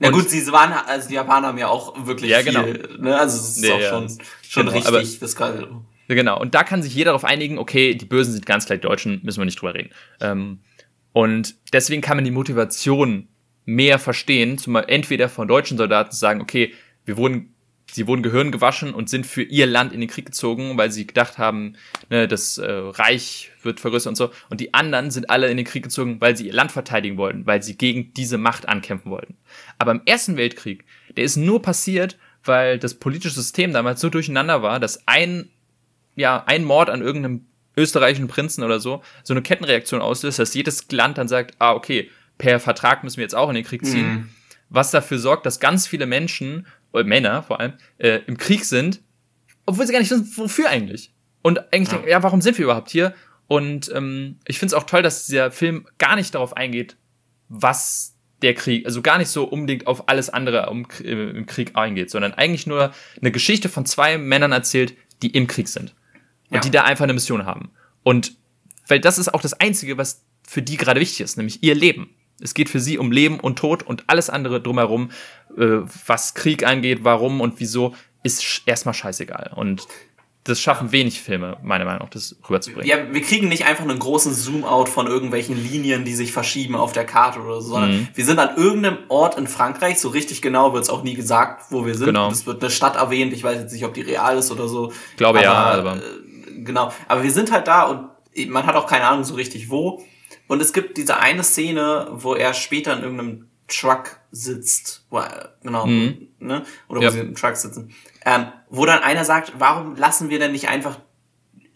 na 0.00 0.10
gut, 0.10 0.28
sie 0.28 0.46
waren, 0.52 0.72
also 0.72 1.08
die 1.08 1.14
Japaner 1.14 1.48
haben 1.48 1.58
ja 1.58 1.68
auch 1.68 2.06
wirklich 2.06 2.30
ja, 2.30 2.42
genau. 2.42 2.64
viel, 2.64 2.98
ne? 3.00 3.18
Also 3.18 3.36
es 3.38 3.56
ist 3.56 3.64
ja, 3.64 3.74
auch 3.74 3.80
schon, 3.80 4.18
schon 4.42 4.66
genau, 4.66 4.90
richtig, 4.90 5.18
das 5.18 5.34
kann, 5.34 5.84
genau. 6.06 6.40
Und 6.40 6.54
da 6.54 6.62
kann 6.62 6.82
sich 6.82 6.94
jeder 6.94 7.10
darauf 7.10 7.24
einigen, 7.24 7.58
okay, 7.58 7.94
die 7.94 8.04
Bösen 8.04 8.32
sind 8.32 8.46
ganz 8.46 8.66
gleich 8.66 8.80
Deutschen, 8.80 9.20
müssen 9.22 9.40
wir 9.40 9.44
nicht 9.44 9.60
drüber 9.60 9.74
reden. 9.74 9.90
Ähm, 10.20 10.60
und 11.12 11.56
deswegen 11.72 12.02
kann 12.02 12.16
man 12.16 12.24
die 12.24 12.30
Motivation 12.30 13.28
mehr 13.64 13.98
verstehen, 13.98 14.56
zum, 14.56 14.76
entweder 14.76 15.28
von 15.28 15.48
deutschen 15.48 15.76
Soldaten 15.76 16.10
zu 16.10 16.18
sagen, 16.18 16.40
okay, 16.40 16.72
wir 17.04 17.16
wurden, 17.16 17.54
sie 17.90 18.06
wurden 18.06 18.22
Gehirn 18.22 18.52
gewaschen 18.52 18.94
und 18.94 19.08
sind 19.08 19.26
für 19.26 19.42
ihr 19.42 19.66
Land 19.66 19.92
in 19.92 20.00
den 20.00 20.08
Krieg 20.08 20.26
gezogen, 20.26 20.76
weil 20.76 20.90
sie 20.90 21.06
gedacht 21.06 21.38
haben, 21.38 21.74
ne, 22.10 22.28
das 22.28 22.58
äh, 22.58 22.70
Reich 22.70 23.50
wird 23.62 23.80
vergrößert 23.80 24.10
und 24.10 24.16
so. 24.16 24.30
Und 24.50 24.60
die 24.60 24.74
anderen 24.74 25.10
sind 25.10 25.30
alle 25.30 25.48
in 25.50 25.56
den 25.56 25.66
Krieg 25.66 25.82
gezogen, 25.82 26.20
weil 26.20 26.36
sie 26.36 26.46
ihr 26.46 26.52
Land 26.52 26.72
verteidigen 26.72 27.16
wollten, 27.16 27.46
weil 27.46 27.62
sie 27.62 27.76
gegen 27.76 28.12
diese 28.14 28.38
Macht 28.38 28.68
ankämpfen 28.68 29.10
wollten. 29.10 29.36
Aber 29.78 29.92
im 29.92 30.02
Ersten 30.04 30.36
Weltkrieg, 30.36 30.84
der 31.16 31.24
ist 31.24 31.36
nur 31.36 31.62
passiert, 31.62 32.18
weil 32.44 32.78
das 32.78 32.94
politische 32.94 33.34
System 33.34 33.72
damals 33.72 34.00
so 34.00 34.10
durcheinander 34.10 34.62
war, 34.62 34.80
dass 34.80 35.06
ein 35.06 35.50
ja, 36.18 36.42
ein 36.46 36.64
Mord 36.64 36.90
an 36.90 37.00
irgendeinem 37.00 37.46
österreichischen 37.76 38.26
Prinzen 38.26 38.64
oder 38.64 38.80
so, 38.80 39.02
so 39.22 39.32
eine 39.32 39.42
Kettenreaktion 39.42 40.02
auslöst, 40.02 40.40
dass 40.40 40.52
jedes 40.52 40.90
Land 40.90 41.16
dann 41.16 41.28
sagt, 41.28 41.54
ah, 41.60 41.72
okay, 41.72 42.10
per 42.38 42.58
Vertrag 42.58 43.04
müssen 43.04 43.18
wir 43.18 43.22
jetzt 43.22 43.36
auch 43.36 43.48
in 43.48 43.54
den 43.54 43.64
Krieg 43.64 43.86
ziehen. 43.86 44.08
Mhm. 44.08 44.28
Was 44.68 44.90
dafür 44.90 45.18
sorgt, 45.18 45.46
dass 45.46 45.60
ganz 45.60 45.86
viele 45.86 46.06
Menschen, 46.06 46.66
oder 46.92 47.04
Männer 47.04 47.42
vor 47.42 47.60
allem, 47.60 47.74
äh, 47.98 48.20
im 48.26 48.38
Krieg 48.38 48.64
sind, 48.64 49.00
obwohl 49.66 49.86
sie 49.86 49.92
gar 49.92 50.00
nicht 50.00 50.10
wissen, 50.10 50.30
wofür 50.36 50.68
eigentlich. 50.68 51.12
Und 51.42 51.72
eigentlich 51.72 51.88
ja. 51.88 51.94
denken, 51.94 52.08
ja, 52.08 52.22
warum 52.22 52.40
sind 52.40 52.58
wir 52.58 52.64
überhaupt 52.64 52.90
hier? 52.90 53.14
Und 53.46 53.90
ähm, 53.94 54.36
ich 54.46 54.58
finde 54.58 54.74
es 54.74 54.80
auch 54.80 54.84
toll, 54.84 55.02
dass 55.02 55.26
dieser 55.26 55.50
Film 55.50 55.86
gar 55.98 56.16
nicht 56.16 56.34
darauf 56.34 56.56
eingeht, 56.56 56.96
was 57.48 58.14
der 58.42 58.54
Krieg, 58.54 58.86
also 58.86 59.02
gar 59.02 59.18
nicht 59.18 59.28
so 59.28 59.44
unbedingt 59.44 59.86
auf 59.86 60.08
alles 60.08 60.30
andere 60.30 60.68
um, 60.70 60.86
äh, 61.02 61.30
im 61.30 61.46
Krieg 61.46 61.74
eingeht, 61.74 62.10
sondern 62.10 62.34
eigentlich 62.34 62.66
nur 62.66 62.92
eine 63.20 63.32
Geschichte 63.32 63.68
von 63.68 63.86
zwei 63.86 64.18
Männern 64.18 64.52
erzählt, 64.52 64.94
die 65.22 65.30
im 65.30 65.46
Krieg 65.46 65.68
sind 65.68 65.94
und 66.50 66.56
ja. 66.56 66.60
die 66.60 66.70
da 66.70 66.84
einfach 66.84 67.04
eine 67.04 67.14
Mission 67.14 67.46
haben. 67.46 67.70
Und 68.02 68.36
weil 68.86 69.00
das 69.00 69.18
ist 69.18 69.32
auch 69.34 69.42
das 69.42 69.54
Einzige, 69.54 69.98
was 69.98 70.24
für 70.46 70.62
die 70.62 70.76
gerade 70.76 71.00
wichtig 71.00 71.20
ist, 71.20 71.36
nämlich 71.36 71.62
ihr 71.62 71.74
Leben. 71.74 72.14
Es 72.40 72.54
geht 72.54 72.68
für 72.68 72.80
sie 72.80 72.98
um 72.98 73.10
Leben 73.12 73.40
und 73.40 73.58
Tod 73.58 73.82
und 73.82 74.04
alles 74.06 74.30
andere 74.30 74.60
drumherum, 74.60 75.10
äh, 75.56 75.80
was 76.06 76.34
Krieg 76.34 76.64
angeht, 76.64 77.00
warum 77.02 77.40
und 77.40 77.58
wieso, 77.58 77.94
ist 78.22 78.62
erstmal 78.66 78.94
scheißegal. 78.94 79.52
Und 79.54 79.86
das 80.48 80.60
schaffen 80.60 80.92
wenig 80.92 81.20
Filme, 81.20 81.58
meiner 81.62 81.84
Meinung 81.84 82.02
nach, 82.02 82.10
das 82.10 82.36
rüberzubringen. 82.48 82.88
Ja, 82.88 83.12
wir 83.12 83.20
kriegen 83.22 83.48
nicht 83.48 83.66
einfach 83.66 83.84
einen 83.84 83.98
großen 83.98 84.32
Zoom-out 84.32 84.88
von 84.88 85.06
irgendwelchen 85.06 85.62
Linien, 85.62 86.04
die 86.04 86.14
sich 86.14 86.32
verschieben 86.32 86.74
auf 86.74 86.92
der 86.92 87.04
Karte 87.04 87.40
oder 87.40 87.60
so, 87.60 87.70
sondern 87.70 87.92
mhm. 87.92 88.08
wir 88.14 88.24
sind 88.24 88.38
an 88.38 88.56
irgendeinem 88.56 88.98
Ort 89.08 89.36
in 89.36 89.46
Frankreich, 89.46 90.00
so 90.00 90.08
richtig 90.08 90.40
genau 90.40 90.72
wird 90.72 90.84
es 90.84 90.90
auch 90.90 91.02
nie 91.02 91.14
gesagt, 91.14 91.66
wo 91.70 91.84
wir 91.84 91.94
sind. 91.94 92.06
Genau. 92.06 92.30
Es 92.30 92.46
wird 92.46 92.62
eine 92.62 92.70
Stadt 92.70 92.96
erwähnt, 92.96 93.32
ich 93.32 93.44
weiß 93.44 93.58
jetzt 93.58 93.72
nicht, 93.72 93.84
ob 93.84 93.94
die 93.94 94.00
real 94.00 94.38
ist 94.38 94.50
oder 94.50 94.68
so. 94.68 94.92
Ich 95.10 95.16
glaube 95.16 95.40
aber, 95.40 95.46
ja, 95.46 95.54
aber. 95.54 95.96
Äh, 95.96 96.62
genau. 96.62 96.92
Aber 97.08 97.22
wir 97.22 97.32
sind 97.32 97.52
halt 97.52 97.68
da 97.68 97.82
und 97.84 98.08
man 98.48 98.64
hat 98.66 98.74
auch 98.74 98.86
keine 98.86 99.04
Ahnung 99.06 99.24
so 99.24 99.34
richtig 99.34 99.70
wo. 99.70 100.02
Und 100.48 100.60
es 100.60 100.72
gibt 100.72 100.96
diese 100.96 101.18
eine 101.18 101.44
Szene, 101.44 102.08
wo 102.10 102.34
er 102.34 102.54
später 102.54 102.96
in 102.96 103.02
irgendeinem 103.02 103.48
Truck 103.68 104.18
sitzt, 104.32 105.04
wo, 105.10 105.20
genau, 105.62 105.86
mhm. 105.86 106.28
ne? 106.40 106.64
Oder 106.88 107.00
wo 107.00 107.04
ja. 107.04 107.10
sie 107.10 107.20
im 107.20 107.34
Truck 107.34 107.56
sitzen. 107.56 107.94
Ähm, 108.24 108.46
wo 108.70 108.86
dann 108.86 109.02
einer 109.02 109.24
sagt, 109.24 109.52
warum 109.58 109.94
lassen 109.94 110.30
wir 110.30 110.38
denn 110.38 110.52
nicht 110.52 110.68
einfach 110.68 110.98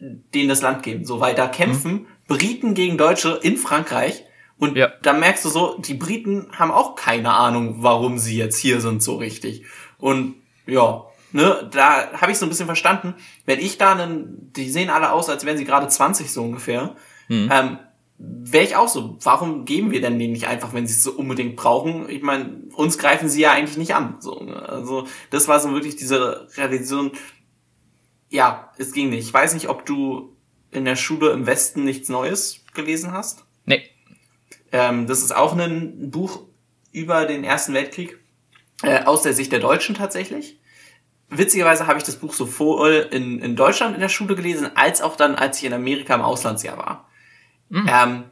denen 0.00 0.48
das 0.48 0.62
Land 0.62 0.82
geben? 0.82 1.04
So, 1.04 1.20
weil 1.20 1.34
da 1.34 1.46
kämpfen 1.48 1.92
mhm. 1.92 2.06
Briten 2.26 2.74
gegen 2.74 2.96
Deutsche 2.96 3.38
in 3.42 3.58
Frankreich. 3.58 4.24
Und 4.58 4.76
ja. 4.76 4.90
da 5.02 5.12
merkst 5.12 5.44
du 5.44 5.48
so, 5.50 5.78
die 5.78 5.94
Briten 5.94 6.48
haben 6.52 6.70
auch 6.70 6.94
keine 6.94 7.32
Ahnung, 7.32 7.76
warum 7.78 8.18
sie 8.18 8.36
jetzt 8.36 8.58
hier 8.58 8.80
sind 8.80 9.02
so 9.02 9.16
richtig. 9.16 9.64
Und 9.98 10.36
ja, 10.66 11.04
ne, 11.32 11.68
da 11.70 12.12
habe 12.12 12.32
ich 12.32 12.38
so 12.38 12.46
ein 12.46 12.48
bisschen 12.48 12.66
verstanden, 12.66 13.14
wenn 13.44 13.58
ich 13.58 13.76
da 13.76 13.92
einen, 13.92 14.52
die 14.52 14.70
sehen 14.70 14.88
alle 14.88 15.12
aus, 15.12 15.28
als 15.28 15.44
wären 15.44 15.58
sie 15.58 15.64
gerade 15.64 15.88
20 15.88 16.30
so 16.32 16.42
ungefähr, 16.42 16.94
mhm. 17.28 17.50
ähm, 17.52 17.78
wäre 18.18 18.64
ich 18.64 18.76
auch 18.76 18.88
so, 18.88 19.18
warum 19.22 19.64
geben 19.64 19.90
wir 19.90 20.00
denn 20.00 20.18
denen 20.18 20.32
nicht 20.32 20.46
einfach, 20.46 20.72
wenn 20.72 20.86
sie 20.86 20.94
es 20.94 21.02
so 21.02 21.12
unbedingt 21.12 21.56
brauchen? 21.56 22.08
Ich 22.08 22.22
meine, 22.22 22.62
uns 22.74 22.98
greifen 22.98 23.28
sie 23.28 23.40
ja 23.40 23.52
eigentlich 23.52 23.78
nicht 23.78 23.94
an. 23.94 24.16
So, 24.20 24.42
ne? 24.42 24.68
Also 24.68 25.06
das 25.30 25.48
war 25.48 25.58
so 25.60 25.72
wirklich 25.72 25.96
diese 25.96 26.48
Realisation, 26.56 27.12
ja, 28.28 28.72
es 28.78 28.92
ging 28.92 29.10
nicht. 29.10 29.26
Ich 29.26 29.34
weiß 29.34 29.54
nicht, 29.54 29.68
ob 29.68 29.84
du 29.86 30.36
in 30.70 30.84
der 30.84 30.96
Schule 30.96 31.32
im 31.32 31.46
Westen 31.46 31.84
nichts 31.84 32.08
Neues 32.08 32.64
gelesen 32.74 33.12
hast. 33.12 33.44
Nee. 33.66 33.82
Ähm, 34.70 35.06
das 35.06 35.22
ist 35.22 35.34
auch 35.34 35.56
ein 35.56 36.10
Buch 36.10 36.44
über 36.92 37.26
den 37.26 37.44
Ersten 37.44 37.74
Weltkrieg, 37.74 38.18
äh, 38.82 39.04
aus 39.04 39.22
der 39.22 39.34
Sicht 39.34 39.52
der 39.52 39.60
Deutschen 39.60 39.94
tatsächlich 39.94 40.58
witzigerweise 41.32 41.86
habe 41.86 41.98
ich 41.98 42.04
das 42.04 42.16
Buch 42.16 42.32
sowohl 42.32 43.08
in, 43.10 43.40
in 43.40 43.56
Deutschland 43.56 43.94
in 43.94 44.00
der 44.00 44.08
Schule 44.08 44.36
gelesen, 44.36 44.70
als 44.76 45.02
auch 45.02 45.16
dann, 45.16 45.34
als 45.34 45.58
ich 45.58 45.64
in 45.64 45.72
Amerika 45.72 46.14
im 46.14 46.20
Auslandsjahr 46.20 46.78
war. 46.78 47.08
Mhm. 47.72 47.88
Ähm, 47.90 48.24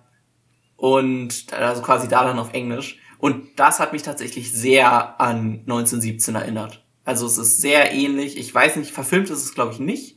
und 0.76 1.53
also 1.53 1.80
quasi 1.82 2.09
da 2.09 2.24
dann 2.24 2.38
auf 2.38 2.53
Englisch. 2.53 2.99
Und 3.18 3.59
das 3.59 3.80
hat 3.80 3.93
mich 3.93 4.03
tatsächlich 4.03 4.53
sehr 4.53 5.20
an 5.20 5.61
1917 5.61 6.34
erinnert. 6.34 6.84
Also 7.05 7.26
es 7.26 7.38
ist 7.38 7.61
sehr 7.61 7.93
ähnlich. 7.93 8.36
Ich 8.36 8.55
weiß 8.55 8.76
nicht, 8.76 8.93
verfilmt 8.93 9.30
ist 9.30 9.43
es 9.43 9.55
glaube 9.55 9.72
ich 9.72 9.78
nicht. 9.78 10.16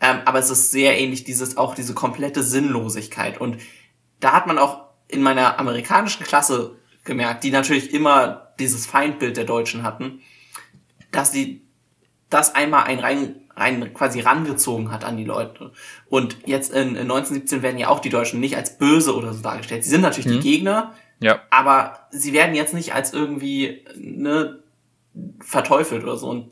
Ähm, 0.00 0.18
aber 0.24 0.40
es 0.40 0.50
ist 0.50 0.72
sehr 0.72 0.98
ähnlich, 0.98 1.24
dieses, 1.24 1.56
auch 1.56 1.74
diese 1.74 1.94
komplette 1.94 2.42
Sinnlosigkeit. 2.42 3.40
Und 3.40 3.58
da 4.20 4.32
hat 4.32 4.46
man 4.46 4.58
auch 4.58 4.86
in 5.08 5.22
meiner 5.22 5.58
amerikanischen 5.58 6.24
Klasse 6.24 6.76
gemerkt, 7.04 7.44
die 7.44 7.50
natürlich 7.50 7.94
immer 7.94 8.52
dieses 8.58 8.86
Feindbild 8.86 9.36
der 9.36 9.44
Deutschen 9.44 9.84
hatten, 9.84 10.20
dass 11.12 11.30
die 11.30 11.65
das 12.30 12.54
einmal 12.54 12.84
ein 12.84 12.98
rein, 12.98 13.36
rein 13.54 13.94
quasi 13.94 14.20
rangezogen 14.20 14.90
hat 14.90 15.04
an 15.04 15.16
die 15.16 15.24
Leute. 15.24 15.72
Und 16.08 16.36
jetzt 16.46 16.72
in, 16.72 16.90
in 16.90 17.10
1917 17.10 17.62
werden 17.62 17.78
ja 17.78 17.88
auch 17.88 18.00
die 18.00 18.10
Deutschen 18.10 18.40
nicht 18.40 18.56
als 18.56 18.78
böse 18.78 19.14
oder 19.16 19.32
so 19.32 19.42
dargestellt. 19.42 19.84
Sie 19.84 19.90
sind 19.90 20.00
natürlich 20.00 20.26
mhm. 20.26 20.40
die 20.40 20.50
Gegner, 20.50 20.94
ja. 21.20 21.40
aber 21.50 22.08
sie 22.10 22.32
werden 22.32 22.54
jetzt 22.54 22.74
nicht 22.74 22.94
als 22.94 23.12
irgendwie 23.12 23.84
ne, 23.96 24.58
verteufelt 25.40 26.02
oder 26.02 26.16
so. 26.16 26.28
Und 26.28 26.50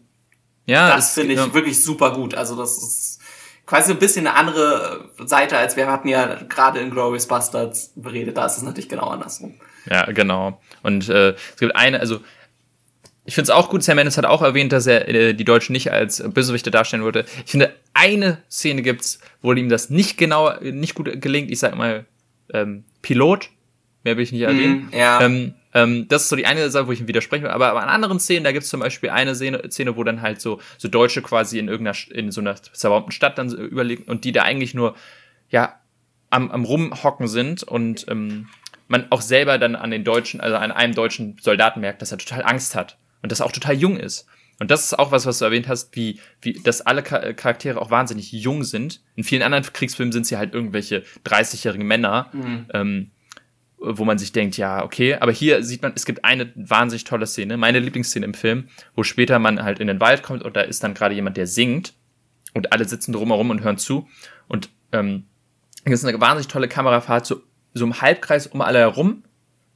ja, 0.67 0.95
das 0.95 1.15
finde 1.15 1.35
ich 1.35 1.41
ja. 1.41 1.53
wirklich 1.53 1.83
super 1.83 2.13
gut. 2.13 2.35
Also 2.35 2.57
das 2.57 2.79
ist 2.79 3.21
quasi 3.67 3.93
ein 3.93 3.99
bisschen 3.99 4.27
eine 4.27 4.37
andere 4.37 5.11
Seite, 5.25 5.59
als 5.59 5.77
wir 5.77 5.91
hatten 5.91 6.09
ja 6.09 6.43
gerade 6.45 6.81
in 6.81 6.91
Glorious 6.91 7.27
Bastards 7.27 7.93
beredet. 7.97 8.37
Da 8.37 8.47
ist 8.47 8.57
es 8.57 8.63
natürlich 8.63 8.89
genau 8.89 9.09
andersrum. 9.09 9.55
Ja, 9.91 10.07
genau. 10.07 10.61
Und 10.83 11.09
äh, 11.09 11.31
es 11.31 11.57
gibt 11.59 11.77
eine, 11.77 12.01
also 12.01 12.21
ich 13.27 13.35
finde 13.35 13.51
es 13.51 13.57
auch 13.57 13.71
gut, 13.71 13.83
Sam 13.83 13.97
Mendes 13.97 14.19
hat 14.19 14.27
auch 14.27 14.43
erwähnt, 14.43 14.73
dass 14.73 14.87
er 14.87 15.09
äh, 15.09 15.35
die 15.35 15.45
Deutschen 15.45 15.73
nicht 15.73 15.91
als 15.91 16.23
Bösewichte 16.23 16.71
darstellen 16.71 17.05
würde. 17.05 17.25
Ich 17.45 17.53
finde, 17.53 17.75
eine 17.95 18.39
Szene 18.51 18.83
gibt's, 18.83 19.19
wo 19.41 19.53
ihm 19.53 19.71
das 19.71 19.89
nicht 19.89 20.19
genau, 20.19 20.53
nicht 20.61 20.95
gut 20.95 21.23
gelingt. 21.23 21.51
Ich 21.51 21.59
sag 21.59 21.75
mal, 21.75 22.05
ähm, 22.53 22.85
Pilot, 23.01 23.49
mehr 24.03 24.17
will 24.19 24.25
ich 24.25 24.33
nicht 24.33 24.43
erwähnen. 24.43 24.89
Mm, 24.91 24.95
ja. 24.95 25.23
Ähm, 25.23 25.55
ähm, 25.73 26.07
das 26.09 26.25
ist 26.25 26.29
so 26.29 26.37
die 26.37 26.45
eine 26.45 26.69
Sache, 26.69 26.87
wo 26.87 26.93
ich 26.93 27.01
ihm 27.01 27.09
widerspreche. 27.09 27.51
Aber, 27.51 27.69
aber 27.69 27.83
an 27.83 27.89
anderen 27.89 28.21
Szenen, 28.21 28.45
da 28.45 28.53
gibt's 28.53 28.69
zum 28.69 28.81
Beispiel 28.81 29.09
eine 29.09 29.35
Szene, 29.35 29.71
Szene, 29.71 29.97
wo 29.97 30.05
dann 30.05 30.21
halt 30.21 30.43
so, 30.43 30.61
so 30.77 30.89
Deutsche 30.89 31.23
quasi 31.23 31.59
in 31.59 31.69
irgendeiner, 31.69 31.97
in 32.11 32.31
so 32.31 32.43
einer 32.43 32.57
zerbombten 32.57 33.13
Stadt 33.13 33.39
dann 33.39 33.49
so 33.49 33.57
überlegen 33.57 34.05
und 34.05 34.25
die 34.25 34.33
da 34.33 34.43
eigentlich 34.43 34.75
nur, 34.75 34.97
ja, 35.49 35.81
am, 36.29 36.51
am 36.51 36.65
Rumhocken 36.65 37.27
sind 37.27 37.63
und 37.63 38.05
ähm, 38.09 38.49
man 38.87 39.07
auch 39.11 39.23
selber 39.23 39.57
dann 39.57 39.77
an 39.77 39.91
den 39.91 40.05
Deutschen, 40.05 40.43
also 40.43 40.57
an 40.57 40.73
einem 40.73 40.95
deutschen 40.95 41.39
Soldaten 41.41 41.81
merkt, 41.81 42.03
dass 42.03 42.13
er 42.13 42.19
total 42.19 42.43
Angst 42.43 42.75
hat 42.75 42.99
und 43.25 43.33
das 43.33 43.41
auch 43.41 43.53
total 43.53 43.75
jung 43.75 43.97
ist. 43.97 44.27
Und 44.61 44.71
das 44.71 44.85
ist 44.85 44.99
auch 44.99 45.11
was, 45.11 45.25
was 45.25 45.39
du 45.39 45.47
erwähnt 45.47 45.67
hast, 45.67 45.97
wie, 45.97 46.21
wie, 46.43 46.61
dass 46.63 46.83
alle 46.83 47.03
Charaktere 47.03 47.81
auch 47.81 47.91
wahnsinnig 47.91 48.31
jung 48.33 48.65
sind. 48.65 49.03
In 49.17 49.25
vielen 49.25 49.41
anderen 49.41 49.65
Kriegsfilmen 49.65 50.13
sind 50.13 50.27
sie 50.27 50.37
halt 50.37 50.53
irgendwelche 50.53 51.05
30-jährigen 51.25 51.87
Männer, 51.87 52.29
mhm. 52.35 52.67
ähm, 52.75 53.11
wo 53.79 54.05
man 54.05 54.19
sich 54.19 54.33
denkt, 54.33 54.59
ja, 54.59 54.85
okay, 54.85 55.15
aber 55.15 55.33
hier 55.33 55.65
sieht 55.65 55.81
man, 55.81 55.93
es 55.97 56.05
gibt 56.05 56.23
eine 56.23 56.53
wahnsinnig 56.55 57.05
tolle 57.05 57.27
Szene, 57.27 57.57
meine 57.57 57.79
Lieblingsszene 57.79 58.27
im 58.27 58.35
Film, 58.35 58.69
wo 58.95 59.05
später 59.05 59.39
man 59.39 59.63
halt 59.63 59.81
in 59.81 59.87
den 59.87 60.01
Wald 60.01 60.23
kommt 60.23 60.43
und 60.43 60.55
da 60.55 60.61
ist 60.61 60.85
dann 60.85 60.93
gerade 60.93 61.15
jemand, 61.15 61.39
der 61.39 61.47
singt 61.47 61.95
und 62.53 62.75
alle 62.75 62.85
sitzen 62.87 63.13
drumherum 63.13 63.49
und 63.49 63.63
hören 63.63 63.79
zu 63.79 64.07
und 64.49 64.69
ähm, 64.93 65.25
das 65.87 65.95
ist 65.95 66.05
eine 66.05 66.21
wahnsinnig 66.21 66.49
tolle 66.49 66.69
Kamerafahrt, 66.69 67.25
so, 67.25 67.41
so 67.73 67.87
im 67.87 68.03
Halbkreis 68.03 68.47
um 68.47 68.61
alle 68.61 68.81
herum 68.81 69.25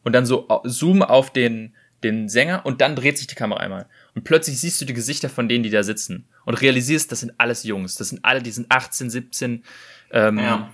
und 0.05 0.13
dann 0.13 0.27
so 0.27 0.47
Zoom 0.65 1.03
auf 1.03 1.33
den, 1.33 1.75
den 2.03 2.29
Sänger 2.29 2.65
und 2.65 2.81
dann 2.81 2.95
dreht 2.95 3.19
sich 3.19 3.27
die 3.27 3.35
Kamera 3.35 3.61
einmal. 3.61 3.87
Und 4.15 4.25
plötzlich 4.25 4.61
siehst 4.61 4.81
du 4.81 4.85
die 4.85 4.95
Gesichter 4.95 5.29
von 5.29 5.49
denen, 5.49 5.65
die 5.65 5.71
da 5.71 5.83
sitzen 5.83 6.29
und 6.45 6.61
realisierst, 6.61 7.11
das 7.11 7.21
sind 7.21 7.33
alles 7.39 7.65
Jungs. 7.65 7.97
Das 7.97 8.11
sind 8.11 8.25
alle, 8.25 8.43
die 8.43 8.51
sind 8.51 8.67
18, 8.71 9.11
17, 9.11 9.65
ähm, 10.13 10.39
ja. 10.39 10.73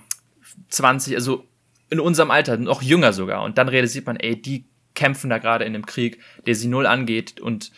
20, 0.69 1.15
also 1.15 1.47
in 1.89 1.99
unserem 1.99 2.31
Alter, 2.31 2.57
noch 2.57 2.81
jünger 2.81 3.13
sogar. 3.13 3.43
Und 3.43 3.57
dann 3.57 3.69
realisiert 3.69 4.05
man, 4.05 4.17
ey, 4.17 4.39
die 4.39 4.65
kämpfen 4.93 5.29
da 5.29 5.37
gerade 5.39 5.65
in 5.65 5.75
einem 5.75 5.85
Krieg, 5.85 6.19
der 6.45 6.55
sie 6.55 6.67
null 6.67 6.85
angeht 6.85 7.39
und 7.41 7.71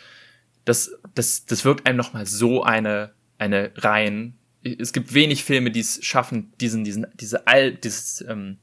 das, 0.64 0.92
das, 1.14 1.46
das 1.46 1.64
wirkt 1.64 1.86
einem 1.86 1.96
nochmal 1.96 2.26
so 2.26 2.62
eine, 2.62 3.12
eine 3.38 3.72
rein. 3.76 4.34
Es 4.62 4.92
gibt 4.92 5.14
wenig 5.14 5.44
Filme, 5.44 5.70
die 5.70 5.80
es 5.80 6.04
schaffen, 6.04 6.52
diesen, 6.60 6.84
diesen, 6.84 7.06
diese 7.14 7.46
all, 7.46 7.72
dieses, 7.72 8.24
ähm, 8.28 8.58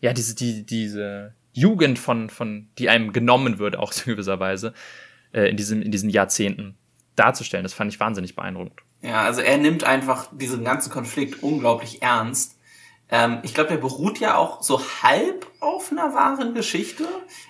ja, 0.00 0.12
diese, 0.12 0.34
die, 0.34 0.66
diese, 0.66 1.34
Jugend 1.58 1.98
von, 1.98 2.30
von, 2.30 2.68
die 2.78 2.88
einem 2.88 3.12
genommen 3.12 3.58
wird, 3.58 3.76
auch 3.76 3.92
in 3.92 4.12
gewisser 4.12 4.40
Weise, 4.40 4.74
äh, 5.32 5.50
in, 5.50 5.56
diesem, 5.56 5.82
in 5.82 5.90
diesen 5.90 6.10
Jahrzehnten 6.10 6.76
darzustellen. 7.16 7.64
Das 7.64 7.74
fand 7.74 7.92
ich 7.92 8.00
wahnsinnig 8.00 8.36
beeindruckend. 8.36 8.80
Ja, 9.02 9.22
also 9.22 9.40
er 9.40 9.58
nimmt 9.58 9.84
einfach 9.84 10.28
diesen 10.32 10.64
ganzen 10.64 10.90
Konflikt 10.90 11.42
unglaublich 11.42 12.02
ernst. 12.02 12.56
Ähm, 13.10 13.38
ich 13.42 13.54
glaube, 13.54 13.70
der 13.70 13.78
beruht 13.78 14.18
ja 14.18 14.36
auch 14.36 14.62
so 14.62 14.80
halb 15.02 15.46
auf 15.60 15.90
einer 15.90 16.14
wahren 16.14 16.54
Geschichte. 16.54 17.04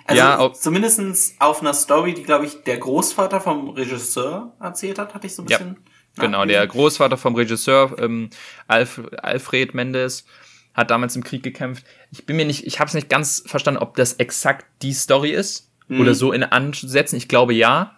Also 0.07 0.19
ja, 0.19 0.39
auf, 0.39 0.61
zumindestens 0.61 1.35
auf 1.39 1.61
einer 1.61 1.75
Story, 1.75 2.15
die, 2.15 2.23
glaube 2.23 2.47
ich, 2.47 2.63
der 2.65 2.79
Großvater 2.79 3.41
vom 3.41 3.71
Regisseur 3.71 4.55
erzählt 4.61 4.99
hat, 4.99 5.15
hatte 5.15 5.27
ich 5.27 5.35
so 5.35 5.43
ein 5.43 5.47
bisschen. 5.47 5.77
Ja, 6.17 6.23
genau, 6.25 6.45
der 6.45 6.67
Großvater 6.67 7.17
vom 7.17 7.35
Regisseur, 7.35 7.97
ähm, 7.99 8.31
Alf, 8.69 9.01
Alfred 9.19 9.75
Mendes, 9.75 10.27
hat 10.75 10.91
damals 10.91 11.17
im 11.17 11.25
Krieg 11.25 11.43
gekämpft. 11.43 11.85
Ich 12.11 12.27
bin 12.27 12.37
mir 12.37 12.45
nicht, 12.45 12.67
ich 12.67 12.81
habe 12.81 12.89
es 12.89 12.95
nicht 12.95 13.09
ganz 13.09 13.43
verstanden, 13.47 13.81
ob 13.81 13.97
das 13.97 14.15
exakt 14.15 14.67
die 14.83 14.93
Story 14.93 15.31
ist 15.31 15.71
mhm. 15.89 16.01
oder 16.01 16.15
so 16.15 16.33
in 16.33 16.45
Ansätzen. 16.45 17.17
Ich 17.17 17.29
glaube 17.29 17.55
ja. 17.55 17.97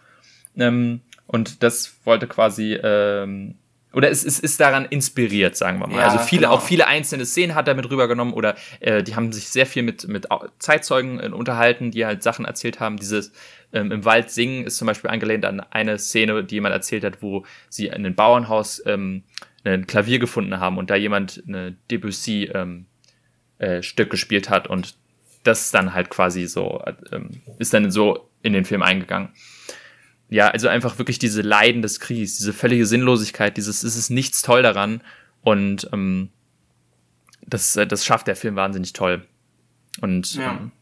Ähm, 0.56 1.00
und 1.26 1.62
das 1.62 1.94
wollte 2.04 2.26
quasi 2.26 2.74
ähm, 2.74 3.54
oder 3.92 4.10
es, 4.10 4.24
es 4.24 4.38
ist 4.38 4.60
daran 4.60 4.84
inspiriert, 4.84 5.56
sagen 5.56 5.80
wir 5.80 5.88
mal. 5.88 5.98
Ja, 5.98 6.08
also 6.08 6.18
viele, 6.18 6.42
genau. 6.42 6.54
auch 6.54 6.62
viele 6.62 6.86
einzelne 6.86 7.26
Szenen 7.26 7.56
hat 7.56 7.66
er 7.66 7.74
mit 7.74 7.90
rübergenommen 7.90 8.34
oder 8.34 8.54
äh, 8.78 9.02
die 9.02 9.16
haben 9.16 9.32
sich 9.32 9.48
sehr 9.48 9.66
viel 9.66 9.82
mit, 9.82 10.06
mit 10.06 10.28
Zeitzeugen 10.58 11.18
äh, 11.18 11.28
unterhalten, 11.28 11.90
die 11.90 12.06
halt 12.06 12.22
Sachen 12.22 12.44
erzählt 12.44 12.78
haben. 12.78 12.98
Dieses 12.98 13.32
ähm, 13.72 13.90
im 13.90 14.04
Wald 14.04 14.30
singen 14.30 14.64
ist 14.64 14.76
zum 14.76 14.86
Beispiel 14.86 15.10
angelehnt 15.10 15.44
an 15.44 15.60
eine 15.60 15.98
Szene, 15.98 16.44
die 16.44 16.56
jemand 16.56 16.72
erzählt 16.72 17.04
hat, 17.04 17.20
wo 17.20 17.44
sie 17.68 17.86
in 17.86 17.94
einem 17.94 18.14
Bauernhaus 18.14 18.80
ähm, 18.86 19.24
ein 19.64 19.86
Klavier 19.86 20.18
gefunden 20.18 20.58
haben 20.58 20.78
und 20.78 20.90
da 20.90 20.96
jemand 20.96 21.42
eine 21.46 21.76
Debussy 21.90 22.50
ähm, 22.54 22.86
äh, 23.58 23.82
Stück 23.82 24.10
gespielt 24.10 24.48
hat 24.48 24.68
und 24.68 24.94
das 25.42 25.70
dann 25.70 25.92
halt 25.94 26.10
quasi 26.10 26.46
so 26.46 26.82
ähm, 27.12 27.42
ist 27.58 27.72
dann 27.72 27.90
so 27.90 28.30
in 28.42 28.52
den 28.52 28.64
Film 28.64 28.82
eingegangen. 28.82 29.30
Ja, 30.28 30.48
also 30.48 30.68
einfach 30.68 30.98
wirklich 30.98 31.18
diese 31.18 31.42
Leiden 31.42 31.82
des 31.82 31.98
Kriegs, 31.98 32.36
diese 32.36 32.52
völlige 32.52 32.86
Sinnlosigkeit, 32.86 33.56
dieses 33.56 33.82
es 33.82 33.96
ist 33.96 34.10
nichts 34.10 34.42
toll 34.42 34.62
daran 34.62 35.02
und 35.42 35.88
ähm, 35.92 36.30
das 37.46 37.76
äh, 37.76 37.86
das 37.86 38.04
schafft 38.04 38.26
der 38.26 38.36
Film 38.36 38.56
wahnsinnig 38.56 38.92
toll 38.92 39.26
und 40.00 40.34
ja, 40.34 40.52
ähm, 40.52 40.72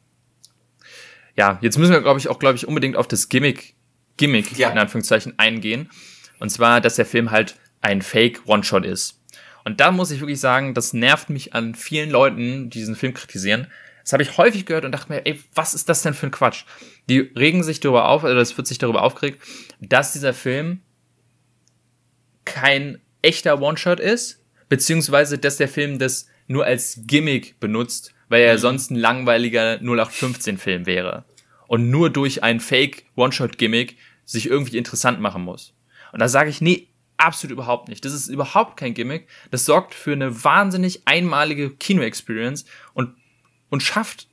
ja 1.36 1.58
jetzt 1.60 1.78
müssen 1.78 1.92
wir 1.92 2.02
glaube 2.02 2.20
ich 2.20 2.28
auch 2.28 2.38
glaube 2.38 2.56
ich 2.56 2.68
unbedingt 2.68 2.96
auf 2.96 3.08
das 3.08 3.28
Gimmick 3.28 3.74
Gimmick 4.16 4.56
ja. 4.58 4.70
in 4.70 4.78
Anführungszeichen 4.78 5.38
eingehen 5.38 5.88
und 6.40 6.50
zwar 6.50 6.80
dass 6.80 6.96
der 6.96 7.06
Film 7.06 7.30
halt 7.30 7.56
ein 7.80 8.02
Fake-One-Shot 8.02 8.84
ist. 8.84 9.20
Und 9.64 9.80
da 9.80 9.90
muss 9.90 10.10
ich 10.10 10.20
wirklich 10.20 10.40
sagen, 10.40 10.74
das 10.74 10.92
nervt 10.92 11.30
mich 11.30 11.54
an 11.54 11.74
vielen 11.74 12.10
Leuten, 12.10 12.70
die 12.70 12.78
diesen 12.78 12.96
Film 12.96 13.14
kritisieren. 13.14 13.66
Das 14.02 14.12
habe 14.14 14.22
ich 14.22 14.38
häufig 14.38 14.64
gehört 14.64 14.86
und 14.86 14.92
dachte 14.92 15.12
mir, 15.12 15.26
ey, 15.26 15.40
was 15.54 15.74
ist 15.74 15.88
das 15.88 16.02
denn 16.02 16.14
für 16.14 16.26
ein 16.26 16.32
Quatsch? 16.32 16.64
Die 17.10 17.18
regen 17.18 17.62
sich 17.62 17.80
darüber 17.80 18.08
auf, 18.08 18.24
oder 18.24 18.36
es 18.36 18.56
wird 18.56 18.66
sich 18.66 18.78
darüber 18.78 19.02
aufgeregt, 19.02 19.42
dass 19.80 20.12
dieser 20.12 20.32
Film 20.32 20.80
kein 22.46 23.00
echter 23.20 23.60
One-Shot 23.60 24.00
ist, 24.00 24.42
beziehungsweise 24.68 25.38
dass 25.38 25.58
der 25.58 25.68
Film 25.68 25.98
das 25.98 26.28
nur 26.46 26.64
als 26.64 27.02
Gimmick 27.06 27.60
benutzt, 27.60 28.14
weil 28.28 28.42
er 28.42 28.54
mhm. 28.54 28.60
sonst 28.60 28.90
ein 28.90 28.96
langweiliger 28.96 29.74
0815-Film 29.74 30.86
wäre. 30.86 31.24
Und 31.66 31.90
nur 31.90 32.08
durch 32.08 32.42
ein 32.42 32.60
Fake 32.60 33.04
One-Shot-Gimmick 33.16 33.98
sich 34.24 34.48
irgendwie 34.48 34.78
interessant 34.78 35.20
machen 35.20 35.42
muss. 35.42 35.74
Und 36.12 36.20
da 36.20 36.28
sage 36.28 36.48
ich, 36.48 36.62
nee, 36.62 36.87
absolut 37.18 37.52
überhaupt 37.52 37.88
nicht. 37.88 38.04
Das 38.04 38.12
ist 38.12 38.28
überhaupt 38.28 38.76
kein 38.76 38.94
Gimmick. 38.94 39.28
Das 39.50 39.64
sorgt 39.64 39.94
für 39.94 40.12
eine 40.12 40.44
wahnsinnig 40.44 41.02
einmalige 41.06 41.70
Kino-Experience 41.70 42.64
und, 42.94 43.14
und 43.68 43.82
schafft 43.82 44.28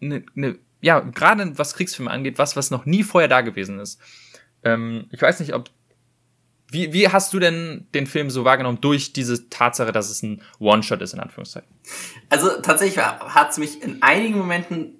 eine, 0.00 0.24
eine 0.36 0.58
ja, 0.80 1.00
gerade 1.00 1.58
was 1.58 1.74
Kriegsfilme 1.74 2.10
angeht, 2.10 2.38
was, 2.38 2.56
was 2.56 2.70
noch 2.70 2.86
nie 2.86 3.02
vorher 3.02 3.28
da 3.28 3.42
gewesen 3.42 3.78
ist. 3.78 4.00
Ähm, 4.64 5.06
ich 5.12 5.20
weiß 5.20 5.40
nicht, 5.40 5.54
ob 5.54 5.70
wie, 6.72 6.92
wie 6.92 7.08
hast 7.08 7.32
du 7.32 7.40
denn 7.40 7.88
den 7.94 8.06
Film 8.06 8.30
so 8.30 8.44
wahrgenommen 8.44 8.80
durch 8.80 9.12
diese 9.12 9.50
Tatsache, 9.50 9.90
dass 9.90 10.08
es 10.08 10.22
ein 10.22 10.40
One-Shot 10.60 11.02
ist, 11.02 11.14
in 11.14 11.20
Anführungszeichen? 11.20 11.68
Also 12.28 12.60
tatsächlich 12.62 13.04
hat 13.04 13.50
es 13.50 13.58
mich 13.58 13.82
in 13.82 14.02
einigen 14.02 14.38
Momenten 14.38 14.99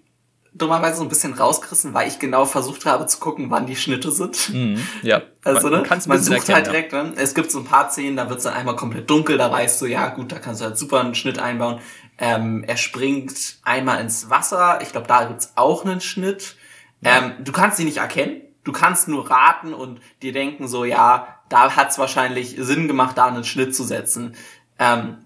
dummerweise 0.53 0.99
so 0.99 1.03
ein 1.03 1.09
bisschen 1.09 1.35
rausgerissen, 1.35 1.95
weil 1.95 2.09
ich 2.09 2.19
genau 2.19 2.45
versucht 2.45 2.87
habe 2.87 3.07
zu 3.07 3.19
gucken, 3.19 3.51
wann 3.51 3.67
die 3.67 3.77
Schnitte 3.77 4.11
sind. 4.11 4.53
Mhm, 4.53 4.87
ja. 5.03 5.23
Also, 5.43 5.71
ne? 5.71 5.83
man, 5.89 6.03
man 6.07 6.23
sucht 6.23 6.37
erkennen, 6.37 6.55
halt 6.55 6.67
direkt, 6.67 6.93
ne? 6.93 7.15
es 7.17 7.35
gibt 7.35 7.51
so 7.51 7.61
ein 7.61 7.65
paar 7.65 7.91
Szenen, 7.91 8.15
da 8.15 8.29
wird 8.29 8.41
es 8.41 8.45
dann 8.45 8.53
einmal 8.53 8.77
komplett 8.77 9.09
dunkel, 9.09 9.39
da 9.39 9.51
weißt 9.51 9.81
du, 9.81 9.87
ja 9.87 10.09
gut, 10.11 10.33
da 10.33 10.39
kannst 10.39 10.61
du 10.61 10.67
halt 10.67 10.77
super 10.77 11.01
einen 11.01 11.15
Schnitt 11.15 11.39
einbauen. 11.39 11.81
Ähm, 12.19 12.63
er 12.67 12.77
springt 12.77 13.57
einmal 13.63 14.03
ins 14.03 14.29
Wasser, 14.29 14.81
ich 14.83 14.93
glaube, 14.93 15.07
da 15.07 15.25
gibt's 15.25 15.55
auch 15.57 15.87
einen 15.87 16.03
Schnitt. 16.03 16.57
Ähm, 17.03 17.33
du 17.43 17.53
kannst 17.53 17.79
sie 17.79 17.85
nicht 17.85 17.97
erkennen, 17.97 18.43
du 18.65 18.73
kannst 18.73 19.09
nur 19.09 19.31
raten 19.31 19.73
und 19.73 20.03
dir 20.21 20.33
denken 20.33 20.69
so, 20.69 20.85
ja, 20.85 21.41
da 21.49 21.75
hat's 21.75 21.99
wahrscheinlich 21.99 22.57
Sinn 22.59 22.87
gemacht, 22.87 23.17
da 23.17 23.27
einen 23.27 23.45
Schnitt 23.45 23.75
zu 23.75 23.83
setzen. 23.83 24.37
Ähm, 24.79 25.17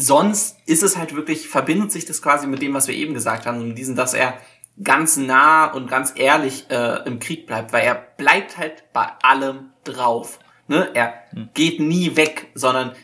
sonst 0.00 0.58
ist 0.64 0.84
es 0.84 0.96
halt 0.96 1.16
wirklich, 1.16 1.48
verbindet 1.48 1.90
sich 1.90 2.04
das 2.04 2.22
quasi 2.22 2.46
mit 2.46 2.62
dem, 2.62 2.72
was 2.72 2.86
wir 2.86 2.94
eben 2.94 3.14
gesagt 3.14 3.46
haben, 3.46 3.66
mit 3.66 3.78
diesem, 3.78 3.96
dass 3.96 4.14
er 4.14 4.38
ganz 4.82 5.16
nah 5.16 5.66
und 5.66 5.90
ganz 5.90 6.12
ehrlich 6.14 6.70
äh, 6.70 7.02
im 7.04 7.18
Krieg 7.18 7.48
bleibt, 7.48 7.72
weil 7.72 7.84
er 7.84 7.96
bleibt 7.96 8.58
halt 8.58 8.84
bei 8.92 9.08
allem 9.22 9.70
drauf. 9.82 10.38
Ne? 10.68 10.88
Er 10.94 11.14
hm. 11.30 11.50
geht 11.52 11.80
nie 11.80 12.14
weg, 12.14 12.46
sondern 12.54 12.94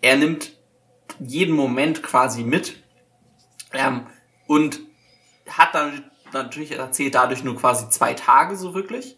er 0.00 0.16
nimmt 0.16 0.52
jeden 1.20 1.54
Moment 1.54 2.02
quasi 2.02 2.42
mit 2.42 2.82
ähm, 3.72 4.08
und 4.48 4.80
hat 5.48 5.76
dann 5.76 6.10
natürlich 6.32 6.72
erzählt 6.72 7.14
dadurch 7.14 7.44
nur 7.44 7.56
quasi 7.56 7.88
zwei 7.90 8.14
Tage 8.14 8.56
so 8.56 8.74
wirklich. 8.74 9.16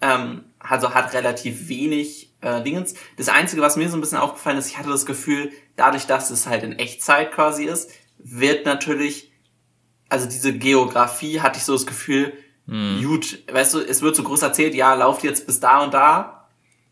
Ähm, 0.00 0.44
also 0.60 0.94
hat 0.94 1.14
relativ 1.14 1.68
wenig 1.68 2.29
äh, 2.40 2.62
Dingens. 2.62 2.94
Das 3.16 3.28
Einzige, 3.28 3.62
was 3.62 3.76
mir 3.76 3.88
so 3.88 3.96
ein 3.96 4.00
bisschen 4.00 4.18
aufgefallen 4.18 4.58
ist, 4.58 4.68
ich 4.68 4.78
hatte 4.78 4.90
das 4.90 5.06
Gefühl, 5.06 5.50
dadurch, 5.76 6.06
dass 6.06 6.30
es 6.30 6.46
halt 6.46 6.62
in 6.62 6.78
Echtzeit 6.78 7.32
quasi 7.32 7.64
ist, 7.64 7.90
wird 8.18 8.66
natürlich, 8.66 9.32
also 10.08 10.28
diese 10.28 10.56
Geografie 10.56 11.40
hatte 11.40 11.58
ich 11.58 11.64
so 11.64 11.72
das 11.72 11.86
Gefühl, 11.86 12.32
mhm. 12.66 13.02
gut, 13.04 13.42
weißt 13.50 13.74
du, 13.74 13.78
es 13.80 14.02
wird 14.02 14.16
so 14.16 14.22
groß 14.22 14.42
erzählt, 14.42 14.74
ja, 14.74 14.94
lauft 14.94 15.24
jetzt 15.24 15.46
bis 15.46 15.60
da 15.60 15.82
und 15.82 15.94
da 15.94 16.48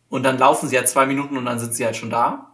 und 0.09 0.23
dann 0.23 0.39
laufen 0.39 0.69
sie 0.69 0.77
ja 0.77 0.85
zwei 0.85 1.07
Minuten 1.07 1.37
und 1.37 1.45
dann 1.45 1.59
sind 1.59 1.75
sie 1.75 1.85
halt 1.85 1.97
schon 1.97 2.11
da. 2.11 2.53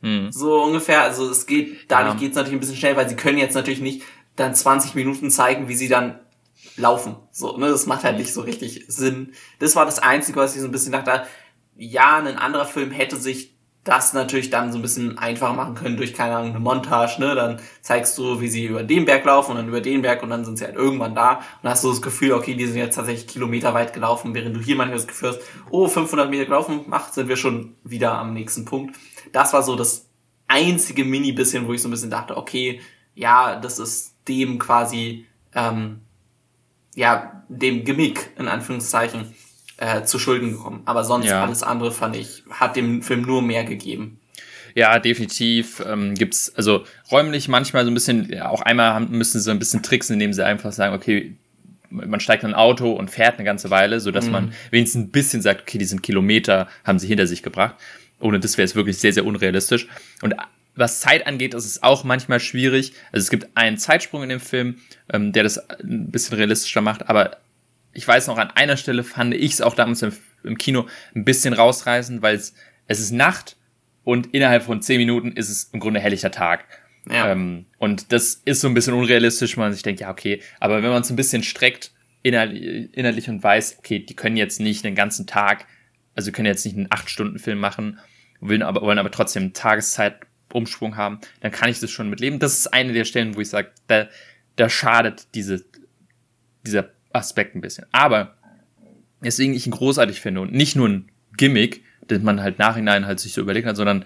Mhm. 0.00 0.30
So 0.32 0.62
ungefähr, 0.62 1.02
also 1.02 1.28
es 1.30 1.46
geht, 1.46 1.90
dadurch 1.90 2.14
ja. 2.14 2.20
geht 2.20 2.30
es 2.30 2.36
natürlich 2.36 2.56
ein 2.56 2.60
bisschen 2.60 2.76
schnell, 2.76 2.96
weil 2.96 3.08
sie 3.08 3.16
können 3.16 3.38
jetzt 3.38 3.54
natürlich 3.54 3.80
nicht 3.80 4.02
dann 4.36 4.54
20 4.54 4.94
Minuten 4.94 5.30
zeigen, 5.30 5.68
wie 5.68 5.74
sie 5.74 5.88
dann 5.88 6.18
laufen. 6.76 7.16
So, 7.30 7.56
ne, 7.56 7.68
das 7.68 7.86
macht 7.86 8.04
halt 8.04 8.18
nicht 8.18 8.32
so 8.32 8.40
richtig 8.42 8.84
Sinn. 8.88 9.32
Das 9.58 9.76
war 9.76 9.84
das 9.84 9.98
Einzige, 9.98 10.40
was 10.40 10.54
ich 10.54 10.60
so 10.60 10.68
ein 10.68 10.72
bisschen 10.72 10.92
dachte, 10.92 11.26
ja, 11.82 12.18
ein 12.18 12.38
anderer 12.38 12.64
Film 12.64 12.92
hätte 12.92 13.16
sich 13.16 13.56
das 13.82 14.12
natürlich 14.12 14.50
dann 14.50 14.70
so 14.70 14.78
ein 14.78 14.82
bisschen 14.82 15.18
einfacher 15.18 15.54
machen 15.54 15.74
können 15.74 15.96
durch, 15.96 16.14
keine 16.14 16.36
Ahnung, 16.36 16.50
eine 16.50 16.60
Montage, 16.60 17.20
ne? 17.20 17.34
Dann 17.34 17.60
zeigst 17.80 18.16
du, 18.16 18.40
wie 18.40 18.46
sie 18.46 18.66
über 18.66 18.84
den 18.84 19.04
Berg 19.04 19.24
laufen 19.24 19.50
und 19.50 19.56
dann 19.56 19.66
über 19.66 19.80
den 19.80 20.02
Berg 20.02 20.22
und 20.22 20.30
dann 20.30 20.44
sind 20.44 20.56
sie 20.56 20.64
halt 20.64 20.76
irgendwann 20.76 21.16
da 21.16 21.42
und 21.60 21.68
hast 21.68 21.82
du 21.82 21.90
das 21.90 22.00
Gefühl, 22.00 22.32
okay, 22.32 22.54
die 22.54 22.66
sind 22.66 22.76
jetzt 22.76 22.94
tatsächlich 22.94 23.26
Kilometer 23.26 23.74
weit 23.74 23.92
gelaufen, 23.92 24.32
während 24.34 24.54
du 24.54 24.60
hier 24.60 24.76
manchmal 24.76 24.98
das 24.98 25.08
Gefühl 25.08 25.30
hast, 25.30 25.40
oh, 25.70 25.88
500 25.88 26.30
Meter 26.30 26.44
gelaufen, 26.44 26.84
macht, 26.86 27.14
sind 27.14 27.28
wir 27.28 27.36
schon 27.36 27.74
wieder 27.82 28.12
am 28.16 28.32
nächsten 28.32 28.64
Punkt. 28.64 28.96
Das 29.32 29.52
war 29.52 29.64
so 29.64 29.74
das 29.74 30.08
einzige 30.46 31.04
Mini 31.04 31.32
bisschen, 31.32 31.66
wo 31.66 31.72
ich 31.72 31.82
so 31.82 31.88
ein 31.88 31.90
bisschen 31.90 32.10
dachte, 32.10 32.36
okay, 32.36 32.80
ja, 33.16 33.56
das 33.58 33.80
ist 33.80 34.14
dem 34.28 34.60
quasi, 34.60 35.26
ähm, 35.56 36.02
ja, 36.94 37.42
dem 37.48 37.82
Gimmick, 37.82 38.30
in 38.38 38.46
Anführungszeichen, 38.46 39.34
äh, 39.82 40.04
zu 40.04 40.18
Schulden 40.18 40.52
gekommen. 40.52 40.82
Aber 40.84 41.02
sonst 41.02 41.26
ja. 41.26 41.44
alles 41.44 41.62
andere 41.64 41.90
fand 41.90 42.14
ich, 42.14 42.44
hat 42.50 42.76
dem 42.76 43.02
Film 43.02 43.22
nur 43.22 43.42
mehr 43.42 43.64
gegeben. 43.64 44.20
Ja, 44.74 44.98
definitiv 45.00 45.82
ähm, 45.86 46.14
gibt's 46.14 46.54
also 46.54 46.84
räumlich 47.10 47.48
manchmal 47.48 47.84
so 47.84 47.90
ein 47.90 47.94
bisschen, 47.94 48.32
ja, 48.32 48.48
auch 48.48 48.62
einmal 48.62 49.00
müssen 49.00 49.38
sie 49.38 49.44
so 49.44 49.50
ein 49.50 49.58
bisschen 49.58 49.82
tricksen, 49.82 50.14
indem 50.14 50.32
sie 50.32 50.46
einfach 50.46 50.72
sagen, 50.72 50.94
okay, 50.94 51.34
man 51.90 52.20
steigt 52.20 52.44
in 52.44 52.50
ein 52.50 52.54
Auto 52.54 52.92
und 52.92 53.10
fährt 53.10 53.34
eine 53.34 53.44
ganze 53.44 53.70
Weile, 53.70 54.00
so 54.00 54.12
dass 54.12 54.26
mhm. 54.26 54.32
man 54.32 54.52
wenigstens 54.70 55.02
ein 55.02 55.10
bisschen 55.10 55.42
sagt, 55.42 55.62
okay, 55.62 55.78
diesen 55.78 56.00
Kilometer 56.00 56.68
haben 56.84 56.98
sie 56.98 57.08
hinter 57.08 57.26
sich 57.26 57.42
gebracht. 57.42 57.74
Ohne 58.20 58.40
das 58.40 58.56
wäre 58.56 58.64
es 58.64 58.74
wirklich 58.74 58.98
sehr, 58.98 59.12
sehr 59.12 59.26
unrealistisch. 59.26 59.88
Und 60.22 60.36
was 60.74 61.00
Zeit 61.00 61.26
angeht, 61.26 61.52
ist 61.52 61.66
es 61.66 61.82
auch 61.82 62.04
manchmal 62.04 62.40
schwierig. 62.40 62.94
Also 63.10 63.24
es 63.24 63.30
gibt 63.30 63.48
einen 63.56 63.76
Zeitsprung 63.76 64.22
in 64.22 64.30
dem 64.30 64.40
Film, 64.40 64.76
ähm, 65.12 65.32
der 65.32 65.42
das 65.42 65.58
ein 65.58 66.10
bisschen 66.10 66.36
realistischer 66.38 66.80
macht, 66.80 67.10
aber 67.10 67.36
ich 67.92 68.06
weiß 68.06 68.26
noch, 68.28 68.38
an 68.38 68.50
einer 68.50 68.76
Stelle 68.76 69.04
fand 69.04 69.34
ich 69.34 69.52
es 69.52 69.60
auch 69.60 69.74
damals 69.74 70.02
im, 70.02 70.12
im, 70.44 70.58
Kino 70.58 70.86
ein 71.14 71.24
bisschen 71.24 71.54
rausreißend, 71.54 72.22
weil 72.22 72.36
es, 72.36 72.54
es 72.86 73.00
ist 73.00 73.12
Nacht 73.12 73.56
und 74.04 74.34
innerhalb 74.34 74.62
von 74.64 74.82
zehn 74.82 74.98
Minuten 74.98 75.32
ist 75.32 75.50
es 75.50 75.64
im 75.72 75.80
Grunde 75.80 76.00
helllichter 76.00 76.30
Tag. 76.30 76.64
Ja. 77.10 77.32
Ähm, 77.32 77.66
und 77.78 78.12
das 78.12 78.34
ist 78.44 78.60
so 78.60 78.68
ein 78.68 78.74
bisschen 78.74 78.94
unrealistisch, 78.94 79.56
weil 79.56 79.66
man 79.66 79.72
sich 79.72 79.82
denkt, 79.82 80.00
ja, 80.00 80.10
okay, 80.10 80.40
aber 80.60 80.82
wenn 80.82 80.90
man 80.90 81.02
es 81.02 81.10
ein 81.10 81.16
bisschen 81.16 81.42
streckt, 81.42 81.92
innerlich, 82.22 82.96
innerlich 82.96 83.28
und 83.28 83.42
weiß, 83.42 83.76
okay, 83.78 83.98
die 83.98 84.14
können 84.14 84.36
jetzt 84.36 84.60
nicht 84.60 84.84
den 84.84 84.94
ganzen 84.94 85.26
Tag, 85.26 85.66
also 86.14 86.30
können 86.30 86.46
jetzt 86.46 86.64
nicht 86.64 86.76
einen 86.76 86.88
acht 86.90 87.10
Stunden 87.10 87.38
Film 87.38 87.58
machen, 87.58 87.98
wollen 88.40 88.62
aber, 88.62 88.82
wollen 88.82 88.98
aber 88.98 89.10
trotzdem 89.10 89.44
einen 89.44 89.52
Tageszeitumsprung 89.52 90.96
haben, 90.96 91.20
dann 91.40 91.50
kann 91.50 91.68
ich 91.68 91.80
das 91.80 91.90
schon 91.90 92.08
mitleben. 92.08 92.38
Das 92.38 92.58
ist 92.58 92.72
eine 92.72 92.92
der 92.92 93.04
Stellen, 93.04 93.34
wo 93.36 93.40
ich 93.40 93.48
sage, 93.48 93.70
da, 93.88 94.08
da 94.56 94.68
schadet 94.68 95.26
diese, 95.34 95.64
dieser 96.64 96.90
Aspekt 97.12 97.54
ein 97.54 97.60
bisschen. 97.60 97.86
Aber 97.92 98.36
deswegen 99.22 99.54
ich 99.54 99.66
ihn 99.66 99.72
großartig 99.72 100.20
finde 100.20 100.40
und 100.40 100.52
nicht 100.52 100.76
nur 100.76 100.88
ein 100.88 101.10
Gimmick, 101.36 101.84
den 102.10 102.24
man 102.24 102.42
halt 102.42 102.58
nachhinein 102.58 103.06
halt 103.06 103.20
sich 103.20 103.32
so 103.32 103.40
überlegt 103.40 103.66
hat, 103.66 103.76
sondern 103.76 104.04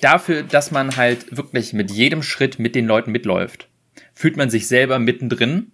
dafür, 0.00 0.42
dass 0.42 0.70
man 0.70 0.96
halt 0.96 1.36
wirklich 1.36 1.72
mit 1.72 1.90
jedem 1.90 2.22
Schritt 2.22 2.58
mit 2.58 2.74
den 2.74 2.86
Leuten 2.86 3.12
mitläuft, 3.12 3.68
fühlt 4.14 4.36
man 4.36 4.50
sich 4.50 4.68
selber 4.68 4.98
mittendrin, 4.98 5.72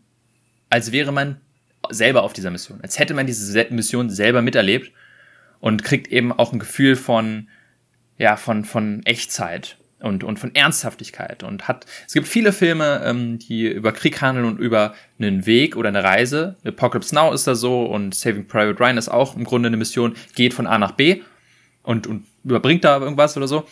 als 0.70 0.92
wäre 0.92 1.12
man 1.12 1.40
selber 1.90 2.22
auf 2.22 2.32
dieser 2.32 2.50
Mission, 2.50 2.80
als 2.80 2.98
hätte 2.98 3.14
man 3.14 3.26
diese 3.26 3.66
Mission 3.70 4.10
selber 4.10 4.42
miterlebt 4.42 4.92
und 5.60 5.84
kriegt 5.84 6.08
eben 6.08 6.32
auch 6.32 6.52
ein 6.52 6.58
Gefühl 6.58 6.96
von, 6.96 7.48
ja, 8.18 8.36
von, 8.36 8.64
von 8.64 9.02
Echtzeit 9.04 9.78
und, 10.00 10.24
und 10.24 10.38
von 10.38 10.54
Ernsthaftigkeit 10.54 11.42
und 11.42 11.68
hat, 11.68 11.86
es 12.06 12.12
gibt 12.12 12.28
viele 12.28 12.52
Filme, 12.52 13.02
ähm, 13.04 13.38
die 13.38 13.66
über 13.66 13.92
Krieg 13.92 14.20
handeln 14.20 14.46
und 14.46 14.58
über 14.58 14.94
einen 15.18 15.46
Weg 15.46 15.76
oder 15.76 15.88
eine 15.88 16.04
Reise. 16.04 16.56
Apocalypse 16.64 17.14
Now 17.14 17.32
ist 17.32 17.46
da 17.46 17.54
so 17.54 17.84
und 17.84 18.14
Saving 18.14 18.46
Private 18.46 18.78
Ryan 18.78 18.98
ist 18.98 19.08
auch 19.08 19.36
im 19.36 19.44
Grunde 19.44 19.68
eine 19.68 19.76
Mission, 19.76 20.14
geht 20.34 20.52
von 20.52 20.66
A 20.66 20.78
nach 20.78 20.92
B 20.92 21.22
und, 21.82 22.06
und 22.06 22.26
überbringt 22.44 22.84
da 22.84 22.98
irgendwas 22.98 23.36
oder 23.36 23.48
so. 23.48 23.66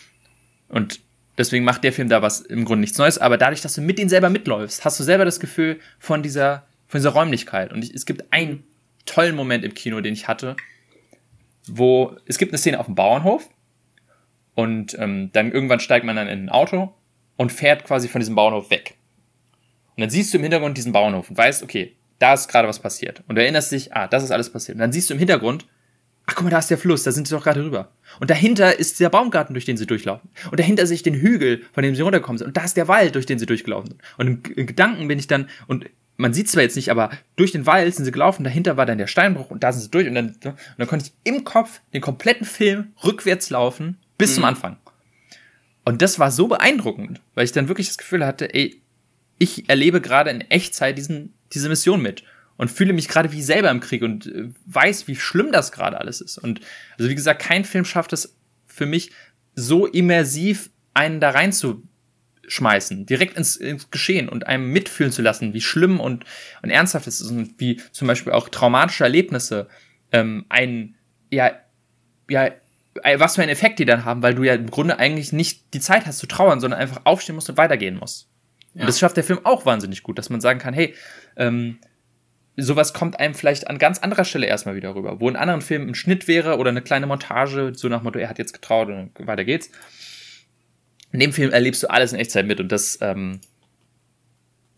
Und 0.68 1.00
deswegen 1.36 1.64
macht 1.64 1.84
der 1.84 1.92
Film 1.92 2.08
da 2.08 2.22
was 2.22 2.40
im 2.40 2.64
Grunde 2.64 2.80
nichts 2.80 2.98
Neues, 2.98 3.18
aber 3.18 3.36
dadurch, 3.36 3.60
dass 3.60 3.74
du 3.74 3.82
mit 3.82 3.98
denen 3.98 4.08
selber 4.08 4.30
mitläufst, 4.30 4.84
hast 4.84 4.98
du 4.98 5.04
selber 5.04 5.24
das 5.26 5.40
Gefühl 5.40 5.78
von 5.98 6.22
dieser, 6.22 6.64
von 6.88 7.00
dieser 7.00 7.10
Räumlichkeit. 7.10 7.72
Und 7.72 7.84
ich, 7.84 7.92
es 7.92 8.06
gibt 8.06 8.32
einen 8.32 8.64
tollen 9.04 9.36
Moment 9.36 9.64
im 9.64 9.74
Kino, 9.74 10.00
den 10.00 10.14
ich 10.14 10.26
hatte, 10.26 10.56
wo 11.66 12.16
es 12.26 12.38
gibt 12.38 12.52
eine 12.52 12.58
Szene 12.58 12.80
auf 12.80 12.86
dem 12.86 12.94
Bauernhof 12.94 13.48
und 14.54 14.96
ähm, 14.98 15.30
dann 15.32 15.52
irgendwann 15.52 15.80
steigt 15.80 16.04
man 16.04 16.16
dann 16.16 16.28
in 16.28 16.44
ein 16.44 16.48
Auto 16.48 16.94
und 17.36 17.52
fährt 17.52 17.84
quasi 17.84 18.08
von 18.08 18.20
diesem 18.20 18.34
Bauernhof 18.34 18.70
weg. 18.70 18.94
Und 19.96 20.00
dann 20.00 20.10
siehst 20.10 20.32
du 20.32 20.38
im 20.38 20.42
Hintergrund 20.42 20.76
diesen 20.76 20.92
Bauernhof 20.92 21.30
und 21.30 21.36
weißt, 21.36 21.62
okay, 21.62 21.96
da 22.18 22.34
ist 22.34 22.48
gerade 22.48 22.68
was 22.68 22.78
passiert. 22.78 23.22
Und 23.28 23.36
du 23.36 23.42
erinnerst 23.42 23.72
dich, 23.72 23.94
ah, 23.94 24.06
das 24.06 24.22
ist 24.22 24.30
alles 24.30 24.50
passiert. 24.50 24.76
Und 24.76 24.80
dann 24.80 24.92
siehst 24.92 25.10
du 25.10 25.14
im 25.14 25.18
Hintergrund, 25.18 25.66
ach 26.26 26.34
guck 26.34 26.44
mal, 26.44 26.50
da 26.50 26.58
ist 26.58 26.70
der 26.70 26.78
Fluss, 26.78 27.02
da 27.02 27.12
sind 27.12 27.28
sie 27.28 27.34
doch 27.34 27.42
gerade 27.42 27.64
rüber. 27.64 27.92
Und 28.20 28.30
dahinter 28.30 28.78
ist 28.78 28.98
der 29.00 29.10
Baumgarten, 29.10 29.54
durch 29.54 29.64
den 29.64 29.76
sie 29.76 29.86
durchlaufen. 29.86 30.30
Und 30.50 30.58
dahinter 30.58 30.86
sehe 30.86 30.96
ich 30.96 31.02
den 31.02 31.14
Hügel, 31.14 31.62
von 31.72 31.82
dem 31.82 31.94
sie 31.94 32.02
runtergekommen 32.02 32.38
sind. 32.38 32.48
Und 32.48 32.56
da 32.56 32.64
ist 32.64 32.76
der 32.76 32.88
Wald, 32.88 33.14
durch 33.14 33.26
den 33.26 33.38
sie 33.38 33.46
durchgelaufen 33.46 33.90
sind. 33.90 34.00
Und 34.16 34.26
in, 34.26 34.54
in 34.56 34.66
Gedanken 34.66 35.08
bin 35.08 35.18
ich 35.18 35.26
dann, 35.26 35.48
und 35.66 35.86
man 36.16 36.32
sieht 36.32 36.48
zwar 36.48 36.62
jetzt 36.62 36.76
nicht, 36.76 36.90
aber 36.90 37.10
durch 37.36 37.52
den 37.52 37.66
Wald 37.66 37.94
sind 37.94 38.04
sie 38.04 38.12
gelaufen, 38.12 38.44
dahinter 38.44 38.76
war 38.76 38.86
dann 38.86 38.98
der 38.98 39.08
Steinbruch 39.08 39.50
und 39.50 39.64
da 39.64 39.72
sind 39.72 39.82
sie 39.82 39.90
durch 39.90 40.06
und 40.06 40.14
dann, 40.14 40.36
und 40.44 40.56
dann 40.78 40.86
konnte 40.86 41.06
ich 41.06 41.12
im 41.24 41.44
Kopf 41.44 41.80
den 41.92 42.00
kompletten 42.00 42.46
Film 42.46 42.92
rückwärts 43.02 43.50
laufen 43.50 43.98
bis 44.24 44.30
mhm. 44.32 44.34
zum 44.36 44.44
Anfang. 44.44 44.76
Und 45.84 46.00
das 46.00 46.18
war 46.18 46.30
so 46.30 46.48
beeindruckend, 46.48 47.20
weil 47.34 47.44
ich 47.44 47.52
dann 47.52 47.68
wirklich 47.68 47.88
das 47.88 47.98
Gefühl 47.98 48.24
hatte, 48.24 48.52
ey, 48.54 48.80
ich 49.38 49.68
erlebe 49.68 50.00
gerade 50.00 50.30
in 50.30 50.40
Echtzeit 50.40 50.96
diesen, 50.96 51.34
diese 51.52 51.68
Mission 51.68 52.00
mit 52.00 52.24
und 52.56 52.70
fühle 52.70 52.94
mich 52.94 53.08
gerade 53.08 53.32
wie 53.32 53.42
selber 53.42 53.70
im 53.70 53.80
Krieg 53.80 54.02
und 54.02 54.26
äh, 54.26 54.48
weiß, 54.64 55.08
wie 55.08 55.16
schlimm 55.16 55.52
das 55.52 55.72
gerade 55.72 56.00
alles 56.00 56.20
ist. 56.20 56.38
Und 56.38 56.60
also 56.98 57.10
wie 57.10 57.14
gesagt, 57.14 57.42
kein 57.42 57.64
Film 57.64 57.84
schafft 57.84 58.12
es 58.14 58.36
für 58.66 58.86
mich 58.86 59.10
so 59.54 59.86
immersiv 59.86 60.70
einen 60.94 61.20
da 61.20 61.30
reinzuschmeißen, 61.30 63.04
direkt 63.04 63.36
ins, 63.36 63.56
ins 63.56 63.90
Geschehen 63.90 64.28
und 64.28 64.46
einem 64.46 64.72
mitfühlen 64.72 65.12
zu 65.12 65.20
lassen, 65.20 65.52
wie 65.52 65.60
schlimm 65.60 66.00
und, 66.00 66.24
und 66.62 66.70
ernsthaft 66.70 67.06
es 67.06 67.20
ist 67.20 67.30
und 67.30 67.60
wie 67.60 67.80
zum 67.92 68.08
Beispiel 68.08 68.32
auch 68.32 68.48
traumatische 68.48 69.04
Erlebnisse 69.04 69.68
ähm, 70.12 70.46
einen 70.48 70.96
ja 71.30 71.52
ja 72.30 72.50
was 73.16 73.34
für 73.34 73.42
einen 73.42 73.50
Effekt 73.50 73.78
die 73.78 73.84
dann 73.84 74.04
haben, 74.04 74.22
weil 74.22 74.34
du 74.34 74.44
ja 74.44 74.54
im 74.54 74.70
Grunde 74.70 74.98
eigentlich 74.98 75.32
nicht 75.32 75.74
die 75.74 75.80
Zeit 75.80 76.06
hast 76.06 76.18
zu 76.18 76.26
trauern, 76.26 76.60
sondern 76.60 76.80
einfach 76.80 77.02
aufstehen 77.04 77.34
musst 77.34 77.50
und 77.50 77.56
weitergehen 77.56 77.96
musst. 77.96 78.28
Ja. 78.74 78.82
Und 78.82 78.88
das 78.88 78.98
schafft 78.98 79.16
der 79.16 79.24
Film 79.24 79.40
auch 79.44 79.66
wahnsinnig 79.66 80.02
gut, 80.02 80.18
dass 80.18 80.30
man 80.30 80.40
sagen 80.40 80.58
kann, 80.58 80.74
hey, 80.74 80.94
ähm, 81.36 81.78
sowas 82.56 82.92
kommt 82.92 83.18
einem 83.18 83.34
vielleicht 83.34 83.68
an 83.68 83.78
ganz 83.78 83.98
anderer 83.98 84.24
Stelle 84.24 84.46
erstmal 84.46 84.76
wieder 84.76 84.94
rüber, 84.94 85.20
wo 85.20 85.28
in 85.28 85.36
anderen 85.36 85.60
Filmen 85.60 85.88
ein 85.88 85.94
Schnitt 85.94 86.28
wäre 86.28 86.58
oder 86.58 86.70
eine 86.70 86.82
kleine 86.82 87.06
Montage, 87.06 87.72
so 87.74 87.88
nach 87.88 88.02
Motto, 88.02 88.18
er 88.18 88.28
hat 88.28 88.38
jetzt 88.38 88.52
getraut 88.52 88.88
und 88.88 89.12
weiter 89.26 89.44
geht's. 89.44 89.70
In 91.12 91.20
dem 91.20 91.32
Film 91.32 91.52
erlebst 91.52 91.82
du 91.82 91.90
alles 91.90 92.12
in 92.12 92.18
Echtzeit 92.18 92.46
mit 92.46 92.60
und 92.60 92.70
das, 92.70 92.98
ähm, 93.00 93.40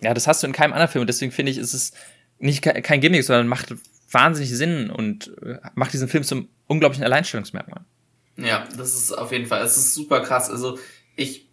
ja, 0.03 0.15
das 0.15 0.27
hast 0.27 0.43
du 0.43 0.47
in 0.47 0.53
keinem 0.53 0.73
anderen 0.73 0.91
Film 0.91 1.01
und 1.01 1.09
deswegen 1.09 1.33
finde 1.33 1.53
ich, 1.53 1.59
ist 1.59 1.75
es 1.75 1.93
nicht 2.39 2.63
kein 2.63 3.01
Gimmick, 3.01 3.25
sondern 3.25 3.49
macht 3.49 3.75
wahnsinnig 4.11 4.51
Sinn 4.51 4.91
und 4.91 5.35
äh, 5.43 5.59
macht 5.75 5.93
diesen 5.93 6.09
Film 6.09 6.25
zum 6.25 6.49
unglaublichen 6.67 7.05
Alleinstellungsmerkmal. 7.05 7.85
Ja, 8.37 8.67
das 8.77 8.95
ist 8.95 9.13
auf 9.13 9.33
jeden 9.33 9.47
Fall, 9.47 9.63
es 9.63 9.77
ist 9.77 9.95
super 9.95 10.21
krass. 10.21 10.51
Also 10.51 10.79
ich, 11.17 11.49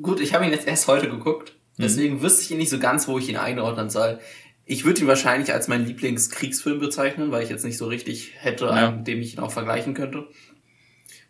gut, 0.00 0.20
ich 0.20 0.34
habe 0.34 0.44
ihn 0.44 0.50
jetzt 0.50 0.66
erst 0.66 0.88
heute 0.88 1.08
geguckt, 1.08 1.54
mhm. 1.76 1.82
deswegen 1.82 2.16
mhm. 2.16 2.22
wüsste 2.22 2.42
ich 2.42 2.50
ihn 2.50 2.58
nicht 2.58 2.70
so 2.70 2.78
ganz, 2.78 3.08
wo 3.08 3.18
ich 3.18 3.28
ihn 3.28 3.36
einordnen 3.36 3.90
soll. 3.90 4.20
Ich 4.64 4.84
würde 4.84 5.00
ihn 5.00 5.06
wahrscheinlich 5.06 5.52
als 5.52 5.68
meinen 5.68 5.86
Lieblingskriegsfilm 5.86 6.80
bezeichnen, 6.80 7.30
weil 7.30 7.44
ich 7.44 7.50
jetzt 7.50 7.64
nicht 7.64 7.78
so 7.78 7.86
richtig 7.86 8.32
hätte, 8.36 8.66
ja. 8.66 8.72
einen, 8.72 9.04
dem 9.04 9.20
ich 9.20 9.34
ihn 9.34 9.40
auch 9.40 9.52
vergleichen 9.52 9.94
könnte. 9.94 10.26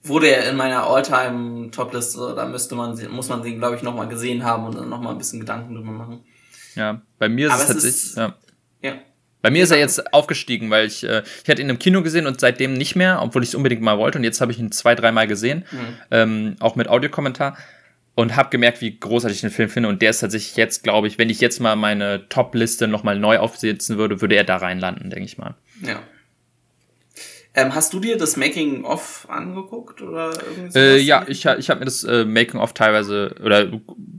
Wurde 0.03 0.28
er 0.28 0.49
in 0.49 0.57
meiner 0.57 0.87
Alltime 0.87 1.70
Topliste, 1.70 2.35
da 2.35 2.47
müsste 2.47 2.74
man, 2.74 2.99
muss 3.11 3.28
man 3.28 3.43
den, 3.43 3.59
glaube 3.59 3.77
ich, 3.77 3.83
nochmal 3.83 4.09
gesehen 4.09 4.45
haben 4.45 4.65
und 4.65 4.77
dann 4.77 4.89
nochmal 4.89 5.12
ein 5.12 5.19
bisschen 5.19 5.41
Gedanken 5.41 5.74
drüber 5.74 5.91
machen. 5.91 6.24
Ja, 6.74 7.03
bei 7.19 7.28
mir 7.28 7.49
ist 7.49 7.53
Aber 7.53 7.62
es 7.62 7.69
tatsächlich, 7.69 8.15
ja. 8.16 8.35
ja. 8.83 8.99
Bei 9.42 9.50
mir 9.50 9.62
ist 9.62 9.70
er 9.70 9.78
jetzt 9.78 10.12
aufgestiegen, 10.12 10.70
weil 10.70 10.86
ich, 10.86 11.04
äh, 11.04 11.22
ich 11.44 11.48
hatte 11.48 11.62
ihn 11.62 11.68
im 11.68 11.78
Kino 11.78 12.02
gesehen 12.02 12.26
und 12.26 12.40
seitdem 12.40 12.74
nicht 12.74 12.96
mehr, 12.96 13.20
obwohl 13.22 13.42
ich 13.42 13.50
es 13.50 13.54
unbedingt 13.54 13.82
mal 13.82 13.98
wollte. 13.98 14.18
Und 14.18 14.24
jetzt 14.24 14.40
habe 14.40 14.50
ich 14.52 14.58
ihn 14.58 14.72
zwei, 14.72 14.94
dreimal 14.94 15.26
gesehen, 15.26 15.64
mhm. 15.70 15.78
ähm, 16.10 16.56
auch 16.60 16.76
mit 16.76 16.88
Audiokommentar. 16.88 17.56
Und 18.18 18.34
habe 18.34 18.48
gemerkt, 18.48 18.80
wie 18.80 18.98
großartig 18.98 19.36
ich 19.36 19.40
den 19.42 19.50
Film 19.50 19.68
finde. 19.68 19.90
Und 19.90 20.00
der 20.00 20.08
ist 20.08 20.20
tatsächlich 20.20 20.56
jetzt, 20.56 20.82
glaube 20.82 21.06
ich, 21.06 21.18
wenn 21.18 21.28
ich 21.28 21.38
jetzt 21.42 21.60
mal 21.60 21.76
meine 21.76 22.26
Top-Liste 22.30 22.88
nochmal 22.88 23.18
neu 23.18 23.38
aufsetzen 23.38 23.98
würde, 23.98 24.22
würde 24.22 24.36
er 24.36 24.44
da 24.44 24.56
reinlanden, 24.56 25.10
denke 25.10 25.26
ich 25.26 25.36
mal. 25.36 25.54
Ja. 25.82 26.00
Ähm, 27.54 27.74
hast 27.74 27.92
du 27.92 28.00
dir 28.00 28.16
das 28.16 28.38
Making-of 28.38 29.26
angeguckt 29.28 30.00
oder 30.00 30.32
äh, 30.74 30.98
Ja, 30.98 31.24
ich, 31.28 31.44
ich 31.44 31.68
habe 31.68 31.80
mir 31.80 31.84
das 31.84 32.04
äh, 32.04 32.24
Making-of 32.24 32.72
teilweise, 32.72 33.34
oder 33.44 33.70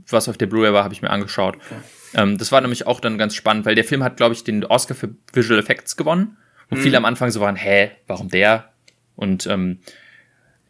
was 0.08 0.28
auf 0.28 0.38
der 0.38 0.46
Blu-ray 0.46 0.72
war, 0.72 0.84
habe 0.84 0.94
ich 0.94 1.02
mir 1.02 1.10
angeschaut. 1.10 1.56
Okay. 1.56 1.80
Ähm, 2.14 2.38
das 2.38 2.52
war 2.52 2.60
nämlich 2.60 2.86
auch 2.86 3.00
dann 3.00 3.18
ganz 3.18 3.34
spannend, 3.34 3.66
weil 3.66 3.74
der 3.74 3.84
Film 3.84 4.02
hat, 4.02 4.16
glaube 4.16 4.34
ich, 4.34 4.44
den 4.44 4.64
Oscar 4.64 4.94
für 4.94 5.14
Visual 5.32 5.58
Effects 5.58 5.96
gewonnen. 5.96 6.36
Wo 6.70 6.76
mhm. 6.76 6.80
viele 6.80 6.96
am 6.96 7.04
Anfang 7.04 7.30
so 7.30 7.40
waren, 7.40 7.56
hä, 7.56 7.90
warum 8.06 8.28
der? 8.28 8.72
Und 9.16 9.46
ähm, 9.46 9.78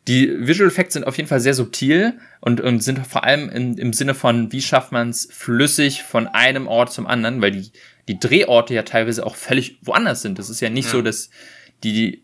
die 0.08 0.46
Visual 0.46 0.68
Effects 0.68 0.94
sind 0.94 1.06
auf 1.06 1.18
jeden 1.18 1.28
Fall 1.28 1.40
sehr 1.40 1.52
subtil 1.52 2.14
und, 2.40 2.62
und 2.62 2.82
sind 2.82 3.06
vor 3.06 3.24
allem 3.24 3.50
in, 3.50 3.76
im 3.76 3.92
Sinne 3.92 4.14
von, 4.14 4.50
wie 4.52 4.62
schafft 4.62 4.90
man 4.90 5.10
es 5.10 5.28
flüssig 5.30 6.02
von 6.02 6.26
einem 6.26 6.66
Ort 6.66 6.92
zum 6.92 7.06
anderen, 7.06 7.42
weil 7.42 7.50
die, 7.50 7.70
die 8.08 8.18
Drehorte 8.18 8.72
ja 8.72 8.84
teilweise 8.84 9.26
auch 9.26 9.36
völlig 9.36 9.78
woanders 9.82 10.22
sind. 10.22 10.38
Das 10.38 10.48
ist 10.48 10.60
ja 10.60 10.70
nicht 10.70 10.86
ja. 10.86 10.92
so, 10.92 11.02
dass 11.02 11.28
die, 11.84 12.22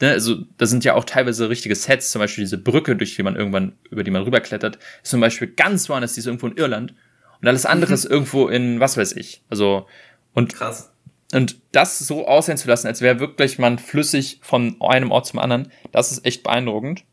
ne, 0.00 0.10
also 0.10 0.36
da 0.56 0.66
sind 0.66 0.84
ja 0.84 0.94
auch 0.94 1.04
teilweise 1.04 1.50
richtige 1.50 1.74
Sets, 1.74 2.12
zum 2.12 2.20
Beispiel 2.20 2.44
diese 2.44 2.58
Brücke, 2.58 2.94
durch 2.94 3.16
die 3.16 3.24
man 3.24 3.34
irgendwann, 3.34 3.72
über 3.90 4.04
die 4.04 4.12
man 4.12 4.22
rüberklettert, 4.22 4.78
ist 5.02 5.10
zum 5.10 5.20
Beispiel 5.20 5.48
ganz 5.48 5.88
woanders, 5.88 6.14
die 6.14 6.20
ist 6.20 6.26
irgendwo 6.26 6.46
in 6.46 6.56
Irland. 6.56 6.94
Und 7.40 7.48
alles 7.48 7.66
andere 7.66 7.94
ist 7.94 8.04
irgendwo 8.04 8.48
in, 8.48 8.80
was 8.80 8.96
weiß 8.96 9.12
ich. 9.12 9.42
Also, 9.48 9.86
und. 10.34 10.54
Krass. 10.54 10.92
Und 11.32 11.60
das 11.72 11.98
so 11.98 12.28
aussehen 12.28 12.56
zu 12.56 12.68
lassen, 12.68 12.86
als 12.86 13.00
wäre 13.00 13.18
wirklich 13.18 13.58
man 13.58 13.80
flüssig 13.80 14.38
von 14.42 14.76
einem 14.80 15.10
Ort 15.10 15.26
zum 15.26 15.40
anderen, 15.40 15.72
das 15.90 16.12
ist 16.12 16.24
echt 16.24 16.44
beeindruckend. 16.44 17.04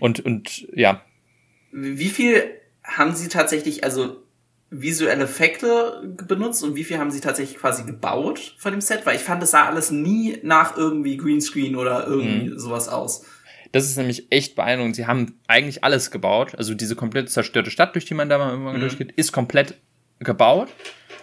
Und, 0.00 0.24
und 0.24 0.66
ja. 0.74 1.02
Wie 1.70 2.08
viel 2.08 2.42
haben 2.82 3.14
Sie 3.14 3.28
tatsächlich, 3.28 3.84
also 3.84 4.24
visuelle 4.70 5.24
Effekte 5.24 6.02
benutzt 6.26 6.64
und 6.64 6.74
wie 6.74 6.84
viel 6.84 6.98
haben 6.98 7.10
Sie 7.10 7.20
tatsächlich 7.20 7.58
quasi 7.58 7.84
gebaut 7.84 8.56
von 8.58 8.72
dem 8.72 8.80
Set? 8.80 9.04
Weil 9.04 9.16
ich 9.16 9.22
fand, 9.22 9.42
es 9.42 9.52
sah 9.52 9.66
alles 9.66 9.90
nie 9.90 10.38
nach 10.42 10.76
irgendwie 10.76 11.16
Greenscreen 11.16 11.76
oder 11.76 12.06
irgendwie 12.06 12.50
mhm. 12.50 12.58
sowas 12.58 12.88
aus. 12.88 13.24
Das 13.74 13.86
ist 13.86 13.96
nämlich 13.96 14.30
echt 14.30 14.54
beeindruckend. 14.54 14.94
Sie 14.94 15.08
haben 15.08 15.34
eigentlich 15.48 15.82
alles 15.82 16.12
gebaut. 16.12 16.54
Also 16.56 16.74
diese 16.74 16.94
komplett 16.94 17.28
zerstörte 17.28 17.72
Stadt, 17.72 17.96
durch 17.96 18.04
die 18.04 18.14
man 18.14 18.28
da 18.28 18.38
mal 18.38 18.50
irgendwann 18.50 18.76
mhm. 18.76 18.82
durchgeht, 18.82 19.10
ist 19.16 19.32
komplett 19.32 19.74
gebaut. 20.20 20.68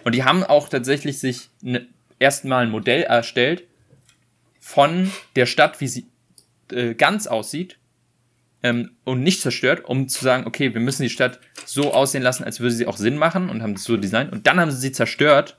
Und 0.04 0.16
die 0.16 0.26
haben 0.26 0.44
auch 0.44 0.68
tatsächlich 0.68 1.20
sich 1.20 1.50
ne, 1.62 1.88
erstmal 2.20 2.66
ein 2.66 2.70
Modell 2.70 3.04
erstellt 3.04 3.64
von 4.60 5.10
der 5.38 5.46
Stadt, 5.46 5.80
wie 5.80 5.88
sie 5.88 6.08
äh, 6.74 6.94
ganz 6.94 7.26
aussieht, 7.26 7.78
ähm, 8.64 8.98
und 9.06 9.24
nicht 9.24 9.40
zerstört, 9.40 9.86
um 9.86 10.10
zu 10.10 10.22
sagen, 10.22 10.46
okay, 10.46 10.74
wir 10.74 10.82
müssen 10.82 11.04
die 11.04 11.10
Stadt 11.10 11.40
so 11.66 11.94
aussehen 11.94 12.22
lassen, 12.22 12.44
als 12.44 12.60
würde 12.60 12.76
sie 12.76 12.86
auch 12.86 12.98
Sinn 12.98 13.16
machen 13.16 13.50
und 13.50 13.64
haben 13.64 13.76
es 13.76 13.86
so 13.86 13.96
designt. 13.96 14.34
Und 14.34 14.46
dann 14.46 14.60
haben 14.60 14.72
sie 14.72 14.78
sie 14.78 14.92
zerstört 14.92 15.58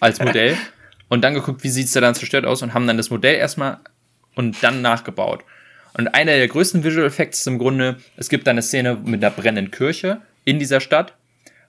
als 0.00 0.18
Modell 0.18 0.56
und 1.08 1.22
dann 1.22 1.34
geguckt, 1.34 1.62
wie 1.62 1.68
sieht 1.68 1.86
es 1.86 1.92
da 1.92 2.00
dann 2.00 2.16
zerstört 2.16 2.44
aus 2.44 2.60
und 2.60 2.74
haben 2.74 2.88
dann 2.88 2.96
das 2.96 3.10
Modell 3.10 3.36
erstmal 3.36 3.78
und 4.34 4.64
dann 4.64 4.82
nachgebaut. 4.82 5.44
Und 5.94 6.14
einer 6.14 6.32
der 6.32 6.48
größten 6.48 6.84
Visual 6.84 7.06
Effects 7.06 7.40
ist 7.40 7.46
im 7.46 7.58
Grunde, 7.58 7.98
es 8.16 8.28
gibt 8.28 8.48
eine 8.48 8.62
Szene 8.62 8.96
mit 8.96 9.22
einer 9.22 9.34
brennenden 9.34 9.70
Kirche 9.70 10.22
in 10.44 10.58
dieser 10.58 10.80
Stadt. 10.80 11.16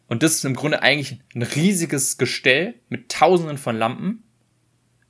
Und 0.07 0.23
das 0.23 0.35
ist 0.35 0.45
im 0.45 0.55
Grunde 0.55 0.81
eigentlich 0.81 1.19
ein 1.35 1.41
riesiges 1.41 2.17
Gestell 2.17 2.75
mit 2.89 3.09
tausenden 3.09 3.57
von 3.57 3.75
Lampen, 3.75 4.23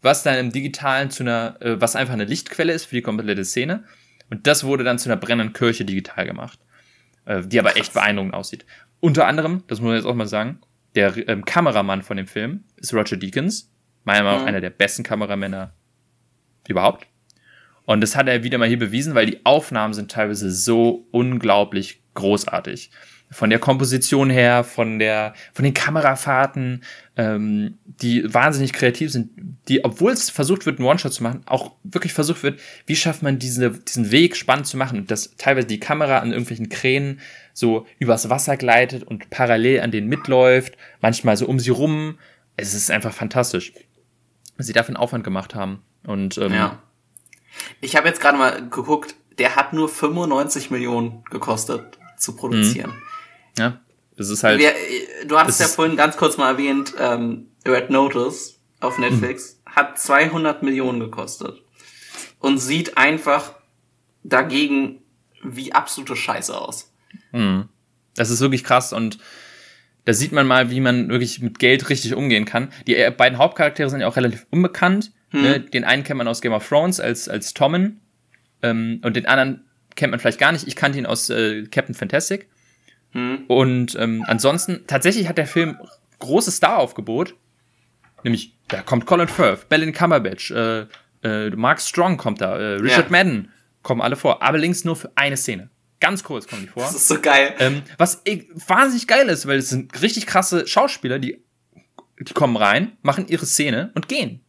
was 0.02 0.23
dann 0.23 0.38
im 0.38 0.52
Digitalen 0.52 1.11
zu 1.11 1.23
einer, 1.23 1.57
äh, 1.61 1.80
was 1.80 1.95
einfach 1.95 2.14
eine 2.14 2.26
Lichtquelle 2.26 2.73
ist 2.73 2.85
für 2.85 2.95
die 2.95 3.02
komplette 3.02 3.45
Szene. 3.45 3.84
Und 4.30 4.48
das 4.48 4.64
wurde 4.64 4.84
dann 4.84 4.99
zu 4.99 5.10
einer 5.10 5.19
brennenden 5.19 5.53
Kirche 5.53 5.85
digital 5.85 6.26
gemacht, 6.26 6.60
äh, 7.26 7.41
die 7.41 7.60
aber 7.60 7.77
echt 7.77 7.94
beeindruckend 7.94 8.34
aussieht. 8.34 8.65
Unter 8.99 9.27
anderem, 9.27 9.64
das 9.68 9.80
muss 9.80 9.88
man 9.90 9.95
jetzt 9.98 10.06
auch 10.06 10.15
mal 10.15 10.27
sagen, 10.27 10.60
der 10.95 11.27
ähm, 11.27 11.45
Kameramann 11.45 12.03
von 12.03 12.18
dem 12.18 12.27
Film 12.27 12.64
ist 12.77 12.94
Roger 12.94 13.18
Deakins, 13.18 13.72
meiner 14.03 14.23
Meinung 14.23 14.40
nach 14.40 14.44
mhm. 14.44 14.48
einer 14.49 14.61
der 14.61 14.69
besten 14.69 15.03
Kameramänner 15.03 15.73
überhaupt. 16.68 17.07
Und 17.85 18.01
das 18.01 18.15
hat 18.15 18.27
er 18.27 18.43
wieder 18.43 18.57
mal 18.57 18.68
hier 18.68 18.80
bewiesen, 18.80 19.15
weil 19.15 19.26
die 19.26 19.45
Aufnahmen 19.45 19.93
sind 19.93 20.11
teilweise 20.11 20.51
so 20.51 21.05
unglaublich 21.11 22.01
großartig 22.14 22.91
von 23.34 23.49
der 23.49 23.60
Komposition 23.60 24.30
her, 24.30 24.64
von 24.64 24.99
der, 24.99 25.34
von 25.53 25.65
den 25.65 25.73
Kamerafahrten, 25.73 26.84
ähm, 27.18 27.77
die 27.85 28.31
wahnsinnig 28.34 28.73
kreativ 28.73 29.11
sind, 29.11 29.31
die, 29.68 29.84
obwohl 29.84 30.11
es 30.11 30.30
versucht 30.30 30.65
wird, 30.65 30.80
einen 30.80 30.88
One-Shot 30.88 31.14
zu 31.14 31.23
machen, 31.23 31.41
auch 31.45 31.72
wirklich 31.84 32.14
versucht 32.14 32.43
wird, 32.43 32.60
wie 32.85 32.95
schafft 32.95 33.23
man 33.23 33.39
diese, 33.39 33.72
diesen 33.72 34.11
Weg 34.11 34.35
spannend 34.35 34.68
zu 34.68 34.77
machen 34.77 35.05
dass 35.07 35.35
teilweise 35.38 35.68
die 35.68 35.80
Kamera 35.80 36.19
an 36.19 36.31
irgendwelchen 36.31 36.69
Kränen 36.69 37.19
so 37.53 37.85
übers 37.99 38.30
Wasser 38.30 38.57
gleitet 38.57 39.03
und 39.03 39.30
parallel 39.30 39.81
an 39.81 39.91
denen 39.91 40.07
mitläuft, 40.07 40.77
manchmal 41.01 41.38
so 41.38 41.47
um 41.47 41.60
sie 41.60 41.72
rum. 41.72 42.18
Es 42.55 42.73
ist 42.73 42.91
einfach 42.91 43.14
fantastisch, 43.14 43.73
was 44.57 44.68
sie 44.68 44.73
dafür 44.73 44.95
einen 44.95 45.03
Aufwand 45.03 45.23
gemacht 45.23 45.55
haben. 45.55 45.81
Und 46.05 46.38
ähm, 46.38 46.53
ja. 46.53 46.81
Ich 47.82 47.96
habe 47.96 48.08
jetzt 48.08 48.22
gerade 48.22 48.38
mal 48.38 48.70
geguckt, 48.70 49.16
der 49.38 49.56
hat 49.56 49.74
nur 49.74 49.90
95 49.90 50.72
Millionen 50.72 51.24
gekostet 51.30 51.98
zu 52.18 52.36
produzieren. 52.36 52.92
Mhm. 52.92 53.02
Ja, 53.58 53.80
das 54.18 54.30
ist 54.30 54.44
halt. 54.44 54.60
Wir, 54.60 54.74
du 55.26 55.38
hattest 55.38 55.60
ja 55.60 55.68
vorhin 55.68 55.96
ganz 55.96 56.18
kurz 56.18 56.38
mal 56.38 56.52
erwähnt, 56.52 56.94
ähm, 57.00 57.48
Red 57.66 57.90
Notice 57.90 58.60
auf 58.80 58.98
Netflix 58.98 59.60
mhm. 59.66 59.72
hat 59.72 60.00
200 60.00 60.64
Millionen 60.64 61.00
gekostet 61.00 61.62
und 62.40 62.58
sieht 62.60 62.98
einfach 62.98 63.54
dagegen 64.24 65.02
wie 65.44 65.74
absolute 65.74 66.16
Scheiße 66.16 66.56
aus. 66.56 66.92
Mhm. 67.32 67.70
Das 68.16 68.30
ist 68.30 68.42
wirklich 68.42 68.64
krass 68.64 68.94
und 68.94 69.18
da 70.06 70.14
sieht 70.14 70.34
man 70.34 70.46
mal, 70.46 70.70
wie 70.70 70.82
man 70.82 71.10
wirklich 71.10 71.42
mit 71.42 71.60
Geld 71.60 71.90
richtig 71.90 72.14
umgehen 72.14 72.46
kann. 72.46 72.72
Die 72.88 72.96
äh, 72.96 73.12
beiden 73.12 73.38
Hauptcharaktere 73.38 73.90
sind 73.90 74.02
ja 74.02 74.08
auch 74.08 74.18
relativ 74.18 74.46
unbekannt. 74.50 75.14
Mhm. 75.34 75.41
Ne? 75.41 75.60
Den 75.60 75.84
einen 75.84 76.03
kennt 76.03 76.18
man 76.18 76.27
aus 76.27 76.41
Game 76.41 76.53
of 76.53 76.68
Thrones 76.68 76.99
als, 76.99 77.27
als 77.27 77.53
Tommen 77.53 77.99
ähm, 78.61 79.01
und 79.03 79.15
den 79.15 79.26
anderen 79.26 79.65
kennt 79.95 80.11
man 80.11 80.19
vielleicht 80.19 80.39
gar 80.39 80.51
nicht. 80.51 80.68
Ich 80.68 80.76
kannte 80.76 80.97
ihn 80.97 81.05
aus 81.05 81.30
äh, 81.30 81.64
Captain 81.68 81.95
Fantastic. 81.95 82.47
Mhm. 83.11 83.45
Und 83.47 83.95
ähm, 83.99 84.23
ansonsten, 84.27 84.85
tatsächlich 84.88 85.27
hat 85.27 85.38
der 85.38 85.47
Film 85.47 85.77
großes 86.19 86.55
Star-Aufgebot. 86.55 87.35
Nämlich, 88.23 88.55
da 88.69 88.81
kommt 88.81 89.05
Colin 89.05 89.27
Firth, 89.27 89.68
Bellin 89.69 89.91
Cumberbatch, 89.91 90.51
äh, 90.51 90.85
äh, 91.23 91.49
Mark 91.49 91.81
Strong 91.81 92.18
kommt 92.18 92.41
da, 92.41 92.57
äh, 92.57 92.76
Richard 92.76 93.05
ja. 93.05 93.11
Madden 93.11 93.51
kommen 93.81 94.01
alle 94.01 94.15
vor, 94.15 94.41
aber 94.41 94.57
links 94.57 94.85
nur 94.85 94.95
für 94.95 95.11
eine 95.15 95.35
Szene. 95.35 95.69
Ganz 95.99 96.23
kurz 96.23 96.47
kommen 96.47 96.64
die 96.64 96.68
vor. 96.68 96.84
Das 96.84 96.95
ist 96.95 97.07
so 97.07 97.19
geil. 97.19 97.53
Ähm, 97.60 97.81
was 97.97 98.22
ich, 98.23 98.47
wahnsinnig 98.68 99.07
geil 99.07 99.27
ist, 99.30 99.45
weil 99.45 99.57
es 99.60 99.69
sind 99.69 100.01
richtig 100.01 100.26
krasse 100.26 100.68
Schauspieler, 100.68 101.19
die, 101.19 101.43
die 102.19 102.34
kommen 102.34 102.57
rein, 102.57 102.93
machen 103.01 103.27
ihre 103.27 103.45
Szene 103.45 103.91
und 103.95 104.07
gehen. 104.07 104.43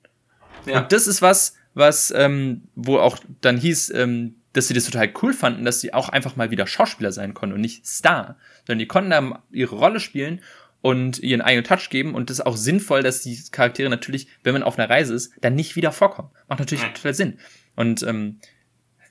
Ja. 0.66 0.80
Und 0.82 0.92
das 0.92 1.06
ist 1.06 1.22
was, 1.22 1.54
was, 1.74 2.12
ähm, 2.16 2.62
wo 2.74 2.98
auch 2.98 3.18
dann 3.40 3.58
hieß, 3.58 3.90
ähm, 3.94 4.36
dass 4.52 4.68
sie 4.68 4.74
das 4.74 4.84
total 4.84 5.12
cool 5.22 5.32
fanden, 5.32 5.64
dass 5.64 5.80
sie 5.80 5.92
auch 5.92 6.08
einfach 6.08 6.36
mal 6.36 6.50
wieder 6.50 6.66
Schauspieler 6.66 7.12
sein 7.12 7.34
konnten 7.34 7.54
und 7.54 7.60
nicht 7.60 7.86
Star, 7.86 8.36
sondern 8.66 8.78
die 8.78 8.86
konnten 8.86 9.10
da 9.10 9.42
ihre 9.50 9.76
Rolle 9.76 10.00
spielen 10.00 10.40
und 10.80 11.18
ihren 11.18 11.40
eigenen 11.40 11.64
Touch 11.64 11.90
geben 11.90 12.14
und 12.14 12.30
das 12.30 12.38
ist 12.38 12.46
auch 12.46 12.56
sinnvoll, 12.56 13.02
dass 13.02 13.22
die 13.22 13.38
Charaktere 13.50 13.90
natürlich, 13.90 14.28
wenn 14.44 14.52
man 14.52 14.62
auf 14.62 14.78
einer 14.78 14.88
Reise 14.88 15.14
ist, 15.14 15.32
dann 15.40 15.54
nicht 15.54 15.76
wieder 15.76 15.92
vorkommen. 15.92 16.30
Macht 16.48 16.60
natürlich 16.60 16.84
total 16.84 17.14
Sinn. 17.14 17.38
Und 17.74 18.02
ähm, 18.04 18.38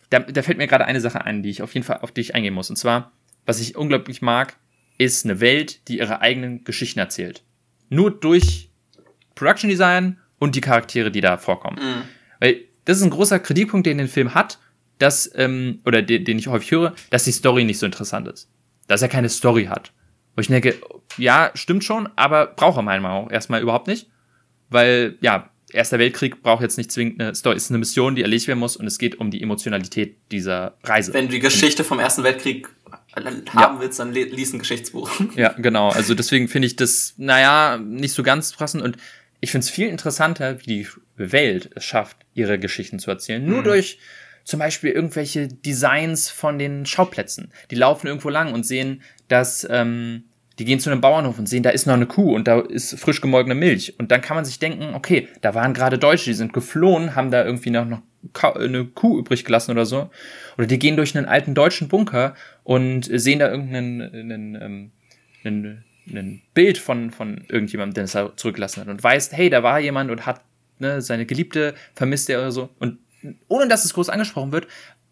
da, 0.09 0.19
da 0.19 0.43
fällt 0.43 0.57
mir 0.57 0.67
gerade 0.67 0.85
eine 0.85 1.01
Sache 1.01 1.25
ein, 1.25 1.43
die 1.43 1.49
ich 1.49 1.61
auf 1.61 1.73
jeden 1.73 1.85
Fall 1.85 1.97
auf 1.97 2.11
die 2.11 2.21
ich 2.21 2.35
eingehen 2.35 2.53
muss. 2.53 2.69
Und 2.69 2.77
zwar, 2.77 3.11
was 3.45 3.59
ich 3.59 3.75
unglaublich 3.75 4.21
mag, 4.21 4.55
ist 4.97 5.25
eine 5.25 5.39
Welt, 5.39 5.88
die 5.88 5.97
ihre 5.97 6.21
eigenen 6.21 6.63
Geschichten 6.63 6.99
erzählt. 6.99 7.43
Nur 7.89 8.11
durch 8.11 8.69
Production 9.35 9.69
Design 9.69 10.19
und 10.44 10.56
die 10.56 10.61
Charaktere, 10.61 11.11
die 11.11 11.22
da 11.22 11.38
vorkommen. 11.38 11.78
Mhm. 11.82 12.02
Weil 12.40 12.61
das 12.86 12.98
ist 12.98 13.03
ein 13.03 13.10
großer 13.10 13.40
Kritikpunkt, 13.40 13.88
den 13.88 13.98
den 13.98 14.07
Film 14.07 14.36
hat 14.36 14.60
dass, 15.03 15.30
ähm, 15.36 15.80
oder 15.86 16.02
den, 16.02 16.24
den 16.24 16.40
ich 16.40 16.48
häufig 16.48 16.72
höre, 16.72 16.94
dass 17.10 17.26
die 17.26 17.32
Story 17.32 17.64
nicht 17.64 17.80
so 17.80 17.86
interessant 17.86 18.28
ist. 18.28 18.49
Dass 18.88 19.02
er 19.02 19.10
keine 19.10 19.30
Story 19.30 19.65
hat. 19.65 19.91
Wo 20.36 20.41
ich 20.41 20.48
denke, 20.48 20.76
ja, 21.18 21.52
stimmt 21.53 21.84
schon, 21.84 22.10
aber 22.15 22.48
braucht 22.48 22.78
er 22.78 22.84
meiner 22.84 23.02
Meinung 23.02 23.26
nach 23.26 23.32
erstmal 23.32 23.61
überhaupt 23.61 23.88
nicht. 23.88 24.10
Weil, 24.70 25.18
ja, 25.22 25.49
Erster 25.72 25.98
Weltkrieg 25.98 26.44
braucht 26.44 26.61
jetzt 26.61 26.78
nicht 26.78 26.91
zwingend 26.91 27.20
eine 27.20 27.34
Story, 27.34 27.56
es 27.56 27.64
ist 27.64 27.72
eine 27.72 27.80
Mission, 27.80 28.14
die 28.14 28.22
erledigt 28.22 28.48
werden 28.48 28.60
muss 28.60 28.78
und 28.78 28.86
es 28.86 28.99
geht 28.99 29.20
um 29.20 29.32
die 29.32 29.41
Emotionalität 29.41 30.18
dieser 30.32 30.78
Reise. 30.84 31.15
Wenn 31.15 31.26
du 31.26 31.32
die 31.32 31.40
Geschichte 31.40 31.84
vom 31.84 31.98
Ersten 31.98 32.24
Weltkrieg 32.24 32.70
haben 33.15 33.44
ja. 33.56 33.78
willst, 33.80 33.98
dann 33.98 34.14
liest 34.14 34.53
ein 34.53 34.60
Geschichtsbuch. 34.60 35.10
Ja, 35.36 35.53
genau. 35.53 35.90
Also 35.90 36.14
deswegen 36.14 36.48
finde 36.48 36.68
ich 36.68 36.76
das, 36.76 37.15
naja, 37.18 37.78
nicht 37.78 38.14
so 38.14 38.22
ganz 38.22 38.53
passend 38.53 38.84
und 38.84 38.98
ich 39.44 39.52
finde 39.52 39.65
es 39.65 39.70
viel 39.70 39.90
interessanter, 39.90 40.61
wie 40.61 40.64
die 40.64 40.88
Welt 41.18 41.70
es 41.76 41.84
schafft, 41.84 42.15
ihre 42.34 42.57
Geschichten 42.57 42.98
zu 42.98 43.11
erzählen. 43.11 43.45
Nur 43.45 43.60
mhm. 43.60 43.65
durch 43.65 43.99
zum 44.45 44.60
Beispiel 44.60 44.91
irgendwelche 44.91 45.49
Designs 45.49 46.30
von 46.30 46.57
den 46.57 46.86
Schauplätzen. 46.86 47.52
Die 47.70 47.76
laufen 47.76 48.07
irgendwo 48.07 48.30
lang 48.30 48.53
und 48.53 48.65
sehen, 48.65 49.02
dass 49.28 49.68
ähm, 49.70 50.24
die 50.60 50.64
gehen 50.64 50.80
zu 50.80 50.90
einem 50.90 51.02
Bauernhof 51.02 51.38
und 51.40 51.49
sehen, 51.49 51.61
da 51.61 51.72
ist 51.72 51.88
noch 51.88 51.95
eine 51.95 52.06
Kuh 52.06 52.34
und 52.34 52.48
da 52.48 52.61
ist 52.61 52.98
frisch 52.98 53.20
gemolkene 53.20 53.53
Milch. 53.53 53.99
Und 53.99 54.11
dann 54.11 54.22
kann 54.22 54.36
man 54.36 54.45
sich 54.45 54.60
denken, 54.60 54.94
okay, 54.94 55.28
da 55.41 55.53
waren 55.53 55.74
gerade 55.74 55.98
Deutsche, 55.98 56.30
die 56.30 56.36
sind 56.36 56.53
geflohen, 56.53 57.14
haben 57.14 57.30
da 57.30 57.44
irgendwie 57.44 57.70
noch, 57.70 57.86
noch 57.86 58.02
eine 58.56 58.86
Kuh 58.86 59.20
übrig 59.20 59.44
gelassen 59.44 59.72
oder 59.72 59.86
so. 59.86 60.10
Oder 60.57 60.68
die 60.68 60.80
gehen 60.80 60.95
durch 60.95 61.18
einen 61.18 61.26
alten 61.26 61.53
deutschen 61.53 61.90
Bunker 61.90 62.34
und 62.64 63.10
sehen 63.11 63.40
da 63.40 63.49
irgendeinen 63.49 64.02
einen, 64.02 64.56
ähm, 64.56 64.91
einen, 65.44 65.84
einen 66.09 66.41
Bild 66.53 66.77
von, 66.77 67.11
von 67.11 67.45
irgendjemandem, 67.47 67.93
der 67.93 68.03
es 68.05 68.11
da 68.11 68.35
zurückgelassen 68.35 68.81
hat 68.81 68.88
und 68.88 69.03
weiß, 69.03 69.31
hey, 69.34 69.49
da 69.49 69.63
war 69.63 69.80
jemand 69.80 70.11
und 70.11 70.25
hat 70.25 70.41
ne, 70.80 71.01
seine 71.01 71.25
Geliebte 71.25 71.75
vermisst 71.95 72.30
er 72.30 72.39
oder 72.39 72.51
so. 72.51 72.69
Und 72.80 72.99
ohne 73.47 73.67
dass 73.67 73.85
es 73.85 73.93
groß 73.93 74.09
angesprochen 74.09 74.51
wird, 74.51 74.67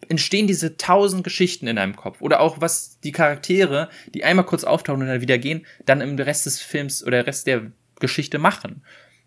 entstehen 0.09 0.47
diese 0.47 0.77
tausend 0.77 1.23
Geschichten 1.23 1.68
in 1.68 1.76
deinem 1.76 1.95
Kopf. 1.95 2.22
Oder 2.22 2.39
auch 2.41 2.59
was 2.59 2.99
die 3.01 3.11
Charaktere, 3.11 3.89
die 4.13 4.23
einmal 4.23 4.45
kurz 4.45 4.63
auftauchen 4.63 5.01
und 5.01 5.07
dann 5.07 5.22
wieder 5.22 5.38
gehen, 5.38 5.65
dann 5.85 6.01
im 6.01 6.18
Rest 6.18 6.45
des 6.45 6.59
Films 6.59 7.03
oder 7.03 7.26
Rest 7.26 7.47
der 7.47 7.72
Geschichte 7.99 8.39
machen. 8.39 8.84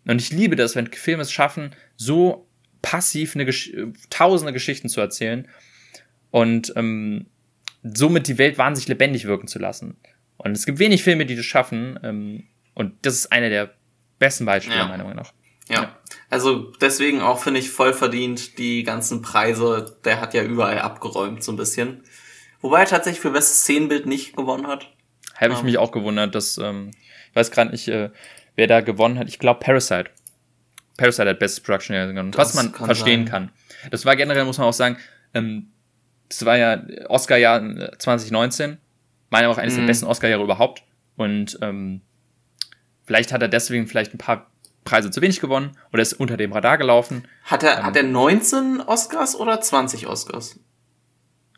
Und 0.06 0.20
ich 0.20 0.32
liebe 0.32 0.56
das, 0.56 0.76
wenn 0.76 0.88
Filme 0.88 1.22
es 1.22 1.32
schaffen, 1.32 1.70
so 1.96 2.46
passiv 2.82 3.34
eine 3.34 3.46
Gesch 3.46 3.72
tausende 4.10 4.52
Geschichten 4.52 4.88
zu 4.88 5.00
erzählen 5.00 5.48
und 6.30 6.72
ähm, 6.76 7.26
somit 7.82 8.28
die 8.28 8.38
Welt 8.38 8.58
wahnsinnig 8.58 8.88
lebendig 8.88 9.24
wirken 9.24 9.46
zu 9.46 9.58
lassen. 9.58 9.96
Und 10.36 10.52
es 10.52 10.66
gibt 10.66 10.78
wenig 10.78 11.02
Filme, 11.02 11.26
die 11.26 11.36
das 11.36 11.44
schaffen. 11.44 11.98
Ähm, 12.02 12.44
und 12.74 12.94
das 13.02 13.14
ist 13.14 13.32
einer 13.32 13.48
der 13.48 13.74
besten 14.18 14.44
Beispiele, 14.44 14.78
ja. 14.78 14.86
meiner 14.86 15.04
Meinung 15.04 15.22
nach. 15.22 15.32
Ja. 15.68 15.82
ja. 15.82 15.98
Also 16.30 16.72
deswegen 16.80 17.20
auch 17.20 17.38
finde 17.38 17.60
ich 17.60 17.70
voll 17.70 17.92
verdient 17.92 18.58
die 18.58 18.82
ganzen 18.82 19.22
Preise. 19.22 19.96
Der 20.04 20.20
hat 20.20 20.34
ja 20.34 20.42
überall 20.42 20.78
abgeräumt 20.80 21.42
so 21.42 21.52
ein 21.52 21.56
bisschen. 21.56 22.02
Wobei 22.60 22.80
er 22.80 22.86
tatsächlich 22.86 23.20
für 23.20 23.30
bestes 23.30 23.60
Szenenbild 23.60 24.06
nicht 24.06 24.36
gewonnen 24.36 24.66
hat. 24.66 24.88
Habe 25.36 25.52
ich 25.52 25.60
um. 25.60 25.64
mich 25.66 25.78
auch 25.78 25.92
gewundert, 25.92 26.34
dass 26.34 26.58
ähm, 26.58 26.90
ich 27.30 27.36
weiß 27.36 27.50
gerade 27.50 27.70
nicht, 27.70 27.88
äh, 27.88 28.10
wer 28.56 28.66
da 28.66 28.80
gewonnen 28.80 29.18
hat. 29.18 29.28
Ich 29.28 29.38
glaube 29.38 29.60
Parasite. 29.60 30.10
Parasite 30.96 31.28
hat 31.28 31.38
Best 31.38 31.64
Production 31.64 31.94
gewonnen, 31.94 32.32
was 32.36 32.54
man 32.54 32.72
kann 32.72 32.86
verstehen 32.86 33.26
sein. 33.26 33.30
kann. 33.30 33.50
Das 33.90 34.04
war 34.04 34.16
generell, 34.16 34.44
muss 34.44 34.58
man 34.58 34.68
auch 34.68 34.72
sagen, 34.72 34.96
ähm, 35.34 35.70
das 36.28 36.44
war 36.44 36.56
ja 36.56 36.82
Oscar-Jahr 37.08 37.98
2019. 37.98 38.78
Meiner 39.34 39.50
auch 39.50 39.58
eines 39.58 39.74
mhm. 39.74 39.78
der 39.78 39.86
besten 39.88 40.06
Oscar-Jahre 40.06 40.44
überhaupt. 40.44 40.84
Und 41.16 41.58
ähm, 41.60 42.02
vielleicht 43.02 43.32
hat 43.32 43.42
er 43.42 43.48
deswegen 43.48 43.88
vielleicht 43.88 44.14
ein 44.14 44.18
paar 44.18 44.48
Preise 44.84 45.10
zu 45.10 45.20
wenig 45.22 45.40
gewonnen 45.40 45.76
oder 45.92 46.02
ist 46.02 46.12
unter 46.12 46.36
dem 46.36 46.52
Radar 46.52 46.78
gelaufen. 46.78 47.26
Hat 47.42 47.64
er, 47.64 47.78
ähm, 47.78 47.84
hat 47.84 47.96
er 47.96 48.04
19 48.04 48.80
Oscars 48.80 49.34
oder 49.34 49.60
20 49.60 50.06
Oscars? 50.06 50.60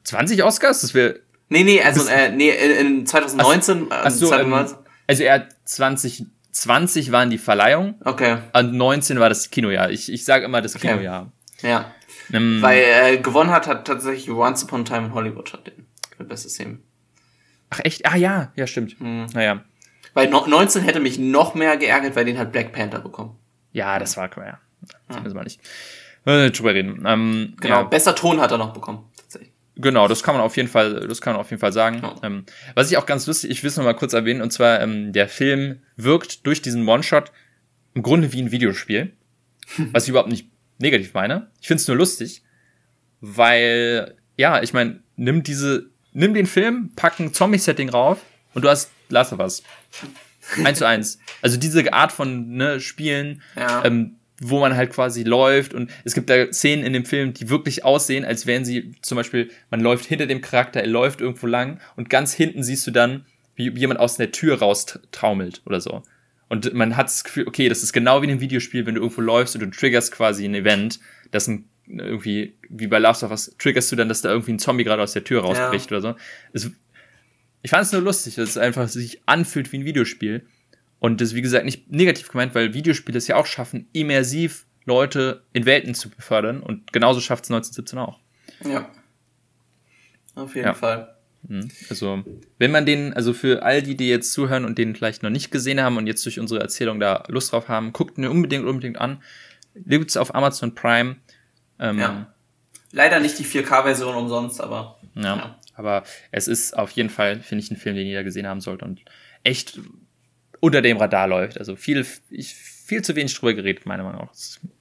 20 0.04 0.42
Oscars? 0.42 0.80
Das 0.80 0.94
wäre. 0.94 1.20
Nee, 1.50 1.64
nee, 1.64 1.82
also 1.82 2.08
äh, 2.08 2.30
nee, 2.30 2.48
in 2.48 3.04
2019. 3.04 3.88
Ach, 3.90 4.10
so, 4.10 4.28
2019. 4.28 4.78
Ähm, 4.78 4.84
also 5.06 5.22
er 5.24 5.34
hat 5.34 5.48
2020 5.66 7.12
waren 7.12 7.28
die 7.28 7.36
Verleihung. 7.36 8.00
Okay. 8.06 8.38
Und 8.54 8.72
19 8.72 9.20
war 9.20 9.28
das 9.28 9.50
Kinojahr. 9.50 9.90
Ich, 9.90 10.10
ich 10.10 10.24
sage 10.24 10.46
immer 10.46 10.62
das 10.62 10.76
okay. 10.76 10.88
Kinojahr. 10.88 11.30
Ja. 11.60 11.92
Ähm, 12.32 12.62
Weil 12.62 12.78
äh, 12.78 13.16
gewonnen 13.18 13.50
hat, 13.50 13.66
hat 13.66 13.86
tatsächlich 13.86 14.30
Once 14.30 14.64
Upon 14.64 14.80
a 14.80 14.84
Time 14.84 15.08
in 15.08 15.12
Hollywood 15.12 15.52
hat 15.52 15.66
den. 15.66 15.84
Bestes 16.26 16.54
Thema. 16.54 16.78
Ach 17.70 17.80
echt? 17.82 18.06
Ah 18.06 18.16
ja, 18.16 18.52
ja, 18.56 18.66
stimmt. 18.66 19.01
Mhm. 19.01 19.26
Naja. 19.34 19.64
Weil 20.14 20.30
19 20.30 20.82
hätte 20.82 21.01
mich 21.01 21.18
noch 21.18 21.55
mehr 21.55 21.76
geärgert, 21.76 22.16
weil 22.16 22.24
den 22.24 22.38
hat 22.38 22.52
Black 22.52 22.72
Panther 22.72 23.01
bekommen. 23.01 23.36
Ja, 23.72 23.98
das 23.98 24.16
war, 24.16 24.30
ja. 24.38 24.59
Das 25.09 25.22
müssen 25.22 25.36
wir 25.36 25.44
nicht 25.44 25.60
äh, 26.26 26.51
drüber 26.51 26.74
reden. 26.74 27.05
Ähm, 27.06 27.55
genau, 27.60 27.76
ja. 27.76 27.82
besser 27.82 28.14
Ton 28.14 28.40
hat 28.40 28.51
er 28.51 28.59
noch 28.59 28.72
bekommen, 28.72 29.05
tatsächlich. 29.16 29.52
Genau, 29.76 30.09
das 30.09 30.22
kann 30.22 30.34
man 30.34 30.43
auf 30.43 30.56
jeden 30.56 30.68
Fall, 30.68 31.06
das 31.06 31.20
kann 31.20 31.34
man 31.34 31.40
auf 31.40 31.51
jeden 31.51 31.60
Fall 31.60 31.72
sagen. 31.72 32.02
Oh. 32.02 32.14
Ähm, 32.22 32.44
was 32.74 32.90
ich 32.90 32.97
auch 32.97 33.06
ganz 33.06 33.26
lustig, 33.26 33.51
ich 33.51 33.62
will 33.62 33.68
es 33.68 33.76
noch 33.76 33.84
mal 33.84 33.94
kurz 33.94 34.12
erwähnen, 34.12 34.43
und 34.43 34.52
zwar 34.52 34.80
ähm, 34.80 35.12
der 35.12 35.28
Film 35.28 35.82
wirkt 35.97 36.47
durch 36.47 36.62
diesen 36.62 36.86
One-Shot 36.88 37.32
im 37.94 38.02
Grunde 38.02 38.32
wie 38.32 38.43
ein 38.43 38.51
Videospiel, 38.51 39.12
was 39.93 40.05
ich 40.05 40.10
überhaupt 40.10 40.30
nicht 40.30 40.51
negativ 40.78 41.14
meine. 41.14 41.51
Ich 41.60 41.68
finde 41.68 41.80
es 41.80 41.88
nur 41.88 41.97
lustig, 41.97 42.43
weil 43.20 44.16
ja, 44.36 44.62
ich 44.62 44.72
meine, 44.72 45.01
nimm 45.16 45.43
diese, 45.43 45.90
nimm 46.16 46.34
den 46.34 46.47
Film, 46.47 46.90
pack 46.97 47.20
ein 47.20 47.32
Zombie-Setting 47.32 47.90
rauf 47.90 48.18
und 48.55 48.64
du 48.64 48.68
hast 48.68 48.90
Last 49.09 49.32
of 49.32 49.38
Us. 49.38 49.62
Eins 50.64 50.78
zu 50.78 50.86
eins. 50.86 51.18
Also 51.43 51.56
diese 51.59 51.93
Art 51.93 52.12
von 52.12 52.56
ne, 52.56 52.80
Spielen, 52.80 53.43
ja. 53.55 53.84
ähm, 53.84 54.16
wo 54.40 54.60
man 54.60 54.76
halt 54.76 54.93
quasi 54.93 55.22
läuft 55.22 55.74
und 55.74 55.90
es 56.05 56.14
gibt 56.14 56.30
da 56.30 56.52
Szenen 56.52 56.84
in 56.84 56.93
dem 56.93 57.05
Film, 57.05 57.34
die 57.34 57.48
wirklich 57.48 57.84
aussehen, 57.84 58.24
als 58.24 58.47
wären 58.47 58.64
sie 58.64 58.93
zum 59.02 59.16
Beispiel, 59.16 59.51
man 59.70 59.80
läuft 59.80 60.06
hinter 60.06 60.26
dem 60.26 60.40
Charakter, 60.40 60.80
er 60.80 60.86
läuft 60.86 61.20
irgendwo 61.20 61.47
lang 61.47 61.80
und 61.97 62.10
ganz 62.10 62.32
hinten 62.32 62.62
siehst 62.62 62.86
du 62.86 62.90
dann, 62.90 63.26
wie 63.55 63.70
jemand 63.70 64.01
aus 64.01 64.16
der 64.16 64.32
Tür 64.32 64.59
raustraumelt 64.59 65.62
oder 65.66 65.80
so. 65.80 66.02
Und 66.48 66.72
man 66.74 66.97
hat 66.97 67.06
das 67.06 67.24
Gefühl, 67.24 67.48
okay, 67.48 67.68
das 67.68 67.82
ist 67.82 67.93
genau 67.93 68.22
wie 68.22 68.26
in 68.26 68.32
einem 68.32 68.40
Videospiel, 68.40 68.86
wenn 68.86 68.94
du 68.94 69.01
irgendwo 69.01 69.20
läufst 69.20 69.55
und 69.55 69.62
du 69.62 69.70
triggerst 69.70 70.12
quasi 70.12 70.44
ein 70.44 70.55
Event, 70.55 71.01
das 71.30 71.48
ein 71.48 71.68
irgendwie, 71.86 72.54
wie 72.68 72.86
bei 72.86 72.98
Last 72.98 73.22
of 73.22 73.30
Us, 73.30 73.54
triggerst 73.58 73.90
du 73.92 73.96
dann, 73.96 74.08
dass 74.08 74.22
da 74.22 74.30
irgendwie 74.30 74.52
ein 74.52 74.58
Zombie 74.58 74.84
gerade 74.84 75.02
aus 75.02 75.12
der 75.12 75.24
Tür 75.24 75.42
rausbricht 75.42 75.90
ja. 75.90 75.98
oder 75.98 76.12
so. 76.12 76.16
Es 76.52 76.70
ich 77.66 77.70
fand 77.70 77.82
es 77.82 77.90
nur 77.90 78.02
lustig, 78.02 78.36
dass 78.36 78.50
es 78.50 78.58
einfach 78.58 78.86
sich 78.88 79.22
anfühlt 79.26 79.72
wie 79.72 79.78
ein 79.78 79.84
Videospiel. 79.84 80.46
Und 81.00 81.20
das, 81.20 81.34
wie 81.34 81.42
gesagt, 81.42 81.64
nicht 81.64 81.90
negativ 81.90 82.28
gemeint, 82.28 82.54
weil 82.54 82.74
Videospiele 82.74 83.18
es 83.18 83.26
ja 83.26 83.34
auch 83.34 83.46
schaffen, 83.46 83.88
immersiv 83.92 84.66
Leute 84.84 85.42
in 85.52 85.66
Welten 85.66 85.92
zu 85.94 86.08
befördern. 86.08 86.60
Und 86.60 86.92
genauso 86.92 87.20
schafft 87.20 87.42
es 87.42 87.50
1917 87.50 87.98
auch. 87.98 88.20
Ja. 88.64 88.88
Auf 90.36 90.54
jeden 90.54 90.68
ja. 90.68 90.74
Fall. 90.74 91.16
Mhm. 91.42 91.68
Also, 91.90 92.22
wenn 92.58 92.70
man 92.70 92.86
den, 92.86 93.14
also 93.14 93.32
für 93.32 93.64
all 93.64 93.82
die, 93.82 93.96
die 93.96 94.08
jetzt 94.08 94.32
zuhören 94.32 94.64
und 94.64 94.78
den 94.78 94.94
vielleicht 94.94 95.24
noch 95.24 95.30
nicht 95.30 95.50
gesehen 95.50 95.80
haben 95.80 95.96
und 95.96 96.06
jetzt 96.06 96.24
durch 96.24 96.38
unsere 96.38 96.60
Erzählung 96.60 97.00
da 97.00 97.24
Lust 97.26 97.52
drauf 97.52 97.68
haben, 97.68 97.92
guckt 97.92 98.16
ihn 98.16 98.26
unbedingt, 98.26 98.64
unbedingt 98.64 98.98
an. 98.98 99.22
Gibt 99.74 100.10
es 100.10 100.16
auf 100.16 100.34
Amazon 100.34 100.74
Prime. 100.74 101.16
Ähm, 101.78 101.98
ja. 101.98 102.34
Leider 102.92 103.20
nicht 103.20 103.38
die 103.38 103.44
4K-Version 103.44 104.14
umsonst, 104.14 104.60
aber. 104.60 104.98
Ja. 105.14 105.36
ja. 105.36 105.58
Aber 105.74 106.04
es 106.30 106.48
ist 106.48 106.76
auf 106.76 106.90
jeden 106.92 107.10
Fall, 107.10 107.40
finde 107.40 107.62
ich, 107.62 107.70
ein 107.70 107.76
Film, 107.76 107.96
den 107.96 108.06
jeder 108.06 108.24
gesehen 108.24 108.46
haben 108.46 108.60
sollte 108.60 108.84
und 108.84 109.00
echt 109.42 109.78
unter 110.60 110.82
dem 110.82 110.96
Radar 110.96 111.28
läuft. 111.28 111.58
Also 111.58 111.76
viel, 111.76 112.04
viel 112.04 113.02
zu 113.02 113.14
wenig 113.14 113.34
drüber 113.34 113.54
geredet, 113.54 113.86
meiner 113.86 114.04
Meinung 114.04 114.22
nach. 114.22 114.32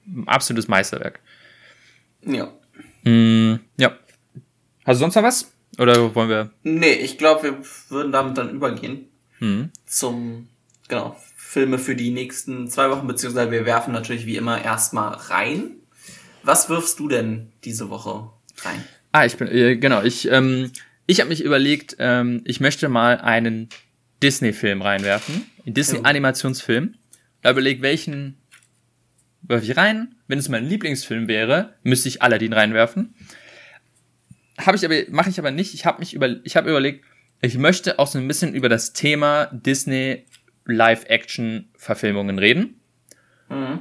ein 0.06 0.26
absolutes 0.26 0.68
Meisterwerk. 0.68 1.20
Ja. 2.22 2.52
Mm, 3.04 3.60
ja. 3.76 3.96
Hast 4.84 4.96
du 4.96 5.00
sonst 5.00 5.14
noch 5.16 5.22
was? 5.22 5.52
Oder 5.78 6.14
wollen 6.14 6.28
wir? 6.28 6.50
Nee, 6.62 6.92
ich 6.92 7.18
glaube, 7.18 7.42
wir 7.42 7.58
würden 7.90 8.12
damit 8.12 8.38
dann 8.38 8.50
übergehen. 8.50 9.08
Mhm. 9.40 9.70
Zum, 9.84 10.48
genau, 10.88 11.16
Filme 11.36 11.78
für 11.78 11.94
die 11.94 12.10
nächsten 12.10 12.68
zwei 12.68 12.90
Wochen, 12.90 13.06
beziehungsweise 13.06 13.50
wir 13.50 13.66
werfen 13.66 13.92
natürlich 13.92 14.26
wie 14.26 14.36
immer 14.36 14.62
erstmal 14.62 15.14
rein. 15.14 15.76
Was 16.46 16.68
wirfst 16.68 17.00
du 17.00 17.08
denn 17.08 17.52
diese 17.64 17.90
Woche 17.90 18.30
rein? 18.58 18.84
Ah, 19.10 19.26
ich 19.26 19.36
bin, 19.36 19.48
äh, 19.48 19.76
genau, 19.76 20.02
ich, 20.04 20.30
ähm, 20.30 20.70
ich 21.06 21.18
habe 21.18 21.28
mich 21.28 21.42
überlegt, 21.42 21.96
ähm, 21.98 22.42
ich 22.44 22.60
möchte 22.60 22.88
mal 22.88 23.18
einen 23.18 23.68
Disney-Film 24.22 24.80
reinwerfen, 24.80 25.44
einen 25.64 25.74
Disney-Animationsfilm. 25.74 26.94
Da 27.42 27.50
überlegt, 27.50 27.82
welchen 27.82 28.36
werfe 29.42 29.64
ich 29.64 29.76
rein. 29.76 30.14
Wenn 30.28 30.38
es 30.38 30.48
mein 30.48 30.68
Lieblingsfilm 30.68 31.26
wäre, 31.26 31.74
müsste 31.82 32.08
ich 32.08 32.22
Aladdin 32.22 32.52
reinwerfen. 32.52 33.16
Habe 34.56 34.76
ich 34.76 34.84
aber, 34.84 34.94
mache 35.10 35.30
ich 35.30 35.40
aber 35.40 35.50
nicht. 35.50 35.74
Ich 35.74 35.84
habe 35.84 35.98
mich 35.98 36.14
über, 36.14 36.36
ich 36.44 36.56
habe 36.56 36.70
überlegt, 36.70 37.04
ich 37.40 37.58
möchte 37.58 37.98
auch 37.98 38.06
so 38.06 38.18
ein 38.18 38.28
bisschen 38.28 38.54
über 38.54 38.68
das 38.68 38.92
Thema 38.92 39.46
Disney 39.46 40.26
Live-Action-Verfilmungen 40.64 42.38
reden. 42.38 42.80
Mhm. 43.48 43.80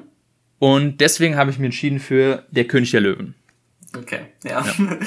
Und 0.60 1.02
deswegen 1.02 1.36
habe 1.36 1.52
ich 1.52 1.57
mich 1.57 1.65
entschieden 1.65 1.99
für 1.99 2.45
Der 2.52 2.65
König 2.65 2.91
der 2.91 3.02
Löwen. 3.02 3.36
Okay, 3.95 4.27
ja. 4.44 4.65
ja. 4.65 4.73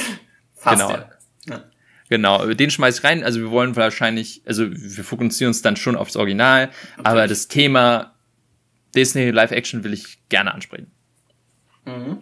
Fast, 0.54 0.88
genau. 0.88 1.04
Ja. 1.46 1.64
Genau, 2.08 2.46
den 2.46 2.70
schmeiß 2.70 2.98
ich 2.98 3.04
rein. 3.04 3.22
Also 3.22 3.40
wir 3.40 3.50
wollen 3.50 3.76
wahrscheinlich, 3.76 4.42
also 4.46 4.66
wir 4.70 5.04
fokussieren 5.04 5.50
uns 5.50 5.62
dann 5.62 5.76
schon 5.76 5.96
aufs 5.96 6.16
Original, 6.16 6.70
okay. 6.94 7.02
aber 7.04 7.26
das 7.26 7.48
Thema 7.48 8.14
Disney 8.94 9.30
Live 9.30 9.50
Action 9.50 9.84
will 9.84 9.92
ich 9.92 10.18
gerne 10.28 10.54
ansprechen. 10.54 10.90
Mhm. 11.84 12.20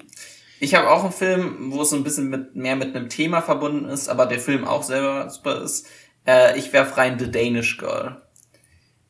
Ich 0.59 0.74
habe 0.74 0.90
auch 0.90 1.05
einen 1.05 1.12
Film, 1.12 1.73
wo 1.73 1.82
es 1.82 1.90
so 1.90 1.97
ein 1.97 2.05
bisschen 2.05 2.28
mit, 2.28 2.57
mehr 2.57 2.77
mit 2.77 2.97
einem 2.97 3.09
Thema 3.09 3.43
verbunden 3.43 3.85
ist, 3.86 4.09
aber 4.09 4.27
der 4.27 4.40
Film 4.40 4.65
auch 4.65 4.82
selber 4.82 5.28
super 5.31 5.62
ist. 5.62 5.86
Äh, 6.27 6.59
ich 6.59 6.73
werf 6.73 6.97
rein 6.97 7.19
The 7.19 7.31
Danish 7.31 7.77
Girl. 7.77 8.23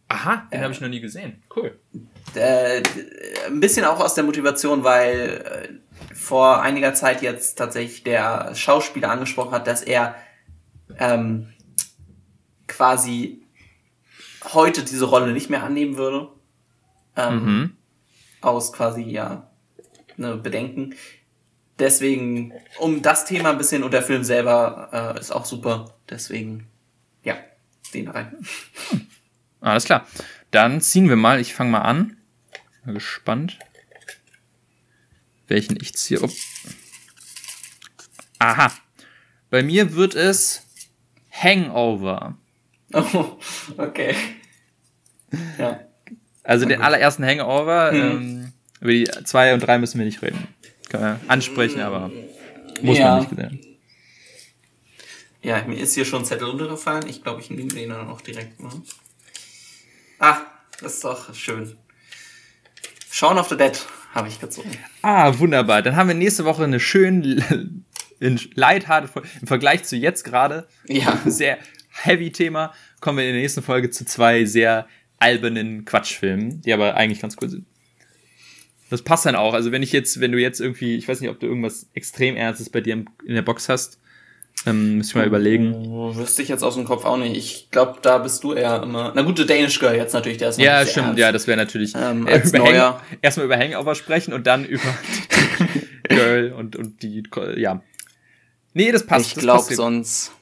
Aha, 0.09 0.49
den 0.53 0.61
äh, 0.61 0.63
habe 0.63 0.73
ich 0.73 0.81
noch 0.81 0.89
nie 0.89 1.01
gesehen. 1.01 1.43
Cool. 1.55 1.79
Äh, 2.35 2.83
ein 3.47 3.61
bisschen 3.61 3.85
auch 3.85 4.01
aus 4.01 4.15
der 4.15 4.25
Motivation, 4.25 4.85
weil 4.85 5.81
äh, 6.11 6.15
vor 6.15 6.61
einiger 6.63 6.95
Zeit 6.95 7.23
jetzt 7.23 7.57
tatsächlich 7.57 8.03
der 8.03 8.55
Schauspieler 8.55 9.11
angesprochen 9.11 9.53
hat, 9.53 9.67
dass 9.67 9.83
er 9.83 10.17
ähm, 10.99 11.53
quasi 12.67 13.43
heute 14.53 14.83
diese 14.83 15.07
Rolle 15.07 15.33
nicht 15.33 15.51
mehr 15.51 15.63
annehmen 15.63 15.97
würde. 15.97 16.29
Ähm, 17.17 17.45
mhm. 17.45 17.77
Aus 18.41 18.73
quasi, 18.73 19.03
ja, 19.03 19.51
ne, 20.17 20.37
Bedenken. 20.37 20.95
Deswegen, 21.79 22.53
um 22.79 23.03
das 23.03 23.25
Thema 23.25 23.51
ein 23.51 23.59
bisschen 23.59 23.83
und 23.83 23.93
der 23.93 24.03
Film 24.03 24.25
selber 24.25 25.15
äh, 25.17 25.21
ist 25.21 25.31
auch 25.31 25.45
super. 25.45 25.95
Deswegen, 26.09 26.69
ja, 27.23 27.37
den 27.93 28.09
rein. 28.09 28.37
Alles 29.61 29.85
klar. 29.85 30.07
Dann 30.57 30.81
ziehen 30.81 31.11
wir 31.11 31.17
mal, 31.17 31.39
ich 31.39 31.53
fange 31.53 31.71
mal 31.71 31.83
an. 31.83 32.17
Mal 32.87 32.95
gespannt, 32.95 33.59
welchen 35.49 35.77
ich 35.79 35.95
ziehe. 35.95 36.19
Oh. 36.23 36.31
Aha. 38.39 38.73
Bei 39.51 39.63
mir 39.63 39.95
wird 39.97 40.15
es 40.15 40.63
Hangover. 41.31 42.39
Oh, 42.95 43.37
okay. 43.77 44.15
Ja. 45.59 45.81
Also 46.43 46.65
den 46.65 46.81
allerersten 46.81 47.27
Hangover. 47.27 47.91
Hm. 47.91 48.01
Ähm, 48.01 48.53
über 48.81 48.93
die 48.93 49.05
zwei 49.25 49.53
und 49.53 49.61
drei 49.61 49.79
müssen 49.79 49.99
wir 49.99 50.07
nicht 50.07 50.23
reden. 50.23 50.49
Können 50.89 51.03
wir 51.03 51.21
ansprechen, 51.29 51.83
aber 51.83 52.11
muss 52.81 52.97
ja. 52.97 53.09
man 53.09 53.19
nicht 53.19 53.29
gesehen. 53.29 53.61
Ja, 55.43 55.63
mir 55.67 55.77
ist 55.79 55.95
hier 55.95 56.07
schon 56.07 56.23
ein 56.23 56.25
Zettel 56.25 56.49
runtergefallen. 56.49 57.07
Ich 57.09 57.23
glaube, 57.23 57.43
ich 57.43 57.51
nehme 57.51 57.75
den 57.75 57.91
dann 57.91 58.09
auch 58.09 58.23
direkt 58.23 58.59
mal. 58.59 58.73
Ah, 60.19 60.39
das 60.81 60.95
ist 60.95 61.05
doch 61.05 61.35
schön. 61.35 61.77
Shaun 63.11 63.39
of 63.39 63.49
the 63.49 63.57
Dead 63.57 63.79
habe 64.15 64.29
ich 64.29 64.41
gezogen. 64.41 64.71
Ah, 65.03 65.39
wunderbar. 65.39 65.83
Dann 65.83 65.97
haben 65.97 66.09
wir 66.09 66.15
nächste 66.15 66.45
Woche 66.45 66.65
eine 66.65 66.81
schön 66.81 67.85
lighthearted 68.19 69.11
Folge. 69.11 69.29
Im 69.41 69.47
Vergleich 69.47 69.85
zu 69.85 69.97
jetzt 69.97 70.25
gerade. 70.25 70.69
Ja. 70.87 71.21
Sehr 71.27 71.59
heavy 71.91 72.31
Thema. 72.31 72.73
Kommen 73.01 73.19
wir 73.19 73.27
in 73.27 73.33
der 73.33 73.43
nächsten 73.43 73.63
Folge 73.63 73.91
zu 73.91 74.05
zwei 74.05 74.45
sehr 74.45 74.87
albernen 75.19 75.85
Quatschfilmen, 75.85 76.61
die 76.63 76.73
aber 76.73 76.97
eigentlich 76.97 77.21
ganz 77.21 77.37
cool 77.41 77.49
sind. 77.49 77.67
Das 78.91 79.03
passt 79.03 79.27
dann 79.27 79.35
auch. 79.35 79.55
Also 79.55 79.73
wenn 79.73 79.83
ich 79.83 79.93
jetzt, 79.93 80.21
wenn 80.21 80.33
du 80.33 80.39
jetzt 80.39 80.61
irgendwie, 80.61 80.97
ich 80.97 81.09
weiß 81.09 81.21
nicht, 81.21 81.31
ob 81.31 81.41
du 81.41 81.47
irgendwas 81.47 81.89
extrem 81.95 82.37
Ernstes 82.37 82.71
bei 82.71 82.81
dir 82.81 83.05
in 83.25 83.35
der 83.35 83.43
Box 83.43 83.69
hast, 83.69 84.01
ähm, 84.65 84.97
müsste 84.99 85.11
ich 85.13 85.15
mal 85.17 85.27
überlegen. 85.27 85.75
Oh, 85.75 86.15
wüsste 86.17 86.43
ich 86.43 86.49
jetzt 86.49 86.63
aus 86.63 86.75
dem 86.75 86.85
Kopf 86.85 87.05
auch 87.05 87.17
nicht. 87.17 87.37
Ich 87.37 87.71
glaube, 87.71 87.99
da 88.03 88.19
bist 88.19 88.43
du 88.43 88.53
eher 88.53 88.83
immer. 88.83 89.13
Na 89.15 89.23
gut, 89.23 89.37
The 89.39 89.47
Danish 89.47 89.79
Girl 89.79 89.95
jetzt 89.97 90.13
natürlich, 90.13 90.39
der 90.39 90.49
ist 90.49 90.59
Ja, 90.59 90.65
natürlich 90.73 90.85
sehr 90.87 90.93
stimmt, 90.93 91.07
ernst. 91.09 91.21
ja, 91.21 91.33
das 91.33 91.47
wäre 91.47 91.57
natürlich 91.57 91.93
Ähm, 91.95 92.27
äh, 92.27 92.33
als 92.33 92.49
über 92.49 92.59
neuer. 92.59 93.01
Hang, 93.11 93.19
erstmal 93.23 93.47
über 93.47 93.57
Hangover 93.59 93.95
sprechen 93.95 94.33
und 94.33 94.47
dann 94.47 94.65
über 94.65 94.83
Girl 96.09 96.53
und, 96.53 96.77
und 96.77 97.03
die, 97.03 97.23
ja. 97.57 97.83
Nee, 98.75 98.93
das 98.93 99.07
passt. 99.07 99.29
Ich 99.29 99.35
glaube 99.37 99.73
sonst. 99.75 100.33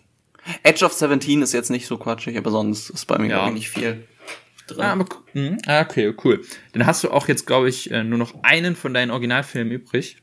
Edge 0.63 0.85
of 0.85 0.93
17 0.93 1.41
ist 1.43 1.53
jetzt 1.55 1.71
nicht 1.71 1.87
so 1.87 1.97
quatschig, 1.97 2.37
aber 2.37 2.51
sonst 2.51 2.91
ist 2.91 3.07
bei 3.07 3.19
mir 3.19 3.31
Ja. 3.31 3.51
nicht 3.51 3.71
viel 3.71 4.07
drin. 4.67 4.81
Ah, 4.81 4.93
aber, 4.93 5.05
gu- 5.07 5.17
mhm. 5.33 5.59
ah, 5.67 5.81
okay, 5.83 6.13
cool. 6.25 6.43
Dann 6.73 6.85
hast 6.87 7.03
du 7.05 7.11
auch 7.11 7.29
jetzt, 7.29 7.47
glaube 7.47 7.69
ich, 7.71 7.91
äh, 7.91 8.05
nur 8.05 8.19
noch 8.19 8.35
einen 8.43 8.77
von 8.77 8.93
deinen 8.93 9.11
Originalfilmen 9.11 9.73
übrig. 9.73 10.19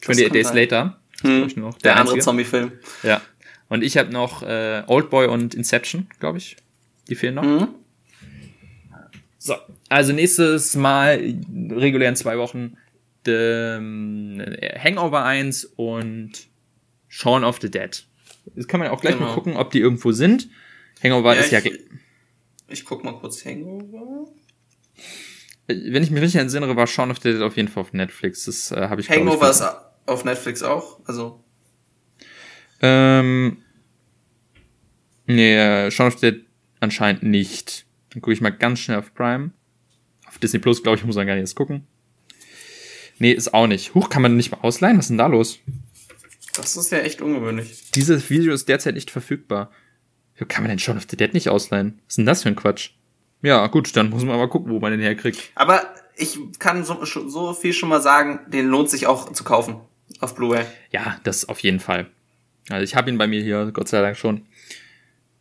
Das 0.00 0.10
28 0.10 0.24
kann 0.26 0.32
Days 0.34 0.46
sein. 0.48 0.56
Later. 0.56 0.97
Hm, 1.22 1.48
noch. 1.56 1.78
der, 1.78 1.92
andere 1.96 2.14
einzige. 2.14 2.24
Zombie-Film. 2.24 2.72
Ja. 3.02 3.20
Und 3.68 3.82
ich 3.82 3.96
habe 3.96 4.10
noch 4.12 4.42
äh, 4.42 4.82
Oldboy 4.86 5.26
und 5.26 5.54
Inception, 5.54 6.06
glaube 6.20 6.38
ich. 6.38 6.56
Die 7.08 7.14
fehlen 7.14 7.34
noch. 7.34 7.42
Mhm. 7.42 7.68
So, 9.38 9.54
also 9.88 10.12
nächstes 10.12 10.74
Mal 10.74 11.34
regulär 11.70 12.08
in 12.08 12.16
zwei 12.16 12.38
Wochen 12.38 12.76
ähm, 13.26 14.42
Hangover 14.82 15.24
1 15.24 15.64
und 15.76 16.32
Shaun 17.08 17.44
of 17.44 17.58
the 17.60 17.70
Dead. 17.70 18.04
Das 18.54 18.66
kann 18.68 18.80
man 18.80 18.88
auch 18.88 19.00
gleich 19.00 19.14
mal 19.14 19.26
Genau. 19.26 19.34
gucken, 19.34 19.56
ob 19.56 19.70
die 19.70 19.80
irgendwo 19.80 20.12
sind. 20.12 20.48
Hangover 21.02 21.34
Ja, 21.34 21.40
ist 21.40 21.50
ja, 21.52 21.58
ich, 21.60 21.80
ich 22.68 22.84
guck 22.84 23.04
mal 23.04 23.12
kurz 23.12 23.44
Hangover. 23.44 24.26
wenn 25.66 26.02
ich 26.02 26.10
mich 26.10 26.22
richtig 26.22 26.40
erinnere, 26.40 26.76
war 26.76 26.86
Shaun 26.86 27.10
of 27.10 27.18
the 27.22 27.32
Dead 27.32 27.42
auf 27.42 27.56
jeden 27.56 27.68
Fall 27.68 27.82
auf 27.82 27.92
Netflix. 27.92 28.44
Das 28.46 28.70
äh, 28.70 28.88
habe 28.88 29.00
ich 29.00 29.10
Hangover 29.10 29.44
ich, 29.46 29.50
ist 29.50 29.62
auf 30.08 30.24
Netflix 30.24 30.62
auch. 30.62 31.00
Also, 31.06 31.42
Ähm, 32.80 33.58
nee, 35.26 35.56
äh, 35.56 35.90
Shaun 35.90 36.08
of 36.08 36.18
the 36.18 36.30
Dead 36.30 36.46
anscheinend 36.80 37.22
nicht. 37.22 37.86
Dann 38.10 38.22
gucke 38.22 38.32
ich 38.32 38.40
mal 38.40 38.50
ganz 38.50 38.78
schnell 38.80 38.98
auf 38.98 39.14
Prime. 39.14 39.50
Auf 40.26 40.38
Disney 40.38 40.60
Plus, 40.60 40.82
glaube 40.82 40.98
ich, 40.98 41.04
muss 41.04 41.16
man 41.16 41.26
gar 41.26 41.34
nicht 41.34 41.42
erst 41.42 41.56
gucken. 41.56 41.86
Nee, 43.18 43.32
ist 43.32 43.52
auch 43.52 43.66
nicht. 43.66 43.94
Huch, 43.94 44.10
kann 44.10 44.22
man 44.22 44.36
nicht 44.36 44.52
mal 44.52 44.60
ausleihen? 44.62 44.96
Was 44.98 45.06
ist 45.06 45.10
denn 45.10 45.18
da 45.18 45.26
los? 45.26 45.58
das 46.56 46.76
ist 46.76 46.90
ja 46.90 46.98
echt 46.98 47.22
ungewöhnlich. 47.22 47.90
Dieses 47.94 48.30
Video 48.30 48.52
ist 48.52 48.68
derzeit 48.68 48.94
nicht 48.94 49.10
verfügbar. 49.10 49.70
Wie 50.36 50.44
kann 50.44 50.62
man 50.62 50.70
denn 50.70 50.78
Shaun 50.78 50.96
of 50.96 51.06
the 51.08 51.16
Dead 51.16 51.32
nicht 51.32 51.48
ausleihen? 51.48 52.00
Was 52.06 52.12
ist 52.12 52.18
denn 52.18 52.26
das 52.26 52.42
für 52.42 52.48
ein 52.48 52.56
Quatsch? 52.56 52.90
Ja, 53.42 53.66
gut, 53.68 53.96
dann 53.96 54.10
muss 54.10 54.24
man 54.24 54.36
mal 54.36 54.48
gucken, 54.48 54.72
wo 54.72 54.80
man 54.80 54.90
den 54.90 55.00
herkriegt. 55.00 55.52
Aber 55.54 55.82
ich 56.16 56.38
kann 56.58 56.84
so, 56.84 57.04
so 57.04 57.54
viel 57.54 57.72
schon 57.72 57.88
mal 57.88 58.02
sagen, 58.02 58.40
den 58.48 58.66
lohnt 58.66 58.90
sich 58.90 59.06
auch 59.06 59.32
zu 59.32 59.44
kaufen. 59.44 59.76
Auf 60.20 60.34
Blu-ray. 60.34 60.64
Ja, 60.90 61.18
das 61.24 61.48
auf 61.48 61.60
jeden 61.60 61.80
Fall. 61.80 62.06
Also 62.70 62.82
ich 62.84 62.94
habe 62.96 63.10
ihn 63.10 63.18
bei 63.18 63.26
mir 63.26 63.42
hier, 63.42 63.70
Gott 63.72 63.88
sei 63.88 64.00
Dank 64.00 64.16
schon. 64.16 64.46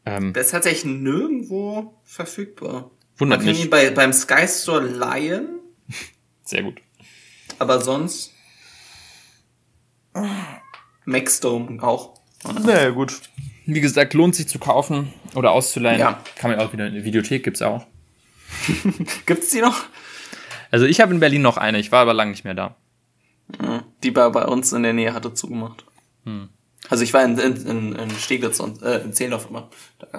Ähm, 0.05 0.33
Der 0.33 0.43
ist 0.43 0.51
tatsächlich 0.51 0.85
nirgendwo 0.85 1.93
verfügbar. 2.03 2.91
wundert 3.17 3.39
Man 3.43 3.47
kann 3.53 3.55
ihn 3.63 3.69
bei, 3.69 3.89
beim 3.91 4.13
Sky 4.13 4.47
Store 4.47 4.85
leihen, 4.85 5.59
Sehr 6.43 6.63
gut. 6.63 6.79
aber 7.59 7.81
sonst. 7.81 8.33
Maxdome 11.05 11.81
auch. 11.83 12.19
Na 12.63 12.89
gut. 12.89 13.19
Wie 13.65 13.81
gesagt, 13.81 14.13
lohnt 14.13 14.35
sich 14.35 14.47
zu 14.47 14.59
kaufen 14.59 15.13
oder 15.35 15.51
auszuleihen. 15.51 15.99
Ja. 15.99 16.23
Kann 16.37 16.51
man 16.51 16.59
auch 16.59 16.71
wieder 16.73 16.87
in 16.87 16.93
der 16.93 17.03
Videothek, 17.03 17.43
gibt's 17.43 17.61
auch. 17.61 17.85
Gibt's 19.25 19.49
die 19.49 19.59
noch? 19.59 19.83
Also 20.71 20.85
ich 20.85 21.01
habe 21.01 21.13
in 21.13 21.19
Berlin 21.19 21.41
noch 21.41 21.57
eine, 21.57 21.79
ich 21.79 21.91
war 21.91 21.99
aber 22.01 22.13
lange 22.13 22.31
nicht 22.31 22.45
mehr 22.45 22.53
da. 22.53 22.75
Die 24.03 24.11
bei, 24.11 24.29
bei 24.29 24.45
uns 24.45 24.73
in 24.73 24.83
der 24.83 24.93
Nähe 24.93 25.13
hatte 25.13 25.33
zugemacht. 25.33 25.85
Hm. 26.23 26.49
Also 26.89 27.03
ich 27.03 27.13
war 27.13 27.23
in, 27.23 27.37
in, 27.37 27.55
in, 27.65 27.95
in 27.95 28.09
Steglitz 28.11 28.59
und 28.59 28.81
äh, 28.81 28.99
in 28.99 29.13
Zehlendorf 29.13 29.49
immer. 29.49 29.69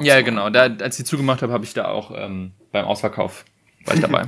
Ja, 0.01 0.21
genau. 0.21 0.51
Da, 0.51 0.65
als 0.65 0.99
ich 0.99 1.07
zugemacht 1.07 1.43
habe, 1.43 1.53
habe 1.53 1.65
ich 1.65 1.73
da 1.73 1.87
auch 1.87 2.13
ähm, 2.15 2.53
beim 2.73 2.85
Ausverkauf 2.85 3.45
war 3.85 3.95
ich 3.95 4.01
dabei. 4.01 4.27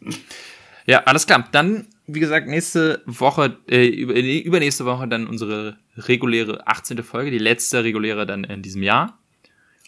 ja, 0.86 1.04
alles 1.04 1.26
klar. 1.26 1.48
Dann, 1.52 1.86
wie 2.06 2.20
gesagt, 2.20 2.48
nächste 2.48 3.02
Woche, 3.06 3.56
äh, 3.68 3.86
über, 3.86 4.14
übernächste 4.14 4.84
Woche 4.84 5.08
dann 5.08 5.26
unsere 5.26 5.78
reguläre 5.96 6.66
18. 6.66 7.02
Folge, 7.02 7.30
die 7.30 7.38
letzte 7.38 7.82
reguläre 7.84 8.26
dann 8.26 8.44
in 8.44 8.62
diesem 8.62 8.82
Jahr. 8.82 9.18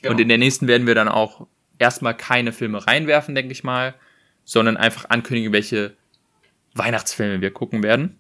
Genau. 0.01 0.13
Und 0.13 0.21
in 0.21 0.29
der 0.29 0.39
nächsten 0.39 0.69
werden 0.69 0.87
wir 0.87 0.95
dann 0.95 1.09
auch 1.09 1.47
erstmal 1.79 2.17
keine 2.17 2.53
Filme 2.53 2.87
reinwerfen, 2.87 3.35
denke 3.35 3.53
ich 3.53 3.65
mal, 3.65 3.95
sondern 4.45 4.77
einfach 4.77 5.11
ankündigen, 5.11 5.53
welche 5.53 5.95
Weihnachtsfilme 6.75 7.41
wir 7.41 7.51
gucken 7.53 7.83
werden. 7.83 8.19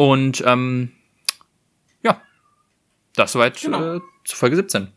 Und 0.00 0.42
ähm, 0.46 0.92
ja, 2.02 2.22
das 3.16 3.32
soweit 3.32 3.60
Genau. 3.60 3.96
äh, 3.96 4.00
zu 4.24 4.34
Folge 4.34 4.56
17. 4.56 4.88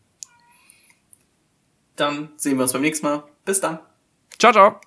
Dann 1.97 2.29
sehen 2.37 2.55
wir 2.55 2.63
uns 2.63 2.71
beim 2.71 2.83
nächsten 2.83 3.07
Mal. 3.07 3.23
Bis 3.43 3.59
dann. 3.59 3.79
Ciao, 4.39 4.53
ciao. 4.53 4.79